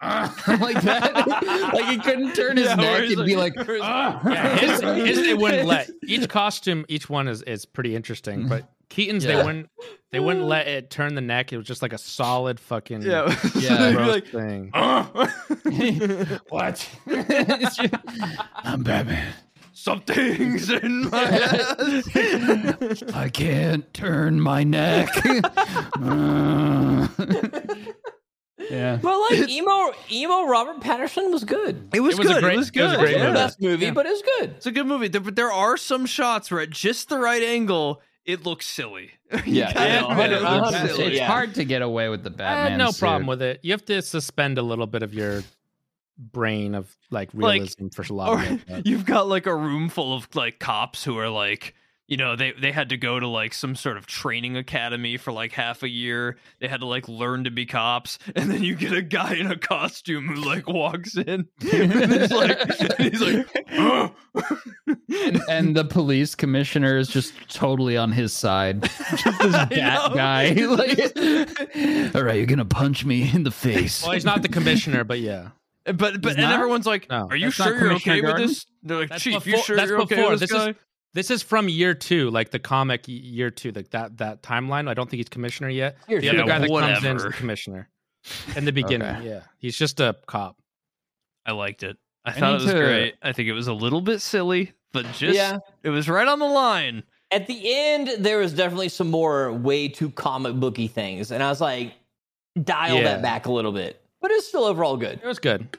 Like 0.02 0.80
that, 0.82 1.26
like 1.74 1.84
he 1.90 1.98
couldn't 1.98 2.32
turn 2.34 2.56
his 2.56 2.64
Yeah, 2.68 2.74
neck. 2.76 3.02
he's 3.02 3.18
He'd 3.18 3.26
be 3.26 3.36
like- 3.36 3.54
like, 3.54 3.66
where 3.68 3.76
he's 3.76 3.84
"Ah." 3.84 4.20
Yeah, 4.24 4.56
his, 4.56 4.80
his 4.80 5.26
they 5.26 5.34
wouldn't 5.34 5.68
let 5.68 5.90
each 6.06 6.26
costume, 6.28 6.86
each 6.88 7.10
one 7.10 7.28
is 7.28 7.42
is 7.42 7.66
pretty 7.66 7.94
interesting. 7.94 8.48
But 8.48 8.66
Keaton's 8.90 9.24
they 9.24 9.36
wouldn't 9.36 9.70
they 10.12 10.20
wouldn't 10.20 10.44
let 10.44 10.66
it 10.68 10.90
turn 10.90 11.14
the 11.14 11.20
neck. 11.20 11.52
It 11.52 11.56
was 11.56 11.66
just 11.66 11.80
like 11.82 11.92
a 11.92 11.98
solid 11.98 12.60
fucking 12.60 13.02
yeah, 13.02 13.34
Yeah. 13.56 13.76
They'd 13.76 13.96
be 13.96 14.02
like, 14.04 14.26
thing. 14.26 14.70
what? 16.48 16.88
I'm 18.56 18.82
Batman. 18.82 19.32
something's 19.72 20.68
in 20.70 21.08
my 21.10 21.22
ass. 21.22 23.02
I 23.14 23.30
can't 23.32 23.92
turn 23.94 24.40
my 24.40 24.64
neck. 24.64 25.08
yeah. 28.70 28.98
But 29.02 29.18
like 29.30 29.48
emo 29.48 29.92
emo 30.10 30.44
Robert 30.46 30.80
Pattinson 30.80 31.30
was 31.32 31.44
good. 31.44 31.88
It 31.94 32.00
was, 32.00 32.16
good. 32.18 32.26
It 32.26 32.28
was 32.28 32.34
good. 32.34 32.42
great- 32.42 32.54
it 32.54 32.58
was 32.58 32.68
it 32.70 32.80
was 32.82 32.90
good. 32.92 32.94
a 32.94 32.98
great 32.98 33.14
It 33.14 33.18
wasn't 33.18 33.22
movie. 33.22 33.26
the 33.26 33.32
best 33.34 33.60
movie, 33.60 33.84
Yeah. 33.86 33.92
but 33.92 34.06
it 34.06 34.10
was 34.10 34.22
good. 34.38 34.50
It's 34.56 34.66
a 34.66 34.72
good 34.72 34.86
movie. 34.86 35.08
There, 35.08 35.20
but 35.20 35.36
there 35.36 35.52
are 35.52 35.76
some 35.76 36.06
shots 36.06 36.50
where 36.50 36.60
at 36.60 36.70
just 36.70 37.08
the 37.08 37.18
right 37.18 37.42
angle, 37.42 38.02
it 38.32 38.44
looks 38.44 38.66
silly. 38.66 39.10
Yeah, 39.46 39.72
yeah, 39.76 40.10
admit 40.10 40.32
it 40.32 40.42
looks 40.42 40.70
100%, 40.76 40.86
silly. 40.88 41.16
It's 41.18 41.20
hard 41.26 41.54
to 41.54 41.64
get 41.64 41.82
away 41.82 42.08
with 42.08 42.24
the 42.24 42.30
I 42.30 42.34
Batman. 42.34 42.70
had 42.72 42.78
no 42.78 42.90
suit. 42.90 42.98
problem 43.00 43.26
with 43.28 43.40
it. 43.42 43.60
You 43.62 43.72
have 43.72 43.84
to 43.84 44.02
suspend 44.02 44.58
a 44.58 44.62
little 44.62 44.86
bit 44.88 45.02
of 45.04 45.14
your 45.14 45.44
brain 46.18 46.74
of 46.74 46.94
like 47.10 47.30
Like, 47.32 47.54
realism 47.60 47.88
for 47.88 48.02
a 48.02 48.12
lot 48.12 48.28
Or 48.30 48.42
of 48.42 48.50
it. 48.52 48.60
but- 48.68 48.86
you've 48.88 49.04
got 49.06 49.28
like 49.28 49.46
a 49.46 49.54
room 49.54 49.88
full 49.88 50.12
of 50.14 50.28
like 50.34 50.58
cops 50.58 51.04
who 51.04 51.16
are 51.18 51.28
like, 51.28 51.74
you 52.10 52.16
know, 52.18 52.34
they 52.36 52.50
they 52.52 52.72
had 52.72 52.88
to 52.90 52.96
go 52.98 53.18
to 53.18 53.26
like 53.26 53.54
some 53.54 53.74
sort 53.76 53.96
of 53.96 54.04
training 54.06 54.56
academy 54.56 55.16
for 55.16 55.32
like 55.32 55.52
half 55.52 55.82
a 55.84 55.88
year. 55.88 56.36
They 56.58 56.66
had 56.68 56.80
to 56.80 56.86
like 56.86 57.08
learn 57.08 57.44
to 57.44 57.50
be 57.50 57.64
cops, 57.64 58.18
and 58.36 58.50
then 58.50 58.62
you 58.62 58.74
get 58.74 58.92
a 58.92 59.00
guy 59.00 59.34
in 59.36 59.46
a 59.50 59.56
costume 59.56 60.26
who 60.28 60.34
like 60.44 60.68
walks 60.68 61.16
in, 61.16 61.46
and 61.72 61.92
he's 62.12 62.30
like, 62.32 62.58
and 62.98 63.12
he's 63.14 63.20
like, 63.22 63.66
"Oh." 63.72 64.14
and, 65.08 65.40
and 65.48 65.76
the 65.76 65.84
police 65.84 66.34
commissioner 66.34 66.96
is 66.98 67.08
just 67.08 67.32
totally 67.48 67.96
on 67.96 68.12
his 68.12 68.32
side. 68.32 68.82
Just 69.10 69.24
this 69.40 69.54
I 69.54 69.64
bat 69.66 70.12
guy. 70.14 70.50
Like, 70.50 72.14
all 72.14 72.22
right, 72.24 72.36
you're 72.36 72.46
gonna 72.46 72.64
punch 72.64 73.04
me 73.04 73.30
in 73.32 73.42
the 73.44 73.50
face. 73.50 74.02
well, 74.02 74.12
he's 74.12 74.24
not 74.24 74.42
the 74.42 74.48
commissioner, 74.48 75.04
but 75.04 75.20
yeah. 75.20 75.48
but 75.84 75.96
but 75.96 76.24
He's 76.24 76.32
and 76.34 76.38
not? 76.42 76.54
everyone's 76.54 76.86
like, 76.86 77.08
No, 77.08 77.26
"Are 77.30 77.36
you 77.36 77.50
sure 77.50 77.66
you're 77.68 77.78
Commissioner 77.98 78.14
okay 78.16 78.20
with 78.20 78.36
this?" 78.48 78.66
They're 78.82 78.98
like, 78.98 79.08
That's 79.10 79.22
"Chief, 79.22 79.46
you 79.46 79.58
sure 79.58 79.76
you're 79.78 80.00
okay 80.02 80.16
before. 80.16 80.30
with 80.32 80.40
this, 80.40 80.50
This 80.50 80.58
is- 80.60 80.66
guy?" 80.66 80.74
This 81.12 81.30
is 81.30 81.42
from 81.42 81.68
year 81.68 81.92
two, 81.94 82.30
like 82.30 82.50
the 82.50 82.58
comic 82.58 83.02
year 83.06 83.50
two, 83.50 83.72
like 83.72 83.90
that 83.90 84.18
that 84.18 84.42
timeline. 84.42 84.88
I 84.88 84.94
don't 84.94 85.10
think 85.10 85.18
he's 85.18 85.28
commissioner 85.28 85.68
yet. 85.68 85.96
Year 86.08 86.20
the 86.20 86.30
two. 86.30 86.36
other 86.38 86.44
guy 86.48 86.58
that 86.60 86.68
comes 86.68 87.04
in 87.04 87.16
is 87.16 87.22
the 87.24 87.30
commissioner. 87.30 87.88
In 88.56 88.64
the 88.64 88.72
beginning, 88.80 89.08
Okay. 89.16 89.28
yeah, 89.28 89.40
he's 89.58 89.76
just 89.76 89.98
a 90.00 90.14
cop. 90.26 90.56
I 91.46 91.52
liked 91.52 91.82
it. 91.82 91.96
I 92.24 92.30
I 92.30 92.32
thought 92.34 92.50
it 92.50 92.62
was 92.62 92.72
to- 92.72 92.78
great. 92.78 93.14
I 93.22 93.32
think 93.32 93.48
it 93.48 93.54
was 93.54 93.66
a 93.66 93.72
little 93.72 94.00
bit 94.02 94.20
silly, 94.20 94.72
but 94.92 95.04
just 95.12 95.34
Yeah. 95.34 95.58
it 95.82 95.88
was 95.90 96.08
right 96.08 96.28
on 96.28 96.38
the 96.38 96.46
line. 96.46 97.02
At 97.32 97.46
the 97.46 97.60
end, 97.74 98.10
there 98.18 98.38
was 98.38 98.52
definitely 98.52 98.88
some 98.90 99.10
more 99.10 99.52
way 99.52 99.88
too 99.88 100.10
comic 100.10 100.54
booky 100.56 100.86
things, 100.88 101.30
and 101.32 101.42
I 101.42 101.48
was 101.48 101.60
like, 101.60 101.94
dial 102.62 102.96
Yeah. 102.96 103.02
that 103.04 103.22
back 103.22 103.46
a 103.46 103.52
little 103.52 103.72
bit. 103.72 104.00
But 104.20 104.30
it's 104.32 104.46
still 104.48 104.64
overall 104.64 104.96
good. 104.96 105.18
It 105.22 105.26
was 105.26 105.38
good. 105.38 105.76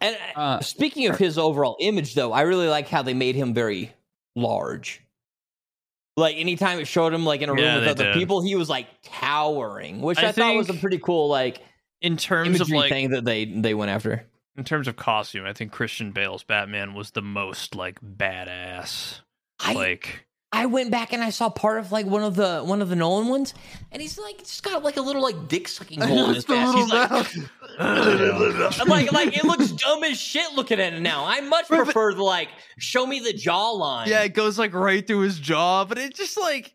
And 0.00 0.16
uh, 0.36 0.38
Uh, 0.40 0.60
speaking 0.60 1.06
of 1.08 1.16
his 1.18 1.38
overall 1.38 1.76
image, 1.80 2.14
though, 2.14 2.32
I 2.32 2.42
really 2.42 2.68
like 2.68 2.88
how 2.88 3.02
they 3.02 3.14
made 3.14 3.34
him 3.36 3.54
very 3.54 3.92
large. 4.36 5.02
Like 6.16 6.36
anytime 6.36 6.78
it 6.78 6.86
showed 6.86 7.14
him 7.14 7.24
like 7.24 7.40
in 7.40 7.48
a 7.48 7.52
room 7.52 7.62
Yeah, 7.62 7.74
with 7.76 7.84
they 7.84 7.90
other 7.90 8.04
did. 8.12 8.14
people, 8.14 8.42
he 8.42 8.54
was 8.54 8.68
like 8.68 8.86
towering, 9.02 10.00
which 10.02 10.18
I 10.18 10.28
I, 10.28 10.32
thought 10.32 10.54
was 10.56 10.68
a 10.68 10.72
think- 10.72 10.80
pretty 10.82 10.98
cool 10.98 11.28
like 11.28 11.62
In 12.02 12.16
terms 12.18 12.60
of 12.60 12.68
imagery 12.68 12.78
like 12.78 12.88
thing 12.90 13.10
that 13.10 13.24
they 13.24 13.44
they 13.46 13.72
went 13.74 13.90
after. 13.90 14.26
in 14.56 14.64
terms 14.64 14.88
of 14.88 14.96
costume, 14.96 15.46
I 15.46 15.54
think 15.54 15.72
Christian 15.72 16.10
Bale's 16.12 16.42
Batman 16.44 16.92
was 16.94 17.12
the 17.12 17.22
most 17.22 17.74
like 17.74 17.98
badass. 18.02 19.20
I 19.60 19.72
like 19.72 20.26
I 20.54 20.66
went 20.66 20.90
back 20.90 21.14
and 21.14 21.22
I 21.24 21.30
saw 21.30 21.48
part 21.48 21.78
of 21.78 21.92
like 21.92 22.04
one 22.04 22.22
of 22.22 22.36
the 22.36 22.60
one 22.60 22.82
of 22.82 22.90
the 22.90 22.96
Nolan 22.96 23.28
ones, 23.28 23.54
and 23.90 24.02
he's 24.02 24.18
like 24.18 24.36
just 24.40 24.62
got 24.62 24.82
like 24.84 24.98
a 24.98 25.00
little 25.00 25.22
like 25.22 25.48
dick 25.48 25.66
sucking 25.66 25.98
hole 26.02 26.26
in 26.28 26.34
his 26.34 26.44
face. 26.44 26.72
He's 26.74 26.92
like, 26.92 27.26
like 28.86 29.12
like 29.12 29.36
it 29.36 29.44
looks 29.44 29.70
dumb 29.72 30.04
as 30.04 30.18
shit 30.18 30.52
looking 30.54 30.80
at 30.80 30.92
it 30.92 31.00
now. 31.00 31.24
I 31.26 31.40
much 31.40 31.66
prefer 31.66 32.14
the 32.14 32.22
like 32.22 32.48
show 32.78 33.06
me 33.06 33.20
the 33.20 33.32
jawline. 33.32 34.06
yeah, 34.06 34.22
it 34.22 34.34
goes 34.34 34.58
like 34.58 34.72
right 34.74 35.06
through 35.06 35.20
his 35.20 35.38
jaw, 35.38 35.84
but 35.84 35.98
it 35.98 36.14
just 36.14 36.38
like 36.38 36.74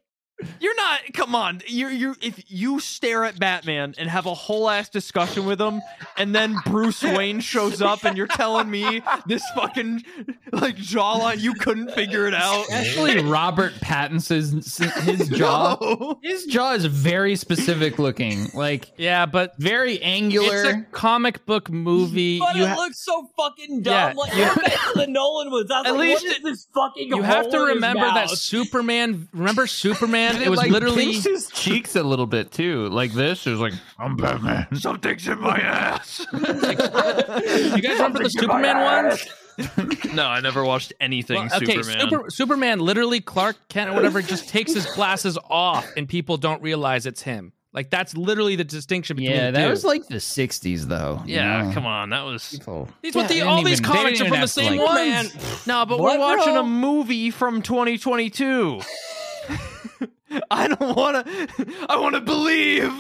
You're 0.59 0.75
not. 0.75 0.99
Come 1.13 1.33
on. 1.33 1.61
You're 1.67 1.89
you. 1.91 2.15
If 2.21 2.43
you 2.47 2.79
stare 2.79 3.23
at 3.23 3.39
Batman 3.39 3.95
and 3.97 4.07
have 4.07 4.27
a 4.27 4.33
whole 4.35 4.69
ass 4.69 4.87
discussion 4.87 5.45
with 5.47 5.59
him, 5.59 5.81
and 6.15 6.35
then 6.35 6.55
Bruce 6.65 7.01
Wayne 7.01 7.39
shows 7.39 7.81
up, 7.81 8.03
and 8.03 8.15
you're 8.15 8.27
telling 8.27 8.69
me 8.69 9.01
this 9.25 9.43
fucking 9.55 10.03
like 10.51 10.75
jawline, 10.77 11.39
you 11.39 11.53
couldn't 11.55 11.91
figure 11.93 12.27
it 12.27 12.35
out. 12.35 12.65
Actually, 12.71 13.19
Robert 13.23 13.73
Pattinson's 13.81 14.77
his 14.77 15.27
jaw. 15.37 15.77
No. 15.81 16.19
His 16.21 16.45
jaw 16.45 16.73
is 16.73 16.85
very 16.85 17.35
specific 17.35 17.97
looking, 17.97 18.45
like 18.53 18.91
Yeah, 18.97 19.25
but 19.25 19.57
very 19.57 19.99
angular. 20.03 20.55
it's 20.57 20.67
a 20.67 20.81
comic 20.91 21.47
book 21.47 21.71
movie. 21.71 22.37
But 22.37 22.55
You 22.55 22.63
it 22.63 22.69
ha- 22.69 22.75
looks 22.75 22.99
so 23.03 23.27
fucking 23.37 23.83
Yeah, 23.83 24.09
dumb. 24.09 24.17
like 24.17 24.35
you- 24.35 24.43
how 24.45 24.93
the 24.93 25.07
Nolan 25.07 25.49
was. 25.49 25.71
I 25.71 25.79
was 25.79 25.87
At 25.87 25.91
like, 25.95 25.99
least 25.99 26.23
what 26.25 26.31
is 26.31 26.37
it- 26.37 26.43
this 26.43 26.67
fucking? 26.75 27.07
you 27.07 27.21
have 27.23 27.49
to 27.49 27.57
hole 27.57 27.63
in 27.63 27.69
his 27.69 27.75
remember 27.77 28.05
that? 28.05 28.29
Superman. 28.29 29.27
Remember 29.33 29.65
Superman? 29.65 30.26
And 30.35 30.43
It 30.43 30.49
was 30.49 30.57
like, 30.57 30.71
literally. 30.71 31.05
pinched 31.05 31.23
his 31.25 31.47
cheeks 31.49 31.95
a 31.95 32.03
little 32.03 32.25
bit 32.27 32.51
too, 32.51 32.89
like 32.89 33.13
this. 33.13 33.45
It 33.47 33.51
was 33.51 33.59
like 33.59 33.73
I'm 33.97 34.15
Batman. 34.17 34.67
Something's 34.75 35.27
in 35.27 35.39
my 35.41 35.57
ass. 35.57 36.25
You 36.33 37.81
guys 37.81 37.97
remember 37.97 38.23
the 38.23 38.29
Superman 38.29 38.83
ones? 38.83 39.25
no, 40.13 40.25
I 40.25 40.39
never 40.41 40.63
watched 40.63 40.93
anything 40.99 41.37
Well, 41.37 41.49
okay, 41.57 41.81
Superman. 41.81 41.99
Super, 42.09 42.29
Superman, 42.29 42.79
literally 42.79 43.21
Clark 43.21 43.55
Kent 43.69 43.89
or 43.89 43.93
whatever, 43.93 44.21
just 44.21 44.49
takes 44.49 44.73
his 44.73 44.85
glasses 44.85 45.37
off, 45.49 45.87
and 45.97 46.07
people 46.07 46.37
don't 46.37 46.61
realize 46.61 47.05
it's 47.07 47.21
him. 47.23 47.53
Like 47.73 47.89
that's 47.89 48.15
literally 48.15 48.55
the 48.55 48.63
distinction 48.63 49.17
between 49.17 49.35
Yeah, 49.35 49.47
the 49.47 49.51
that 49.59 49.63
two. 49.65 49.69
was 49.69 49.83
like 49.83 50.07
the 50.07 50.15
'60s, 50.15 50.83
though. 50.83 51.21
you 51.25 51.35
yeah, 51.35 51.71
come 51.73 51.85
on. 51.85 52.09
That 52.11 52.21
was 52.23 52.49
People. 52.49 52.87
These 53.01 53.13
what 53.15 53.27
the, 53.29 53.41
all 53.41 53.57
didn't 53.57 53.67
these 53.67 53.81
even- 53.81 53.91
comics 53.93 54.21
are 54.21 54.27
from 54.27 54.41
the 54.41 54.47
same 54.47 54.79
like- 54.79 54.87
ones. 55.23 55.67
No, 55.67 55.85
but 55.85 55.99
What, 55.99 56.17
we're 56.17 56.19
watching 56.37 56.53
bro? 56.53 56.61
a 56.61 56.65
movie 56.65 57.29
from 57.31 57.61
2022. 57.61 58.81
I 60.51 60.67
don't 60.67 60.95
want 60.95 61.25
to. 61.25 61.67
I 61.89 61.97
want 61.97 62.15
to 62.15 62.21
believe. 62.21 62.91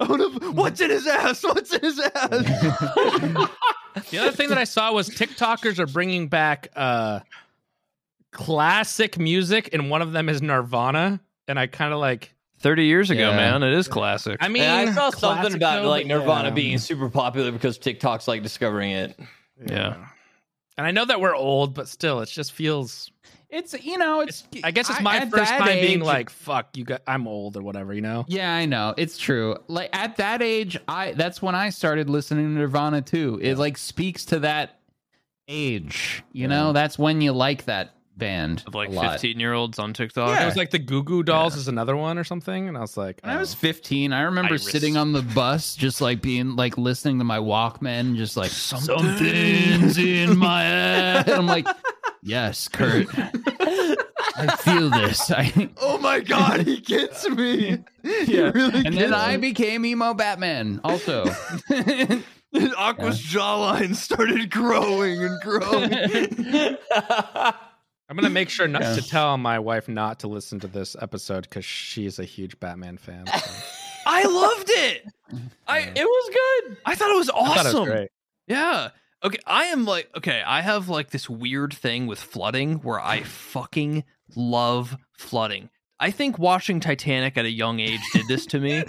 I 0.00 0.06
want 0.08 0.42
to. 0.42 0.50
What's 0.52 0.80
in 0.80 0.90
his 0.90 1.06
ass? 1.06 1.42
What's 1.44 1.72
in 1.74 1.80
his 1.80 1.98
ass? 2.00 3.48
The 4.10 4.18
other 4.18 4.32
thing 4.32 4.48
that 4.48 4.56
I 4.56 4.64
saw 4.64 4.90
was 4.92 5.10
TikTokers 5.10 5.78
are 5.78 5.86
bringing 5.86 6.28
back 6.28 6.68
uh 6.74 7.20
classic 8.30 9.18
music, 9.18 9.70
and 9.72 9.90
one 9.90 10.00
of 10.02 10.12
them 10.12 10.28
is 10.28 10.40
Nirvana, 10.42 11.20
and 11.48 11.58
I 11.58 11.66
kind 11.66 11.92
of 11.92 11.98
like. 12.00 12.34
Thirty 12.60 12.84
years 12.84 13.10
ago, 13.10 13.30
Yeah. 13.30 13.36
man, 13.36 13.62
it 13.64 13.74
is 13.74 13.88
classic. 13.88 14.38
I 14.40 14.46
mean, 14.48 14.62
Yeah, 14.62 14.74
I 14.76 14.92
saw 14.92 15.10
something 15.10 15.52
about 15.54 15.82
though, 15.82 15.88
like 15.90 16.06
Nirvana 16.06 16.48
yeah. 16.48 16.54
being 16.54 16.78
super 16.78 17.10
popular 17.10 17.50
because 17.50 17.76
TikTok's 17.76 18.28
like 18.28 18.42
discovering 18.44 18.92
it. 18.92 19.18
Yeah. 19.66 19.96
And 20.78 20.86
I 20.86 20.92
know 20.92 21.04
that 21.04 21.20
we're 21.20 21.34
old, 21.34 21.74
but 21.74 21.88
still, 21.88 22.20
it 22.20 22.28
just 22.28 22.52
feels. 22.52 23.10
It's 23.52 23.74
you 23.84 23.98
know, 23.98 24.22
it's. 24.22 24.44
I 24.64 24.70
guess 24.70 24.88
it's 24.88 25.00
my 25.02 25.18
at 25.18 25.30
first 25.30 25.50
that 25.50 25.58
time 25.58 25.80
being 25.80 26.00
like, 26.00 26.30
"Fuck, 26.30 26.74
you 26.74 26.84
got, 26.84 27.02
I'm 27.06 27.28
old" 27.28 27.54
or 27.58 27.62
whatever, 27.62 27.92
you 27.92 28.00
know. 28.00 28.24
Yeah, 28.26 28.52
I 28.52 28.64
know. 28.64 28.94
It's 28.96 29.18
true. 29.18 29.58
Like 29.68 29.90
at 29.92 30.16
that 30.16 30.40
age, 30.40 30.78
I 30.88 31.12
that's 31.12 31.42
when 31.42 31.54
I 31.54 31.68
started 31.68 32.08
listening 32.08 32.46
to 32.46 32.60
Nirvana 32.60 33.02
too. 33.02 33.38
It 33.42 33.58
like 33.58 33.76
speaks 33.76 34.24
to 34.26 34.38
that 34.40 34.80
age. 35.48 36.24
You 36.32 36.48
know, 36.48 36.72
that's 36.72 36.98
when 36.98 37.20
you 37.20 37.32
like 37.32 37.66
that 37.66 37.94
band. 38.16 38.64
Of 38.66 38.74
like 38.74 38.90
15 38.90 39.38
year 39.38 39.52
olds 39.52 39.78
on 39.78 39.92
TikTok. 39.92 40.40
It 40.40 40.46
was 40.46 40.56
like 40.56 40.70
the 40.70 40.78
Goo 40.78 41.02
Goo 41.02 41.22
Dolls 41.22 41.56
is 41.56 41.68
another 41.68 41.96
one 41.96 42.18
or 42.18 42.24
something, 42.24 42.68
and 42.68 42.76
I 42.76 42.80
was 42.80 42.96
like, 42.96 43.20
When 43.22 43.32
I 43.32 43.36
oh. 43.36 43.40
was 43.40 43.54
oh. 43.54 43.58
15, 43.58 44.12
I 44.12 44.22
remember 44.22 44.52
Iris. 44.52 44.70
sitting 44.70 44.96
on 44.96 45.12
the 45.12 45.22
bus, 45.22 45.76
just 45.76 46.00
like 46.00 46.22
being 46.22 46.56
like 46.56 46.78
listening 46.78 47.18
to 47.18 47.24
my 47.24 47.38
Walkman, 47.38 48.16
just 48.16 48.36
like 48.36 48.50
something's 48.50 49.98
in 49.98 50.38
my 50.38 50.62
head. 50.62 51.28
I'm 51.28 51.46
like, 51.46 51.66
yes, 52.22 52.68
Kurt, 52.68 53.06
I 53.16 54.56
feel 54.60 54.88
this. 54.90 55.30
I, 55.30 55.70
oh 55.80 55.98
my 55.98 56.20
god, 56.20 56.60
he 56.60 56.80
gets 56.80 57.28
me. 57.28 57.78
yeah. 58.02 58.50
really 58.54 58.86
and 58.86 58.96
then 58.96 59.12
I 59.14 59.36
became 59.36 59.84
emo 59.84 60.14
Batman. 60.14 60.80
Also, 60.84 61.24
Aqua's 62.76 63.20
jawline 63.22 63.94
started 63.94 64.50
growing 64.50 65.22
and 65.24 65.40
growing. 65.40 66.76
I'm 68.08 68.16
gonna 68.16 68.30
make 68.30 68.50
sure 68.50 68.68
not 68.68 68.82
Yeah. 68.82 68.94
to 68.96 69.02
tell 69.08 69.38
my 69.38 69.58
wife 69.58 69.88
not 69.88 70.18
to 70.20 70.28
listen 70.28 70.60
to 70.60 70.66
this 70.66 70.94
episode 71.00 71.44
because 71.48 71.64
she's 71.64 72.18
a 72.18 72.24
huge 72.24 72.58
Batman 72.60 72.98
fan. 72.98 73.26
so. 73.26 73.50
I 74.04 74.24
loved 74.24 74.68
it. 74.68 75.04
I 75.66 75.78
it 75.94 76.04
was 76.04 76.34
good. 76.66 76.76
I 76.84 76.94
thought 76.94 77.10
it 77.10 77.16
was 77.16 77.30
awesome. 77.30 77.54
thought 77.54 77.74
it 77.74 77.78
was 77.78 77.88
great. 77.88 78.10
Yeah. 78.48 78.88
Okay, 79.24 79.38
I 79.46 79.64
am 79.66 79.84
like 79.84 80.10
okay, 80.16 80.42
I 80.44 80.60
have 80.62 80.88
like 80.88 81.10
this 81.10 81.28
weird 81.30 81.72
thing 81.72 82.06
with 82.06 82.18
flooding 82.20 82.76
where 82.78 83.00
I 83.00 83.22
fucking 83.22 84.04
love 84.34 84.96
flooding. 85.16 85.68
I 86.00 86.10
think 86.10 86.36
watching 86.36 86.80
Titanic 86.80 87.36
at 87.36 87.44
a 87.44 87.50
young 87.50 87.78
age 87.78 88.00
did 88.12 88.26
this 88.26 88.44
to 88.46 88.58
me. 88.58 88.82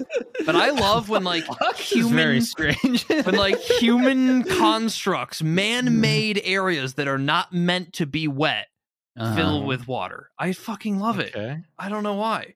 but 0.47 0.55
I 0.55 0.71
love 0.71 1.09
when 1.09 1.23
like 1.23 1.43
human 1.75 2.41
strange. 2.41 3.03
when 3.07 3.35
like 3.35 3.59
human 3.59 4.41
constructs, 4.43 5.43
man-made 5.43 6.41
areas 6.43 6.95
that 6.95 7.07
are 7.07 7.19
not 7.19 7.53
meant 7.53 7.93
to 7.93 8.07
be 8.07 8.27
wet 8.27 8.67
Uh-huh. 9.15 9.35
fill 9.35 9.63
with 9.63 9.87
water. 9.87 10.31
I 10.39 10.53
fucking 10.53 10.97
love 10.97 11.19
it. 11.19 11.35
Okay. 11.35 11.57
I 11.77 11.89
don't 11.89 12.01
know 12.01 12.15
why. 12.15 12.55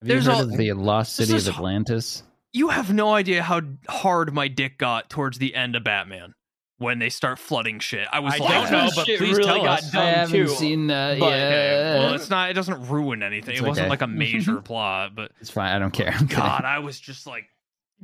Have 0.00 0.08
there's 0.08 0.26
all- 0.26 0.46
the 0.46 0.72
lost 0.72 1.14
city 1.14 1.36
of 1.36 1.46
Atlantis? 1.46 2.24
You 2.52 2.70
have 2.70 2.92
no 2.92 3.14
idea 3.14 3.42
how 3.44 3.60
hard 3.88 4.34
my 4.34 4.48
dick 4.48 4.78
got 4.78 5.08
towards 5.10 5.38
the 5.38 5.54
end 5.54 5.76
of 5.76 5.84
Batman 5.84 6.34
when 6.82 6.98
they 6.98 7.08
start 7.08 7.38
flooding 7.38 7.78
shit. 7.78 8.06
I 8.12 8.20
was 8.20 8.34
I 8.34 8.38
like, 8.38 8.48
don't 8.50 8.72
know, 8.72 8.88
oh, 8.88 8.94
but 8.94 9.06
please 9.06 9.20
really 9.20 9.44
tell 9.44 9.62
got 9.62 9.78
us. 9.78 9.94
I 9.94 10.04
haven't 10.06 10.34
too. 10.34 10.48
seen 10.48 10.88
that 10.88 11.18
but- 11.18 11.30
yet. 11.30 11.52
Okay, 11.52 11.98
well, 11.98 12.14
it's 12.14 12.28
not. 12.28 12.50
It 12.50 12.54
doesn't 12.54 12.88
ruin 12.88 13.22
anything. 13.22 13.52
It's 13.54 13.62
it 13.62 13.66
wasn't 13.66 13.84
okay. 13.84 13.90
like 13.90 14.02
a 14.02 14.06
major 14.06 14.52
mm-hmm. 14.52 14.62
plot, 14.62 15.14
but 15.14 15.32
It's 15.40 15.50
fine. 15.50 15.72
I 15.74 15.78
don't 15.78 15.92
care. 15.92 16.14
God, 16.28 16.64
I 16.64 16.80
was 16.80 16.98
just 16.98 17.26
like, 17.26 17.44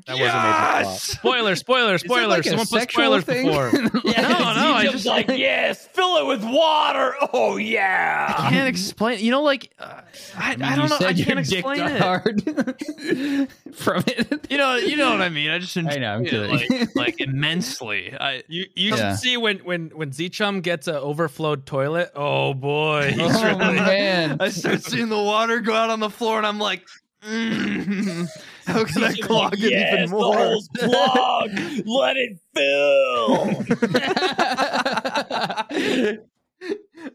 That 0.07 0.13
was 0.13 0.21
a 0.21 0.25
major 0.25 0.83
plot. 0.85 0.99
Spoiler, 1.01 1.57
spoiler, 1.57 1.99
spoiler. 1.99 2.27
like 2.29 2.45
Someone 2.45 2.67
put 2.67 2.81
sexual 2.81 3.03
spoilers 3.05 3.25
thing? 3.25 3.47
before. 3.47 3.71
Yeah, 4.05 4.21
No, 4.29 4.55
no, 4.55 4.73
I 4.75 4.89
just- 4.91 5.07
like, 5.07 5.29
yes, 5.29 5.87
fill 5.89 6.17
it 6.19 6.27
with 6.27 6.45
water. 6.45 7.15
Oh 7.33 7.57
yeah. 7.57 8.35
I 8.39 8.51
can't 8.51 8.69
explain. 8.69 9.21
You 9.25 9.31
know, 9.31 9.43
like 9.43 9.73
uh, 9.79 10.01
I, 10.37 10.53
I, 10.53 10.57
mean, 10.57 10.59
don't 10.61 10.71
you 10.85 10.89
know. 10.89 10.95
I 10.95 10.99
said 10.99 11.19
your 11.19 11.27
can't 11.27 11.39
explain 11.41 11.81
it. 11.83 12.01
hard 12.01 12.43
from 13.75 14.05
it. 14.07 14.47
You 14.51 14.57
know, 14.59 14.77
you 14.77 14.97
know 14.97 15.11
what 15.11 15.21
I 15.21 15.29
mean. 15.29 15.51
I 15.51 15.59
just 15.59 15.77
enjoy 15.77 15.91
I 15.93 15.99
know, 15.99 16.15
I'm 16.15 16.27
it, 16.27 16.51
like, 16.51 16.89
like 16.97 17.21
immensely. 17.21 18.15
I 18.19 18.43
You 18.49 18.67
you 18.75 18.91
Yeah. 18.95 19.11
should 19.13 19.21
see 19.21 19.37
when 19.37 19.59
when 19.59 19.91
when 19.95 20.13
Z-Chum 20.13 20.61
gets 20.61 20.87
an 20.89 20.97
overflowed 20.97 21.67
toilet. 21.67 22.11
Oh 22.15 22.55
boy, 22.55 23.13
he's 23.15 23.21
Oh, 23.37 23.45
really 23.59 23.75
man. 23.77 24.37
I 24.41 24.51
start 24.51 24.83
seeing 24.83 25.09
the 25.09 25.23
water 25.23 25.61
go 25.61 25.75
out 25.75 25.91
on 25.91 26.01
the 26.01 26.11
floor, 26.11 26.39
and 26.39 26.47
I'm 26.47 26.59
like, 26.59 26.87
mm, 27.27 28.29
how 28.67 28.85
can 28.85 29.05
I 29.05 29.13
clog 29.23 29.53
like, 29.53 29.63
it 29.63 29.71
yes, 29.71 29.95
even 29.95 30.11
the 30.11 30.17
more? 30.17 30.37
hole's 30.37 30.69
clogged. 30.79 31.59
Let 31.87 32.17
it 32.17 32.39
fill. 32.55 33.65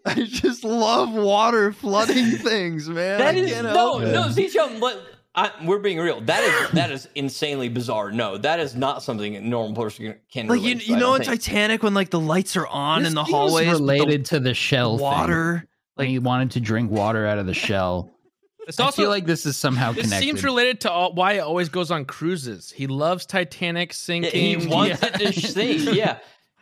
I 0.06 0.24
just 0.24 0.64
love 0.64 1.12
water 1.14 1.72
flooding 1.74 2.32
things, 2.32 2.88
man. 2.89 3.20
That 3.20 3.36
I 3.36 3.38
is 3.38 3.51
can't 3.51 3.66
no, 3.68 3.74
help 3.74 4.01
it. 4.04 4.12
no, 4.14 4.30
Z-Chum. 4.30 4.80
But 4.80 5.01
I, 5.36 5.51
we're 5.66 5.80
being 5.80 5.97
real. 5.99 6.22
That 6.22 6.43
is 6.43 6.72
that 6.72 6.91
is 6.91 7.10
insanely 7.16 7.68
bizarre. 7.70 8.12
No, 8.12 8.38
that 8.38 8.60
is 8.60 8.76
not 8.76 9.04
something 9.04 9.36
a 9.36 9.41
normal 9.41 9.76
person 9.76 10.16
can. 10.32 10.47
Like 10.47 10.62
you, 10.62 10.68
relate 10.70 10.82
to, 10.86 10.91
you 10.91 10.97
know 10.97 11.16
in. 11.16 11.24
Titanic 11.24 11.84
when 11.84 11.93
like 11.93 12.10
the 12.10 12.20
lights 12.20 12.56
are 12.56 12.68
on 12.68 12.99
This 13.04 13.10
in 13.10 13.16
the 13.16 13.24
hallways, 13.24 13.68
but 13.68 13.74
the 13.74 13.80
related 13.80 14.26
to 14.26 14.39
the 14.39 14.54
shell 14.54 14.97
thing. 14.97 15.04
water. 15.04 15.68
Like 15.97 16.08
he 16.08 16.20
wanted 16.20 16.51
to 16.51 16.60
drink 16.60 16.89
water 16.91 17.26
out 17.26 17.38
of 17.38 17.45
the 17.45 17.54
shell. 17.54 18.12
It's 18.68 18.80
I 18.80 18.91
feel 18.91 19.09
like 19.09 19.26
this 19.26 19.45
is 19.45 19.57
somehow 19.57 19.91
this 19.91 20.05
connected. 20.05 20.26
seems 20.26 20.43
related 20.43 20.82
to 20.82 20.91
all, 20.91 21.14
why 21.14 21.34
it 21.34 21.39
always 21.39 21.70
goes 21.70 21.91
on 21.91 22.05
cruises. 22.05 22.72
He 22.72 22.88
loves 22.88 23.26
Titanic 23.26 23.89
Yeah, 23.89 23.95
sinking. 23.95 24.59
he 24.61 24.68
wants 24.68 25.01
Yeah. 25.01 25.09
it 25.22 25.34
to 25.34 25.41
sing. 25.49 25.93
Yeah, 25.95 26.18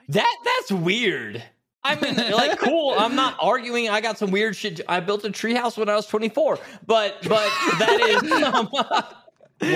that 0.09 0.35
that's 0.43 0.71
weird. 0.71 1.43
I 1.83 1.95
mean, 1.99 2.15
like, 2.31 2.59
cool. 2.59 2.93
I'm 2.97 3.15
not 3.15 3.37
arguing. 3.39 3.89
I 3.89 4.01
got 4.01 4.17
some 4.17 4.31
weird 4.31 4.55
shit. 4.55 4.81
I 4.87 4.99
built 4.99 5.25
a 5.25 5.29
treehouse 5.29 5.77
when 5.77 5.89
I 5.89 5.95
was 5.95 6.05
24, 6.07 6.59
but 6.85 7.17
but 7.23 7.49
that 7.79 7.99
is 8.23 8.31
um, 8.43 8.69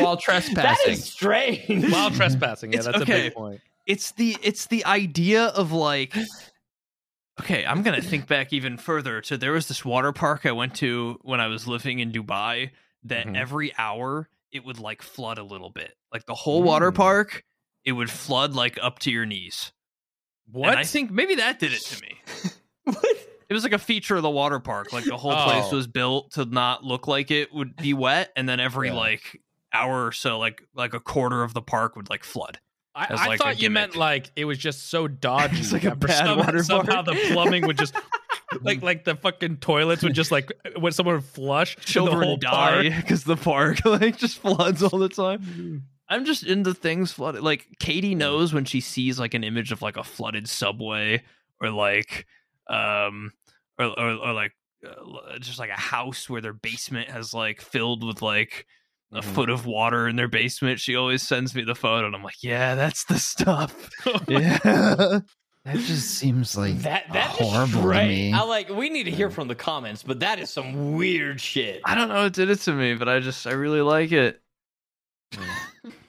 While 0.04 0.18
trespassing. 0.18 0.94
is 0.94 1.04
strange. 1.04 1.92
while 1.92 2.10
trespassing. 2.12 2.72
Yeah, 2.74 2.78
It's 2.80 2.86
that's 2.88 3.02
a 3.02 3.06
big 3.06 3.34
point. 3.34 3.62
It's 3.86 4.12
the 4.14 4.36
it's 4.42 4.66
the 4.68 4.84
idea 4.86 5.46
of 5.46 5.72
like 5.72 6.16
Okay, 7.40 7.66
I'm 7.66 7.84
gonna 7.84 8.02
think 8.02 8.28
back 8.30 8.54
even 8.54 8.78
further. 8.78 9.22
So 9.24 9.38
there 9.38 9.52
was 9.52 9.68
this 9.68 9.84
water 9.84 10.12
park 10.12 10.46
I 10.46 10.52
went 10.52 10.76
to 10.76 11.20
when 11.22 11.40
I 11.42 11.48
was 11.48 11.68
living 11.68 12.00
in 12.00 12.12
Dubai 12.12 12.72
that 13.04 13.28
Mhm. 13.28 13.38
every 13.38 13.74
hour 13.78 14.30
it 14.52 14.64
would 14.64 14.80
like 14.80 15.02
flood 15.02 15.38
a 15.38 15.44
little 15.44 15.70
bit. 15.70 15.96
Like 16.14 16.26
the 16.26 16.34
whole 16.36 16.64
water 16.64 16.92
Mm. 16.92 16.96
park, 16.96 17.44
it 17.84 17.92
would 17.92 18.10
flood 18.10 18.54
like 18.54 18.78
up 18.82 19.00
to 19.00 19.12
your 19.12 19.26
knees. 19.26 19.74
What? 20.50 20.70
And 20.72 20.80
I 20.80 20.84
think 20.86 21.12
maybe 21.12 21.36
that 21.36 21.60
did 21.60 21.74
it 21.74 21.82
to 21.82 22.02
me. 22.02 22.20
what? 22.86 23.06
It 23.50 23.54
was 23.54 23.64
like 23.64 23.74
a 23.74 23.78
feature 23.80 24.16
of 24.16 24.22
the 24.24 24.30
water 24.30 24.60
park. 24.60 24.94
Like 24.94 25.04
the 25.06 25.18
whole 25.18 25.36
place 25.44 25.66
Oh. 25.72 25.76
was 25.76 25.88
built 25.88 26.32
to 26.34 26.46
not 26.46 26.84
look 26.84 27.08
like 27.08 27.32
it 27.32 27.54
would 27.54 27.76
be 27.76 27.94
wet, 27.94 28.32
and 28.36 28.48
then 28.48 28.60
every 28.60 28.88
Yeah. 28.88 28.96
like 28.96 29.42
hour 29.74 30.06
or 30.08 30.12
so, 30.14 30.40
like 30.40 30.64
like 30.74 30.94
a 30.94 31.00
quarter 31.02 31.44
of 31.44 31.54
the 31.54 31.62
park 31.62 31.96
would 31.98 32.10
like 32.10 32.24
flood. 32.24 32.60
I, 32.96 33.08
I 33.10 33.28
like 33.28 33.40
thought 33.40 33.62
you 33.62 33.70
meant 33.70 33.96
like 33.96 34.32
it 34.36 34.46
was 34.46 34.58
just 34.58 34.90
so 34.90 35.08
dodgy. 35.28 35.58
It's 35.60 35.74
like 35.74 35.84
a 35.84 35.90
that 35.90 36.02
for 36.02 36.08
bad 36.08 36.26
some- 36.26 36.38
water 36.40 36.64
somehow 36.64 37.04
park. 37.04 37.06
the 37.08 37.30
plumbing 37.34 37.68
would 37.68 37.78
just 37.78 37.94
like 38.62 38.82
like 38.82 39.04
the 39.04 39.16
fucking 39.16 39.58
toilets 39.58 40.02
would 40.04 40.14
just 40.14 40.32
like 40.32 40.52
when 40.80 40.92
someone 40.94 41.16
would 41.16 41.26
flush, 41.26 41.76
and 41.76 41.84
the 41.84 41.88
children 41.88 42.40
die 42.40 42.90
because 43.02 43.24
the 43.26 43.36
park 43.36 43.84
like 43.86 44.18
just 44.18 44.38
floods 44.40 44.82
all 44.82 44.98
the 45.00 45.10
time. 45.10 45.84
I'm 46.08 46.24
just 46.24 46.44
into 46.44 46.74
things 46.74 47.12
flooded. 47.12 47.42
Like 47.42 47.68
Katie 47.80 48.16
knows 48.16 48.54
when 48.54 48.64
she 48.66 48.80
sees 48.80 49.20
like 49.20 49.34
an 49.34 49.44
image 49.44 49.72
of 49.72 49.82
like 49.82 49.98
a 49.98 50.04
flooded 50.04 50.48
subway 50.48 51.24
or 51.60 51.72
like 51.72 52.28
um 52.70 53.32
or 53.78 53.88
or, 53.88 54.12
or 54.14 54.34
like 54.34 54.52
uh, 54.88 55.38
just 55.40 55.58
like 55.60 55.72
a 55.72 55.74
house 55.74 56.30
where 56.30 56.42
their 56.42 56.54
basement 56.54 57.10
has 57.10 57.34
like 57.34 57.60
filled 57.60 58.06
with 58.06 58.22
like 58.22 58.68
a 59.12 59.22
Mhm. 59.22 59.24
foot 59.24 59.50
of 59.50 59.66
water 59.66 60.08
in 60.08 60.16
their 60.16 60.28
basement. 60.28 60.80
She 60.80 60.96
always 60.96 61.22
sends 61.24 61.56
me 61.56 61.64
the 61.64 61.76
photo, 61.76 62.06
and 62.08 62.16
I'm 62.16 62.24
like, 62.24 62.42
yeah, 62.44 62.76
that's 62.76 63.06
the 63.06 63.18
stuff. 63.20 63.90
yeah. 64.28 65.20
That 65.66 65.78
just 65.78 66.12
seems 66.12 66.56
like 66.56 66.78
That 66.80 67.06
that's 67.12 67.38
horrible 67.40 67.82
to 67.92 67.98
me. 68.08 68.32
I 68.34 68.44
like. 68.44 68.70
We 68.70 68.90
need 68.90 69.06
to 69.06 69.12
hear 69.12 69.32
from 69.32 69.48
the 69.48 69.56
comments, 69.56 70.04
but 70.04 70.20
that 70.20 70.38
is 70.38 70.52
some 70.52 70.94
weird 70.94 71.42
shit. 71.42 71.82
I 71.86 71.96
don't 71.96 72.08
know 72.08 72.22
what 72.24 72.34
did 72.34 72.52
it 72.52 72.60
to 72.62 72.72
me, 72.74 72.94
but 72.94 73.10
I 73.10 73.20
just 73.20 73.48
I 73.48 73.52
really 73.54 73.82
like 73.82 74.12
it. 74.12 74.42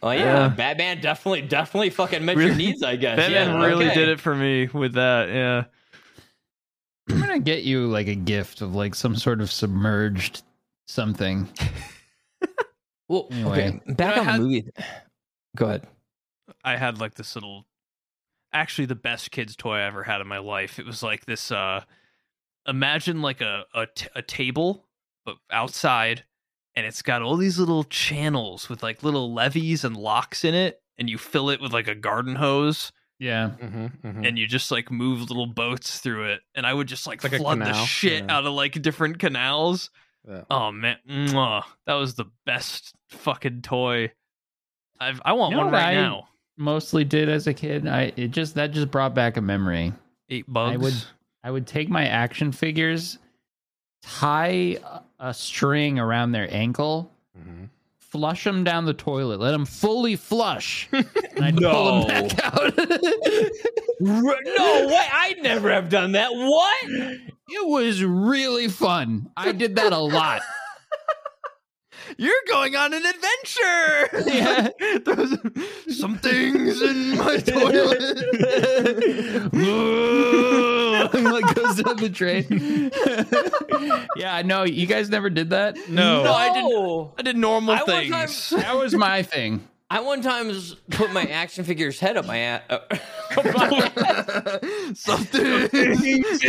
Oh 0.03 0.11
yeah, 0.11 0.25
Yeah. 0.25 0.49
Batman 0.49 1.01
definitely, 1.01 1.43
definitely 1.43 1.91
fucking 1.91 2.25
met 2.25 2.37
your 2.39 2.55
needs. 2.55 2.83
I 2.83 2.97
guess. 2.97 3.17
Batman 3.19 3.61
yeah, 3.61 3.67
really 3.67 3.87
okay. 3.87 3.95
did 3.95 4.09
it 4.09 4.21
for 4.21 4.35
me 4.35 4.69
with 4.69 4.95
that. 4.95 5.29
Yeah. 5.29 5.65
I'm 7.11 7.21
gonna 7.21 7.39
get 7.41 7.63
you 7.65 7.87
like 7.87 8.09
a 8.09 8.15
gift 8.15 8.61
of 8.63 8.75
like 8.75 8.95
some 8.95 9.17
sort 9.17 9.41
of 9.41 9.51
submerged 9.51 10.43
something. 10.87 11.49
Well, 13.09 13.29
Anyway. 13.31 13.81
okay, 13.85 13.93
back 13.95 14.17
on 14.19 14.25
had- 14.25 14.41
the 14.41 14.45
movie. 14.45 14.71
Go 15.57 15.67
ahead. 15.67 15.87
I 16.65 16.77
had 16.77 17.01
like 17.01 17.15
this 17.15 17.35
little 17.35 17.67
actually 18.53 18.87
the 18.87 18.95
best 18.95 19.31
kids 19.31 19.57
toy 19.57 19.77
I 19.77 19.83
ever 19.83 20.03
had 20.03 20.21
in 20.21 20.27
my 20.27 20.39
life. 20.39 20.79
It 20.79 20.87
was 20.87 21.03
like 21.03 21.25
this 21.27 21.51
uh 21.51 21.83
imagine 22.67 23.23
like 23.23 23.41
a 23.41 23.65
a, 23.75 23.87
t- 23.87 24.09
a 24.15 24.23
table 24.23 24.87
but 25.25 25.37
outside 25.51 26.25
and 26.75 26.85
it's 26.87 27.03
got 27.03 27.23
all 27.23 27.37
these 27.37 27.59
little 27.59 27.85
channels 27.85 28.69
with 28.69 28.83
like 28.83 29.03
little 29.03 29.33
levees 29.33 29.85
and 29.85 29.97
locks 29.97 30.45
in 30.45 30.55
it 30.55 30.81
and 30.99 31.09
you 31.09 31.19
fill 31.19 31.51
it 31.51 31.61
with 31.61 31.73
like 31.73 31.89
a 31.89 31.95
garden 31.95 32.35
hose 32.37 32.93
Yeah. 33.19 33.51
Mhm, 33.61 33.93
mhm. 34.03 34.27
and 34.29 34.39
you 34.39 34.47
just 34.47 34.71
like 34.71 34.91
move 34.91 35.21
little 35.23 35.47
boats 35.47 35.99
through 36.01 36.25
it 36.31 36.41
and 36.55 36.67
I 36.67 36.75
would 36.75 36.87
just 36.89 37.07
like, 37.07 37.23
like 37.25 37.35
flood 37.35 37.61
the 37.61 37.73
shit 37.85 38.25
yeah. 38.25 38.37
out 38.37 38.47
of 38.47 38.53
like 38.53 38.81
different 38.83 39.19
canals. 39.19 39.91
Yeah. 40.29 40.43
Oh 40.51 40.73
man, 40.73 40.97
mwah. 41.09 41.63
that 41.87 41.95
was 41.95 42.15
the 42.15 42.25
best 42.45 42.95
fucking 43.11 43.63
toy. 43.63 44.11
I've 44.99 45.21
I 45.25 45.35
want 45.35 45.51
You 45.53 45.59
know 45.59 45.65
one 45.65 45.73
right 45.73 45.89
I- 45.91 45.95
now. 45.95 46.29
Mostly 46.59 47.05
did 47.05 47.29
as 47.29 47.47
a 47.47 47.53
kid. 47.55 47.87
I 47.87 48.13
it 48.17 48.29
just 48.29 48.55
that 48.55 48.73
just 48.73 48.91
brought 48.91 49.15
back 49.15 49.37
a 49.37 49.41
memory. 49.43 49.93
Eight 50.31 50.47
bugs. 50.49 50.73
I 50.75 50.77
would 50.79 50.95
I 51.45 51.51
would 51.51 51.67
take 51.67 51.89
my 51.91 52.07
action 52.07 52.51
figures, 52.51 53.19
tie 54.03 54.79
a- 54.85 55.01
a 55.21 55.35
string 55.35 55.99
around 55.99 56.33
their 56.33 56.53
ankle, 56.53 57.13
Mhm. 57.39 57.69
Flush 58.11 58.45
them 58.45 58.65
down 58.65 58.85
the 58.85 58.95
toilet, 58.95 59.41
let 59.41 59.51
them 59.53 59.65
fully 59.67 60.17
flush, 60.17 60.89
and 60.93 61.07
I'd 61.41 61.57
pull 61.57 62.03
No. 62.03 62.05
them 62.05 62.29
back 62.29 62.45
out. 62.45 62.77
no 64.01 64.87
way! 64.89 65.07
I'd 65.13 65.43
never 65.43 65.71
have 65.73 65.89
done 65.89 66.13
that. 66.13 66.31
What? 66.33 66.85
it 67.49 67.67
was 67.69 68.03
really 68.03 68.69
fun. 68.69 69.31
I 69.37 69.53
did 69.53 69.77
that 69.77 69.93
a 69.93 69.99
lot. 69.99 70.43
You're 72.19 72.33
going 72.49 72.77
on 72.77 72.95
an 72.95 73.03
adventure. 73.05 74.31
Yeah. 74.37 74.69
There's 75.05 75.99
some 75.99 76.19
things 76.19 76.81
in 76.81 77.17
my 77.19 77.37
toilet. 77.39 78.01
like 81.13 81.55
goes 81.55 81.83
down 81.83 81.97
the 81.97 82.09
drain. 82.09 82.91
yeah, 84.17 84.43
no, 84.43 84.65
you 84.65 84.87
guys 84.87 85.09
never 85.11 85.31
did 85.31 85.51
that. 85.51 85.77
No. 85.89 86.23
No, 86.25 86.33
I 86.33 86.53
didn't. 86.53 87.11
I 87.19 87.23
did 87.23 87.37
normal 87.37 87.75
I 87.75 87.83
one 87.83 87.87
time- 88.11 88.29
things. 88.29 88.51
That 88.57 88.77
was 88.77 88.95
my 88.95 89.23
thing. 89.23 89.67
I 89.89 90.01
one 90.01 90.21
time 90.21 90.51
put 90.91 91.13
my 91.13 91.23
action 91.27 91.63
figure's 91.65 92.01
head 92.01 92.17
up 92.17 92.27
my 92.27 92.39
ass. 92.39 92.63
Uh, 92.69 92.81
some 94.95 95.21
things. 95.25 96.45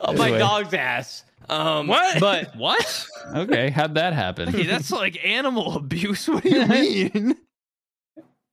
up 0.00 0.16
my 0.16 0.24
Anyway. 0.24 0.38
dog's 0.38 0.74
ass. 0.74 1.24
Um, 1.48 1.86
What? 1.86 2.18
But 2.20 2.56
What? 2.56 3.06
Okay, 3.34 3.70
how'd 3.70 3.94
that 3.94 4.14
happen? 4.14 4.48
Hey, 4.48 4.64
that's 4.66 4.90
like 4.90 5.24
animal 5.24 5.76
abuse. 5.76 6.28
What 6.28 6.42
do 6.42 6.48
you 6.50 6.66
mean? 6.66 7.36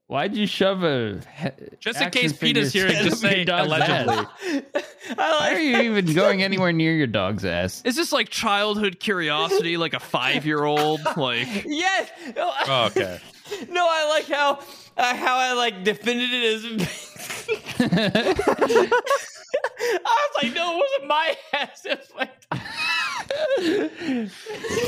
Why'd 0.07 0.35
you 0.35 0.45
shove 0.45 0.83
a 0.83 1.19
he- 1.35 1.49
Just 1.79 1.99
in 1.99 2.11
case 2.11 2.31
Peter's 2.33 2.71
figure's 2.71 2.73
hearing, 2.73 2.93
head 2.93 3.03
just 3.05 3.23
up 3.25 3.31
your 3.31 3.31
say 3.39 3.43
dog's 3.43 3.65
allegedly. 3.67 4.15
ass? 4.15 4.27
I 5.09 5.13
Why 5.15 5.53
are 5.55 5.59
you 5.59 5.77
even 5.91 6.13
going 6.13 6.43
anywhere 6.43 6.71
near 6.71 6.93
your 6.93 7.07
dog's 7.07 7.43
ass? 7.43 7.81
Is 7.85 7.95
this 7.95 8.11
like 8.11 8.29
childhood 8.29 8.99
curiosity, 8.99 9.77
like 9.77 9.95
a 9.95 9.99
five-year-old? 9.99 11.01
Like, 11.17 11.47
Yes. 11.65 12.11
Oh, 12.37 12.85
okay. 12.91 13.19
no, 13.69 13.87
I 13.89 14.07
like 14.09 14.27
how 14.27 14.59
uh, 14.97 15.15
how 15.15 15.37
I 15.37 15.53
like 15.53 15.83
defended 15.83 16.29
it 16.31 16.43
as. 16.53 16.65
I 17.79 18.89
was 20.29 20.43
like, 20.43 20.53
no, 20.53 20.73
it 20.73 20.77
wasn't 20.83 21.07
my 21.07 21.35
ass. 21.53 21.85
It 21.85 21.99
was 21.99 22.09
my 22.15 22.29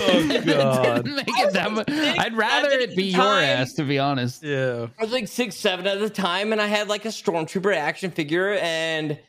Oh 0.10 0.42
god. 0.46 1.04
didn't 1.04 1.16
make 1.16 1.28
it 1.28 1.54
that 1.54 1.72
much. 1.72 1.90
I'd 1.90 2.36
rather 2.36 2.70
it 2.70 2.96
be 2.96 3.06
your 3.06 3.22
Time. 3.22 3.44
ass, 3.44 3.74
to 3.74 3.84
be 3.84 4.00
honest. 4.00 4.44
Yeah. 4.44 4.88
I 5.00 5.04
was 5.04 5.12
like 5.12 5.28
six, 5.28 5.56
seven 5.56 5.86
at 5.88 6.00
the 6.00 6.10
time, 6.10 6.52
and 6.52 6.62
I 6.62 6.68
had 6.68 6.88
like 6.88 7.06
a 7.06 7.10
stormtrooper 7.10 7.76
action 7.76 8.12
figure, 8.12 8.54
and 8.54 9.20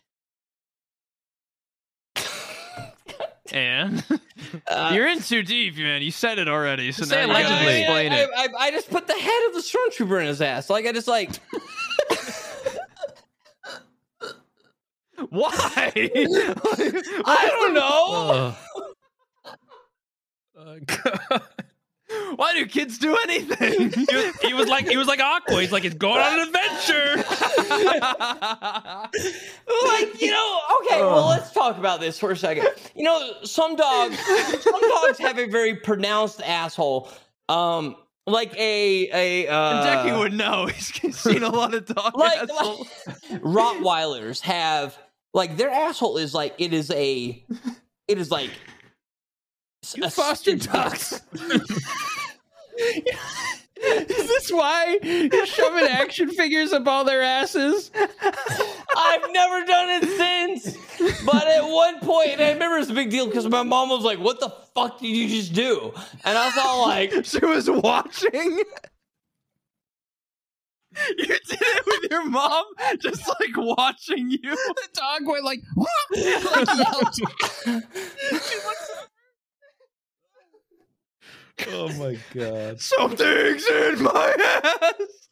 and 3.53 4.05
uh, 4.69 4.91
you're 4.95 5.09
in 5.09 5.21
too 5.21 5.43
deep, 5.43 5.77
man. 5.77 6.03
You 6.03 6.11
said 6.11 6.39
it 6.39 6.49
already, 6.49 6.93
so 6.93 7.05
Say 7.05 7.27
now 7.27 7.39
you 7.39 7.45
gotta 7.45 7.79
explain 7.79 8.13
I, 8.13 8.17
it. 8.17 8.31
I, 8.37 8.43
I, 8.43 8.49
I 8.67 8.71
just 8.71 8.91
put 8.91 9.07
the 9.07 9.15
head 9.15 9.47
of 9.49 9.55
the 9.55 9.61
stormtrooper 9.61 10.21
in 10.21 10.27
his 10.27 10.43
ass. 10.43 10.71
Like 10.71 10.87
I 10.87 10.93
just 10.93 11.09
like 11.09 11.31
Why? 15.31 15.93
I 15.95 17.49
don't 17.51 17.75
know. 17.75 18.55
Why 22.37 22.55
do 22.55 22.65
kids 22.67 22.99
do 22.99 23.17
anything? 23.25 23.91
he, 24.09 24.17
was, 24.17 24.41
he 24.41 24.55
was 24.55 24.69
like 24.69 24.89
he 24.89 24.97
was 24.97 25.07
like 25.07 25.21
Aqua. 25.21 25.61
He's 25.61 25.73
like 25.73 25.83
he's 25.83 25.95
going 25.95 26.21
on 26.21 26.41
an 26.41 26.49
adventure. 26.49 27.17
like 29.87 30.21
you 30.21 30.31
know 30.31 30.61
okay 30.81 31.01
well 31.01 31.29
let's 31.29 31.53
talk 31.53 31.77
about 31.79 32.01
this 32.01 32.19
for 32.19 32.31
a 32.31 32.37
second 32.37 32.67
you 32.95 33.05
know 33.05 33.33
some 33.43 33.77
dogs 33.77 34.19
some 34.63 34.81
dogs 34.81 35.19
have 35.19 35.39
a 35.39 35.47
very 35.47 35.75
pronounced 35.75 36.41
asshole 36.43 37.11
um 37.49 37.95
like 38.27 38.55
a 38.57 39.09
a 39.13 39.49
uh, 39.49 39.87
Decky 39.87 40.19
would 40.19 40.33
know. 40.33 40.67
He's 40.67 41.17
seen 41.17 41.43
a 41.43 41.49
lot 41.49 41.75
of 41.75 41.87
dog 41.87 42.17
like, 42.17 42.39
assholes. 42.39 42.89
like 43.07 43.43
rottweilers 43.43 44.41
have 44.41 44.99
like 45.35 45.57
their 45.57 45.71
asshole 45.71 46.19
is 46.19 46.35
like 46.35 46.55
it 46.59 46.73
is 46.73 46.91
a 46.91 47.45
it 48.07 48.19
is 48.19 48.31
like 48.31 48.51
You 49.95 50.11
foster 50.11 50.57
dogs. 50.57 51.21
Is 53.81 54.29
this 54.29 54.51
why 54.51 54.99
you're 55.03 55.47
shoving 55.47 55.85
action 55.85 56.31
figures 56.31 56.73
up 56.73 56.87
all 56.87 57.05
their 57.05 57.23
asses? 57.23 57.91
I've 57.95 59.33
never 59.33 59.65
done 59.65 59.89
it 59.91 60.05
since. 60.17 60.77
But 61.25 61.47
at 61.47 61.63
one 61.63 62.01
point, 62.01 62.31
and 62.31 62.43
I 62.43 62.53
remember 62.53 62.77
it 62.77 62.81
was 62.81 62.91
a 62.91 62.95
big 62.95 63.11
deal 63.11 63.27
because 63.27 63.47
my 63.47 63.63
mom 63.63 63.89
was 63.89 64.03
like, 64.03 64.19
"What 64.19 64.41
the 64.41 64.51
fuck 64.75 64.99
did 64.99 65.09
you 65.09 65.29
just 65.29 65.53
do?" 65.53 65.93
And 66.25 66.37
I 66.37 66.47
was 66.47 66.59
all 66.59 66.89
like, 66.89 67.13
She 67.25 67.45
was 67.45 67.71
watching. 67.71 68.63
You 71.17 71.27
did 71.27 71.39
it 71.51 71.87
with 71.87 72.11
your 72.11 72.25
mom, 72.25 72.65
just 73.01 73.29
like 73.29 73.57
watching 73.57 74.31
you. 74.31 74.41
The 74.41 74.89
dog 74.95 75.27
went 75.27 75.45
like, 75.45 75.61
like 76.17 76.69
yelled. 76.77 77.85
Oh 81.67 81.89
my 81.99 82.19
god. 82.35 82.81
Something's 82.81 83.67
in 83.67 84.03
my 84.03 84.63
ass. 84.73 85.29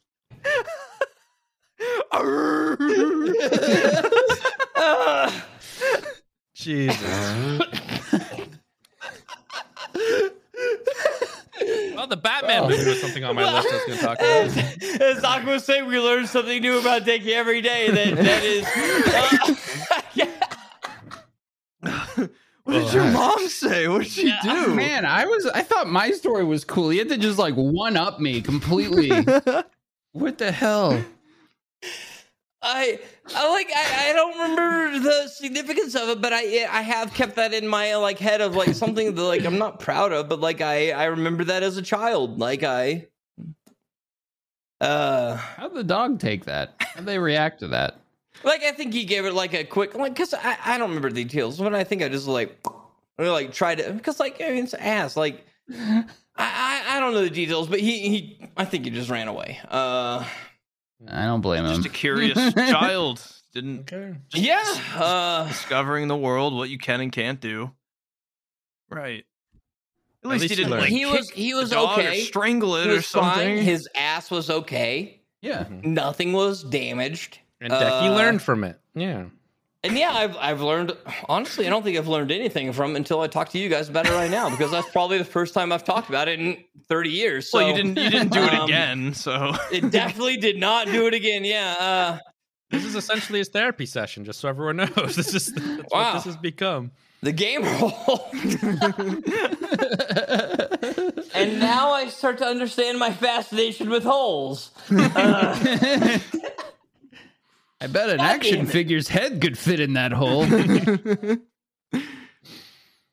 Arr. 2.11 2.77
Jesus. 6.55 7.01
well, 11.95 12.07
the 12.07 12.17
Batman 12.17 12.63
movie 12.63 12.89
was 12.89 12.99
something 13.01 13.23
on 13.23 13.35
my 13.35 13.43
list 13.53 13.67
I 13.69 13.73
was 13.73 13.85
going 13.85 13.99
to 13.99 14.05
talk 14.05 14.19
as, 14.19 14.57
about. 14.57 15.01
as 15.01 15.21
Doc 15.21 15.45
was 15.45 15.63
saying, 15.63 15.85
we 15.85 15.99
learn 15.99 16.27
something 16.27 16.61
new 16.61 16.79
about 16.79 17.05
Dickie 17.05 17.33
every 17.33 17.61
day. 17.61 17.89
That 17.91 18.15
that 18.17 18.43
is. 18.43 18.65
uh, 21.83 22.27
What 22.67 22.83
did 22.83 22.93
your 22.93 23.11
mom 23.11 23.47
say? 23.47 23.87
What 23.87 23.99
did 23.99 24.11
she 24.11 24.33
do? 24.43 24.75
Man, 24.75 25.05
I 25.05 25.25
was 25.25 25.45
I 25.45 25.61
thought 25.61 25.87
my 25.87 26.11
story 26.11 26.43
was 26.43 26.65
cool. 26.65 26.89
He 26.89 26.97
had 26.97 27.07
to 27.07 27.17
just 27.17 27.39
like 27.39 27.53
one 27.53 27.95
up 27.95 28.19
me 28.19 28.41
completely. 28.41 29.09
what 30.11 30.37
the 30.37 30.51
hell? 30.51 31.01
I, 32.61 32.99
I 33.33 33.49
like 33.51 33.69
I, 33.73 34.09
I 34.09 34.13
don't 34.13 34.37
remember 34.37 34.99
the 34.99 35.29
significance 35.29 35.95
of 35.95 36.09
it, 36.09 36.21
but 36.21 36.33
I 36.33 36.65
I 36.65 36.81
have 36.81 37.13
kept 37.13 37.37
that 37.37 37.53
in 37.53 37.65
my 37.69 37.95
like 37.95 38.19
head 38.19 38.41
of 38.41 38.53
like 38.53 38.73
something 38.73 39.15
that 39.15 39.23
like 39.23 39.45
I'm 39.45 39.57
not 39.57 39.79
proud 39.79 40.11
of, 40.11 40.27
but 40.27 40.41
like 40.41 40.59
I 40.59 40.91
I 40.91 41.05
remember 41.05 41.45
that 41.45 41.63
as 41.63 41.77
a 41.77 41.81
child. 41.81 42.37
Like 42.37 42.63
I 42.63 43.07
uh 44.81 45.37
How'd 45.37 45.73
the 45.73 45.85
dog 45.85 46.19
take 46.19 46.43
that? 46.45 46.75
How'd 46.81 47.05
they 47.05 47.17
react 47.17 47.61
to 47.61 47.69
that? 47.69 48.01
Like 48.43 48.63
I 48.63 48.71
think 48.71 48.93
he 48.93 49.03
gave 49.05 49.25
it 49.25 49.33
like 49.33 49.53
a 49.53 49.63
quick 49.63 49.95
like 49.95 50.13
because 50.13 50.33
I, 50.33 50.57
I 50.65 50.77
don't 50.77 50.89
remember 50.89 51.09
the 51.11 51.23
details, 51.23 51.57
but 51.59 51.73
I 51.75 51.83
think 51.83 52.01
I 52.03 52.09
just 52.09 52.27
like 52.27 52.57
or, 53.17 53.29
like 53.29 53.51
tried 53.53 53.79
to 53.79 53.91
because 53.93 54.19
like 54.19 54.41
I 54.41 54.49
mean, 54.49 54.63
it's 54.65 54.73
ass 54.73 55.15
like 55.17 55.45
I, 55.71 56.05
I 56.37 56.83
I 56.97 56.99
don't 56.99 57.13
know 57.13 57.21
the 57.23 57.29
details, 57.29 57.67
but 57.67 57.79
he 57.79 58.09
he 58.09 58.49
I 58.55 58.65
think 58.65 58.85
he 58.85 58.91
just 58.91 59.09
ran 59.09 59.27
away. 59.27 59.59
Uh 59.69 60.25
I 61.07 61.25
don't 61.25 61.41
blame 61.41 61.65
him. 61.65 61.75
Just 61.75 61.87
a 61.87 61.89
curious 61.91 62.53
child. 62.53 63.21
Didn't 63.53 63.91
Okay. 63.91 64.15
yeah 64.33 64.63
uh 64.95 65.47
discovering 65.47 66.07
the 66.07 66.17
world, 66.17 66.53
what 66.55 66.69
you 66.69 66.77
can 66.77 67.01
and 67.01 67.11
can't 67.11 67.39
do. 67.39 67.71
Right. 68.89 69.25
At, 70.23 70.29
least, 70.31 70.41
least 70.41 70.51
he 70.51 70.55
didn't 70.57 70.71
learned. 70.71 70.81
like 70.83 70.91
he 70.91 71.05
was 71.05 71.29
he 71.29 71.53
was 71.53 71.69
dog 71.69 71.99
or 71.99 72.01
okay. 72.01 72.21
strangle 72.21 72.75
it 72.75 72.85
He 72.85 72.91
or 72.91 72.95
was 72.95 73.05
fine. 73.07 73.23
something. 73.35 73.57
His 73.63 73.87
ass 73.95 74.29
was 74.31 74.49
okay. 74.49 75.21
Yeah. 75.41 75.67
Nothing 75.83 76.33
was 76.33 76.63
damaged. 76.63 77.39
And 77.61 77.71
Decky 77.73 78.09
Uh, 78.09 78.15
learned 78.15 78.41
from 78.41 78.63
it. 78.63 78.79
Yeah. 78.95 79.25
And 79.83 79.97
yeah, 79.97 80.11
I've 80.11 80.35
I've 80.37 80.61
learned 80.61 80.91
honestly, 81.29 81.65
I 81.67 81.69
don't 81.69 81.83
think 81.83 81.97
I've 81.97 82.07
learned 82.07 82.31
anything 82.31 82.73
from 82.73 82.95
until 82.95 83.21
I 83.21 83.27
talk 83.27 83.49
to 83.49 83.57
you 83.59 83.69
guys 83.69 83.89
about 83.89 84.05
it 84.07 84.11
right 84.11 84.29
now 84.31 84.49
because 84.49 84.71
that's 84.71 84.89
probably 84.89 85.17
the 85.17 85.23
first 85.25 85.53
time 85.53 85.71
I've 85.71 85.83
talked 85.83 86.09
about 86.09 86.27
it 86.27 86.39
in 86.39 86.57
30 86.89 87.09
years. 87.09 87.49
So 87.49 87.59
well, 87.59 87.67
you 87.69 87.73
didn't 87.75 87.97
you 87.97 88.09
didn't 88.09 88.33
do 88.33 88.43
it 88.43 88.53
um, 88.53 88.65
again, 88.65 89.13
so 89.13 89.53
It 89.71 89.89
definitely 89.91 90.37
did 90.37 90.57
not 90.59 90.87
do 90.87 91.05
it 91.07 91.13
again. 91.13 91.45
Yeah. 91.45 91.75
Uh, 91.79 92.17
This 92.71 92.83
is 92.85 92.95
essentially 92.95 93.39
his 93.39 93.47
therapy 93.49 93.85
session, 93.85 94.25
just 94.25 94.39
so 94.39 94.49
everyone 94.49 94.75
knows. 94.95 95.15
This 95.15 95.33
is 95.33 95.53
Wow. 95.55 95.83
what 95.89 96.13
this 96.15 96.23
has 96.25 96.35
become. 96.37 96.91
the 97.21 97.31
game 97.31 97.63
hole. 97.63 98.27
and 101.33 101.59
now 101.59 101.91
I 101.91 102.09
start 102.09 102.39
to 102.39 102.45
understand 102.45 102.99
my 102.99 103.11
fascination 103.13 103.89
with 103.89 104.03
holes. 104.03 104.71
Uh, 104.91 106.19
I 107.79 107.87
bet 107.87 108.09
an 108.09 108.17
God 108.17 108.25
action 108.25 108.65
figure's 108.65 109.07
head 109.07 109.39
could 109.41 109.57
fit 109.57 109.79
in 109.79 109.93
that 109.93 110.11
hole. 110.11 110.45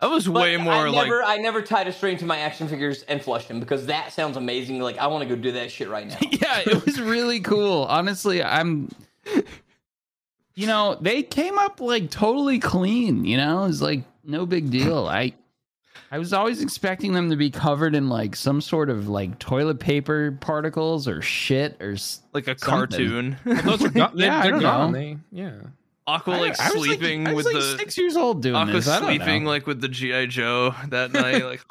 I 0.00 0.06
was 0.06 0.26
but 0.26 0.42
way 0.42 0.56
more 0.56 0.72
I 0.72 0.88
like 0.88 1.06
never, 1.06 1.22
I 1.22 1.36
never 1.38 1.62
tied 1.62 1.88
a 1.88 1.92
string 1.92 2.18
to 2.18 2.26
my 2.26 2.38
action 2.38 2.68
figures 2.68 3.02
and 3.04 3.22
flushed 3.22 3.48
them 3.48 3.60
because 3.60 3.86
that 3.86 4.12
sounds 4.12 4.36
amazing. 4.36 4.80
Like 4.80 4.98
I 4.98 5.06
want 5.06 5.26
to 5.28 5.34
go 5.34 5.40
do 5.40 5.52
that 5.52 5.70
shit 5.70 5.88
right 5.88 6.06
now. 6.06 6.18
yeah, 6.30 6.62
it 6.66 6.84
was 6.84 7.00
really 7.00 7.40
cool. 7.40 7.84
Honestly, 7.84 8.42
I'm. 8.42 8.90
You 10.56 10.68
know, 10.68 10.96
they 11.00 11.22
came 11.22 11.58
up 11.58 11.80
like 11.80 12.10
totally 12.10 12.58
clean. 12.58 13.24
You 13.24 13.38
know, 13.38 13.64
it's 13.64 13.80
like 13.80 14.04
no 14.22 14.46
big 14.46 14.70
deal. 14.70 15.06
I, 15.06 15.34
I 16.14 16.18
was 16.18 16.32
always 16.32 16.62
expecting 16.62 17.12
them 17.12 17.28
to 17.30 17.34
be 17.36 17.50
covered 17.50 17.96
in 17.96 18.08
like 18.08 18.36
some 18.36 18.60
sort 18.60 18.88
of 18.88 19.08
like 19.08 19.36
toilet 19.40 19.80
paper 19.80 20.38
particles 20.40 21.08
or 21.08 21.20
shit 21.20 21.76
or. 21.82 21.96
like 22.32 22.46
a 22.46 22.56
something. 22.56 22.56
cartoon. 22.60 23.36
Those 23.44 23.82
are 23.82 23.88
gone. 23.90 24.12
Yeah, 24.14 24.42
They're 24.42 24.50
don't 24.52 24.60
gone. 24.60 24.92
They, 24.92 25.18
yeah. 25.32 25.54
Aqua 26.06 26.34
I- 26.34 26.38
like 26.38 26.60
I 26.60 26.70
was, 26.70 26.84
sleeping 26.84 27.26
I 27.26 27.32
was, 27.32 27.46
with 27.46 27.54
like, 27.54 27.64
the 27.64 27.78
six 27.78 27.98
years 27.98 28.16
old 28.16 28.42
doing 28.42 28.54
Aqua 28.54 28.74
this. 28.74 28.86
I 28.86 29.00
don't 29.00 29.08
sleeping 29.08 29.42
know. 29.42 29.50
like 29.50 29.66
with 29.66 29.80
the 29.80 29.88
GI 29.88 30.28
Joe 30.28 30.72
that 30.90 31.10
night, 31.14 31.42
like 31.44 31.64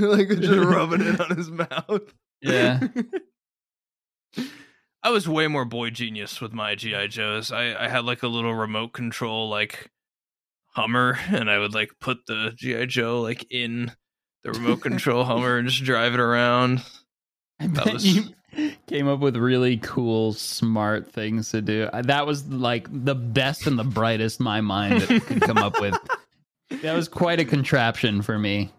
like 0.00 0.28
just 0.30 0.66
rubbing 0.66 1.02
it 1.02 1.20
on 1.20 1.36
his 1.36 1.50
mouth. 1.50 2.00
yeah. 2.40 2.80
I 5.02 5.10
was 5.10 5.28
way 5.28 5.48
more 5.48 5.66
boy 5.66 5.90
genius 5.90 6.40
with 6.40 6.54
my 6.54 6.74
GI 6.74 7.08
Joes. 7.08 7.52
I 7.52 7.74
I 7.84 7.88
had 7.88 8.06
like 8.06 8.22
a 8.22 8.28
little 8.28 8.54
remote 8.54 8.94
control 8.94 9.50
like 9.50 9.90
Hummer, 10.76 11.18
and 11.30 11.50
I 11.50 11.58
would 11.58 11.72
like 11.74 11.90
put 12.00 12.26
the 12.26 12.52
GI 12.54 12.86
Joe 12.86 13.22
like 13.22 13.46
in 13.50 13.90
the 14.44 14.52
remote 14.52 14.82
control 14.82 15.24
Hummer 15.24 15.56
and 15.56 15.68
just 15.68 15.84
drive 15.84 16.12
it 16.14 16.20
around. 16.20 16.82
I 17.58 17.66
bet 17.66 17.92
was- 17.94 18.04
you 18.04 18.24
came 18.86 19.08
up 19.08 19.20
with 19.20 19.36
really 19.36 19.78
cool, 19.78 20.32
smart 20.34 21.10
things 21.10 21.50
to 21.50 21.60
do. 21.62 21.88
Uh, 21.92 22.02
That 22.02 22.26
was 22.26 22.46
like 22.48 22.88
the 22.90 23.14
best 23.14 23.66
and 23.66 23.78
the 23.78 23.84
brightest 23.84 24.38
my 24.38 24.60
mind 24.60 25.02
could 25.02 25.40
come 25.42 25.58
up 25.58 25.80
with. 25.80 25.96
That 26.82 26.94
was 26.94 27.06
quite 27.08 27.38
a 27.38 27.44
contraption 27.44 28.22
for 28.22 28.38
me. 28.40 28.72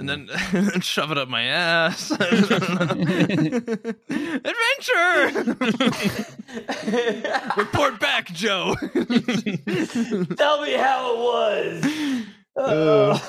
And 0.00 0.08
then 0.08 0.28
and 0.52 0.82
shove 0.82 1.12
it 1.12 1.18
up 1.18 1.28
my 1.28 1.42
ass. 1.42 2.10
Adventure! 2.10 2.46
Report 7.56 8.00
back, 8.00 8.26
Joe. 8.32 8.74
Tell 8.80 10.62
me 10.62 10.72
how 10.72 11.12
it 11.12 11.18
was. 11.18 11.84
Oh. 12.56 13.22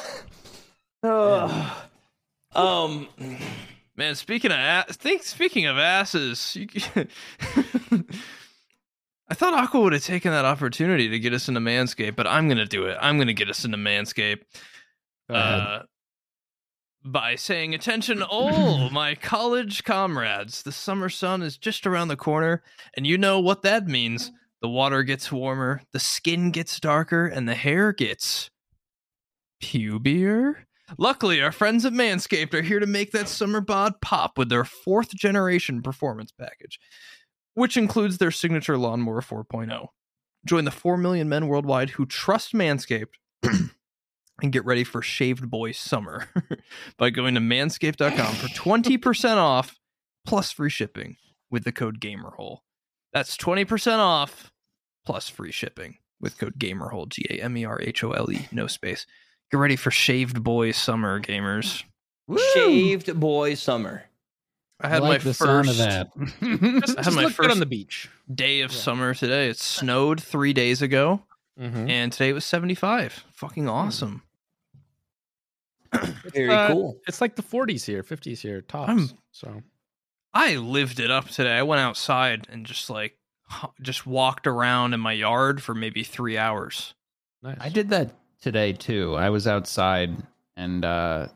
Oh. 1.03 1.85
um, 2.55 3.07
Man, 3.97 4.15
speaking 4.15 4.51
of 4.51 4.57
ass, 4.57 4.95
think 4.95 5.23
speaking 5.23 5.65
of 5.65 5.77
asses, 5.77 6.55
you, 6.55 6.67
I 9.27 9.33
thought 9.33 9.53
Aqua 9.53 9.81
would 9.81 9.91
have 9.93 10.05
taken 10.05 10.31
that 10.31 10.45
opportunity 10.45 11.09
to 11.09 11.19
get 11.19 11.33
us 11.33 11.49
into 11.49 11.59
Manscaped, 11.59 12.15
but 12.15 12.27
I'm 12.27 12.47
gonna 12.47 12.65
do 12.65 12.85
it. 12.85 12.97
I'm 13.01 13.17
gonna 13.17 13.33
get 13.33 13.49
us 13.49 13.65
into 13.65 13.77
Manscaped 13.77 14.43
Go 15.31 15.35
uh, 15.35 15.83
by 17.03 17.35
saying, 17.35 17.73
"Attention, 17.73 18.21
all 18.21 18.89
my 18.91 19.15
college 19.15 19.83
comrades! 19.83 20.63
The 20.63 20.71
summer 20.71 21.09
sun 21.09 21.41
is 21.41 21.57
just 21.57 21.87
around 21.87 22.07
the 22.07 22.15
corner, 22.15 22.63
and 22.95 23.05
you 23.07 23.17
know 23.17 23.39
what 23.39 23.61
that 23.63 23.87
means. 23.87 24.31
The 24.61 24.69
water 24.69 25.03
gets 25.03 25.31
warmer, 25.31 25.81
the 25.91 25.99
skin 25.99 26.51
gets 26.51 26.79
darker, 26.79 27.25
and 27.25 27.47
the 27.47 27.55
hair 27.55 27.93
gets 27.93 28.49
pubier." 29.59 30.67
Luckily, 30.97 31.41
our 31.41 31.51
friends 31.51 31.85
at 31.85 31.93
Manscaped 31.93 32.53
are 32.53 32.61
here 32.61 32.79
to 32.79 32.85
make 32.85 33.11
that 33.11 33.29
summer 33.29 33.61
bod 33.61 34.01
pop 34.01 34.37
with 34.37 34.49
their 34.49 34.65
fourth 34.65 35.15
generation 35.15 35.81
performance 35.81 36.31
package, 36.31 36.79
which 37.53 37.77
includes 37.77 38.17
their 38.17 38.31
signature 38.31 38.77
lawnmower 38.77 39.21
4.0. 39.21 39.87
Join 40.45 40.65
the 40.65 40.71
4 40.71 40.97
million 40.97 41.29
men 41.29 41.47
worldwide 41.47 41.91
who 41.91 42.05
trust 42.05 42.53
Manscaped 42.53 43.13
and 44.41 44.51
get 44.51 44.65
ready 44.65 44.83
for 44.83 45.01
shaved 45.01 45.49
boy 45.49 45.71
summer 45.71 46.27
by 46.97 47.09
going 47.09 47.35
to 47.35 47.41
manscaped.com 47.41 48.35
for 48.35 48.47
20% 48.49 49.37
off 49.37 49.79
plus 50.25 50.51
free 50.51 50.69
shipping 50.69 51.17
with 51.49 51.63
the 51.63 51.71
code 51.71 51.99
GAMERHOLE. 51.99 52.63
That's 53.13 53.35
20% 53.37 53.97
off 53.99 54.51
plus 55.05 55.29
free 55.29 55.51
shipping 55.51 55.97
with 56.19 56.37
code 56.37 56.57
GAMERHOLE, 56.57 57.07
G 57.07 57.25
A 57.29 57.41
M 57.43 57.57
E 57.57 57.65
R 57.65 57.79
H 57.81 58.03
O 58.03 58.11
L 58.11 58.31
E, 58.31 58.47
no 58.51 58.67
space. 58.67 59.05
Get 59.51 59.57
ready 59.57 59.75
for 59.75 59.91
shaved 59.91 60.43
boy 60.43 60.71
summer, 60.71 61.19
gamers. 61.19 61.83
shaved 62.53 63.19
boy 63.19 63.53
summer. 63.55 64.03
I 64.83 64.87
had 64.87 65.03
like 65.03 65.23
my 65.23 65.29
the 65.31 65.33
first 65.33 65.39
sound 65.39 65.69
of 65.69 65.77
that. 65.77 66.09
Just, 66.17 66.41
I 66.41 67.01
had 67.01 67.03
just 67.03 67.15
my 67.15 67.23
look 67.25 67.35
good 67.37 67.51
on 67.51 67.59
the 67.59 67.65
beach. 67.67 68.09
day 68.33 68.61
of 68.61 68.71
Yeah. 68.71 68.77
summer 68.77 69.13
today. 69.13 69.49
It 69.49 69.59
snowed 69.59 70.21
three 70.21 70.53
days 70.53 70.81
ago, 70.81 71.23
Mm-hmm. 71.59 71.89
and 71.89 72.11
today 72.13 72.29
it 72.29 72.33
was 72.33 72.45
75. 72.45 73.25
Fucking 73.33 73.67
awesome. 73.67 74.23
Very 76.33 76.49
uh, 76.49 76.67
cool. 76.67 76.97
It's 77.07 77.21
like 77.21 77.35
the 77.35 77.43
40s 77.43 77.85
here, 77.85 78.03
50s 78.03 78.39
here, 78.39 78.61
tops. 78.61 78.89
I'm- 78.89 79.09
so 79.31 79.61
I 80.33 80.55
lived 80.55 80.99
it 80.99 81.11
up 81.11 81.27
today. 81.27 81.51
I 81.57 81.63
went 81.63 81.81
outside 81.81 82.47
and 82.49 82.65
just 82.65 82.89
like 82.89 83.17
just 83.81 84.07
walked 84.07 84.47
around 84.47 84.93
in 84.93 84.99
my 84.99 85.11
yard 85.11 85.61
for 85.61 85.73
maybe 85.75 86.03
three 86.03 86.37
hours. 86.37 86.93
nice. 87.43 87.57
I 87.59 87.69
did 87.69 87.89
that 87.89 88.13
today 88.41 88.73
too. 88.73 89.15
I 89.15 89.29
was 89.29 89.47
outside 89.47 90.15
and 90.55 90.85
uh 90.85 91.27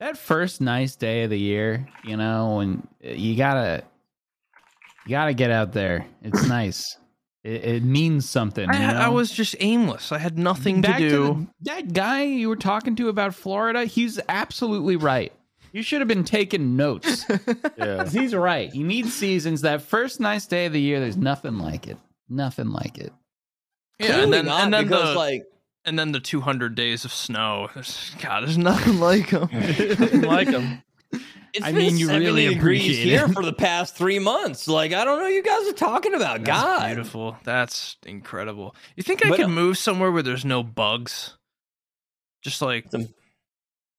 that 0.00 0.16
first 0.18 0.60
nice 0.60 0.96
day 0.96 1.22
of 1.24 1.30
the 1.30 1.38
year, 1.38 1.88
you 2.04 2.16
know, 2.16 2.56
when 2.56 2.86
you 3.00 3.36
gotta 3.36 3.82
you 5.06 5.10
gotta 5.10 5.34
get 5.34 5.50
out 5.50 5.72
there. 5.72 6.06
It's 6.22 6.46
nice. 6.46 6.96
It, 7.44 7.64
it 7.64 7.82
means 7.84 8.28
something. 8.28 8.68
I, 8.70 8.72
you 8.80 8.86
know? 8.94 9.00
I 9.00 9.08
was 9.08 9.30
just 9.30 9.54
aimless. 9.60 10.10
I 10.12 10.18
had 10.18 10.38
nothing 10.38 10.80
Back 10.80 10.98
to 10.98 11.08
do. 11.08 11.22
the- 11.62 11.70
that 11.72 11.92
guy 11.92 12.22
you 12.24 12.48
were 12.48 12.56
talking 12.56 12.96
to 12.96 13.08
about 13.08 13.34
Florida, 13.34 13.84
he's 13.84 14.18
absolutely 14.28 14.96
right. 14.96 15.32
You 15.72 15.82
should 15.82 16.00
have 16.00 16.08
been 16.08 16.24
taking 16.24 16.76
notes. 16.76 17.24
Yeah. 17.76 17.96
'Cause 18.04 18.12
he's 18.12 18.34
right. 18.34 18.72
You 18.74 18.84
need 18.84 19.08
seasons. 19.08 19.60
That 19.62 19.82
first 19.82 20.20
nice 20.20 20.46
day 20.46 20.66
of 20.66 20.72
the 20.72 20.80
year, 20.80 21.00
there's 21.00 21.16
nothing 21.16 21.58
like 21.58 21.86
it. 21.88 21.98
Nothing 22.28 22.70
like 22.70 22.96
it. 22.96 23.12
yeah, 23.98 24.06
Clearly 24.06 24.22
and 24.24 24.32
then 24.32 24.46
not, 24.46 24.60
and 24.64 24.72
then 24.74 24.84
because 24.84 25.12
the 25.12 25.18
like 25.18 25.42
and 25.84 25.98
then 25.98 26.12
the 26.12 26.20
200 26.20 26.74
days 26.74 27.04
of 27.04 27.12
snow. 27.12 27.68
There's, 27.74 28.12
God, 28.22 28.44
there's 28.44 28.56
nothing 28.70 29.00
like 29.00 29.28
them. 29.30 29.48
like 30.22 30.48
them. 30.50 30.82
It's 31.54 31.64
I 31.64 31.70
been 31.72 31.78
mean, 31.78 31.96
you 31.98 32.06
70 32.06 32.24
really 32.26 32.48
degrees 32.48 32.82
appreciate 32.82 33.04
here 33.08 33.24
it. 33.26 33.32
for 33.32 33.42
the 33.42 33.52
past 33.52 33.96
three 33.96 34.18
months. 34.18 34.66
Like 34.68 34.92
I 34.92 35.04
don't 35.04 35.18
know, 35.18 35.24
what 35.24 35.32
you 35.32 35.42
guys 35.42 35.66
are 35.68 35.72
talking 35.72 36.14
about. 36.14 36.44
That's 36.44 36.46
God, 36.62 36.86
beautiful. 36.88 37.36
That's 37.44 37.96
incredible. 38.04 38.74
You 38.96 39.02
think 39.02 39.24
I 39.24 39.30
But, 39.30 39.36
could 39.36 39.44
uh, 39.46 39.48
move 39.48 39.78
somewhere 39.78 40.10
where 40.12 40.22
there's 40.22 40.44
no 40.44 40.62
bugs? 40.62 41.36
Just 42.42 42.60
like 42.60 42.90
Some- 42.90 43.08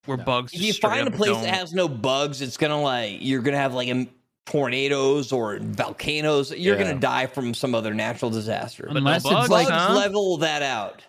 where 0.06 0.18
No. 0.18 0.24
bugs. 0.24 0.54
if 0.54 0.62
you 0.62 0.74
find 0.74 1.08
a 1.08 1.12
place 1.12 1.32
don't- 1.32 1.44
that 1.44 1.54
has 1.56 1.74
no 1.74 1.88
bugs, 1.88 2.42
it's 2.42 2.58
gonna 2.58 2.82
like 2.82 3.18
you're 3.22 3.42
gonna 3.42 3.58
have 3.58 3.74
like 3.74 3.88
a 3.90 4.08
tornadoes 4.46 5.32
or 5.32 5.58
volcanoes. 5.60 6.52
You're 6.52 6.78
Yeah. 6.78 6.84
gonna 6.88 7.00
die 7.00 7.26
from 7.26 7.54
some 7.56 7.74
other 7.74 7.94
natural 7.94 8.30
disaster. 8.30 8.86
no 8.92 8.98
Unless 8.98 9.24
bugs, 9.24 9.34
it's 9.34 9.50
Bugs 9.50 9.50
like 9.50 9.68
huh? 9.70 9.94
level 9.96 10.38
that 10.38 10.62
out. 10.62 11.02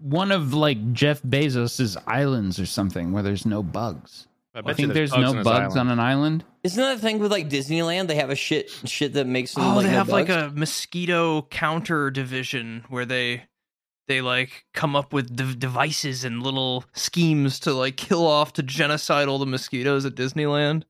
one 0.00 0.30
of 0.32 0.54
like 0.54 0.92
Jeff 0.92 1.20
Bezos's 1.22 1.96
islands 2.06 2.58
or 2.60 2.64
something 2.66 3.10
where 3.12 3.22
there's 3.24 3.44
no 3.44 3.62
bugs. 3.62 4.28
I, 4.54 4.58
I 4.58 4.62
bet 4.62 4.78
you 4.78 4.84
think 4.86 4.94
there's 4.94 5.10
bugs 5.10 5.22
no 5.22 5.28
on 5.30 5.36
his 5.36 5.44
bugs 5.44 5.76
on 5.76 5.88
an 5.88 5.98
island. 5.98 6.44
Isn't 6.62 6.82
that 6.82 6.96
the 6.96 7.00
thing 7.00 7.18
with 7.18 7.30
like 7.32 7.48
Disneyland? 7.48 8.08
They 8.08 8.16
have 8.16 8.30
a 8.30 8.36
shit 8.36 8.70
shit 8.84 9.14
that 9.14 9.26
makes 9.26 9.54
them 9.54 9.64
Oh, 9.64 9.76
like 9.76 9.86
they 9.86 9.92
no 9.92 9.98
have 9.98 10.08
like 10.08 10.28
a 10.28 10.52
mosquito 10.54 11.42
counter 11.50 12.10
division 12.10 12.84
where 12.88 13.04
they 13.06 13.44
they 14.08 14.20
like 14.20 14.64
come 14.74 14.94
up 14.94 15.12
with 15.12 15.34
dev- 15.34 15.58
devices 15.58 16.24
and 16.24 16.42
little 16.42 16.84
schemes 16.92 17.60
to 17.60 17.72
like 17.72 17.96
kill 17.96 18.26
off 18.26 18.52
to 18.54 18.62
genocide 18.62 19.28
all 19.28 19.38
the 19.38 19.46
mosquitoes 19.46 20.04
at 20.04 20.14
Disneyland. 20.14 20.82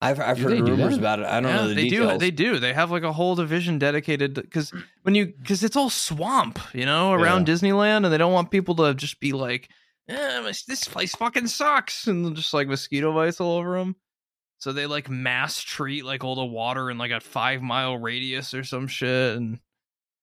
I've, 0.00 0.20
I've 0.20 0.36
Do 0.36 0.44
heard 0.44 0.60
rumors 0.68 0.96
about 0.96 1.18
it. 1.18 1.26
I 1.26 1.40
don't 1.40 1.50
yeah, 1.50 1.56
know 1.56 1.68
the 1.68 1.74
they 1.74 1.88
details. 1.88 2.12
do. 2.12 2.18
They 2.18 2.30
do. 2.30 2.58
They 2.60 2.72
have 2.72 2.90
like 2.92 3.02
a 3.02 3.12
whole 3.12 3.34
division 3.34 3.78
dedicated 3.78 4.34
because 4.34 4.72
when 5.02 5.14
you 5.16 5.26
because 5.26 5.64
it's 5.64 5.76
all 5.76 5.90
swamp, 5.90 6.58
you 6.72 6.86
know, 6.86 7.12
around 7.12 7.46
Disneyland, 7.46 8.04
and 8.04 8.12
they 8.12 8.18
don't 8.18 8.32
want 8.32 8.50
people 8.52 8.76
to 8.76 8.94
just 8.94 9.18
be 9.18 9.32
like, 9.32 9.68
eh, 10.08 10.40
this- 10.42 10.64
this 10.64 10.84
place 10.84 11.14
fucking 11.14 11.46
sucks, 11.48 12.06
and 12.06 12.34
just 12.36 12.54
like 12.54 12.68
mosquito 12.68 13.12
bites 13.12 13.40
all 13.40 13.58
over 13.58 13.78
them. 13.78 13.96
So 14.58 14.72
they 14.72 14.86
like 14.86 15.08
mass 15.08 15.60
treat 15.60 16.04
like 16.04 16.24
all 16.24 16.34
the 16.34 16.44
water 16.44 16.90
in 16.90 16.98
like 16.98 17.12
a 17.12 17.20
five 17.20 17.62
mile 17.62 17.96
radius 17.96 18.54
or 18.54 18.64
some 18.64 18.88
shit, 18.88 19.36
and 19.36 19.60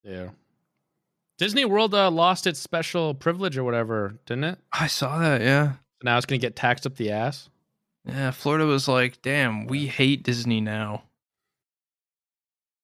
Yeah. 0.03 0.29
Disney 1.37 1.65
World 1.65 1.93
uh, 1.93 2.09
lost 2.11 2.47
its 2.47 2.59
special 2.59 3.13
privilege 3.13 3.57
or 3.57 3.63
whatever, 3.63 4.15
didn't 4.25 4.43
it? 4.45 4.59
I 4.71 4.87
saw 4.87 5.19
that. 5.19 5.41
Yeah, 5.41 5.73
Now 6.03 6.15
it's 6.17 6.25
going 6.25 6.39
to 6.39 6.45
get 6.45 6.55
taxed 6.55 6.85
up 6.85 6.95
the 6.95 7.11
ass. 7.11 7.49
yeah. 8.05 8.31
Florida 8.31 8.65
was 8.65 8.87
like, 8.87 9.21
damn, 9.21 9.67
we 9.67 9.87
hate 9.87 10.23
Disney 10.23 10.61
now. 10.61 11.03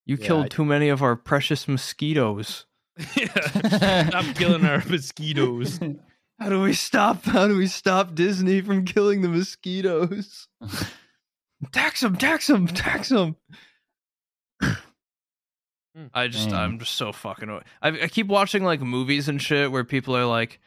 You 0.06 0.18
Yeah, 0.20 0.26
killed 0.28 0.46
I- 0.46 0.48
too 0.50 0.66
many 0.66 0.90
of 0.90 1.02
our 1.02 1.16
precious 1.16 1.68
mosquitoes. 1.68 2.66
yeah, 3.16 4.08
stop 4.10 4.36
killing 4.36 4.66
our 4.66 4.84
mosquitoes. 4.88 5.80
How 6.42 6.50
do 6.50 6.60
we 6.60 6.74
stop? 6.74 7.24
How 7.26 7.48
do 7.48 7.56
we 7.56 7.68
stop 7.68 8.16
Disney 8.16 8.62
from 8.62 8.84
killing 8.84 9.22
the 9.22 9.30
mosquitoes? 9.30 10.48
tax 11.72 12.02
them, 12.02 12.16
tax 12.16 12.48
them, 12.48 12.68
tax 12.68 13.10
them. 13.10 13.36
Hmm. 14.60 16.06
I 16.14 16.30
just, 16.30 16.50
Dang. 16.50 16.58
I'm 16.58 16.80
just 16.80 16.96
so 16.96 17.12
fucking. 17.12 17.50
I, 17.50 17.62
I 17.90 18.08
keep 18.08 18.26
watching 18.26 18.64
like 18.64 18.82
movies 18.82 19.30
and 19.30 19.40
shit 19.40 19.72
where 19.72 19.84
people 19.84 20.18
are 20.18 20.26
like, 20.26 20.60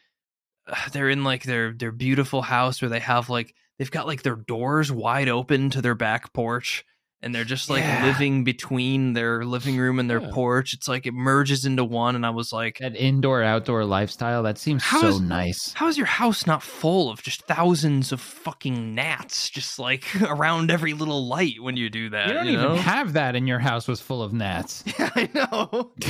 they're 0.93 1.11
in 1.11 1.25
like 1.25 1.43
their 1.43 1.73
their 1.73 1.93
beautiful 1.93 2.43
house 2.43 2.81
where 2.81 2.89
they 2.89 3.01
have 3.01 3.29
like 3.29 3.53
they've 3.79 3.91
got 3.91 4.07
like 4.07 4.23
their 4.23 4.37
doors 4.37 4.93
wide 4.93 5.29
open 5.29 5.71
to 5.71 5.83
their 5.83 5.97
back 5.97 6.33
porch 6.33 6.85
and 7.25 7.35
they're 7.35 7.43
just 7.45 7.69
like 7.71 7.83
Yeah. 7.83 8.05
living 8.05 8.45
between 8.45 9.15
their 9.15 9.45
living 9.45 9.77
room 9.77 9.99
and 9.99 10.09
their 10.09 10.21
Yeah. 10.21 10.31
porch. 10.33 10.73
It's 10.75 10.87
like 10.87 11.07
it 11.07 11.15
merges 11.15 11.65
into 11.65 11.83
one, 11.85 12.15
and 12.15 12.25
I 12.25 12.31
was 12.31 12.53
like, 12.53 12.79
that 12.79 12.95
indoor 12.95 13.43
outdoor 13.43 13.85
lifestyle 13.85 14.43
that 14.45 14.59
seems 14.59 14.85
How 14.85 15.01
so 15.01 15.09
is- 15.09 15.21
nice. 15.21 15.73
How 15.75 15.89
is 15.89 15.97
your 15.97 16.07
house 16.07 16.47
not 16.47 16.63
full 16.63 17.11
of 17.11 17.23
just 17.23 17.43
thousands 17.47 18.13
of 18.13 18.21
fucking 18.21 18.95
gnats 18.95 19.51
just 19.51 19.79
like 19.79 20.05
around 20.23 20.71
every 20.71 20.93
little 20.93 21.27
light 21.27 21.61
when 21.61 21.77
you 21.77 21.91
do 21.91 22.11
that? 22.11 22.29
You 22.29 22.35
don't 22.35 22.47
you 22.47 22.53
even 22.53 22.65
know? 22.65 22.75
have 22.77 23.15
that 23.15 23.35
and 23.35 23.49
your 23.49 23.59
house 23.59 23.89
was 23.89 24.01
full 24.01 24.23
of 24.23 24.33
gnats. 24.33 24.85
Yeah, 24.99 25.11
I 25.17 25.29
know. 25.35 25.91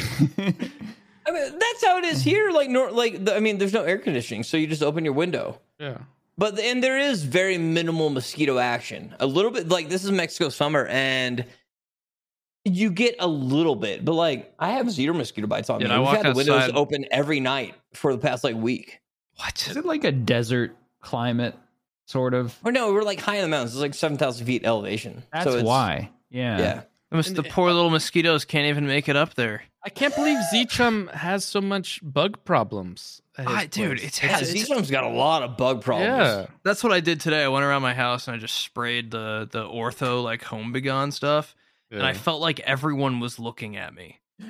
I 1.27 1.31
mean, 1.31 1.59
that's 1.59 1.85
how 1.85 1.97
it 1.99 2.05
is 2.05 2.23
here. 2.23 2.51
Like, 2.51 2.69
nor, 2.69 2.91
like 2.91 3.25
the, 3.25 3.35
I 3.35 3.41
mean, 3.41 3.57
there's 3.59 3.73
no 3.73 3.83
air 3.83 3.97
conditioning, 3.99 4.43
so 4.43 4.57
you 4.59 4.67
just 4.67 4.83
open 4.83 5.05
your 5.05 5.15
window. 5.15 5.59
Yeah. 5.79 5.99
But 6.37 6.59
and 6.59 6.83
there 6.83 6.99
is 6.99 7.23
very 7.23 7.59
minimal 7.59 8.11
mosquito 8.11 8.59
action. 8.59 9.15
A 9.21 9.27
little 9.27 9.51
bit 9.51 9.69
like 9.69 9.89
this 9.89 10.05
is 10.05 10.11
Mexico 10.11 10.49
summer, 10.49 10.87
and 10.87 11.45
you 12.65 12.91
get 12.91 13.17
a 13.21 13.29
little 13.29 13.77
bit, 13.77 14.05
but 14.05 14.15
like 14.15 14.53
I 14.59 14.73
have 14.73 14.91
zero 14.91 15.15
mosquito 15.15 15.47
bites 15.47 15.71
on 15.71 15.81
Yeah, 15.81 15.89
me. 15.89 15.95
I 15.95 15.99
We've 15.99 16.07
walk 16.07 16.17
had 16.17 16.27
the 16.27 16.37
windows 16.37 16.71
open 16.75 17.07
every 17.11 17.41
night 17.41 17.75
for 17.93 18.13
the 18.13 18.19
past 18.19 18.43
like 18.43 18.57
week. 18.57 19.01
What? 19.37 19.67
Is 19.69 19.77
it 19.77 19.85
like 19.85 20.05
a 20.05 20.13
desert 20.13 20.77
climate, 21.01 21.55
sort 22.07 22.35
of? 22.35 22.57
Or 22.65 22.73
no, 22.73 22.93
we're 22.93 23.03
like 23.03 23.21
high 23.21 23.37
in 23.37 23.43
the 23.43 23.49
mountains. 23.49 23.73
It's 23.73 23.81
like 23.81 23.95
seven 23.95 24.17
thousand 24.17 24.47
feet 24.47 24.65
elevation. 24.65 25.23
That's 25.33 25.45
so 25.45 25.59
it's, 25.59 25.65
why. 25.65 26.11
Yeah. 26.31 26.59
Yeah. 26.59 26.83
The, 27.15 27.19
mos- 27.19 27.31
the 27.31 27.43
poor 27.45 27.71
uh, 27.71 27.73
little 27.73 27.91
mosquitoes 27.91 28.45
can't 28.45 28.67
even 28.67 28.87
make 28.89 29.09
it 29.09 29.15
up 29.15 29.35
there. 29.35 29.63
I 29.85 29.89
can't 29.89 30.15
believe 30.17 30.39
Z-Chum 30.51 31.09
has 31.15 31.45
so 31.45 31.61
much 31.61 32.01
bug 32.03 32.45
problems. 32.45 33.23
I- 33.39 33.67
dude, 33.67 33.99
place. 33.99 34.19
it's- 34.19 34.23
Yeah, 34.23 34.37
it's- 34.41 34.51
Z-Chum's 34.51 34.91
got 34.91 35.05
a 35.05 35.09
lot 35.11 35.43
of 35.45 35.57
bug 35.57 35.83
problems. 35.83 36.09
yeah. 36.09 36.47
That's 36.65 36.83
what 36.83 36.93
I 36.93 36.99
did 37.01 37.21
today. 37.21 37.45
I 37.45 37.49
went 37.49 37.65
around 37.65 37.83
my 37.83 37.95
house 37.95 38.27
and 38.27 38.37
I 38.37 38.39
just 38.41 38.57
sprayed 38.57 39.11
the 39.13 39.49
the 39.51 39.63
ortho 39.65 40.25
like 40.25 40.43
home 40.43 40.73
begon 40.75 41.13
stuff, 41.13 41.55
and 41.91 42.03
I 42.03 42.15
felt 42.15 42.41
like 42.41 42.59
everyone 42.61 43.21
was 43.21 43.39
looking 43.39 43.77
at 43.77 43.95
me. 43.95 44.19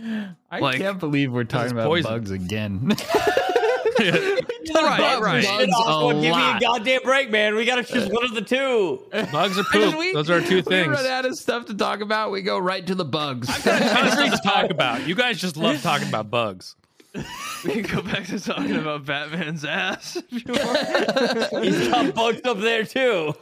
I 0.50 0.58
Like- 0.60 0.78
can't 0.78 0.98
believe 0.98 1.32
we're 1.32 1.44
talking 1.44 1.72
about 1.72 1.86
poison. 1.88 2.10
bugs 2.10 2.30
again. 2.30 2.92
Right, 3.98 4.98
Bugs 4.98 5.22
right. 5.22 5.44
bugs 5.44 5.72
Oh, 5.76 6.10
a 6.10 6.14
give 6.14 6.22
me 6.22 6.28
a 6.50 6.58
goddamn 6.60 7.02
break, 7.04 7.30
man. 7.30 7.54
We 7.54 7.64
gotta 7.64 7.84
choose 7.84 8.08
one 8.08 8.24
of 8.24 8.34
the 8.34 8.42
two. 8.42 9.00
Bugs 9.32 9.58
or 9.58 9.62
Because 9.62 9.90
poop. 9.92 9.98
we- 9.98 10.12
Those 10.12 10.30
are 10.30 10.34
our 10.34 10.40
two 10.40 10.56
We 10.56 10.62
things. 10.62 10.88
run 10.88 11.06
out 11.06 11.24
of 11.26 11.36
stuff 11.36 11.66
to 11.66 11.74
talk 11.74 12.00
about. 12.00 12.30
We 12.30 12.42
go 12.42 12.58
right 12.58 12.84
to 12.86 12.94
the 12.94 13.04
bugs. 13.04 13.46
Tons 13.48 13.62
to 13.62 14.40
talk 14.44 14.70
about. 14.70 15.06
You 15.06 15.14
guys 15.14 15.38
just 15.38 15.56
love 15.56 15.80
talking 15.82 16.08
about 16.08 16.30
bugs. 16.30 16.76
We 17.64 17.80
can 17.82 17.96
go 17.96 18.02
back 18.02 18.26
to 18.26 18.38
talking 18.40 18.76
about 18.76 19.06
Batman's 19.06 19.64
ass 19.64 20.16
if 20.30 20.46
you 20.46 20.52
want. 20.52 21.64
He's 21.64 21.88
got 21.88 22.14
bugs 22.14 22.40
up 22.44 22.58
there 22.58 22.84
too. 22.84 23.32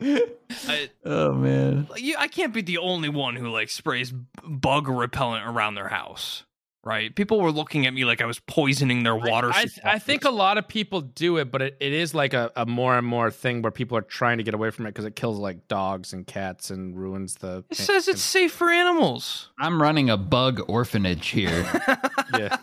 I, 0.00 0.88
oh 1.04 1.32
man. 1.34 1.86
you, 1.96 2.16
I 2.18 2.28
can't 2.28 2.52
be 2.54 2.62
the 2.62 2.78
only 2.78 3.08
one 3.08 3.36
who 3.36 3.48
like 3.50 3.68
sprays 3.70 4.12
bug 4.42 4.88
repellent 4.88 5.44
around 5.46 5.74
their 5.74 5.88
house, 5.88 6.44
right? 6.84 7.14
People 7.14 7.40
were 7.40 7.50
looking 7.52 7.86
at 7.86 7.92
me 7.94 8.04
like 8.04 8.22
I 8.22 8.26
was 8.26 8.38
poisoning 8.40 9.02
their 9.02 9.16
water. 9.16 9.50
I, 9.52 9.62
I 9.62 9.66
supplies. 9.66 10.02
think 10.04 10.24
a 10.24 10.30
lot 10.30 10.58
of 10.58 10.66
people 10.68 11.00
do 11.00 11.36
it, 11.36 11.50
but 11.50 11.60
it, 11.62 11.76
it 11.80 11.92
is 11.92 12.14
like 12.14 12.34
a, 12.34 12.50
a 12.56 12.64
more 12.66 12.96
and 12.96 13.06
more 13.06 13.30
thing 13.30 13.62
where 13.62 13.70
people 13.72 13.96
are 13.98 14.02
trying 14.02 14.38
to 14.38 14.44
get 14.44 14.54
away 14.54 14.70
from 14.70 14.86
it 14.86 14.90
because 14.90 15.04
it 15.04 15.16
kills 15.16 15.38
like 15.38 15.68
dogs 15.68 16.12
and 16.12 16.26
cats 16.26 16.70
and 16.70 16.98
ruins 16.98 17.34
the. 17.36 17.64
it 17.70 17.76
says 17.76 18.08
it's 18.08 18.22
safe 18.22 18.52
for 18.52 18.70
animals. 18.70 19.50
I'm 19.58 19.80
running 19.82 20.08
a 20.10 20.16
bug 20.16 20.60
orphanage 20.68 21.28
here. 21.28 21.66
yeah. 22.38 22.56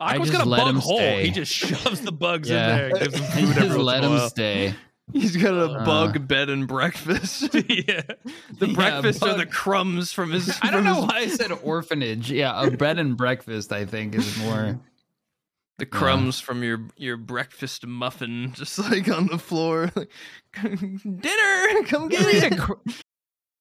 I 0.00 0.14
Aqua's 0.16 0.30
just 0.30 0.32
got 0.38 0.46
a 0.46 0.48
let 0.48 0.58
bug 0.64 0.68
him 0.74 0.80
hole. 0.80 0.96
stay. 0.98 1.24
He 1.26 1.30
just 1.30 1.52
shoves 1.52 2.00
the 2.00 2.12
bugs 2.12 2.48
Yeah. 2.48 2.70
in 2.70 2.76
there, 2.76 2.88
and 2.90 2.98
gives 3.00 3.14
them 3.14 3.22
I 3.24 3.26
food 3.54 3.54
just 3.62 3.76
let 3.78 4.02
once 4.02 4.22
him 4.22 4.28
stay. 4.30 4.74
He's 5.12 5.36
got 5.36 5.54
a 5.54 5.64
Uh, 5.72 5.84
bug 5.84 6.26
bed 6.26 6.48
and 6.50 6.66
breakfast. 6.66 7.42
yeah. 7.54 8.02
The 8.58 8.66
Yeah, 8.68 8.74
breakfast 8.74 9.22
are 9.22 9.36
the 9.36 9.46
crumbs 9.46 10.12
from 10.12 10.30
his. 10.32 10.58
I 10.62 10.70
don't 10.70 10.84
know 10.84 10.96
his- 10.96 11.04
why 11.04 11.16
I 11.18 11.26
said 11.28 11.52
orphanage. 11.62 12.30
Yeah, 12.30 12.60
a 12.66 12.70
bed 12.70 12.98
and 12.98 13.16
breakfast. 13.16 13.72
I 13.72 13.84
think 13.86 14.14
is 14.14 14.36
more. 14.38 14.78
the 15.78 15.86
crumbs 15.86 16.38
from 16.40 16.62
your 16.62 16.88
your 16.96 17.16
breakfast 17.16 17.86
muffin, 17.86 18.52
just 18.54 18.78
like 18.78 19.08
on 19.08 19.26
the 19.26 19.38
floor. 19.38 19.90
Dinner, 20.62 21.84
come 21.86 22.08
get 22.08 22.52
it. 22.52 22.60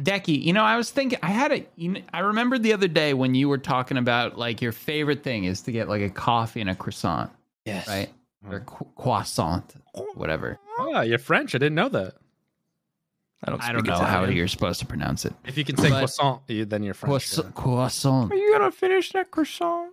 Decky, 0.00 0.42
you 0.42 0.52
know, 0.52 0.62
I 0.62 0.76
was 0.76 0.90
thinking, 0.90 1.18
I 1.22 1.28
had 1.30 1.52
a, 1.52 1.66
you 1.76 1.90
know, 1.90 2.00
I 2.12 2.20
remembered 2.20 2.62
the 2.62 2.72
other 2.72 2.88
day 2.88 3.14
when 3.14 3.34
you 3.34 3.48
were 3.48 3.58
talking 3.58 3.96
about 3.96 4.38
like 4.38 4.60
your 4.62 4.72
favorite 4.72 5.22
thing 5.22 5.44
is 5.44 5.62
to 5.62 5.72
get 5.72 5.88
like 5.88 6.02
a 6.02 6.10
coffee 6.10 6.60
and 6.60 6.70
a 6.70 6.74
croissant, 6.74 7.30
Yes. 7.64 7.86
right? 7.88 8.08
Or 8.48 8.60
qu- 8.60 8.86
croissant, 8.96 9.74
whatever. 10.14 10.58
Oh, 10.78 11.00
you're 11.00 11.18
French. 11.18 11.54
I 11.54 11.58
didn't 11.58 11.74
know 11.74 11.88
that. 11.88 12.14
I 13.44 13.50
don't, 13.50 13.62
I 13.62 13.72
don't 13.72 13.80
speak 13.84 13.92
know 13.92 13.98
how 14.04 14.24
you're 14.24 14.48
supposed 14.48 14.80
to 14.80 14.86
pronounce 14.86 15.24
it. 15.24 15.32
If 15.46 15.56
you 15.58 15.64
can 15.64 15.76
say 15.76 15.90
But- 15.90 15.98
croissant, 15.98 16.42
you, 16.48 16.64
then 16.64 16.82
you're 16.82 16.94
French. 16.94 17.10
Croissant. 17.10 17.54
croissant. 17.54 18.32
Are 18.32 18.36
you 18.36 18.52
gonna 18.58 18.72
finish 18.72 19.12
that 19.12 19.30
croissant? 19.30 19.92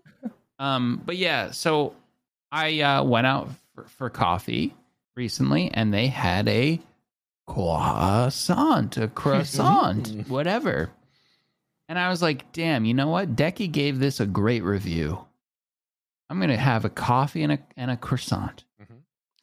Um, 0.58 1.02
but 1.06 1.18
yeah, 1.18 1.52
so 1.52 1.94
I 2.52 2.80
uh, 2.82 3.04
went 3.04 3.28
out 3.28 3.50
for, 3.76 3.84
for 3.84 4.10
coffee 4.10 4.74
recently, 5.16 5.70
and 5.74 5.94
they 5.94 6.08
had 6.08 6.48
a 6.48 6.80
croissant, 7.48 8.98
a 8.98 9.08
croissant, 9.08 10.10
mm-hmm. 10.10 10.32
whatever. 10.34 10.92
And 11.88 12.00
I 12.00 12.10
was 12.10 12.22
like, 12.22 12.52
"Damn, 12.52 12.86
you 12.86 12.94
know 12.94 13.10
what? 13.10 13.36
Decky 13.36 13.72
gave 13.72 14.00
this 14.00 14.20
a 14.20 14.26
great 14.26 14.64
review. 14.64 15.20
I'm 16.30 16.40
gonna 16.40 16.58
have 16.58 16.86
a 16.86 16.90
coffee 16.90 17.44
and 17.44 17.54
a 17.54 17.60
and 17.78 17.92
a 17.92 17.98
croissant." 17.98 18.64
Mm-hmm. 18.82 18.94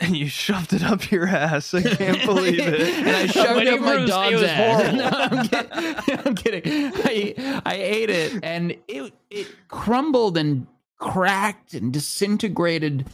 and 0.00 0.16
you 0.16 0.26
shoved 0.26 0.72
it 0.72 0.82
up 0.82 1.11
your 1.12 1.28
ass. 1.28 1.72
I 1.72 1.82
can't 1.82 2.20
believe 2.26 2.59
it. 2.59 2.80
and 2.80 3.09
I 3.16 3.26
shoved 3.26 3.55
When 3.55 3.66
it 3.68 3.74
up 3.74 3.80
my 3.80 3.92
roosted, 3.94 4.09
dog's 4.09 4.42
ass. 4.42 4.92
No, 4.94 5.09
I'm, 5.12 5.46
kidding. 5.46 6.26
I'm 6.26 6.34
kidding. 6.34 6.62
I 7.05 7.62
I 7.64 7.74
ate 7.76 8.11
it 8.11 8.40
and 8.42 8.76
it 8.88 9.12
it 9.30 9.46
crumbled 9.68 10.36
and 10.36 10.66
cracked 10.98 11.74
and 11.74 11.92
disintegrated. 11.92 13.07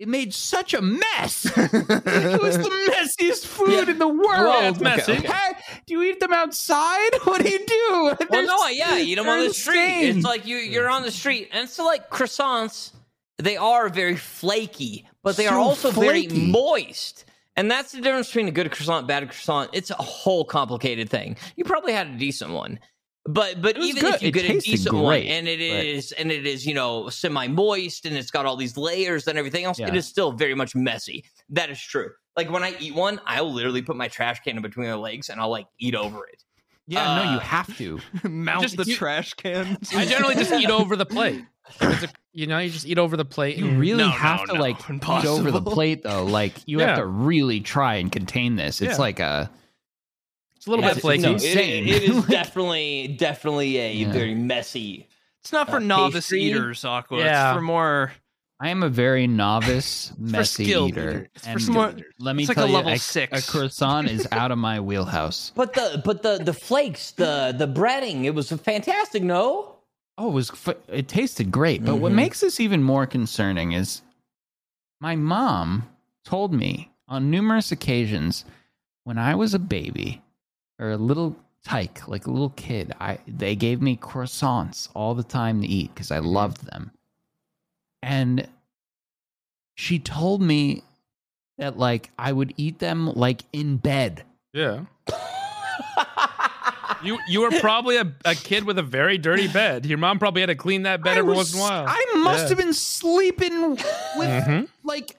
It 0.00 0.08
made 0.08 0.32
such 0.32 0.72
a 0.72 0.80
mess. 0.80 1.44
it 1.56 2.42
was 2.42 2.56
the 2.56 2.70
messiest 3.20 3.44
food 3.44 3.90
in 3.90 3.98
the 3.98 4.08
world. 4.08 4.54
Yeah, 4.62 4.70
it's 4.70 4.80
messy. 4.80 5.14
Hey, 5.16 5.52
do 5.86 5.92
you 5.92 6.02
eat 6.04 6.20
them 6.20 6.32
outside? 6.32 7.10
What 7.24 7.42
do 7.44 7.50
you 7.50 7.58
do? 7.66 7.88
Well, 7.90 8.16
There's- 8.30 8.46
no, 8.46 8.66
yeah, 8.68 8.96
eat 8.98 9.16
them 9.16 9.28
on 9.28 9.46
the 9.46 9.52
street. 9.52 9.74
stained. 9.74 10.16
It's 10.16 10.26
like 10.26 10.46
you 10.46 10.56
you're 10.56 10.88
on 10.88 11.02
the 11.02 11.10
street, 11.10 11.50
and 11.52 11.68
so 11.68 11.84
like 11.84 12.08
croissants, 12.08 12.92
they 13.36 13.58
are 13.58 13.90
very 13.90 14.16
flaky, 14.16 15.06
but 15.22 15.36
they 15.36 15.46
are 15.46 15.54
So 15.56 15.60
also 15.60 15.90
very 15.90 16.26
moist. 16.28 17.26
And 17.56 17.70
that's 17.70 17.92
the 17.92 18.00
difference 18.00 18.28
between 18.28 18.48
a 18.48 18.52
good 18.52 18.70
croissant, 18.72 19.06
bad 19.06 19.28
croissant. 19.28 19.68
It's 19.74 19.90
a 19.90 19.94
whole 19.96 20.46
complicated 20.46 21.10
thing. 21.10 21.36
You 21.56 21.64
probably 21.64 21.92
had 21.92 22.06
a 22.06 22.16
decent 22.16 22.52
one, 22.52 22.78
but 23.26 23.60
but 23.60 23.76
even 23.78 24.02
good. 24.02 24.14
if 24.14 24.22
you 24.22 24.28
It 24.28 24.32
get 24.34 24.44
a 24.44 24.48
tasted 24.48 24.70
decent 24.70 24.94
one, 24.96 25.18
and 25.20 25.46
it 25.48 25.60
is 25.60 25.72
but- 25.76 25.86
is 25.86 26.12
and 26.12 26.32
it 26.32 26.46
is 26.46 26.66
you 26.66 26.74
know 26.74 27.08
semi 27.08 27.46
moist, 27.48 28.06
and 28.06 28.16
it's 28.16 28.30
got 28.30 28.46
all 28.46 28.56
these 28.56 28.76
layers 28.76 29.26
and 29.26 29.38
everything 29.38 29.64
else, 29.64 29.78
it 29.78 29.88
Yeah. 29.88 29.94
is 29.94 30.06
still 30.06 30.32
very 30.32 30.54
much 30.54 30.74
messy. 30.74 31.24
That 31.50 31.70
is 31.70 31.80
true. 31.80 32.10
Like 32.36 32.50
when 32.50 32.62
I 32.62 32.74
eat 32.80 32.94
one, 32.94 33.20
I 33.26 33.40
will 33.42 33.52
literally 33.52 33.82
put 33.82 33.96
my 33.96 34.08
trash 34.08 34.40
can 34.40 34.56
in 34.56 34.62
between 34.62 34.86
my 34.88 34.94
legs, 34.94 35.28
and 35.28 35.40
I'll 35.40 35.50
like 35.50 35.66
eat 35.78 35.94
over 35.94 36.26
it. 36.26 36.42
yeah, 36.86 37.04
no, 37.16 37.30
uh, 37.30 37.34
you 37.34 37.38
have 37.40 37.76
to. 37.78 38.00
Mount 38.28 38.62
Just- 38.62 38.76
the 38.76 38.84
you- 38.84 38.96
trash 38.96 39.34
can. 39.34 39.76
I 39.94 40.06
generally 40.06 40.34
just 40.34 40.52
eat 40.52 40.70
over 40.70 40.96
the 40.96 41.06
plate. 41.06 41.44
A, 41.80 42.08
you 42.32 42.48
know, 42.48 42.58
you 42.58 42.68
just 42.70 42.84
eat 42.86 42.98
over 42.98 43.16
the 43.16 43.24
plate. 43.24 43.56
You 43.56 43.68
really 43.78 44.02
No, 44.02 44.08
have 44.08 44.40
no, 44.40 44.46
to 44.46 44.52
no. 44.54 44.60
like 44.60 44.80
eat 44.80 44.88
Impossible. 44.90 45.34
over 45.34 45.50
the 45.52 45.62
plate 45.62 46.02
though. 46.02 46.24
Like 46.24 46.54
you 46.66 46.80
Yeah. 46.80 46.86
have 46.88 46.96
to 46.98 47.06
really 47.06 47.60
try 47.60 47.96
and 47.96 48.10
contain 48.10 48.56
this. 48.56 48.80
It's 48.80 48.92
Yeah. 48.94 48.96
like 48.98 49.20
a 49.20 49.48
It's 50.60 50.66
a 50.66 50.70
little 50.70 50.84
Yeah, 50.84 50.90
bit 50.90 50.96
it's 50.98 51.02
flaky. 51.06 51.22
No, 51.22 51.34
it- 51.36 51.44
it 51.44 52.02
is 52.02 52.16
Like- 52.18 52.26
definitely 52.28 53.08
definitely 53.18 53.78
a 53.78 53.92
Yeah. 53.94 54.12
very 54.12 54.34
messy. 54.34 55.08
It's 55.40 55.52
not 55.52 55.70
for 55.70 55.76
Uh, 55.76 55.80
novice 55.80 56.26
pastry? 56.26 56.42
eaters, 56.42 56.84
Aqua. 56.84 57.20
Yeah. 57.20 57.50
It's 57.52 57.56
for 57.56 57.62
more. 57.62 58.12
I 58.62 58.68
am 58.68 58.82
a 58.82 58.90
very 58.90 59.26
novice, 59.26 60.12
messy 60.18 60.64
skilled 60.64 60.90
eater. 60.90 61.10
eaters. 61.10 61.28
It's 61.34 61.44
for 61.44 61.50
and 61.50 61.62
smart- 61.62 62.02
let 62.18 62.36
me 62.36 62.42
it's 62.42 62.48
like 62.50 62.56
tell 62.56 62.66
a 62.66 62.68
you, 62.68 62.74
level 62.74 62.92
a, 62.92 62.98
six. 62.98 63.48
a 63.48 63.50
croissant 63.50 64.10
is 64.10 64.28
out 64.32 64.50
of 64.52 64.58
my 64.58 64.80
wheelhouse. 64.80 65.50
But 65.56 65.72
the 65.72 66.02
but 66.04 66.22
the 66.22 66.36
the 66.44 66.52
flakes, 66.52 67.12
the 67.12 67.54
the 67.56 67.66
breading, 67.66 68.24
it 68.24 68.34
was 68.34 68.50
fantastic. 68.52 69.22
No, 69.22 69.76
Oh, 70.18 70.28
it 70.28 70.34
was 70.34 70.52
it 70.88 71.08
tasted 71.08 71.50
great. 71.50 71.82
But 71.86 71.96
what 71.96 72.12
Mhm. 72.12 72.16
makes 72.16 72.40
this 72.40 72.60
even 72.60 72.82
more 72.82 73.06
concerning 73.06 73.72
is 73.72 74.02
my 75.00 75.16
mom 75.16 75.88
told 76.26 76.52
me 76.52 76.90
on 77.08 77.30
numerous 77.30 77.72
occasions 77.72 78.44
when 79.04 79.16
I 79.16 79.34
was 79.34 79.54
a 79.54 79.58
baby 79.58 80.20
or 80.80 80.90
a 80.90 80.96
little 80.96 81.36
tyke, 81.64 82.08
like 82.08 82.26
a 82.26 82.30
little 82.30 82.50
kid, 82.50 82.92
I 83.00 83.18
they 83.28 83.54
gave 83.54 83.80
me 83.82 83.96
croissants 83.96 84.88
all 84.94 85.14
the 85.14 85.22
time 85.22 85.60
to 85.62 85.68
eat 85.68 85.94
because 85.94 86.10
I 86.10 86.18
loved 86.18 86.64
them. 86.66 86.90
And 88.02 88.48
she 89.76 89.98
told 89.98 90.40
me 90.42 90.82
that 91.58 91.78
like 91.78 92.10
I 92.18 92.32
would 92.32 92.54
eat 92.56 92.78
them 92.78 93.12
like 93.14 93.42
in 93.52 93.76
bed. 93.76 94.24
Yeah. 94.54 94.84
You 97.02 97.18
you 97.28 97.40
were 97.40 97.50
probably 97.60 97.96
a, 97.96 98.12
a 98.26 98.34
kid 98.34 98.64
with 98.64 98.78
a 98.78 98.82
very 98.82 99.16
dirty 99.16 99.48
bed. 99.48 99.86
Your 99.86 99.96
mom 99.96 100.18
probably 100.18 100.42
had 100.42 100.48
to 100.48 100.54
clean 100.54 100.82
that 100.82 101.02
bed 101.02 101.16
I 101.16 101.20
every 101.20 101.30
was- 101.30 101.36
once 101.36 101.54
in 101.54 101.58
a 101.60 101.62
while. 101.62 101.84
I 101.88 102.04
must 102.18 102.42
Yeah. 102.44 102.48
have 102.50 102.58
been 102.58 102.74
sleeping 102.74 103.70
with 103.70 103.78
Mhm. 104.18 104.68
like 104.84 105.16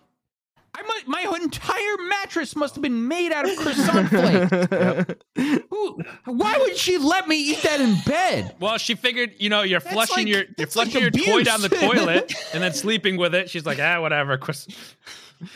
I 0.84 0.88
might, 0.88 1.08
my 1.08 1.38
entire 1.42 1.98
mattress 2.08 2.56
must 2.56 2.76
have 2.76 2.82
been 2.82 3.08
made 3.08 3.32
out 3.32 3.48
of 3.50 3.56
croissant 3.58 4.10
flakes. 4.10 5.14
Who, 5.70 6.00
why 6.26 6.58
would 6.58 6.78
she 6.78 6.98
let 6.98 7.28
me 7.28 7.38
eat 7.52 7.62
that 7.64 7.80
in 7.82 7.96
bed? 8.06 8.56
Well, 8.60 8.78
she 8.78 8.96
figured, 8.96 9.36
you 9.38 9.50
know, 9.50 9.62
you're 9.62 9.80
That's 9.80 9.94
flushing 9.94 10.16
like- 10.26 10.28
your 10.28 10.38
you're 10.40 10.48
that's 10.58 10.76
like 10.76 10.90
flushing 10.92 11.02
your 11.14 11.26
toy 11.26 11.44
down 11.44 11.62
the 11.62 11.70
toilet 11.70 12.34
and 12.54 12.64
then 12.64 12.74
sleeping 12.74 13.18
with 13.18 13.36
it. 13.36 13.50
She's 13.50 13.66
like, 13.66 13.80
ah, 13.80 14.02
whatever. 14.02 14.38
Chris- 14.38 14.68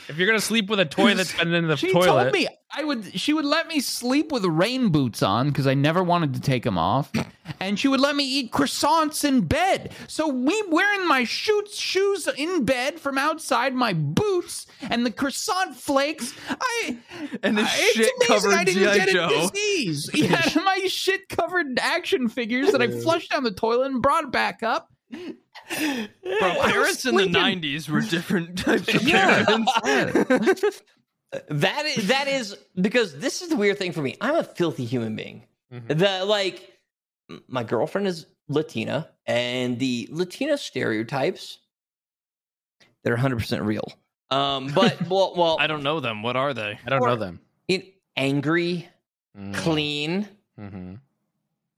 If 0.08 0.18
you're 0.18 0.28
gonna 0.28 0.40
sleep 0.40 0.70
with 0.70 0.80
a 0.80 0.86
toy 0.86 1.14
that's 1.14 1.38
been 1.38 1.54
in 1.54 1.68
the 1.68 1.76
She 1.78 1.92
toilet, 1.92 2.06
told 2.06 2.32
me 2.34 2.48
I 2.76 2.84
would. 2.84 3.18
She 3.20 3.34
would 3.34 3.46
let 3.46 3.68
me 3.68 3.80
sleep 3.80 4.32
with 4.32 4.44
rain 4.46 4.90
boots 4.90 5.22
on 5.24 5.48
because 5.50 5.68
I 5.68 5.74
never 5.76 6.04
wanted 6.04 6.34
to 6.34 6.42
take 6.42 6.64
them 6.64 6.78
off, 6.78 7.12
and 7.60 7.78
she 7.80 7.88
would 7.88 8.00
let 8.00 8.16
me 8.16 8.24
eat 8.26 8.52
croissants 8.52 9.24
in 9.24 9.42
bed. 9.42 9.94
So 10.08 10.28
we 10.28 10.62
wearing 10.70 11.08
my 11.08 11.24
shoes 11.24 11.76
shoes 11.78 12.28
in 12.38 12.66
bed 12.66 13.00
from 13.00 13.18
outside 13.18 13.74
my 13.76 13.94
boots 13.94 14.66
and 14.82 15.06
the 15.06 15.12
croissant 15.12 15.76
flakes. 15.76 16.34
I 16.50 16.98
And 17.44 17.58
his 17.60 17.68
I- 17.68 17.92
shit 17.94 18.12
covered 18.28 18.54
I 18.54 18.64
didn't 18.64 18.84
G.I. 18.84 18.98
get 18.98 19.10
a 19.10 19.14
Joe. 19.14 19.30
disease. 19.52 20.10
Yeah, 20.14 20.42
my 20.64 20.80
shit 20.88 21.30
covered 21.30 21.78
action 21.80 22.28
figures 22.30 22.72
that 22.72 22.82
I 22.82 22.88
flushed 22.88 23.32
down 23.32 23.44
the 23.44 23.52
toilet 23.52 23.92
and 23.92 24.02
brought 24.02 24.32
back 24.32 24.64
up. 24.64 24.90
Bro, 26.40 26.54
parents 26.64 27.06
in 27.06 27.16
the 27.16 27.26
'90s 27.28 27.90
were 27.90 28.02
different 28.02 28.58
types 28.66 28.94
of 28.94 29.04
Yeah. 29.04 29.46
parents. 29.46 29.72
that 31.50 31.86
is 31.86 32.08
that 32.08 32.28
is 32.28 32.58
because 32.80 33.18
this 33.20 33.42
is 33.42 33.50
the 33.50 33.56
weird 33.56 33.78
thing 33.78 33.92
for 33.92 34.02
me. 34.02 34.16
I'm 34.22 34.36
a 34.36 34.44
filthy 34.44 34.86
human 34.86 35.16
being. 35.16 35.44
Mhm. 35.74 35.98
The 35.98 36.26
like, 36.26 36.72
my 37.48 37.64
girlfriend 37.64 38.08
is 38.08 38.26
Latina, 38.48 39.10
and 39.26 39.80
the 39.80 40.08
Latina 40.12 40.58
stereotypes 40.58 41.58
they're 43.04 43.14
100 43.14 43.38
percent 43.38 43.64
real. 43.64 43.92
Um, 44.32 44.68
but 44.74 45.08
well, 45.08 45.34
well, 45.36 45.58
I 45.60 45.68
don't 45.68 45.84
know 45.84 46.00
them. 46.00 46.24
What 46.24 46.36
are 46.36 46.54
they? 46.54 46.80
I 46.86 46.90
don't 46.90 47.04
know 47.04 47.16
them. 47.16 47.40
in, 47.68 47.84
angry, 48.16 48.88
Mm. 49.38 49.54
clean, 49.54 50.28
Mhm. 50.60 51.00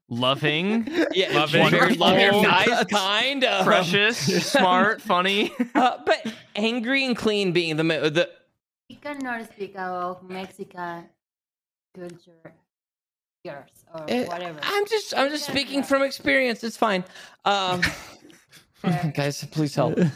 Loving, 0.09 0.87
yeah, 1.13 1.33
Loving. 1.33 1.69
very 1.69 1.95
loving, 1.95 2.31
Wonderful. 2.31 2.43
nice, 2.43 2.83
kind, 2.85 3.43
um, 3.43 3.65
precious, 3.65 4.17
smart, 4.51 5.01
funny. 5.01 5.51
uh, 5.75 5.97
but 6.05 6.33
angry 6.55 7.05
and 7.05 7.15
clean 7.17 7.51
being 7.51 7.75
the 7.75 7.83
ma- 7.83 7.99
the 7.99 8.29
We 8.89 8.95
cannot 8.95 9.45
speak 9.53 9.71
about 9.75 10.23
Mexican 10.29 11.09
culture, 11.93 12.53
yours 13.43 13.69
or 13.93 14.05
Eh, 14.07 14.25
whatever. 14.27 14.59
I'm 14.63 14.85
just 14.87 15.13
I'm 15.17 15.29
just 15.29 15.45
speaking 15.45 15.83
from 15.83 16.03
experience. 16.03 16.63
It's 16.63 16.77
fine. 16.77 17.03
Um, 17.43 17.81
guys, 19.13 19.43
please 19.51 19.75
help. 19.75 19.99
Um, 19.99 20.07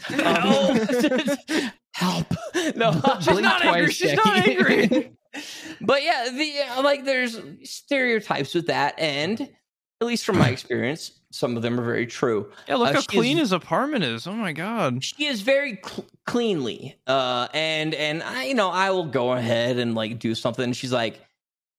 help. 1.92 2.26
No, 2.76 2.92
She's 3.20 3.40
not 3.40 3.62
angry. 3.62 3.82
twice, 3.82 3.92
She's 3.94 4.14
not 4.14 4.48
angry. 4.48 5.12
but 5.82 6.02
yeah, 6.02 6.30
the 6.32 6.54
uh, 6.78 6.82
like 6.82 7.04
there's 7.04 7.38
stereotypes 7.64 8.54
with 8.54 8.68
that, 8.68 8.98
and 8.98 9.50
at 10.02 10.06
least 10.06 10.24
from 10.26 10.36
my 10.38 10.48
experience, 10.50 11.12
some 11.30 11.56
of 11.56 11.62
them 11.62 11.80
are 11.80 11.84
very 11.84 12.06
true. 12.06 12.50
Yeah, 12.68 12.74
look 12.76 12.90
Uh, 12.90 12.94
how 12.94 13.00
clean 13.02 13.38
is- 13.38 13.44
his 13.44 13.52
apartment 13.52 14.04
is. 14.04 14.26
Oh 14.26 14.34
my 14.34 14.52
god. 14.52 15.02
She 15.02 15.24
is 15.26 15.40
very 15.40 15.78
cl- 15.84 16.06
cleanly, 16.26 16.98
uh, 17.06 17.48
and 17.54 17.94
and 17.94 18.22
I, 18.22 18.44
you 18.44 18.54
know, 18.54 18.68
I 18.70 18.90
will 18.90 19.06
go 19.06 19.32
ahead 19.32 19.78
and 19.78 19.94
like 19.94 20.18
do 20.18 20.34
something. 20.34 20.72
She's 20.74 20.92
like, 20.92 21.20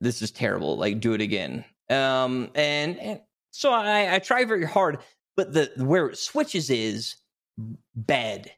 "This 0.02 0.22
is 0.22 0.32
terrible. 0.32 0.78
Like, 0.78 1.00
do 1.00 1.14
it 1.14 1.22
again." 1.22 1.64
Um, 1.90 2.50
and, 2.56 2.98
and 3.00 3.22
so 3.52 3.72
I, 3.72 4.16
I 4.16 4.20
try 4.20 4.46
very 4.46 4.66
hard, 4.66 4.98
but 5.38 5.54
the 5.54 5.72
where 5.78 6.08
it 6.08 6.18
switches 6.18 6.70
is 6.72 7.16
bed, 7.96 8.52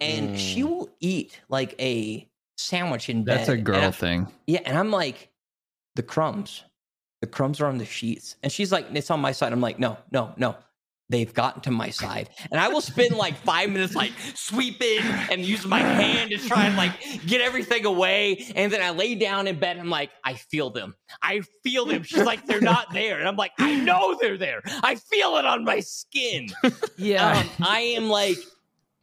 and 0.00 0.38
she 0.40 0.62
Mm. 0.62 0.68
will 0.68 0.90
eat 1.00 1.40
like 1.48 1.74
a 1.80 2.28
sandwich 2.56 3.08
in 3.08 3.24
bed. 3.24 3.38
That's 3.40 3.48
a 3.50 3.52
and 3.52 3.64
girl 3.64 3.84
I- 3.84 3.90
thing. 3.90 4.26
yeah, 4.46 4.60
and 4.64 4.76
I'm 4.78 4.90
like, 4.90 5.30
the 5.94 6.02
crumbs. 6.02 6.64
The 7.24 7.30
crumbs 7.30 7.58
are 7.62 7.66
on 7.68 7.78
the 7.78 7.86
sheets. 7.86 8.36
And 8.42 8.52
she's 8.52 8.70
like, 8.70 8.84
it's 8.92 9.10
on 9.10 9.18
my 9.18 9.32
side. 9.32 9.54
I'm 9.54 9.62
like, 9.62 9.78
no, 9.78 9.96
no, 10.12 10.34
no. 10.36 10.56
They've 11.08 11.32
gotten 11.32 11.62
to 11.62 11.70
my 11.70 11.88
side. 11.88 12.28
And 12.52 12.60
I 12.60 12.68
will 12.68 12.82
spend 12.82 13.16
like 13.16 13.34
five 13.36 13.70
minutes 13.70 13.94
like 13.94 14.12
sweeping 14.34 14.98
and 15.30 15.40
using 15.40 15.70
my 15.70 15.78
hand 15.78 16.32
to 16.32 16.36
try 16.36 16.66
and 16.66 16.76
like 16.76 16.92
get 17.26 17.40
everything 17.40 17.86
away. 17.86 18.44
And 18.54 18.70
then 18.70 18.82
I 18.82 18.90
lay 18.90 19.14
down 19.14 19.46
in 19.46 19.58
bed. 19.58 19.76
And 19.76 19.80
I'm 19.80 19.88
like, 19.88 20.10
I 20.22 20.34
feel 20.34 20.68
them. 20.68 20.96
I 21.22 21.40
feel 21.62 21.86
them. 21.86 22.02
She's 22.02 22.24
like, 22.24 22.44
they're 22.44 22.60
not 22.60 22.92
there. 22.92 23.18
And 23.18 23.26
I'm 23.26 23.36
like, 23.36 23.52
I 23.58 23.74
know 23.76 24.18
they're 24.20 24.36
there. 24.36 24.60
I 24.82 24.96
feel 24.96 25.38
it 25.38 25.46
on 25.46 25.64
my 25.64 25.80
skin. 25.80 26.48
Yeah. 26.98 27.38
Um, 27.38 27.48
I 27.62 27.80
am 27.96 28.10
like, 28.10 28.36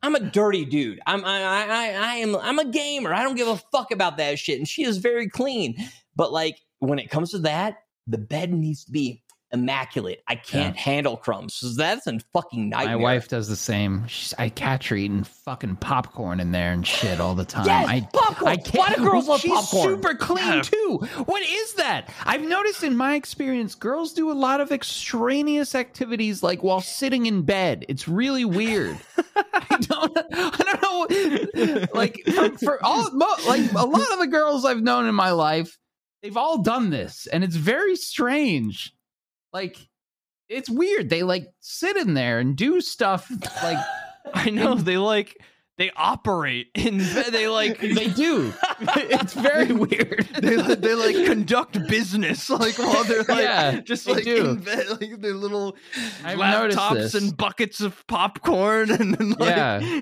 I'm 0.04 0.14
a 0.14 0.20
dirty 0.20 0.66
dude. 0.66 1.00
I'm 1.08 1.26
I, 1.26 1.42
I 1.42 1.64
I 1.64 1.92
I 1.94 2.16
am 2.18 2.36
I'm 2.36 2.60
a 2.60 2.66
gamer. 2.66 3.16
I 3.16 3.24
don't 3.24 3.36
give 3.36 3.48
a 3.48 3.58
fuck 3.72 3.90
about 3.90 4.18
that 4.18 4.38
shit. 4.38 4.60
And 4.60 4.68
she 4.68 4.84
is 4.84 4.98
very 4.98 5.28
clean. 5.28 5.76
But 6.16 6.32
like 6.32 6.60
when 6.78 7.00
it 7.00 7.10
comes 7.10 7.32
to 7.32 7.40
that, 7.40 7.81
the 8.08 8.18
bed 8.18 8.52
needs 8.54 8.86
to 8.86 8.91
be 8.91 9.24
immaculate. 9.54 10.24
I 10.28 10.36
can't 10.36 10.76
handle 10.78 11.18
crumbs. 11.18 11.56
So 11.56 11.70
that's 11.70 12.08
a 12.08 12.20
fucking 12.34 12.70
nightmare. 12.70 12.97
My 12.97 13.04
wife 13.04 13.28
does 13.28 13.47
the 13.47 13.56
same. 13.56 14.08
She's, 14.08 14.34
I 14.38 14.49
catch 14.49 14.89
her 14.89 14.95
eating 14.95 15.24
fucking 15.24 15.78
popcorn 15.78 16.39
in 16.39 16.52
there 16.52 16.72
and 16.72 16.86
shit 16.86 17.20
all 17.20 17.36
the 17.36 17.45
time. 17.45 17.66
Yes, 17.66 17.88
I, 17.88 18.02
popcorn. 18.14 18.52
I 18.52 18.64
Why 18.74 18.93
do 18.95 19.04
girls 19.04 19.28
love 19.28 19.41
she's 19.41 19.52
popcorn? 19.52 19.95
super 19.95 20.16
clean 20.16 20.47
Yeah. 20.47 20.62
too. 20.64 20.99
What 21.26 21.41
is 21.41 21.74
that? 21.74 22.10
I've 22.24 22.43
noticed 22.43 22.84
in 22.84 22.95
my 22.95 23.16
experience, 23.16 23.76
girls 23.76 24.14
do 24.14 24.32
a 24.32 24.34
lot 24.34 24.62
of 24.62 24.72
extraneous 24.72 25.76
activities 25.76 26.41
like 26.41 26.64
while 26.64 26.82
sitting 26.82 27.26
in 27.26 27.41
bed. 27.41 27.86
It's 27.89 28.08
really 28.08 28.45
weird. 28.45 28.97
I 29.36 29.78
don't. 29.82 30.18
I 30.34 30.49
don't 30.58 30.82
know. 30.82 30.88
Like 31.93 32.22
for, 32.26 32.58
for 32.58 32.86
all, 32.86 33.10
like 33.47 33.72
a 33.74 33.86
lot 33.86 34.14
of 34.14 34.20
the 34.20 34.28
girls 34.28 34.66
I've 34.66 34.82
known 34.82 35.08
in 35.08 35.16
my 35.16 35.32
life, 35.32 35.78
they've 36.22 36.38
all 36.38 36.60
done 36.60 36.90
this, 36.90 37.28
and 37.28 37.44
it's 37.44 37.56
very 37.56 37.96
strange. 37.96 38.94
Like 39.54 39.78
it's 40.50 40.70
weird. 40.70 41.10
They 41.10 41.24
like 41.24 41.48
sit 41.60 41.98
in 41.98 42.14
there 42.14 42.40
and 42.40 42.56
do 42.56 42.82
stuff 42.82 43.32
like 43.64 43.78
I 44.34 44.50
know 44.50 44.76
they 44.76 44.98
like 44.98 45.38
they 45.78 45.90
operate 45.96 46.68
in. 46.76 47.00
They 47.00 47.48
like 47.48 47.80
they 47.80 48.08
do. 48.10 48.54
It's 48.82 49.34
very 49.34 49.72
weird. 49.72 50.28
they, 50.40 50.56
they 50.76 50.94
like 50.94 51.26
conduct 51.26 51.88
business 51.88 52.50
like 52.50 52.78
while 52.78 53.04
they're 53.06 53.24
like 53.24 53.40
Yeah, 53.44 53.80
just 53.82 54.08
like 54.08 54.24
do. 54.24 54.50
in 54.52 54.58
bed, 54.58 54.86
like 55.02 55.20
their 55.22 55.34
little 55.34 55.76
I've 56.24 56.38
laptops 56.38 57.16
and 57.16 57.36
buckets 57.36 57.82
of 57.82 58.06
popcorn 58.08 58.92
and 58.92 59.16
then 59.16 59.32
like 59.32 59.50
Yeah. 59.56 60.02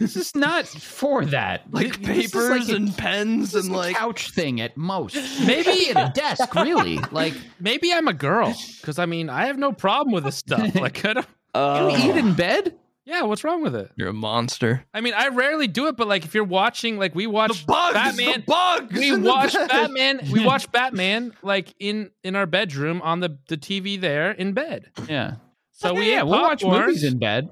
This 0.00 0.16
is 0.16 0.34
not 0.34 0.66
for 0.66 1.24
that. 1.26 1.62
like 1.72 2.00
This 2.00 2.30
papers 2.32 2.60
like 2.60 2.68
a- 2.68 2.76
and 2.76 2.96
pens 2.96 3.52
this 3.52 3.60
is 3.62 3.66
and 3.66 3.74
a 3.74 3.78
like 3.78 3.96
couch 3.96 4.30
thing 4.30 4.60
at 4.60 4.76
most. 4.76 5.14
Maybe- 5.46 5.66
Maybe 5.66 5.90
at 5.90 6.10
a 6.10 6.12
desk, 6.12 6.54
really. 6.54 6.98
Like 7.12 7.34
Maybe 7.60 7.92
I'm 7.92 8.08
a 8.08 8.12
girl 8.14 8.54
because 8.80 8.98
I 8.98 9.06
mean 9.06 9.28
I 9.30 9.46
have 9.46 9.58
no 9.58 9.72
problem 9.72 10.12
with 10.14 10.24
this 10.24 10.36
stuff. 10.36 10.74
Like, 10.74 11.04
I 11.04 11.12
don't, 11.14 11.26
Oh. 11.54 11.88
you 11.88 11.94
uh. 11.94 12.08
eat 12.14 12.16
in 12.18 12.34
bed. 12.34 12.74
yeah, 13.04 13.22
what's 13.22 13.42
wrong 13.42 13.62
with 13.62 13.74
it? 13.74 13.90
you're 13.96 14.08
a 14.10 14.12
monster. 14.12 14.84
I 14.94 15.00
mean, 15.00 15.14
I 15.14 15.28
rarely 15.28 15.66
do 15.66 15.86
it, 15.88 15.96
but 15.96 16.06
like 16.08 16.24
if 16.24 16.34
you're 16.34 16.44
watching, 16.44 16.98
like 16.98 17.14
we 17.14 17.26
watch 17.26 17.66
bugs, 17.66 17.94
Batman, 17.94 18.40
the 18.40 18.44
bugs. 18.46 18.92
we 18.98 19.08
in 19.14 19.22
the 19.22 19.28
watch. 19.28 19.54
Batman, 19.54 20.20
we 20.32 20.44
watch 20.44 20.70
Batman 20.70 21.32
like 21.42 21.74
in 21.78 22.10
in 22.22 22.36
our 22.36 22.46
bedroom 22.46 23.00
on 23.02 23.20
the 23.20 23.38
the 23.48 23.56
TV 23.56 23.98
there 24.00 24.30
in 24.30 24.52
bed. 24.52 24.90
Yeah. 25.08 25.36
So 25.72 25.94
we 25.94 26.10
yeah, 26.10 26.20
ate 26.20 26.26
we'll 26.26 26.42
watch 26.42 26.60
popcorn. 26.62 26.86
movies 26.86 27.04
in 27.04 27.18
bed. 27.18 27.48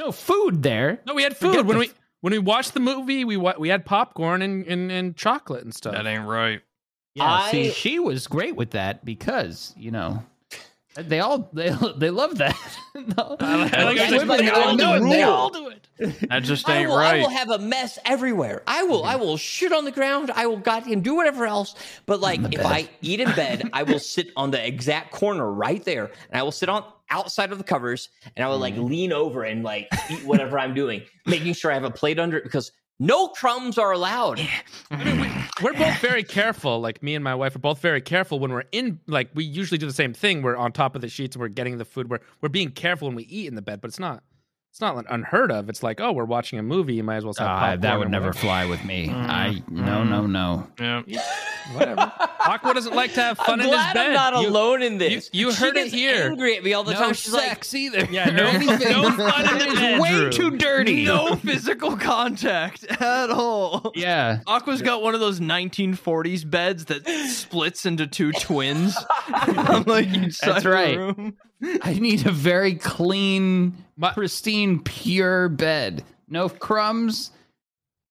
No 0.00 0.12
food 0.12 0.62
there. 0.62 1.00
No, 1.06 1.14
we 1.14 1.22
had 1.22 1.36
Forget 1.36 1.56
food 1.56 1.66
when 1.66 1.76
the 1.76 1.80
we 1.80 1.90
when 2.22 2.32
we 2.32 2.38
watched 2.38 2.74
the 2.74 2.80
movie. 2.80 3.24
We 3.24 3.36
wa- 3.36 3.54
we 3.58 3.68
had 3.68 3.84
popcorn 3.84 4.42
and, 4.42 4.66
and 4.66 4.90
and 4.90 5.14
chocolate 5.16 5.62
and 5.62 5.74
stuff. 5.74 5.92
That 5.92 6.06
ain't 6.06 6.26
right. 6.26 6.62
Yeah, 7.14 7.50
see, 7.50 7.70
she 7.70 7.98
was 7.98 8.26
great 8.26 8.56
with 8.56 8.70
that 8.70 9.04
because 9.04 9.74
you 9.76 9.90
know 9.90 10.22
they 10.94 11.20
all 11.20 11.48
they 11.52 11.74
they 11.96 12.10
love 12.10 12.38
that. 12.38 12.56
No, 13.16 13.36
I 13.38 13.84
like 13.84 13.96
Yeah, 13.96 14.08
like 14.10 14.28
women, 14.28 14.48
all 14.50 14.68
I 14.70 14.74
know 14.74 14.98
the 14.98 15.06
it, 15.06 15.10
they 15.10 15.22
all 15.22 15.48
do 15.48 15.68
it. 15.68 16.28
That 16.28 16.42
just 16.42 16.68
I 16.68 16.78
ain't 16.78 16.88
will, 16.88 16.96
I 16.96 17.18
will 17.18 17.30
have 17.30 17.48
a 17.48 17.58
mess 17.58 18.00
everywhere. 18.04 18.62
I 18.66 18.82
will. 18.82 19.04
I 19.04 19.14
will 19.14 19.36
shit 19.36 19.72
on 19.72 19.84
the 19.84 19.92
ground. 19.92 20.32
I 20.34 20.46
will 20.46 20.56
goddamn 20.56 21.00
do 21.00 21.14
whatever 21.14 21.46
else. 21.46 21.76
But 22.06 22.20
like, 22.20 22.40
if 22.52 22.66
I 22.66 22.88
eat 23.00 23.20
in 23.20 23.30
bed, 23.36 23.70
I 23.72 23.84
will 23.84 24.00
sit 24.00 24.30
on 24.36 24.50
the 24.50 24.66
exact 24.66 25.12
corner 25.12 25.50
right 25.50 25.84
there, 25.84 26.06
and 26.30 26.40
I 26.40 26.42
will 26.42 26.52
sit 26.52 26.68
on 26.68 26.84
outside 27.10 27.52
of 27.52 27.58
the 27.58 27.64
covers, 27.64 28.08
and 28.36 28.44
I 28.44 28.48
will 28.48 28.58
like 28.58 28.74
mm-hmm. 28.74 28.86
lean 28.86 29.12
over 29.12 29.44
and 29.44 29.62
like 29.62 29.88
eat 30.10 30.24
whatever 30.24 30.58
I'm 30.58 30.74
doing, 30.74 31.02
making 31.26 31.54
sure 31.54 31.70
I 31.70 31.74
have 31.74 31.84
a 31.84 31.90
plate 31.90 32.18
under 32.18 32.38
it 32.38 32.44
because 32.44 32.72
no 33.00 33.28
crumbs 33.28 33.78
are 33.78 33.90
allowed. 33.92 34.40
I 34.90 35.04
mean, 35.04 35.44
We're 35.62 35.72
both 35.72 35.98
very 35.98 36.22
careful. 36.22 36.80
Like 36.80 37.02
me 37.02 37.14
and 37.14 37.24
my 37.24 37.34
wife 37.34 37.56
are 37.56 37.60
both 37.60 37.80
very 37.80 38.00
careful 38.00 38.38
when 38.38 38.52
we're 38.52 38.64
in. 38.72 39.00
Like 39.06 39.30
we 39.34 39.44
usually 39.44 39.78
do 39.78 39.86
the 39.86 39.92
same 39.92 40.12
thing. 40.14 40.42
We're 40.42 40.56
on 40.56 40.70
top 40.72 40.94
of 40.94 41.00
the 41.00 41.08
sheets 41.08 41.34
and 41.34 41.40
we're 41.40 41.48
getting 41.48 41.78
the 41.78 41.84
food. 41.84 42.08
We're 42.10 42.20
we're 42.40 42.50
being 42.50 42.70
careful 42.70 43.08
when 43.08 43.16
we 43.16 43.24
eat 43.24 43.48
in 43.48 43.54
the 43.56 43.62
bed, 43.62 43.80
but 43.80 43.88
it's 43.88 43.98
not. 43.98 44.22
It's 44.70 44.80
not 44.80 45.04
unheard 45.10 45.50
of. 45.50 45.68
It's 45.68 45.82
like, 45.82 46.00
oh, 46.00 46.12
we're 46.12 46.24
watching 46.24 46.56
a 46.58 46.62
movie. 46.62 46.94
You 46.94 47.02
might 47.02 47.16
as 47.16 47.24
well 47.24 47.34
have 47.36 47.48
ah, 47.48 47.58
popcorn 47.58 47.80
that 47.80 47.98
would 47.98 48.08
never 48.08 48.26
whatever. 48.28 48.38
fly 48.38 48.66
with 48.66 48.84
me. 48.84 49.08
Mm. 49.08 49.14
I 49.28 49.62
no 49.68 50.04
no 50.04 50.26
no. 50.26 50.68
yeah. 50.78 51.02
Whatever. 51.74 52.12
Aqua 52.46 52.74
doesn't 52.74 52.94
like 52.94 53.14
to 53.14 53.22
have 53.22 53.36
fun 53.38 53.60
I'm 53.60 53.66
in 53.66 53.72
his 53.72 53.92
bed. 53.92 53.96
I'm 53.96 54.12
not 54.14 54.42
You- 54.42 54.48
alone 54.48 54.82
in 54.82 54.98
this. 54.98 55.30
you 55.32 55.52
She 55.52 55.58
heard 55.64 55.76
it 55.76 55.88
here. 55.88 56.28
Angry 56.30 56.56
at 56.56 56.64
me 56.64 56.72
all 56.72 56.84
the 56.84 56.92
No 56.92 56.98
time. 57.00 57.14
She's 57.14 57.32
like, 57.32 57.48
sex 57.48 57.74
either. 57.74 58.06
Yeah, 58.10 58.26
no, 58.30 58.50
no 58.52 59.10
fun 59.12 59.60
in 59.62 59.74
the 59.74 59.90
It's 59.94 60.00
way 60.02 60.30
too 60.30 60.56
dirty. 60.56 61.04
No 61.04 61.34
physical 61.44 61.96
contact 61.96 62.84
at 62.84 63.30
all. 63.30 63.92
Yeah. 63.94 64.40
Aqua's 64.46 64.82
got 64.82 65.02
one 65.02 65.14
of 65.14 65.20
those 65.20 65.40
1940s 65.40 66.48
beds 66.48 66.86
that 66.86 67.06
splits 67.28 67.86
into 67.86 68.06
two 68.06 68.32
twins. 68.32 68.96
on 69.48 69.82
like 69.84 70.08
That's 70.40 70.64
right. 70.64 70.96
room. 70.96 71.36
I 71.82 71.94
need 71.94 72.26
a 72.26 72.30
very 72.32 72.74
clean, 72.74 73.84
pristine, 74.14 74.80
pure 74.82 75.48
bed. 75.50 76.04
No 76.28 76.48
crumbs. 76.48 77.32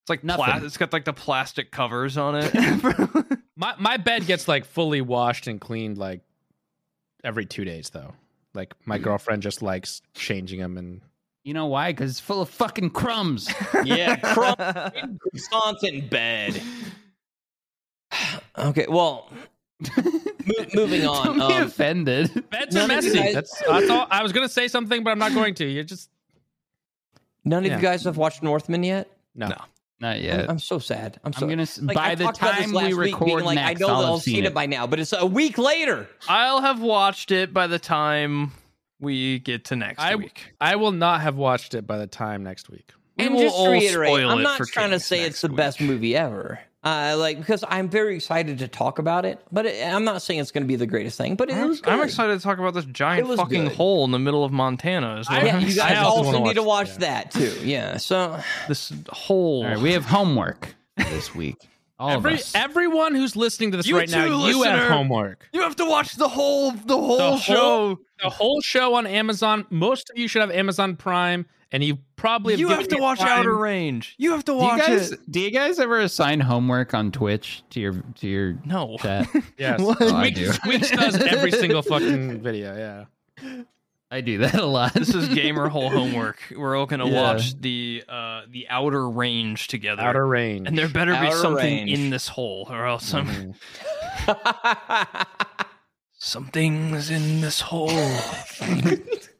It's 0.10 0.24
like 0.24 0.24
Nothing. 0.24 0.45
pla- 0.45 0.66
it's 0.66 0.78
got 0.78 0.91
like 0.91 1.05
the 1.05 1.14
plastic 1.14 1.70
covers 1.72 2.18
on 2.18 2.36
it. 2.36 2.51
My 3.55 3.76
my 3.78 3.97
bed 3.97 4.26
gets 4.26 4.47
like 4.47 4.64
fully 4.66 5.01
washed 5.01 5.45
and 5.47 5.60
cleaned 5.62 5.97
like 5.97 6.22
every 7.24 7.45
two 7.45 7.66
days 7.66 7.89
though. 7.89 8.14
Like 8.53 8.74
my 8.86 8.97
girlfriend 8.97 9.43
just 9.43 9.62
likes 9.62 10.01
changing 10.16 10.60
them 10.62 10.78
and 10.78 11.01
You 11.43 11.53
know 11.53 11.66
why? 11.68 11.91
Because 11.91 12.10
it's 12.12 12.20
full 12.22 12.41
of 12.41 12.49
fucking 12.49 12.91
crumbs. 12.91 13.53
yeah, 13.84 14.16
crumbs 14.16 14.55
in 14.95 15.20
croissants 15.20 15.84
in 15.84 16.07
bed. 16.07 16.62
Okay, 18.57 18.86
well, 18.89 19.30
mo- 19.95 20.66
moving 20.74 21.05
on. 21.07 21.38
Don't 21.38 21.47
be 21.49 21.55
Um, 21.55 21.64
offended. 21.64 22.49
beds 22.49 22.76
None 22.76 22.86
are 22.86 22.95
messy. 22.95 23.14
guys- 23.14 23.34
That's, 23.34 23.60
that's 23.68 23.89
all. 23.89 24.07
I 24.10 24.24
was 24.24 24.32
gonna 24.34 24.49
say 24.49 24.68
something, 24.68 25.03
but 25.03 25.12
I'm 25.12 25.20
not 25.20 25.34
going 25.34 25.53
to. 25.55 25.66
You're 25.66 25.84
just 25.84 26.10
none 27.45 27.60
of 27.66 27.70
Yeah. 27.72 27.76
you 27.78 27.82
guys 27.82 28.03
have 28.05 28.18
watched 28.18 28.41
Northman 28.43 28.84
yet. 28.84 29.10
no. 29.36 29.47
No. 29.49 29.57
Not 30.02 30.16
I'm, 30.16 30.22
yet. 30.24 30.50
I'm 30.50 30.60
so 30.60 30.80
sad. 30.80 31.20
I'm 31.24 31.34
so. 31.34 31.43
I'm 31.43 31.50
gonna 31.50 31.64
s- 31.64 31.82
like, 31.82 31.95
by 31.95 32.12
I 32.12 32.16
the 32.16 32.24
talked 32.26 32.38
about 32.38 32.56
this 32.56 32.66
time 32.66 32.74
last 32.74 32.88
we 32.88 32.93
week, 32.93 33.14
record 33.16 33.26
being 33.26 33.39
like, 33.43 33.56
next, 33.56 33.82
I 33.82 33.86
know 33.86 33.93
I'll 33.93 34.14
have 34.14 34.22
seen 34.24 34.36
seen 34.36 34.43
it. 34.45 34.47
it. 34.47 34.54
by 34.54 34.66
now, 34.66 34.88
but 34.88 35.00
it's 35.00 35.14
a 35.14 35.26
week 35.26 35.58
later. 35.58 36.08
I'll 36.28 36.62
have 36.62 36.82
watched 36.82 37.32
it 37.32 37.54
by 37.54 37.68
the 37.68 37.80
time 37.80 38.52
we 39.00 39.39
get 39.39 39.66
to 39.66 39.76
next 39.76 40.00
I- 40.02 40.16
week. 40.16 40.54
I 40.62 40.78
will 40.78 40.91
not 40.93 41.22
have 41.22 41.36
watched 41.36 41.74
it 41.74 41.86
by 41.86 41.97
the 41.97 42.08
time 42.08 42.43
next 42.43 42.70
week. 42.70 42.91
We 43.18 43.26
and 43.26 43.34
will 43.36 43.41
just 43.41 43.56
to 43.56 43.62
all 43.62 43.72
reiterate, 43.72 44.10
spoil 44.10 44.30
I'm 44.30 44.41
not 44.41 44.62
trying 44.68 44.91
to 44.91 45.00
say 45.02 45.24
it's 45.24 45.41
the 45.41 45.50
week. 45.50 45.58
best 45.58 45.82
movie 45.82 46.16
ever. 46.16 46.60
Uh, 46.82 47.16
like 47.20 47.38
because 47.38 47.66
I'm 47.68 47.90
very 47.90 48.16
excited 48.16 48.60
to 48.60 48.68
talk 48.70 49.00
about 49.00 49.26
it, 49.26 49.40
but 49.52 49.66
it, 49.66 49.86
I'm 49.86 50.06
not 50.06 50.22
saying 50.22 50.40
it's 50.40 50.52
going 50.52 50.64
to 50.64 50.68
be 50.68 50.78
the 50.78 50.88
greatest 50.88 51.18
thing. 51.18 51.36
But 51.36 51.50
it 51.50 51.56
I'm, 51.58 51.68
was. 51.68 51.82
I'm 51.84 52.02
excited 52.02 52.38
to 52.38 52.40
talk 52.42 52.58
about 52.58 52.74
this 52.74 52.86
giant 52.86 53.28
fucking 53.36 53.66
good. 53.66 53.74
hole 53.74 54.06
in 54.06 54.12
the 54.12 54.20
middle 54.20 54.46
of 54.46 54.54
Montana. 54.54 55.20
Is 55.20 55.28
I- 55.30 55.44
Yeah, 55.44 55.60
you 55.60 55.76
guys 55.76 55.80
I 55.80 55.96
also 55.98 56.20
also, 56.28 56.32
wanna 56.40 56.46
need 56.46 56.54
to 56.56 56.64
watch- 56.64 56.88
watch 56.88 56.98
that 57.00 57.32
too. 57.32 57.54
Yeah. 57.64 57.98
So 57.98 58.40
this 58.70 58.94
hole. 59.10 59.64
All 59.66 59.70
right, 59.72 59.78
we 59.80 59.92
have 59.92 60.06
homework 60.06 60.74
this 60.96 61.36
week. 61.36 61.58
All 62.00 62.12
Every 62.12 62.36
of 62.36 62.40
us. 62.40 62.56
everyone 62.56 63.14
who's 63.14 63.36
listening 63.36 63.72
to 63.72 63.78
this 63.78 63.86
You 63.86 63.98
right 63.98 64.10
now, 64.10 64.26
too, 64.26 64.48
you 64.48 64.64
have 64.64 64.90
homework. 64.90 65.50
you 65.52 65.64
have 65.64 65.76
to 65.76 65.86
watch 65.86 66.16
the 66.16 66.30
whole 66.30 66.72
the 66.72 66.96
whole 66.96 67.18
The 67.18 67.38
show. 67.40 67.56
whole- 67.56 67.98
The 68.24 68.30
whole 68.30 68.62
show 68.62 68.94
on 68.96 69.06
Amazon. 69.06 69.66
Most 69.70 70.10
of 70.10 70.18
you 70.18 70.30
should 70.30 70.40
have 70.42 70.52
Amazon 70.52 70.96
Prime, 70.96 71.46
and 71.72 71.84
you 71.84 71.97
probably 72.15 72.53
have 72.53 72.59
you 72.59 72.67
have 72.70 72.88
to 72.88 72.97
watch 72.97 73.20
Prime. 73.20 73.39
Outer 73.39 73.55
Range. 73.55 74.15
You 74.17 74.32
have 74.32 74.43
to 74.45 74.51
do 74.53 74.57
you 74.57 74.63
watch 74.63 74.80
guys 74.80 75.11
it. 75.11 75.20
do 75.32 75.39
you 75.39 75.51
guys 75.51 75.80
ever 75.80 75.99
assign 75.99 76.39
homework 76.39 76.93
on 76.93 77.11
Twitch 77.11 77.63
to 77.72 77.80
your 77.80 77.93
to 78.15 78.28
your 78.28 78.55
No. 78.65 78.97
chat? 78.99 79.28
Yes, 79.57 79.80
What? 79.82 79.97
Oh, 80.01 80.15
I 80.15 80.24
Weeks, 80.24 80.39
do. 80.39 80.51
Weeks 80.70 80.91
does 80.91 81.15
every 81.15 81.51
single 81.63 81.82
fucking 81.82 82.41
video. 82.41 82.76
Yeah. 83.41 83.63
I 84.11 84.22
do 84.22 84.39
that 84.39 84.55
a 84.55 84.65
lot. 84.65 84.95
This 84.95 85.13
is 85.13 85.30
gamer 85.30 85.70
hole 85.70 85.91
homework. 85.91 86.39
We're 86.57 86.76
all 86.76 86.88
gonna 86.88 87.07
Yeah. 87.07 87.22
watch 87.34 87.59
the 87.61 88.03
uh 88.09 88.41
the 88.49 88.67
Outer 88.67 89.07
Range 89.07 89.67
together. 89.67 90.01
Outer 90.01 90.26
range. 90.26 90.67
and 90.67 90.76
there 90.76 90.88
better 90.89 91.15
be 91.22 91.32
something 91.32 91.63
Range. 91.86 91.91
in 91.91 92.09
this 92.09 92.28
hole, 92.28 92.65
or 92.72 92.88
else 92.88 93.13
I'm 93.13 93.53
Mhm. 94.28 95.26
Something's 96.20 97.09
in 97.09 97.41
this 97.41 97.61
hole. 97.61 97.89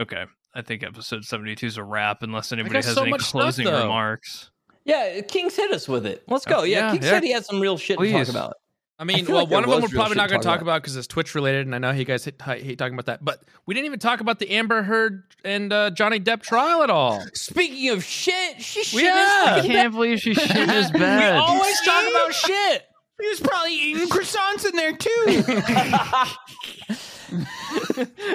okay, 0.00 0.24
I 0.54 0.62
think 0.62 0.82
episode 0.82 1.24
seventy 1.24 1.54
two 1.54 1.66
is 1.66 1.76
a 1.76 1.84
wrap, 1.84 2.22
unless 2.22 2.52
anybody 2.52 2.76
has 2.76 2.94
so 2.94 3.02
any 3.02 3.10
much 3.10 3.22
stuff, 3.22 3.42
closing 3.42 3.66
remarks. 3.66 4.50
yeah, 4.84 5.20
King's 5.20 5.56
hit 5.56 5.70
us 5.72 5.88
with 5.88 6.06
it. 6.06 6.22
Let's 6.28 6.46
go. 6.46 6.62
Yeah, 6.62 6.78
Yeah, 6.78 6.92
King 6.92 7.02
yeah. 7.02 7.10
said 7.10 7.22
he 7.22 7.32
had 7.32 7.44
some 7.44 7.60
real 7.60 7.76
shit 7.76 7.98
to 7.98 8.10
talk 8.10 8.28
about. 8.28 8.54
I 8.98 9.04
mean, 9.04 9.24
feel 9.24 9.34
well, 9.34 9.44
like 9.44 9.52
one 9.52 9.64
of 9.64 9.70
them 9.70 9.80
we're 9.80 9.88
probably 9.88 10.16
not 10.16 10.28
going 10.28 10.42
to 10.42 10.46
talk 10.46 10.56
talk 10.56 10.62
about 10.62 10.82
because 10.82 10.94
it's 10.94 11.06
Twitch 11.06 11.34
related, 11.34 11.64
and 11.64 11.74
I 11.74 11.78
know 11.78 11.90
you 11.90 12.04
guys 12.04 12.22
hate, 12.22 12.40
hate 12.42 12.76
talking 12.76 12.92
about 12.92 13.06
that. 13.06 13.24
But 13.24 13.42
we 13.64 13.74
didn't 13.74 13.86
even 13.86 13.98
talk 13.98 14.20
about 14.20 14.38
the 14.38 14.50
Amber 14.50 14.82
Heard 14.82 15.22
and 15.42 15.72
uh, 15.72 15.88
Johnny 15.92 16.20
Depp 16.20 16.42
trial 16.42 16.82
at 16.82 16.90
all. 16.90 17.24
Speaking 17.32 17.88
of 17.88 18.04
shit, 18.04 18.60
she 18.60 18.84
shit 18.84 19.04
Yeah. 19.04 19.54
I 19.56 19.62
can't 19.66 19.94
believe 19.94 20.20
she 20.20 20.34
shit 20.34 20.54
in 20.54 20.68
his 20.68 20.90
bed. 20.90 21.32
We 21.32 21.38
always 21.38 21.80
talk 21.80 22.04
about 22.10 22.34
shit. 22.34 22.82
He 23.20 23.28
was 23.28 23.40
probably 23.40 23.74
eating 23.74 24.08
croissants 24.08 24.64
in 24.64 24.76
there 24.76 24.96
too. 24.96 25.26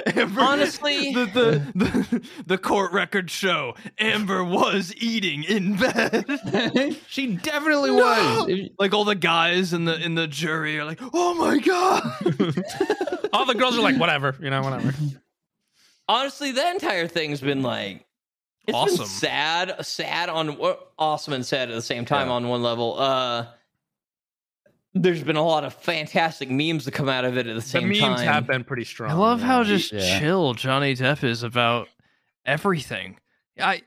Amber- 0.06 0.40
Honestly- 0.40 1.12
the, 1.12 1.26
the 1.26 1.62
the 1.74 2.28
the 2.46 2.58
court 2.58 2.92
records 2.92 3.32
show 3.32 3.74
Amber 3.98 4.42
was 4.44 4.94
eating 4.96 5.42
in 5.44 5.76
bed. 5.76 6.24
she 7.08 7.36
definitely 7.36 7.90
was. 7.90 8.50
like 8.78 8.94
all 8.94 9.04
the 9.04 9.14
guys 9.14 9.72
in 9.72 9.84
the 9.84 9.98
in 10.02 10.14
the 10.14 10.26
jury 10.26 10.78
are 10.78 10.84
like, 10.84 11.00
"Oh 11.12 11.34
my 11.34 11.58
god!" 11.58 12.02
All 13.32 13.44
the 13.44 13.54
girls 13.54 13.76
are 13.76 13.82
like, 13.82 13.98
whatever, 13.98 14.34
you 14.40 14.48
know, 14.48 14.62
whatever. 14.62 14.94
Honestly, 16.08 16.52
that 16.52 16.72
entire 16.74 17.06
thing's 17.06 17.40
been 17.40 17.62
like 17.62 18.06
it's 18.66 18.74
Awesome. 18.76 18.98
been 18.98 19.06
sad, 19.06 19.84
sad 19.86 20.28
on 20.30 20.56
what 20.56 20.92
awesome 20.98 21.34
and 21.34 21.44
sad 21.44 21.68
at 21.68 21.74
the 21.74 21.82
same 21.82 22.04
time 22.06 22.28
Yeah. 22.28 22.34
on 22.34 22.48
one 22.48 22.62
level. 22.62 22.98
Uh 22.98 23.46
there's 25.02 25.22
been 25.22 25.36
a 25.36 25.44
lot 25.44 25.64
of 25.64 25.74
fantastic 25.74 26.50
memes 26.50 26.84
that 26.86 26.92
come 26.92 27.08
out 27.08 27.24
of 27.24 27.36
it 27.36 27.46
at 27.46 27.54
the 27.54 27.60
same 27.62 27.82
time. 27.82 27.92
The 27.92 28.00
memes 28.00 28.20
time. 28.22 28.26
have 28.32 28.46
been 28.46 28.64
pretty 28.64 28.84
strong. 28.84 29.10
I 29.10 29.14
love 29.14 29.40
yeah. 29.40 29.46
how 29.46 29.64
just 29.64 29.92
Yeah. 29.92 30.18
chill 30.18 30.54
Johnny 30.54 30.94
Depp 30.94 31.22
is 31.24 31.42
about 31.42 31.88
everything. 32.44 33.18
I 33.60 33.82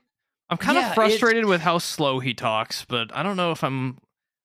I'm 0.48 0.56
kind 0.56 0.76
Yeah, 0.76 0.88
of 0.88 0.94
frustrated 0.94 1.44
with 1.44 1.60
how 1.60 1.78
slow 1.78 2.18
he 2.18 2.34
talks, 2.34 2.84
but 2.84 3.14
I 3.16 3.22
don't 3.22 3.36
know 3.36 3.52
if 3.52 3.62
I'm. 3.62 3.98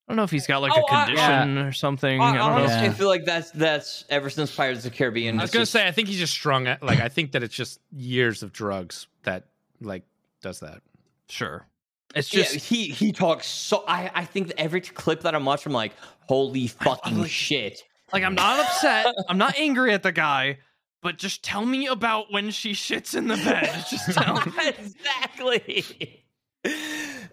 I 0.08 0.12
don't 0.12 0.18
know 0.18 0.22
if 0.22 0.30
he's 0.30 0.46
got 0.46 0.62
like 0.62 0.70
Oh, 0.72 0.80
a 0.82 0.94
I- 0.94 1.04
condition 1.06 1.58
or 1.58 1.72
something. 1.72 2.20
I, 2.20 2.24
I, 2.24 2.36
don't 2.36 2.36
know. 2.36 2.56
honestly, 2.62 2.86
I 2.88 2.90
feel 2.90 3.08
like 3.08 3.24
that's 3.24 3.50
that's 3.50 4.04
ever 4.08 4.30
since 4.30 4.54
Pirates 4.54 4.84
of 4.84 4.92
the 4.92 4.96
Caribbean. 4.96 5.36
I 5.40 5.42
was 5.42 5.50
gonna 5.50 5.62
just- 5.62 5.72
say, 5.72 5.86
I 5.86 5.90
think 5.90 6.06
he's 6.06 6.18
just 6.18 6.32
strung. 6.32 6.68
At, 6.68 6.80
like, 6.82 7.00
I 7.00 7.08
think 7.08 7.32
that 7.32 7.42
it's 7.42 7.54
just 7.54 7.80
years 7.90 8.44
of 8.44 8.52
drugs 8.52 9.08
that 9.24 9.46
like 9.80 10.04
does 10.42 10.60
that. 10.60 10.80
Sure, 11.28 11.66
it's 12.14 12.32
yeah, 12.32 12.44
just 12.44 12.54
he 12.56 12.88
he 12.88 13.12
talks 13.12 13.46
so. 13.46 13.84
I 13.86 14.10
I 14.14 14.24
think 14.24 14.48
that 14.48 14.60
every 14.60 14.80
clip 14.80 15.22
that 15.22 15.34
I'm 15.34 15.44
watching, 15.44 15.70
I'm 15.70 15.74
like, 15.74 15.92
holy 16.20 16.66
fucking 16.68 17.18
like- 17.18 17.30
shit. 17.30 17.82
like 18.12 18.22
I'm 18.22 18.34
not 18.34 18.60
upset. 18.60 19.14
I'm 19.28 19.38
not 19.38 19.58
angry 19.58 19.92
at 19.92 20.02
the 20.02 20.12
guy, 20.12 20.58
but 21.02 21.18
just 21.18 21.42
tell 21.42 21.64
me 21.66 21.86
about 21.86 22.32
when 22.32 22.50
she 22.50 22.72
shits 22.72 23.16
in 23.16 23.28
the 23.28 23.36
bed. 23.36 23.84
Just 23.90 24.12
tell 24.12 24.34
me. 24.34 24.52
exactly. 24.66 26.24
Uh, 26.64 26.68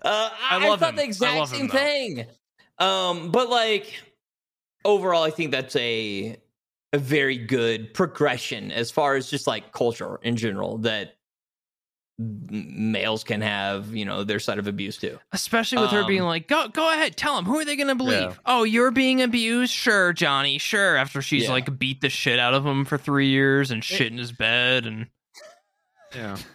I, 0.03 0.31
I 0.51 0.67
love 0.67 0.79
thought 0.79 0.89
him. 0.91 0.95
the 0.97 1.03
exact 1.03 1.37
love 1.37 1.51
him, 1.51 1.57
same 1.59 1.69
thing. 1.69 2.25
Um, 2.79 3.31
but 3.31 3.49
like 3.49 3.93
overall, 4.85 5.23
I 5.23 5.29
think 5.29 5.51
that's 5.51 5.75
a 5.75 6.37
a 6.93 6.97
very 6.99 7.37
good 7.37 7.93
progression 7.93 8.71
as 8.71 8.91
far 8.91 9.15
as 9.15 9.29
just 9.29 9.47
like 9.47 9.71
culture 9.71 10.19
in 10.21 10.35
general 10.35 10.77
that 10.79 11.15
males 12.19 13.23
can 13.23 13.41
have, 13.41 13.93
you 13.95 14.05
know, 14.05 14.23
their 14.23 14.39
side 14.39 14.59
of 14.59 14.67
abuse 14.67 14.97
too. 14.97 15.19
Especially 15.31 15.79
with 15.81 15.89
her 15.91 16.05
being 16.05 16.21
Um, 16.21 16.27
like, 16.27 16.47
"Go, 16.47 16.67
go 16.67 16.91
ahead, 16.93 17.17
tell 17.17 17.37
him. 17.37 17.45
Who 17.45 17.57
are 17.59 17.65
they 17.65 17.75
going 17.75 17.87
to 17.87 17.95
believe? 17.95 18.21
Yeah. 18.21 18.33
Oh, 18.45 18.63
you're 18.63 18.91
being 18.91 19.21
abused. 19.21 19.73
Sure, 19.73 20.13
Johnny. 20.13 20.57
Sure." 20.59 20.95
After 20.95 21.21
she's 21.21 21.43
Yeah. 21.45 21.51
like 21.51 21.79
beat 21.79 22.01
the 22.01 22.09
shit 22.09 22.37
out 22.39 22.53
of 22.53 22.65
him 22.65 22.85
for 22.85 22.97
three 22.97 23.29
years 23.29 23.71
and 23.71 23.83
shit 23.83 24.11
in 24.11 24.17
his 24.17 24.31
bed, 24.31 24.85
and 24.85 25.07
Yeah. 26.15 26.37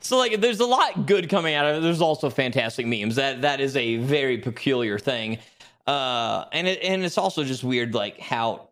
So 0.00 0.18
like 0.18 0.38
there's 0.42 0.60
a 0.60 0.66
lot 0.66 1.06
good 1.06 1.30
coming 1.30 1.54
out 1.54 1.64
of 1.64 1.76
it. 1.76 1.80
There's 1.80 2.02
also 2.02 2.28
fantastic 2.28 2.84
memes. 2.86 3.14
That 3.16 3.40
that 3.42 3.60
is 3.60 3.74
a 3.74 3.96
very 3.96 4.36
peculiar 4.36 4.98
thing. 4.98 5.38
Uh 5.86 6.44
and 6.52 6.66
it 6.66 6.82
and 6.82 7.02
it's 7.04 7.16
also 7.16 7.42
just 7.42 7.64
weird 7.64 7.94
like 7.94 8.20
how 8.20 8.68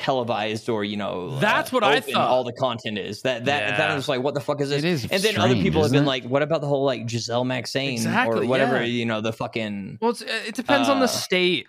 televised 0.00 0.68
or 0.68 0.82
you 0.84 0.96
know 0.96 1.38
That's 1.38 1.72
uh, 1.72 1.76
what 1.76 1.84
I 1.84 1.98
open 1.98 2.14
thought. 2.14 2.28
all 2.28 2.44
the 2.44 2.52
content 2.54 2.98
is. 2.98 3.22
That 3.22 3.44
that 3.44 3.76
that 3.78 3.90
Yeah. 3.90 3.96
is 3.96 4.08
like 4.08 4.22
what 4.22 4.34
the 4.34 4.40
fuck 4.40 4.60
is 4.60 4.70
this? 4.70 4.78
It 4.82 4.84
is 4.88 5.06
and 5.10 5.22
then 5.22 5.38
other 5.38 5.54
people 5.54 5.82
have 5.82 5.92
been 5.92 6.04
it? 6.04 6.06
like, 6.06 6.24
what 6.24 6.42
about 6.42 6.60
the 6.60 6.66
whole 6.66 6.84
like 6.84 7.08
Giselle 7.08 7.44
Maxine 7.44 7.92
Exactly, 7.92 8.46
or 8.46 8.48
whatever, 8.48 8.78
yeah. 8.78 8.84
you 8.84 9.06
know, 9.06 9.20
the 9.20 9.32
fucking 9.32 9.98
well, 10.00 10.10
it's, 10.10 10.22
it 10.22 10.54
depends 10.54 10.88
on 10.88 10.96
Uh, 10.98 11.00
the 11.00 11.06
state 11.08 11.68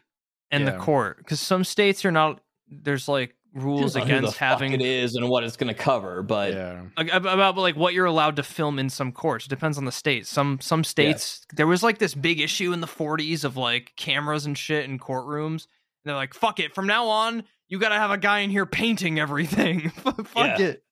and 0.50 0.68
the 0.68 0.74
court 0.74 1.18
because 1.18 1.40
some 1.40 1.64
states 1.64 2.04
are 2.06 2.12
not. 2.12 2.42
There's 2.70 3.08
like 3.08 3.36
rules 3.54 3.94
Depends 3.94 3.96
on 3.96 4.02
who 4.02 4.08
the 4.14 4.18
against 4.28 4.38
having 4.38 4.72
it 4.72 4.82
is 4.82 5.16
and 5.16 5.28
what 5.28 5.44
it's 5.44 5.58
gonna 5.58 5.74
cover, 5.74 6.24
but 6.24 6.54
Yeah. 6.54 6.82
Like, 6.98 7.10
about 7.14 7.58
like 7.58 7.76
what 7.76 7.94
you're 7.94 8.06
allowed 8.06 8.38
to 8.38 8.44
film 8.44 8.80
in 8.80 8.90
some 8.90 9.12
courts. 9.12 9.46
It 9.46 9.50
depends 9.50 9.78
on 9.78 9.84
the 9.86 9.92
state. 9.92 10.26
Some 10.26 10.60
some 10.62 10.84
states 10.86 11.46
there 11.54 11.68
was 11.68 11.84
like 11.84 11.98
this 11.98 12.16
big 12.16 12.40
issue 12.40 12.72
in 12.72 12.80
the 12.80 12.88
40s 12.88 13.44
of 13.44 13.58
like 13.58 13.92
cameras 13.98 14.46
and 14.46 14.58
shit 14.58 14.86
in 14.90 15.00
courtrooms. 15.00 15.68
And 16.04 16.10
they're 16.10 16.16
like, 16.16 16.34
"Fuck 16.34 16.60
it, 16.62 16.74
from 16.74 16.88
now 16.88 17.08
on, 17.08 17.44
you 17.72 17.80
got 17.80 17.90
to 17.90 17.96
have 17.96 18.12
a 18.12 18.18
guy 18.20 18.40
in 18.42 18.52
here 18.52 18.68
painting 18.68 19.20
everything." 19.20 19.90
Fuck 19.90 20.60
Yeah. 20.60 20.60
it. 20.60 20.84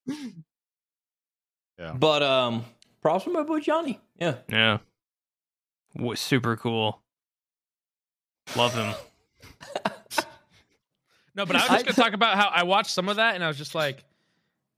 but 1.99 2.23
um 2.23 2.65
props 3.01 3.23
for 3.25 3.29
my 3.29 3.43
boy 3.43 3.59
Johnny. 3.59 3.99
Yeah. 4.19 4.35
Yeah. 4.49 4.79
Was 5.95 6.19
super 6.19 6.57
cool. 6.57 7.01
Love 8.55 8.73
him. 8.73 8.93
No, 11.35 11.45
but 11.45 11.55
I 11.55 11.59
was 11.59 11.67
just 11.83 11.85
gonna 11.85 11.95
talk 12.09 12.13
about 12.13 12.35
how 12.37 12.49
I 12.49 12.63
watched 12.63 12.91
some 12.91 13.07
of 13.07 13.15
that 13.15 13.35
and 13.35 13.43
I 13.43 13.47
was 13.47 13.57
just 13.57 13.73
like, 13.73 14.03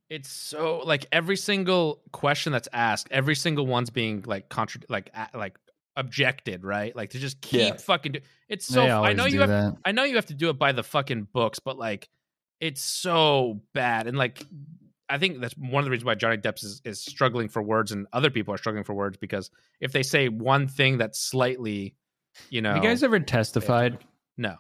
it's 0.09 0.29
so 0.29 0.79
like 0.85 1.07
every 1.11 1.37
single 1.37 2.01
question 2.11 2.51
that's 2.51 2.67
asked, 2.71 3.07
every 3.09 3.33
single 3.35 3.65
one's 3.65 3.89
being 3.89 4.23
like 4.27 4.47
contra 4.49 4.81
like 4.87 5.09
a- 5.15 5.35
like 5.35 5.57
objected, 6.01 6.63
right? 6.65 6.93
Like 6.95 7.11
to 7.11 7.19
just 7.19 7.39
keep 7.41 7.59
Yeah. 7.61 7.77
fucking. 7.77 8.11
Do- 8.13 8.19
it's 8.49 8.65
so. 8.65 8.81
They 8.83 8.89
I 8.91 9.13
know 9.13 9.25
you 9.25 9.39
have. 9.39 9.49
that. 9.49 9.77
I 9.85 9.91
know 9.93 10.03
you 10.03 10.15
have 10.15 10.25
to 10.27 10.33
do 10.33 10.49
it 10.49 10.59
by 10.59 10.73
the 10.73 10.83
fucking 10.83 11.27
books, 11.31 11.59
but 11.59 11.77
like, 11.77 12.09
it's 12.59 12.81
so 12.81 13.61
bad 13.73 14.07
and 14.07 14.17
like. 14.17 14.43
I 15.09 15.17
think 15.17 15.41
that's 15.41 15.53
one 15.57 15.81
of 15.81 15.85
the 15.85 15.91
reasons 15.91 16.05
why 16.05 16.15
Johnny 16.15 16.37
Depp 16.37 16.63
is, 16.63 16.81
is 16.85 17.01
struggling 17.01 17.49
for 17.49 17.61
words 17.61 17.91
and 17.91 18.07
other 18.13 18.29
people 18.29 18.53
are 18.53 18.57
struggling 18.57 18.85
for 18.85 18.93
words 18.93 19.17
because 19.17 19.51
if 19.81 19.91
they 19.91 20.03
say 20.03 20.29
one 20.29 20.69
thing 20.69 20.97
that's 20.97 21.19
slightly, 21.19 21.95
you 22.49 22.61
know, 22.61 22.73
Have 22.75 22.81
you 22.81 22.89
guys 22.89 23.03
ever 23.03 23.19
testified? 23.19 23.97
no, 24.37 24.55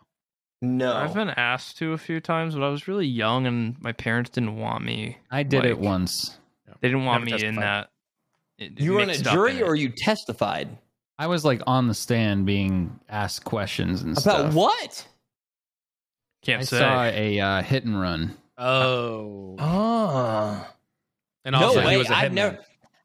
No. 0.61 0.93
I've 0.93 1.13
been 1.13 1.29
asked 1.29 1.77
to 1.77 1.93
a 1.93 1.97
few 1.97 2.19
times, 2.19 2.53
but 2.55 2.63
I 2.63 2.67
was 2.69 2.85
really 2.89 3.07
young 3.07 3.47
and 3.47 3.81
my 3.81 3.93
parents 3.93 4.29
didn't 4.29 4.57
want 4.57 4.83
me. 4.83 5.17
I 5.31 5.43
did 5.43 5.63
it 5.63 5.79
once. 5.79 6.37
They 6.81 6.89
didn't 6.89 7.05
want 7.05 7.23
Never 7.23 7.37
me 7.43 7.47
in 7.47 7.55
that. 7.55 7.89
it- 8.57 8.77
you 8.77 8.91
were 8.91 8.99
in 8.99 9.03
a 9.05 9.07
mixed 9.13 9.25
in 9.27 9.31
jury 9.31 9.63
or 9.63 9.73
you 9.77 9.87
testified? 9.87 10.77
I 11.17 11.27
was 11.27 11.45
like 11.45 11.61
on 11.67 11.87
the 11.87 11.93
stand 11.93 12.45
being 12.45 12.99
asked 13.09 13.43
questions 13.43 14.01
and 14.01 14.11
About 14.17 14.21
stuff. 14.21 14.53
what? 14.53 15.07
Can't 16.43 16.61
I 16.61 16.65
say. 16.65 16.79
saw 16.79 17.03
a 17.03 17.39
uh, 17.39 17.61
hit 17.61 17.83
and 17.85 17.99
run. 17.99 18.35
oh, 18.57 19.55
Oh. 19.59 20.67
and 21.45 21.53
No 21.53 21.67
also 21.67 21.81
he 21.81 21.85
way. 21.87 21.97
was 21.97 22.09
a 22.09 22.15
I've 22.15 22.31
hitman. 22.31 22.35
never. 22.35 22.59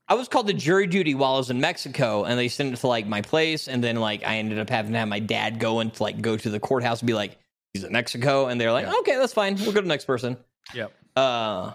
I 0.09 0.15
was 0.15 0.29
called 0.29 0.47
to 0.47 0.53
jury 0.55 0.87
duty 0.87 1.15
while 1.15 1.35
I 1.35 1.39
was 1.39 1.51
in 1.51 1.61
Mexico, 1.61 2.25
and 2.25 2.39
they 2.39 2.49
sent 2.49 2.73
it 2.73 2.77
to 2.77 2.87
like 2.87 3.07
my 3.09 3.21
place, 3.23 3.67
and 3.69 3.83
then 3.83 3.97
like 3.97 4.25
I 4.25 4.37
ended 4.37 4.59
up 4.59 4.71
having 4.71 4.93
to 4.93 4.99
have 4.99 5.09
my 5.09 5.19
dad 5.19 5.59
go 5.59 5.81
and 5.81 5.99
like 6.01 6.21
go 6.21 6.37
to 6.37 6.49
the 6.49 6.61
courthouse 6.61 7.01
and 7.01 7.07
be 7.09 7.13
like, 7.15 7.37
"He's 7.75 7.83
in 7.85 7.93
Mexico," 7.93 8.47
and 8.47 8.61
they're 8.61 8.71
like, 8.73 8.87
Yeah. 8.87 8.95
"Okay, 9.01 9.17
that's 9.17 9.33
fine. 9.33 9.57
We'll 9.57 9.67
go 9.67 9.81
to 9.81 9.83
the 9.83 9.89
next 9.89 10.05
person." 10.05 10.37
Yep. 10.75 10.93
Uh, 11.17 11.73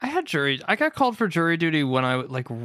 I 0.00 0.06
had 0.06 0.24
jury. 0.24 0.60
I 0.66 0.76
got 0.76 0.94
called 0.94 1.18
for 1.18 1.28
jury 1.28 1.56
duty 1.58 1.84
when 1.84 2.04
I 2.06 2.14
like 2.16 2.50
r- 2.50 2.56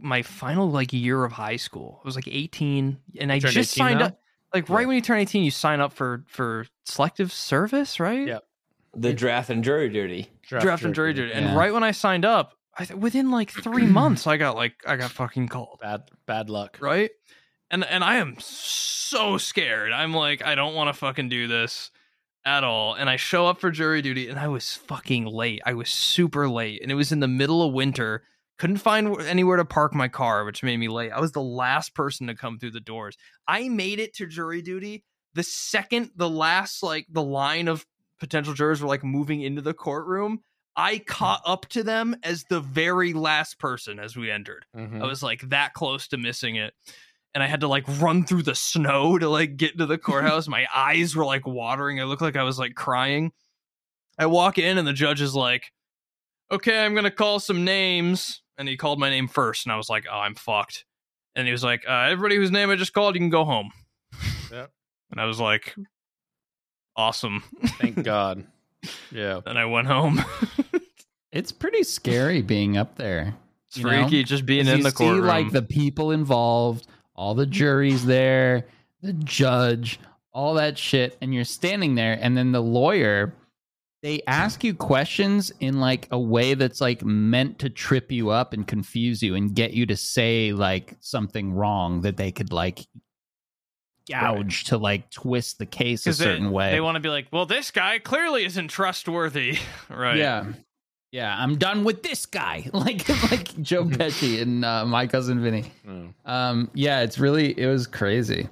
my 0.00 0.22
final 0.22 0.70
like 0.70 0.92
year 0.92 1.24
of 1.24 1.32
high 1.32 1.56
school. 1.56 2.00
I 2.04 2.06
was 2.06 2.16
like 2.16 2.28
18, 2.28 2.98
and 3.20 3.32
I 3.32 3.38
just 3.38 3.72
signed 3.72 4.00
now? 4.00 4.06
up. 4.06 4.20
Like 4.54 4.68
right 4.68 4.82
Yeah. 4.82 4.86
when 4.86 4.96
you 4.96 5.02
turn 5.02 5.18
18, 5.18 5.44
you 5.44 5.50
sign 5.50 5.80
up 5.80 5.92
for 5.92 6.24
for 6.28 6.66
selective 6.84 7.32
service, 7.32 7.98
right? 8.00 8.26
Yep. 8.26 8.42
the 8.98 9.12
draft 9.12 9.50
and 9.50 9.62
jury 9.62 9.90
duty. 9.90 10.30
Draft 10.48 10.82
and 10.82 10.94
jury 10.94 11.12
duty. 11.12 11.30
And 11.32 11.46
Yeah. 11.46 11.54
right 11.56 11.70
when 11.72 11.84
I 11.84 11.90
signed 11.90 12.24
up, 12.24 12.54
I 12.78 12.86
th- 12.86 12.98
within 12.98 13.30
like 13.30 13.50
three 13.50 13.86
months, 14.00 14.26
I 14.26 14.36
got 14.38 14.56
like 14.56 14.74
I 14.86 14.96
got 14.96 15.10
fucking 15.10 15.48
called. 15.48 15.80
Bad, 15.82 16.04
bad 16.26 16.48
luck. 16.48 16.78
Right. 16.80 17.10
And 17.70 17.84
and 17.84 18.02
I 18.02 18.16
am 18.16 18.36
so 18.38 19.36
scared. 19.38 19.92
I'm 19.92 20.14
like 20.14 20.42
I 20.44 20.54
don't 20.54 20.74
want 20.74 20.88
to 20.88 20.94
fucking 20.94 21.28
do 21.28 21.46
this 21.48 21.90
at 22.46 22.62
all. 22.64 22.94
And 22.94 23.10
I 23.10 23.16
show 23.16 23.46
up 23.48 23.60
for 23.60 23.70
jury 23.70 24.00
duty, 24.02 24.28
and 24.28 24.38
I 24.38 24.48
was 24.48 24.74
fucking 24.74 25.26
late. 25.26 25.60
I 25.66 25.74
was 25.74 25.90
super 25.90 26.48
late, 26.48 26.80
and 26.80 26.90
it 26.90 26.94
was 26.94 27.12
in 27.12 27.20
the 27.20 27.28
middle 27.28 27.62
of 27.66 27.74
winter. 27.74 28.22
Couldn't 28.58 28.78
find 28.78 29.20
anywhere 29.22 29.58
to 29.58 29.64
park 29.64 29.94
my 29.94 30.08
car, 30.08 30.44
which 30.44 30.62
made 30.62 30.78
me 30.78 30.88
late. 30.88 31.12
I 31.12 31.20
was 31.20 31.32
the 31.32 31.42
last 31.42 31.94
person 31.94 32.26
to 32.28 32.34
come 32.34 32.58
through 32.58 32.70
the 32.70 32.80
doors. 32.80 33.16
I 33.46 33.68
made 33.68 33.98
it 34.00 34.14
to 34.14 34.26
jury 34.26 34.62
duty 34.62 35.04
the 35.34 35.42
second 35.42 36.10
the 36.16 36.28
last 36.30 36.82
like 36.82 37.06
the 37.10 37.22
line 37.22 37.68
of 37.68 37.84
potential 38.18 38.54
jurors 38.54 38.80
were 38.80 38.88
like 38.88 39.04
moving 39.04 39.42
into 39.42 39.60
the 39.60 39.74
courtroom. 39.74 40.40
I 40.74 40.98
caught 40.98 41.42
up 41.44 41.66
to 41.68 41.82
them 41.82 42.16
as 42.22 42.44
the 42.48 42.60
very 42.60 43.12
last 43.12 43.58
person 43.58 43.98
as 43.98 44.16
we 44.16 44.30
entered. 44.30 44.64
Mhm. 44.74 45.02
I 45.02 45.06
was 45.06 45.22
like 45.22 45.42
that 45.50 45.74
close 45.74 46.08
to 46.08 46.16
missing 46.16 46.56
it. 46.56 46.72
And 47.34 47.42
I 47.42 47.46
had 47.48 47.60
to 47.60 47.68
like 47.68 47.84
run 48.00 48.24
through 48.24 48.44
the 48.44 48.54
snow 48.54 49.18
to 49.18 49.28
like 49.28 49.58
get 49.58 49.76
to 49.76 49.84
the 49.84 49.98
courthouse. 50.08 50.48
My 50.48 50.66
eyes 50.74 51.14
were 51.14 51.26
like 51.26 51.46
watering. 51.46 52.00
I 52.00 52.04
looked 52.04 52.22
like 52.22 52.36
I 52.36 52.42
was 52.42 52.58
like 52.58 52.74
crying. 52.74 53.32
I 54.18 54.24
walk 54.26 54.56
in 54.56 54.78
and 54.78 54.88
the 54.88 54.94
judge 54.94 55.20
is 55.20 55.34
like, 55.34 55.70
okay, 56.50 56.82
I'm 56.82 56.94
going 56.94 57.04
to 57.04 57.10
call 57.10 57.40
some 57.40 57.62
names. 57.64 58.40
And 58.58 58.68
he 58.68 58.76
called 58.76 58.98
my 58.98 59.10
name 59.10 59.28
first. 59.28 59.66
And 59.66 59.72
I 59.72 59.76
was 59.76 59.88
like, 59.90 60.06
oh, 60.10 60.18
I'm 60.18 60.34
fucked. 60.34 60.84
And 61.34 61.46
he 61.46 61.52
was 61.52 61.62
like, 61.64 61.84
uh, 61.88 62.08
everybody 62.10 62.36
whose 62.36 62.50
name 62.50 62.70
I 62.70 62.76
just 62.76 62.92
called, 62.94 63.14
you 63.14 63.20
can 63.20 63.30
go 63.30 63.44
home. 63.44 63.70
Yep. 64.50 64.70
And 65.12 65.20
I 65.20 65.26
was 65.26 65.38
like, 65.38 65.72
awesome. 66.96 67.44
Thank 67.80 68.02
God. 68.02 68.44
Yeah. 69.12 69.40
and 69.46 69.56
I 69.58 69.64
went 69.66 69.86
home. 69.86 70.22
It's 71.32 71.52
pretty 71.52 71.82
scary 71.82 72.40
being 72.40 72.78
up 72.78 72.96
there. 72.96 73.34
it's 73.66 73.76
You 73.76 73.84
know? 73.84 73.90
freaky 73.90 74.24
just 74.24 74.46
being 74.46 74.66
in 74.66 74.78
you 74.78 74.82
the 74.84 74.90
see, 74.90 74.96
courtroom. 74.96 75.26
like 75.26 75.50
the 75.52 75.60
people 75.60 76.10
involved, 76.12 76.86
all 77.14 77.34
the 77.34 77.44
juries 77.44 78.06
there, 78.06 78.64
the 79.02 79.12
judge, 79.12 80.00
all 80.32 80.54
that 80.54 80.78
shit, 80.78 81.18
and 81.20 81.34
you're 81.34 81.44
standing 81.44 81.94
there, 81.94 82.16
and 82.22 82.34
then 82.38 82.52
the 82.52 82.62
lawyer 82.62 83.34
they 84.02 84.22
ask 84.26 84.62
you 84.62 84.74
questions 84.74 85.52
in 85.60 85.80
like 85.80 86.06
a 86.10 86.18
way 86.18 86.54
that's 86.54 86.80
like 86.80 87.02
meant 87.04 87.58
to 87.60 87.70
trip 87.70 88.12
you 88.12 88.30
up 88.30 88.52
and 88.52 88.66
confuse 88.66 89.22
you 89.22 89.34
and 89.34 89.54
get 89.54 89.72
you 89.72 89.86
to 89.86 89.96
say 89.96 90.52
like 90.52 90.96
something 91.00 91.52
wrong 91.52 92.02
that 92.02 92.16
they 92.16 92.30
could 92.30 92.52
like 92.52 92.86
gouge 94.08 94.64
to 94.64 94.78
like 94.78 95.10
twist 95.10 95.58
the 95.58 95.66
case 95.66 96.06
a 96.06 96.12
certain 96.12 96.44
they, 96.44 96.50
way. 96.50 96.70
They 96.72 96.80
want 96.80 96.96
to 96.96 97.00
be 97.00 97.08
like, 97.08 97.26
well, 97.32 97.46
this 97.46 97.70
guy 97.70 97.98
clearly 97.98 98.44
isn't 98.44 98.68
trustworthy, 98.68 99.58
right? 99.90 100.16
Yeah. 100.16 100.52
Yeah, 101.12 101.34
I'm 101.36 101.56
done 101.56 101.84
with 101.84 102.02
this 102.02 102.26
guy. 102.26 102.68
Like 102.72 103.08
like 103.30 103.60
Joe 103.62 103.84
Pesci 103.84 104.42
and 104.42 104.64
uh, 104.64 104.84
my 104.84 105.06
cousin 105.06 105.42
Vinny. 105.42 105.72
Mm. 105.86 106.12
Um 106.24 106.70
yeah, 106.74 107.00
it's 107.00 107.18
really 107.18 107.58
it 107.58 107.66
was 107.66 107.86
crazy. 107.86 108.48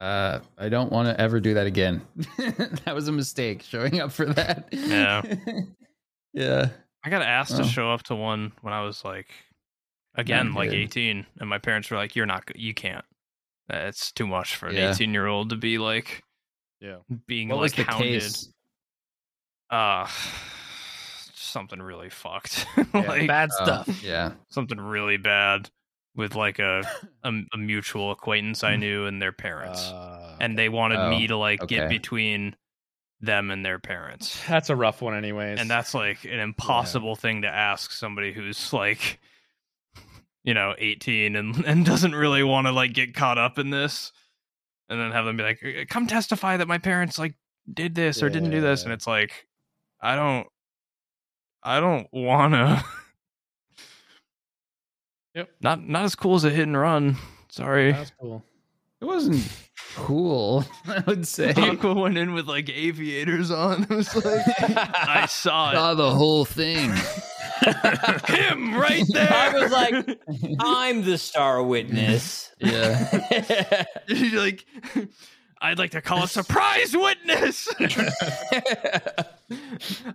Uh 0.00 0.40
I 0.56 0.68
don't 0.68 0.90
want 0.90 1.08
to 1.08 1.20
ever 1.20 1.40
do 1.40 1.54
that 1.54 1.66
again. 1.66 2.02
that 2.38 2.94
was 2.94 3.08
a 3.08 3.12
mistake 3.12 3.62
showing 3.62 4.00
up 4.00 4.12
for 4.12 4.24
that. 4.26 4.68
Yeah. 4.72 5.22
yeah. 6.32 6.68
I 7.04 7.10
got 7.10 7.22
asked 7.22 7.52
Oh. 7.54 7.58
to 7.58 7.64
show 7.64 7.90
up 7.92 8.02
to 8.04 8.14
one 8.14 8.52
when 8.62 8.72
I 8.72 8.82
was 8.82 9.04
like, 9.04 9.28
again, 10.14 10.52
like 10.54 10.70
good. 10.70 10.78
18, 10.80 11.26
and 11.40 11.48
my 11.48 11.58
parents 11.58 11.90
were 11.90 11.96
like, 11.96 12.14
"You're 12.16 12.26
not, 12.26 12.44
go- 12.46 12.52
you 12.56 12.74
can't. 12.74 13.04
Uh, 13.72 13.76
It's 13.88 14.10
too 14.12 14.26
much 14.26 14.56
for 14.56 14.68
an 14.68 14.76
Yeah. 14.76 14.90
18 14.90 15.12
year 15.14 15.26
old 15.26 15.50
to 15.50 15.56
be 15.56 15.78
like, 15.78 16.22
Yeah. 16.80 16.96
being 17.26 17.48
What 17.48 17.56
like 17.56 17.62
was 17.62 17.72
the 17.74 17.84
hounded." 17.84 18.20
case? 18.22 18.52
Uh, 19.70 20.06
something 21.34 21.80
really 21.80 22.10
fucked, 22.10 22.66
Yeah, 22.76 23.00
like 23.00 23.26
bad 23.26 23.50
Oh, 23.60 23.64
stuff. 23.64 24.02
yeah. 24.02 24.32
something 24.50 24.78
really 24.80 25.16
bad 25.16 25.70
with 26.14 26.34
like 26.34 26.58
a, 26.58 26.82
a 27.24 27.32
a 27.52 27.56
mutual 27.56 28.10
acquaintance 28.10 28.62
I 28.64 28.76
knew 28.76 29.06
and 29.06 29.20
their 29.22 29.32
parents, 29.32 29.80
Uh, 29.80 30.36
and 30.40 30.58
they 30.58 30.68
wanted 30.68 30.98
Oh, 30.98 31.10
me 31.10 31.26
to 31.28 31.36
like 31.36 31.66
get 31.66 31.88
between 31.88 32.56
them 33.20 33.50
and 33.50 33.64
their 33.64 33.78
parents. 33.78 34.40
that's 34.48 34.70
a 34.70 34.76
rough 34.76 35.02
one, 35.02 35.14
anyways. 35.16 35.60
and 35.60 35.68
that's 35.70 35.94
like 35.94 36.24
an 36.24 36.40
impossible 36.40 37.16
thing 37.16 37.42
to 37.42 37.48
ask 37.48 37.90
somebody 37.92 38.32
who's 38.32 38.72
like 38.72 39.20
you 40.44 40.54
know 40.54 40.74
18 40.78 41.36
and 41.36 41.56
and 41.66 41.84
doesn't 41.84 42.14
really 42.14 42.42
want 42.42 42.66
to 42.66 42.72
like 42.72 42.92
get 42.94 43.14
caught 43.14 43.38
up 43.38 43.58
in 43.58 43.70
this 43.70 44.10
and 44.88 44.98
then 45.00 45.12
have 45.12 45.24
them 45.26 45.36
be 45.36 45.42
like 45.42 45.62
"Uh, 45.62 45.84
come 45.88 46.06
testify 46.06 46.56
that 46.56 46.66
my 46.66 46.78
parents 46.78 47.18
like 47.18 47.34
did 47.72 47.94
this 47.94 48.22
or 48.22 48.30
didn't 48.30 48.50
do 48.50 48.60
this 48.60 48.82
and 48.84 48.92
it's 48.92 49.06
like 49.06 49.46
i 50.00 50.16
don't 50.16 50.46
i 51.62 51.78
don't 51.78 52.08
want 52.12 52.54
to 52.54 52.82
Yep. 55.34 55.48
not 55.60 55.88
not 55.88 56.04
as 56.04 56.14
cool 56.14 56.34
as 56.34 56.44
a 56.44 56.50
hit 56.50 56.64
and 56.66 56.76
run 56.76 57.16
sorry 57.48 57.92
that's 57.92 58.12
cool. 58.20 58.44
It 59.00 59.06
wasn't 59.06 59.48
cool, 59.96 60.64
I 60.86 61.02
would 61.06 61.26
say. 61.26 61.54
Aqua 61.56 61.94
went 61.94 62.18
in 62.18 62.34
with 62.34 62.46
like 62.46 62.68
aviators 62.68 63.50
on. 63.50 63.84
It 63.84 63.88
was 63.88 64.14
like 64.14 64.44
I 64.62 65.24
saw 65.26 65.72
Saw 65.72 65.94
the 65.94 66.10
whole 66.10 66.44
thing. 66.44 66.90
Him 68.26 68.74
right 68.74 69.04
there. 69.08 69.32
I 69.32 69.58
was 69.58 69.72
like, 69.72 70.18
I'm 70.60 71.02
the 71.02 71.16
star 71.16 71.62
witness. 71.62 72.52
Yeah. 72.58 73.86
You're 74.08 74.40
like, 74.40 74.66
I'd 75.60 75.78
like 75.78 75.92
to 75.92 76.02
call 76.02 76.24
a 76.24 76.28
surprise 76.28 76.94
witness. 76.96 77.68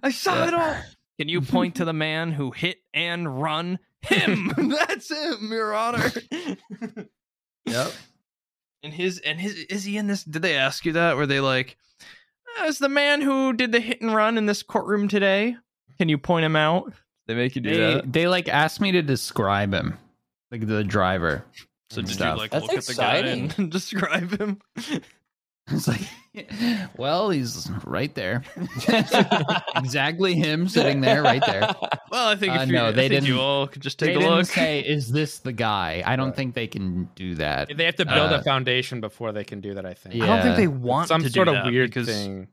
I 0.04 0.12
saw 0.12 0.48
it 0.48 0.54
all. 0.54 0.76
Can 1.20 1.30
you 1.30 1.42
point 1.42 1.76
to 1.76 1.86
the 1.86 1.94
man 1.94 2.32
who 2.32 2.52
hit 2.52 2.78
and 2.94 3.42
run 3.42 3.80
him? 4.08 4.52
That's 4.88 5.10
him, 5.12 5.52
Your 5.52 5.74
Honor. 5.74 6.12
Yep. 7.68 7.92
And 8.84 8.94
his 8.94 9.18
and 9.20 9.40
his 9.40 9.56
is 9.56 9.84
he 9.84 9.98
in 9.98 10.06
this? 10.06 10.24
Did 10.24 10.44
they 10.44 10.56
ask 10.56 10.86
you 10.86 10.92
that? 10.94 11.18
Were 11.18 11.26
they 11.26 11.40
like, 11.40 11.78
ah, 12.60 12.66
as 12.68 12.78
the 12.78 12.90
man 12.90 13.22
who 13.22 13.54
did 13.54 13.72
the 13.72 13.80
hit 13.80 14.02
and 14.02 14.14
run 14.14 14.38
in 14.38 14.46
this 14.46 14.62
courtroom 14.62 15.08
today? 15.08 15.56
Can 15.98 16.08
you 16.08 16.20
point 16.20 16.46
him 16.46 16.56
out? 16.56 16.94
They 17.26 17.34
make 17.34 17.56
you 17.56 17.62
do 17.64 17.70
They, 17.72 17.78
that. 17.96 18.14
they 18.14 18.28
like 18.28 18.48
asked 18.48 18.80
me 18.82 18.92
to 18.92 19.02
describe 19.02 19.74
him, 19.74 19.98
like 20.52 20.68
the 20.68 20.84
driver. 20.84 21.44
So 21.90 22.02
did 22.04 22.12
stuff. 22.12 22.36
you 22.36 22.42
like 22.42 22.52
That's 22.52 22.68
look 22.68 22.78
at 22.78 22.84
the 22.86 22.94
guy 22.94 23.18
exciting. 23.18 23.52
and 23.58 23.72
describe 23.72 24.40
him? 24.40 24.62
It's 25.72 25.88
like, 25.88 26.02
well, 26.98 27.32
he's 27.32 27.70
right 27.86 28.14
there. 28.14 28.44
exactly 29.76 30.36
him 30.36 30.68
sitting 30.68 31.02
there, 31.02 31.24
right 31.24 31.44
there. 31.46 31.74
Well, 32.12 32.28
I 32.30 32.36
think 32.36 32.54
Uh, 32.54 32.60
if 32.62 32.68
you, 32.68 32.74
no, 32.76 32.88
I 32.88 32.92
they 32.92 33.02
think 33.10 33.12
didn't- 33.24 33.28
You 33.36 33.40
all 33.40 33.68
could 33.68 33.82
just 33.82 33.98
They 34.00 34.08
take 34.08 34.18
a 34.18 34.20
didn't 34.20 34.36
look. 34.36 34.46
say, 34.46 34.82
"Is 34.82 35.12
this 35.12 35.40
the 35.40 35.54
guy?" 35.54 36.04
I 36.06 36.16
don't 36.16 36.36
think 36.36 36.54
they 36.54 36.68
can 36.68 37.10
do 37.16 37.36
that. 37.36 37.76
They 37.76 37.86
have 37.86 37.96
to 37.96 38.06
build 38.06 38.32
Uh, 38.32 38.40
a 38.40 38.44
foundation 38.44 39.02
before 39.02 39.32
they 39.32 39.44
can 39.44 39.60
do 39.62 39.74
that. 39.74 39.86
I 39.86 39.94
think. 39.96 40.16
Yeah. 40.16 40.26
I 40.26 40.28
don't 40.28 40.42
think 40.44 40.58
they 40.58 40.68
want 40.68 41.08
some 41.08 41.24
to 41.24 41.30
sort 41.30 41.48
do 41.48 41.56
of 41.56 41.64
that 41.64 41.72
weird 41.72 41.90
because 41.90 42.08
thing. 42.08 42.48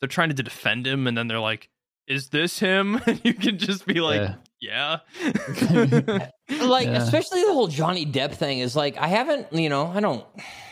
they're 0.00 0.08
trying 0.08 0.28
to 0.28 0.34
defend 0.42 0.86
him, 0.86 1.06
and 1.08 1.16
then 1.18 1.26
they're 1.26 1.40
like, 1.40 1.68
"Is 2.06 2.28
this 2.28 2.58
him?" 2.60 3.00
And 3.06 3.20
you 3.24 3.34
can 3.34 3.58
just 3.58 3.84
be 3.86 4.00
like, 4.00 4.20
Yeah. 4.60 4.98
"Yeah." 5.20 6.28
like 6.60 6.86
Yeah. 6.86 7.02
especially 7.02 7.42
the 7.42 7.52
whole 7.52 7.66
Johnny 7.68 8.06
Depp 8.06 8.34
thing 8.34 8.60
is 8.60 8.76
like 8.76 8.96
I 8.96 9.08
haven't 9.08 9.52
you 9.52 9.68
know 9.68 9.88
I 9.88 9.98
don't 10.00 10.24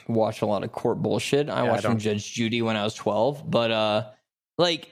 watch 0.09 0.43
a 0.43 0.47
lot 0.47 0.65
of 0.65 0.73
court 0.73 1.03
bullshit. 1.03 1.49
I 1.49 1.65
Yeah, 1.65 1.70
watched 1.70 1.83
from 1.85 1.93
don't. 1.93 2.01
Judge 2.01 2.33
Judy 2.33 2.62
when 2.62 2.77
I 2.77 2.85
was 2.85 2.95
twelve, 2.95 3.49
but 3.51 3.70
uh 3.70 4.11
like 4.59 4.91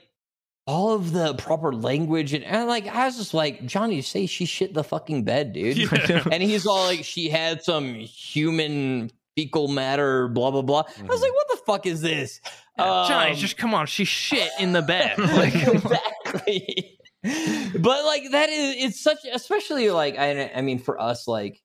all 0.67 0.93
of 0.93 1.11
the 1.11 1.33
proper 1.35 1.73
language 1.73 2.33
and, 2.33 2.43
and 2.43 2.67
like 2.67 2.87
I 2.87 3.05
was 3.05 3.17
just 3.17 3.33
like 3.33 3.65
Johnny 3.65 4.01
say 4.01 4.25
she 4.27 4.45
shit 4.45 4.73
the 4.73 4.83
fucking 4.83 5.23
bed, 5.23 5.53
dude. 5.53 5.77
Yeah. 6.09 6.23
and 6.31 6.41
he's 6.43 6.65
all 6.65 6.83
like 6.85 7.03
she 7.03 7.29
had 7.29 7.63
some 7.63 7.95
human 7.95 9.11
fecal 9.35 9.67
matter, 9.67 10.27
blah 10.27 10.51
blah 10.51 10.61
blah. 10.61 10.83
I 10.99 11.03
was 11.03 11.21
like, 11.21 11.33
what 11.33 11.47
the 11.49 11.57
fuck 11.65 11.85
is 11.85 12.01
this? 12.01 12.39
Johnny, 12.77 13.31
Um, 13.31 13.35
just 13.37 13.57
come 13.57 13.73
on. 13.73 13.85
She 13.85 14.05
shit 14.05 14.49
in 14.59 14.71
the 14.71 14.81
bed. 14.81 15.15
Like, 15.19 15.53
exactly. 15.55 16.97
but 17.23 18.05
like 18.05 18.23
that 18.31 18.49
is 18.49 18.75
it's 18.79 18.99
such 19.01 19.19
especially 19.31 19.89
like 19.91 20.17
I 20.17 20.51
I 20.55 20.61
mean 20.61 20.79
for 20.79 20.99
us 20.99 21.27
like 21.27 21.61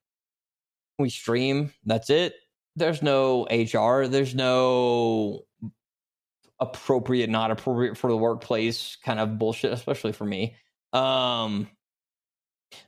we 0.99 1.09
stream 1.11 1.73
that's 1.85 2.11
it. 2.11 2.35
There's 2.77 3.03
no 3.03 3.47
HR. 3.51 4.07
There's 4.07 4.35
no 4.35 5.45
appropriate, 6.61 7.29
not 7.31 7.51
appropriate 7.51 7.97
for 7.97 8.11
the 8.11 8.17
workplace 8.17 8.97
kind 9.05 9.19
of 9.19 9.39
bullshit, 9.39 9.73
especially 9.73 10.13
for 10.13 10.25
me. 10.25 10.57
Um. 10.93 11.69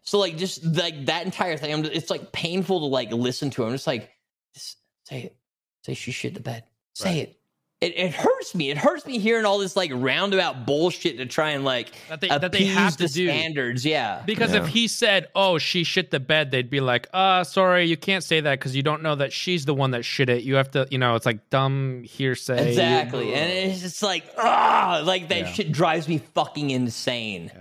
So 0.02 0.18
like 0.18 0.36
just 0.36 0.64
like 0.64 1.06
that 1.06 1.24
entire 1.24 1.56
thing, 1.56 1.72
I'm, 1.72 1.84
it's 1.84 2.10
like 2.10 2.32
painful 2.32 2.80
to 2.80 2.86
like 2.86 3.12
listen 3.12 3.50
to. 3.50 3.64
I'm 3.64 3.72
just 3.72 3.86
like, 3.86 4.10
just 4.54 4.76
say 5.04 5.22
it, 5.22 5.36
say 5.84 5.94
she 5.94 6.10
shit 6.10 6.34
the 6.34 6.40
bed, 6.40 6.64
say 6.94 7.10
Right. 7.10 7.16
it. 7.28 7.40
It, 7.80 7.96
it 7.96 8.12
hurts 8.12 8.56
me. 8.56 8.70
It 8.70 8.76
hurts 8.76 9.06
me 9.06 9.20
hearing 9.20 9.44
all 9.44 9.58
this 9.58 9.76
like 9.76 9.92
roundabout 9.94 10.66
bullshit 10.66 11.16
to 11.18 11.26
try 11.26 11.50
and 11.50 11.64
like 11.64 11.92
That 12.08 12.20
they 12.20 12.26
that 12.26 12.40
they 12.50 12.58
appease 12.58 12.74
have 12.74 12.96
to 12.96 13.04
the 13.04 13.08
do. 13.08 13.28
standards. 13.28 13.84
Yeah. 13.86 14.20
Because 14.26 14.52
if 14.52 14.66
he 14.66 14.88
said, 14.88 15.28
"Oh, 15.36 15.58
she 15.58 15.84
shit 15.84 16.10
the 16.10 16.18
bed," 16.18 16.50
they'd 16.50 16.70
be 16.70 16.80
like, 16.80 17.06
"Uh, 17.14 17.44
sorry, 17.44 17.84
you 17.86 17.96
can't 17.96 18.24
say 18.24 18.40
that 18.40 18.58
because 18.58 18.74
you 18.74 18.82
don't 18.82 19.00
know 19.04 19.14
that 19.14 19.32
she's 19.32 19.64
the 19.64 19.74
one 19.74 19.92
that 19.92 20.04
shit 20.04 20.28
it. 20.28 20.42
You 20.42 20.56
have 20.56 20.72
to, 20.72 20.88
you 20.90 20.98
know, 20.98 21.14
it's 21.14 21.24
like 21.24 21.50
dumb 21.50 22.02
hearsay." 22.02 22.68
Exactly. 22.70 23.32
And 23.32 23.48
it's 23.70 23.80
just 23.82 24.02
like, 24.02 24.24
ah, 24.36 25.00
like 25.04 25.28
that 25.28 25.38
Yeah. 25.38 25.52
shit 25.52 25.70
drives 25.70 26.08
me 26.08 26.18
fucking 26.18 26.70
insane. 26.70 27.52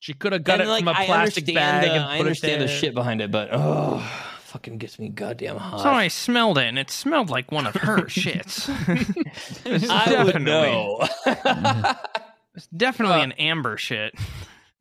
She 0.00 0.12
could 0.12 0.34
have 0.34 0.44
got 0.44 0.60
and 0.60 0.68
it 0.68 0.70
like 0.70 0.80
from 0.84 0.88
a 0.88 0.98
I 0.98 1.06
plastic 1.06 1.46
bag 1.54 1.84
the, 1.88 1.94
and 1.94 2.04
I 2.04 2.18
understand 2.18 2.60
it 2.62 2.66
the 2.66 2.70
shit 2.70 2.92
behind 2.92 3.22
it, 3.22 3.30
but 3.30 3.48
oh, 3.50 4.06
fucking 4.54 4.78
gets 4.78 4.98
me 4.98 5.08
goddamn 5.10 5.56
hot. 5.56 5.80
so 5.82 5.90
I 5.90 6.08
smelled 6.08 6.58
it, 6.58 6.64
and 6.64 6.78
it 6.78 6.90
smelled 6.90 7.28
like 7.28 7.50
one 7.52 7.66
of 7.66 7.74
her 7.74 7.98
shits. 8.06 8.68
I 9.90 10.22
would 10.24 10.32
definitely- 10.32 10.44
know. 10.46 11.94
It's 12.56 12.68
definitely 12.68 13.16
Uh, 13.20 13.24
an 13.24 13.32
amber 13.32 13.76
shit. 13.76 14.14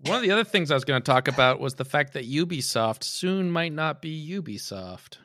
One 0.05 0.17
of 0.17 0.21
the 0.21 0.29
other 0.29 0.43
things 0.43 0.69
I 0.69 0.75
was 0.75 0.85
going 0.85 1.01
to 1.01 1.05
talk 1.11 1.27
about 1.27 1.59
was 1.59 1.73
the 1.73 1.85
fact 1.85 2.13
that 2.13 2.29
Ubisoft 2.29 3.03
soon 3.03 3.49
might 3.49 3.73
not 3.73 3.99
be 3.99 4.29
Ubisoft. 4.39 5.17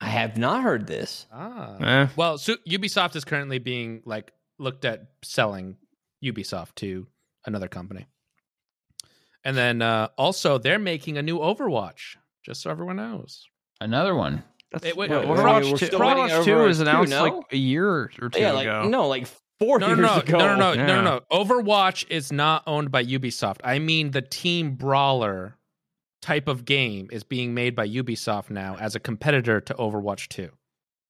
I 0.00 0.06
have 0.06 0.38
not 0.38 0.62
heard 0.62 0.86
this. 0.86 1.26
Ah. 1.30 1.76
Eh. 1.78 2.06
Well, 2.16 2.38
so 2.38 2.56
Ubisoft 2.66 3.16
is 3.16 3.26
currently 3.26 3.58
being 3.58 4.00
like 4.06 4.32
looked 4.58 4.86
at 4.86 5.08
selling 5.22 5.76
Ubisoft 6.24 6.74
to 6.76 7.06
another 7.44 7.68
company. 7.68 8.06
And 9.44 9.54
then 9.58 9.82
uh, 9.82 10.08
also 10.16 10.56
they're 10.56 10.78
making 10.78 11.18
a 11.18 11.22
new 11.22 11.38
Overwatch, 11.38 12.16
just 12.46 12.62
so 12.62 12.70
everyone 12.70 12.96
knows. 12.96 13.44
Another 13.80 14.14
one. 14.14 14.42
It- 14.82 14.96
wait, 14.96 15.10
Yeah, 15.10 15.18
wait, 15.18 15.28
Overwatch, 15.28 15.78
2, 15.78 15.86
still 15.86 16.00
waiting 16.00 16.16
Overwatch 16.24 16.30
over 16.30 16.44
2 16.44 16.56
was 16.56 16.76
two, 16.78 16.82
announced 16.82 17.10
no? 17.10 17.22
like 17.24 17.52
a 17.52 17.56
year 17.56 17.88
or 17.90 18.08
two 18.30 18.40
yeah, 18.40 18.52
like 18.52 18.66
ago. 18.66 18.88
no, 18.88 19.08
like 19.08 19.26
four 19.58 19.78
No, 19.78 19.88
years 19.88 19.98
no, 19.98 20.06
no, 20.14 20.20
ago. 20.20 20.38
no, 20.38 20.56
no, 20.56 20.74
no, 20.74 20.80
Yeah. 20.80 20.86
no, 20.86 21.02
no. 21.02 21.20
Overwatch 21.32 22.04
is 22.08 22.32
not 22.32 22.62
owned 22.66 22.90
by 22.90 23.04
Ubisoft. 23.04 23.58
I 23.64 23.78
mean, 23.80 24.12
the 24.12 24.22
team 24.22 24.76
brawler 24.76 25.56
type 26.22 26.46
of 26.48 26.64
game 26.64 27.08
is 27.12 27.24
being 27.24 27.52
made 27.54 27.74
by 27.76 27.86
Ubisoft 27.88 28.50
now 28.50 28.76
as 28.80 28.94
a 28.94 29.00
competitor 29.00 29.60
to 29.60 29.74
Overwatch 29.74 30.28
2. 30.28 30.50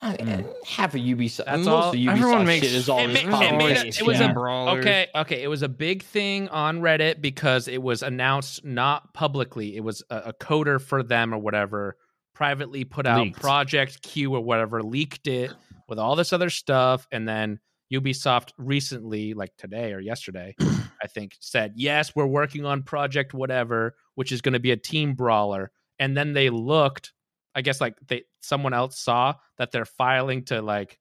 I 0.06 0.22
hmm. 0.22 0.28
mean, 0.28 0.46
half 0.64 0.94
of 0.94 1.00
Ubisoft. 1.00 1.44
That's 1.46 1.58
most 1.58 1.68
all- 1.68 1.88
of 1.90 1.94
Ubisoft 1.94 2.12
everyone 2.12 2.46
makes- 2.46 2.66
shit 2.66 2.74
is 2.74 2.88
it 2.88 2.92
all 2.92 2.98
It, 3.00 3.08
just 3.12 3.26
ma- 3.26 3.40
it 3.40 3.56
made 3.56 3.76
a- 3.76 3.86
it 3.86 4.02
was 4.02 4.20
yeah. 4.20 4.30
a 4.30 4.34
Brawlers. 4.34 4.80
okay, 4.80 5.08
okay. 5.14 5.42
It 5.42 5.48
was 5.48 5.62
a 5.62 5.68
big 5.68 6.02
thing 6.02 6.48
on 6.48 6.80
Reddit 6.80 7.20
because 7.20 7.68
it 7.68 7.82
was 7.82 8.02
announced 8.02 8.64
not 8.64 9.12
publicly. 9.14 9.76
It 9.76 9.84
was 9.84 10.02
a, 10.10 10.16
a 10.26 10.32
coder 10.32 10.80
for 10.80 11.02
them 11.02 11.34
or 11.34 11.38
whatever 11.38 11.96
privately 12.34 12.84
put 12.84 13.06
out 13.06 13.22
Leaked. 13.22 13.40
Project 13.40 14.02
Q 14.02 14.34
or 14.34 14.40
whatever, 14.40 14.82
leaked 14.82 15.26
it 15.26 15.52
with 15.88 15.98
all 15.98 16.16
this 16.16 16.32
other 16.32 16.50
stuff, 16.50 17.06
and 17.10 17.26
then 17.26 17.58
Ubisoft 17.92 18.50
recently, 18.58 19.34
like 19.34 19.56
today 19.56 19.92
or 19.92 20.00
yesterday, 20.00 20.54
I 20.60 21.06
think, 21.08 21.36
said, 21.40 21.72
yes, 21.76 22.14
we're 22.14 22.26
working 22.26 22.64
on 22.64 22.82
project 22.82 23.32
whatever, 23.32 23.94
which 24.16 24.32
is 24.32 24.40
going 24.40 24.54
to 24.54 24.60
be 24.60 24.72
a 24.72 24.76
team 24.76 25.14
brawler. 25.14 25.70
And 25.98 26.16
then 26.16 26.32
they 26.32 26.50
looked, 26.50 27.12
I 27.54 27.62
guess 27.62 27.80
like 27.80 27.94
they 28.06 28.24
someone 28.40 28.74
else 28.74 28.98
saw 28.98 29.34
that 29.58 29.72
they're 29.72 29.84
filing 29.84 30.44
to 30.44 30.62
like 30.62 30.98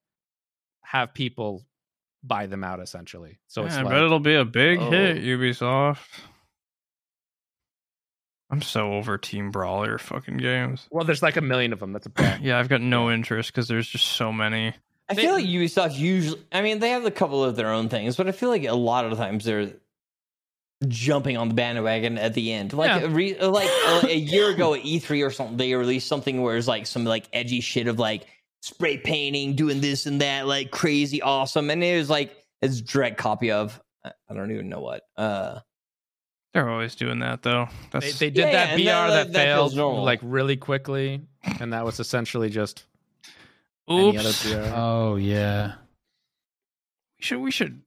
have 0.83 1.13
people 1.13 1.63
buy 2.23 2.45
them 2.47 2.63
out 2.63 2.79
essentially. 2.79 3.37
So 3.47 3.65
it's 3.65 3.75
I 3.75 3.81
like, 3.83 3.91
bet 3.93 4.03
it'll 4.03 4.19
be 4.19 4.35
a 4.35 4.45
big 4.45 4.79
hit, 4.79 5.17
oh. 5.17 5.19
Ubisoft. 5.21 5.99
I'm 8.49 8.61
so 8.61 8.93
over 8.93 9.17
Team 9.17 9.51
Brawler 9.51 9.97
fucking 9.97 10.37
games. 10.37 10.87
well, 10.91 11.03
there's 11.03 11.23
like 11.23 11.35
a 11.35 11.41
million 11.41 11.73
of 11.73 11.79
them. 11.79 11.93
That's 11.93 12.05
a 12.05 12.09
bad. 12.11 12.41
Yeah, 12.41 12.59
I've 12.59 12.69
got 12.69 12.81
no 12.81 13.09
interest 13.11 13.51
because 13.51 13.67
there's 13.67 13.87
just 13.87 14.05
so 14.05 14.31
many. 14.31 14.73
I 15.09 15.13
They- 15.13 15.23
feel 15.23 15.33
like 15.33 15.45
Ubisoft 15.45 15.97
usually. 15.97 16.41
I 16.51 16.61
mean, 16.61 16.79
they 16.79 16.89
have 16.91 17.05
a 17.05 17.11
couple 17.11 17.43
of 17.43 17.55
their 17.55 17.71
own 17.71 17.89
things, 17.89 18.15
but 18.15 18.27
I 18.27 18.31
feel 18.31 18.49
like 18.49 18.63
a 18.65 18.73
lot 18.73 19.05
of 19.05 19.11
the 19.11 19.17
times 19.17 19.45
they're 19.45 19.73
jumping 20.87 21.37
on 21.37 21.47
the 21.49 21.55
bandwagon 21.55 22.17
at 22.19 22.33
the 22.35 22.51
end. 22.51 22.73
Like 22.73 22.89
Yeah. 23.01 23.07
a 23.07 23.09
re, 23.09 23.39
like 23.39 23.67
a, 24.03 24.07
a 24.11 24.15
year 24.15 24.51
ago 24.51 24.73
at 24.75 24.81
E3 24.83 25.25
or 25.25 25.31
something, 25.31 25.57
they 25.57 25.73
released 25.73 26.07
something 26.07 26.41
where 26.41 26.55
it's 26.55 26.67
like 26.67 26.85
some 26.85 27.03
like 27.03 27.25
edgy 27.33 27.61
shit 27.61 27.87
of 27.87 27.97
like 27.97 28.25
spray 28.65 28.97
painting, 28.97 29.55
doing 29.55 29.79
this 29.81 30.05
and 30.05 30.21
that, 30.21 30.47
like 30.47 30.71
crazy 30.71 31.21
awesome, 31.21 31.69
and 31.69 31.83
it 31.83 31.97
was 31.97 32.09
like 32.09 32.35
it's 32.61 32.81
direct 32.81 33.17
copy 33.17 33.51
of. 33.51 33.79
I 34.03 34.11
I 34.29 34.33
don't 34.33 34.51
even 34.51 34.69
know 34.69 34.79
what. 34.81 35.03
Uh, 35.17 35.59
They're 36.53 36.69
always 36.69 36.95
doing 36.95 37.19
that 37.19 37.41
though. 37.43 37.67
They, 37.91 37.99
That's 37.99 38.19
they 38.19 38.29
did 38.29 38.45
Yeah, 38.45 38.51
that 38.51 38.79
yeah, 38.79 39.03
and 39.03 39.09
BR 39.09 39.13
that- 39.13 39.23
that, 39.27 39.33
that 39.33 39.45
failed 39.45 39.75
normal. 39.75 40.03
like 40.03 40.19
really 40.23 40.57
quickly, 40.57 41.21
and 41.59 41.73
that 41.73 41.85
was 41.85 41.99
essentially 41.99 42.49
just 42.49 42.85
any 43.87 44.17
other 44.17 44.29
oops. 44.29 44.45
Oh 44.73 45.15
yeah. 45.17 45.73
We 47.19 47.23
should 47.23 47.39
we 47.39 47.51
should 47.51 47.81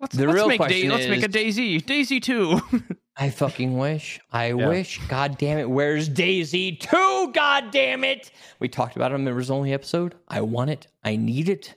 let's, 0.00 0.16
The 0.16 0.24
let's 0.26 0.34
real 0.34 0.48
make 0.48 0.58
question 0.58 0.88
let's 0.90 1.06
make 1.08 1.22
a 1.22 1.28
DayZ. 1.28 1.82
DayZ 1.84 2.22
2. 2.22 2.60
I 3.18 3.30
fucking 3.30 3.78
wish. 3.78 4.20
I 4.30 4.48
Yeah. 4.52 4.68
wish. 4.68 5.00
God 5.08 5.38
damn 5.38 5.58
it. 5.58 5.70
Where's 5.70 6.08
DayZ 6.08 6.80
2? 6.80 7.32
God 7.32 7.70
damn 7.70 8.04
it. 8.04 8.30
We 8.60 8.68
talked 8.68 8.96
about 8.96 9.10
it 9.10 9.14
on 9.14 9.24
the 9.24 9.30
members 9.30 9.50
only 9.50 9.72
episode. 9.72 10.14
I 10.28 10.42
want 10.42 10.70
it. 10.70 10.86
I 11.02 11.16
need 11.16 11.48
it. 11.48 11.74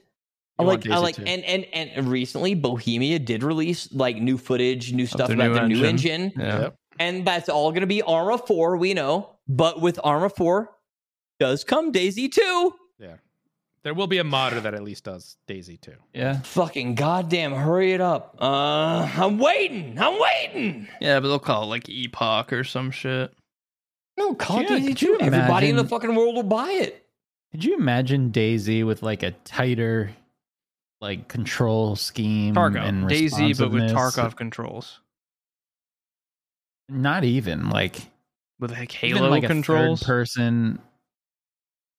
I 0.58 0.62
You 0.62 0.66
want 0.68 0.84
like 0.86 0.94
I 0.94 0.98
like 0.98 1.16
2. 1.16 1.22
and, 1.24 1.42
and 1.44 1.64
and 1.72 2.08
recently 2.08 2.54
Bohemia 2.54 3.18
did 3.18 3.42
release 3.42 3.90
like 3.92 4.16
new 4.16 4.36
footage, 4.36 4.92
new 4.92 5.06
stuff 5.06 5.30
about 5.30 5.48
new 5.48 5.54
the 5.54 5.68
new 5.68 5.84
engine. 5.84 6.22
engine. 6.24 6.32
yeah. 6.40 6.60
Yep. 6.60 6.74
And 6.98 7.26
that's 7.26 7.48
all 7.48 7.72
gonna 7.72 7.86
be 7.86 8.02
Arma 8.02 8.36
4, 8.36 8.76
we 8.76 8.92
know. 8.92 9.36
But 9.48 9.80
with 9.80 9.98
Arma 10.04 10.28
4 10.28 10.70
does 11.38 11.64
come 11.64 11.90
DayZ 11.92 12.30
2. 12.32 12.74
Yeah. 13.82 13.84
There 13.84 13.94
will 13.94 14.06
be 14.06 14.18
a 14.18 14.24
modder 14.24 14.60
that 14.60 14.74
at 14.74 14.82
least 14.82 15.04
does 15.04 15.36
DayZ 15.48 15.80
too. 15.80 15.94
Yeah. 16.12 16.40
Fucking 16.40 16.94
goddamn 16.96 17.52
hurry 17.52 17.92
it 17.92 18.00
up. 18.00 18.36
Uh 18.40 19.10
I'm 19.16 19.38
waiting. 19.38 19.98
I'm 19.98 20.20
waiting. 20.20 20.88
Yeah, 21.00 21.20
but 21.20 21.28
they'll 21.28 21.38
call 21.38 21.62
it 21.64 21.66
like 21.66 21.88
Epoch 21.88 22.52
or 22.52 22.64
some 22.64 22.90
shit. 22.90 23.32
No, 24.18 24.34
call 24.34 24.60
it 24.60 24.70
Yeah, 24.70 24.78
DayZ 24.78 24.86
could 24.88 25.02
you 25.02 25.18
2. 25.18 25.24
Everybody 25.24 25.68
in 25.70 25.76
the 25.76 25.84
fucking 25.84 26.14
world 26.14 26.34
will 26.34 26.42
buy 26.42 26.70
it. 26.72 27.06
Could 27.52 27.64
you 27.64 27.74
imagine 27.76 28.30
DayZ 28.32 28.84
with 28.86 29.02
like 29.02 29.22
a 29.22 29.30
tighter 29.44 30.10
like 31.00 31.28
control 31.28 31.96
scheme 31.96 32.54
Tarkov. 32.54 32.86
and 32.86 33.04
DayZ 33.08 33.58
but 33.58 33.70
with? 33.72 33.90
Tarkov 33.90 34.36
controls. 34.36 35.00
Not 36.88 37.24
even 37.24 37.70
like 37.70 37.96
With 38.58 38.72
like 38.72 39.02
even 39.02 39.16
Halo 39.16 39.30
like 39.30 39.44
controls. 39.46 40.02
a 40.02 40.04
third 40.04 40.10
person. 40.12 40.78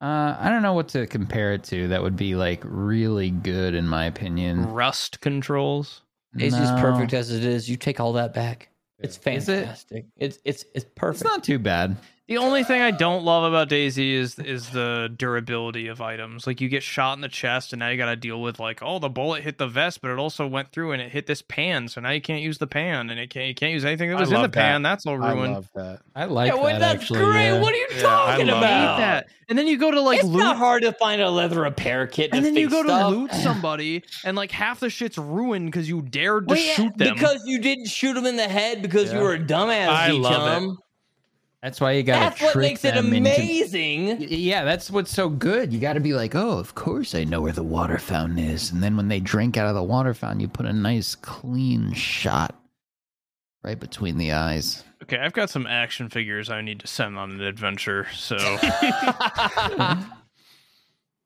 Uh, 0.02 0.36
I 0.40 0.50
don't 0.50 0.64
know 0.64 0.74
what 0.74 0.88
to 0.90 1.06
compare 1.06 1.54
it 1.54 1.64
to. 1.66 1.90
That 1.90 2.02
would 2.02 2.16
be 2.16 2.34
like 2.36 2.62
really 2.66 3.30
good 3.30 3.76
in 3.76 3.88
my 3.88 4.06
opinion. 4.06 4.72
Rust 4.74 5.22
controls. 5.22 6.02
DayZ's 6.36 6.54
No. 6.54 6.78
perfect 6.82 7.14
as 7.14 7.30
it 7.32 7.44
is. 7.44 7.70
You 7.70 7.78
take 7.78 8.00
all 8.00 8.14
that 8.14 8.34
back. 8.34 8.70
It's 9.00 9.18
Is 9.18 9.50
it? 9.50 9.60
fantastic. 9.62 10.06
It's 10.18 10.40
it's 10.46 10.64
it's 10.74 10.86
perfect. 10.96 11.22
It's 11.22 11.24
perfect. 11.24 11.24
not 11.26 11.44
too 11.44 11.60
bad. 11.60 11.98
The 12.32 12.38
only 12.38 12.64
thing 12.64 12.82
I 12.82 12.92
don't 12.92 13.26
love 13.26 13.44
about 13.44 13.68
DayZ 13.68 14.14
is 14.14 14.40
is 14.40 14.70
the 14.70 15.14
durability 15.18 15.88
of 15.90 16.00
items. 16.00 16.48
Like 16.48 16.62
you 16.62 16.70
get 16.70 16.82
shot 16.82 17.18
in 17.18 17.20
the 17.20 17.28
chest, 17.28 17.74
and 17.74 17.82
now 17.82 17.90
you 17.90 17.98
got 17.98 18.06
to 18.06 18.16
deal 18.16 18.42
with 18.42 18.58
like, 18.58 18.80
oh, 18.82 19.00
the 19.00 19.10
bullet 19.10 19.44
hit 19.44 19.58
the 19.58 19.68
vest, 19.68 20.02
but 20.02 20.12
it 20.12 20.18
also 20.18 20.48
went 20.48 20.72
through 20.72 20.94
and 20.94 21.02
it 21.02 21.12
hit 21.12 21.28
this 21.28 21.42
pan, 21.42 21.90
so 21.90 22.00
now 22.00 22.12
you 22.12 22.22
can't 22.22 22.42
use 22.42 22.58
the 22.58 22.68
pan, 22.68 23.10
and 23.10 23.20
it 23.20 23.30
can't 23.32 23.48
you 23.50 23.54
can't 23.54 23.74
use 23.74 23.84
anything 23.84 24.10
that 24.12 24.18
was 24.18 24.30
in 24.32 24.36
the 24.36 24.44
that. 24.44 24.54
pan. 24.54 24.82
That's 24.82 25.06
all 25.06 25.18
ruined. 25.18 25.52
I 25.52 25.56
love 25.56 25.70
that. 25.76 26.00
I 26.16 26.24
like 26.24 26.48
yeah, 26.48 26.54
well, 26.56 26.64
that 26.68 26.80
that's 26.80 27.02
actually. 27.02 27.20
great. 27.20 27.46
yeah. 27.48 27.60
What 27.60 27.74
are 27.74 27.78
you 27.78 27.88
Yeah, 27.92 27.98
I 27.98 28.02
talking 28.02 28.48
love 28.48 28.58
about? 28.60 28.96
Hate 28.96 29.02
that. 29.02 29.28
And 29.50 29.58
then 29.58 29.68
you 29.68 29.78
go 29.78 29.92
to 29.92 30.00
like 30.00 30.20
it's 30.20 30.28
loot, 30.30 30.40
not 30.40 30.56
hard 30.56 30.84
to 30.84 30.94
find 30.94 31.22
a 31.22 31.30
leather 31.30 31.60
repair 31.60 32.08
kit. 32.08 32.30
and 32.32 32.40
to 32.40 32.46
then 32.46 32.56
you 32.56 32.70
fix 32.70 32.82
go 32.82 32.88
to 32.88 33.08
loot 33.10 33.34
somebody, 33.34 34.06
and 34.24 34.38
like 34.38 34.52
half 34.52 34.80
the 34.80 34.90
shit's 34.90 35.18
ruined 35.18 35.66
because 35.66 35.90
you 35.90 36.02
dared 36.02 36.48
to 36.48 36.54
Well, 36.54 36.64
yeah, 36.64 36.74
shoot 36.76 36.98
them. 36.98 37.14
because 37.14 37.42
you 37.46 37.60
didn't 37.60 37.88
shoot 37.88 38.14
them 38.14 38.26
in 38.26 38.38
the 38.38 38.48
head 38.48 38.82
because 38.82 39.12
Yeah. 39.12 39.18
you 39.20 39.24
were 39.26 39.34
a 39.34 39.40
dumbass. 39.40 39.90
I 39.90 40.12
G 40.12 40.14
love 40.18 40.34
chum. 40.64 40.78
That's 41.62 41.80
why 41.80 41.92
you 41.92 42.02
got 42.04 42.20
That's 42.20 42.42
what 42.42 42.54
trick 42.54 42.70
makes 42.72 42.86
it 42.86 42.96
them 42.96 43.14
into. 43.14 43.30
amazing. 43.30 44.18
Yeah, 44.30 44.64
that's 44.64 44.90
what's 44.90 45.12
so 45.12 45.30
good. 45.30 45.72
You 45.72 45.80
got 45.80 45.94
to 45.94 46.00
be 46.00 46.14
like, 46.14 46.34
oh, 46.34 46.58
of 46.58 46.74
course 46.74 47.14
I 47.14 47.24
know 47.24 47.40
where 47.42 47.52
the 47.52 47.62
water 47.62 48.00
fountain 48.00 48.40
is. 48.40 48.72
And 48.72 48.82
then 48.82 48.98
when 48.98 49.10
they 49.10 49.20
drink 49.20 49.58
out 49.58 49.68
of 49.68 49.76
the 49.76 49.84
water 49.84 50.16
fountain, 50.16 50.40
you 50.40 50.48
put 50.48 50.66
a 50.66 50.74
nice 50.74 51.14
clean 51.14 51.94
shot 51.94 52.56
right 53.64 53.80
between 53.80 54.18
the 54.18 54.32
eyes. 54.32 54.84
okay, 55.04 55.18
I've 55.20 55.34
got 55.34 55.52
some 55.52 55.68
action 55.68 56.10
figures 56.10 56.50
I 56.50 56.62
need 56.62 56.80
to 56.80 56.88
send 56.88 57.16
on 57.20 57.30
an 57.32 57.42
adventure. 57.42 58.08
So, 58.16 58.38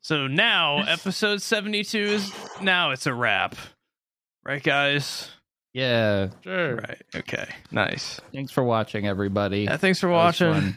so 0.01 0.27
now 0.27 0.79
episode 0.83 1.41
seventy-two 1.41 1.97
is 1.97 2.33
now 2.61 2.91
it's 2.91 3.05
a 3.07 3.13
wrap, 3.13 3.55
right, 4.43 4.61
guys? 4.61 5.31
Yeah. 5.75 6.29
Sure. 6.41 6.77
Right. 6.77 7.01
Okay. 7.13 7.49
Nice. 7.69 8.21
Thanks 8.33 8.53
for 8.53 8.63
watching, 8.63 9.07
everybody. 9.07 9.63
Yeah, 9.63 9.75
thanks 9.75 9.99
for 9.99 10.07
That 10.07 10.13
watching. 10.13 10.73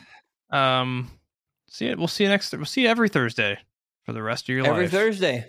Um, 0.50 1.08
see 1.70 1.86
it. 1.86 1.98
We'll 1.98 2.08
see 2.08 2.24
you 2.24 2.30
next. 2.30 2.52
We'll 2.52 2.64
see 2.64 2.82
you 2.82 2.88
every 2.88 3.08
Thursday 3.08 3.58
for 4.04 4.12
the 4.12 4.22
rest 4.24 4.46
of 4.46 4.48
your 4.48 4.66
Every 4.66 4.86
life. 4.86 4.92
Every 4.92 4.98
Thursday. 4.98 5.46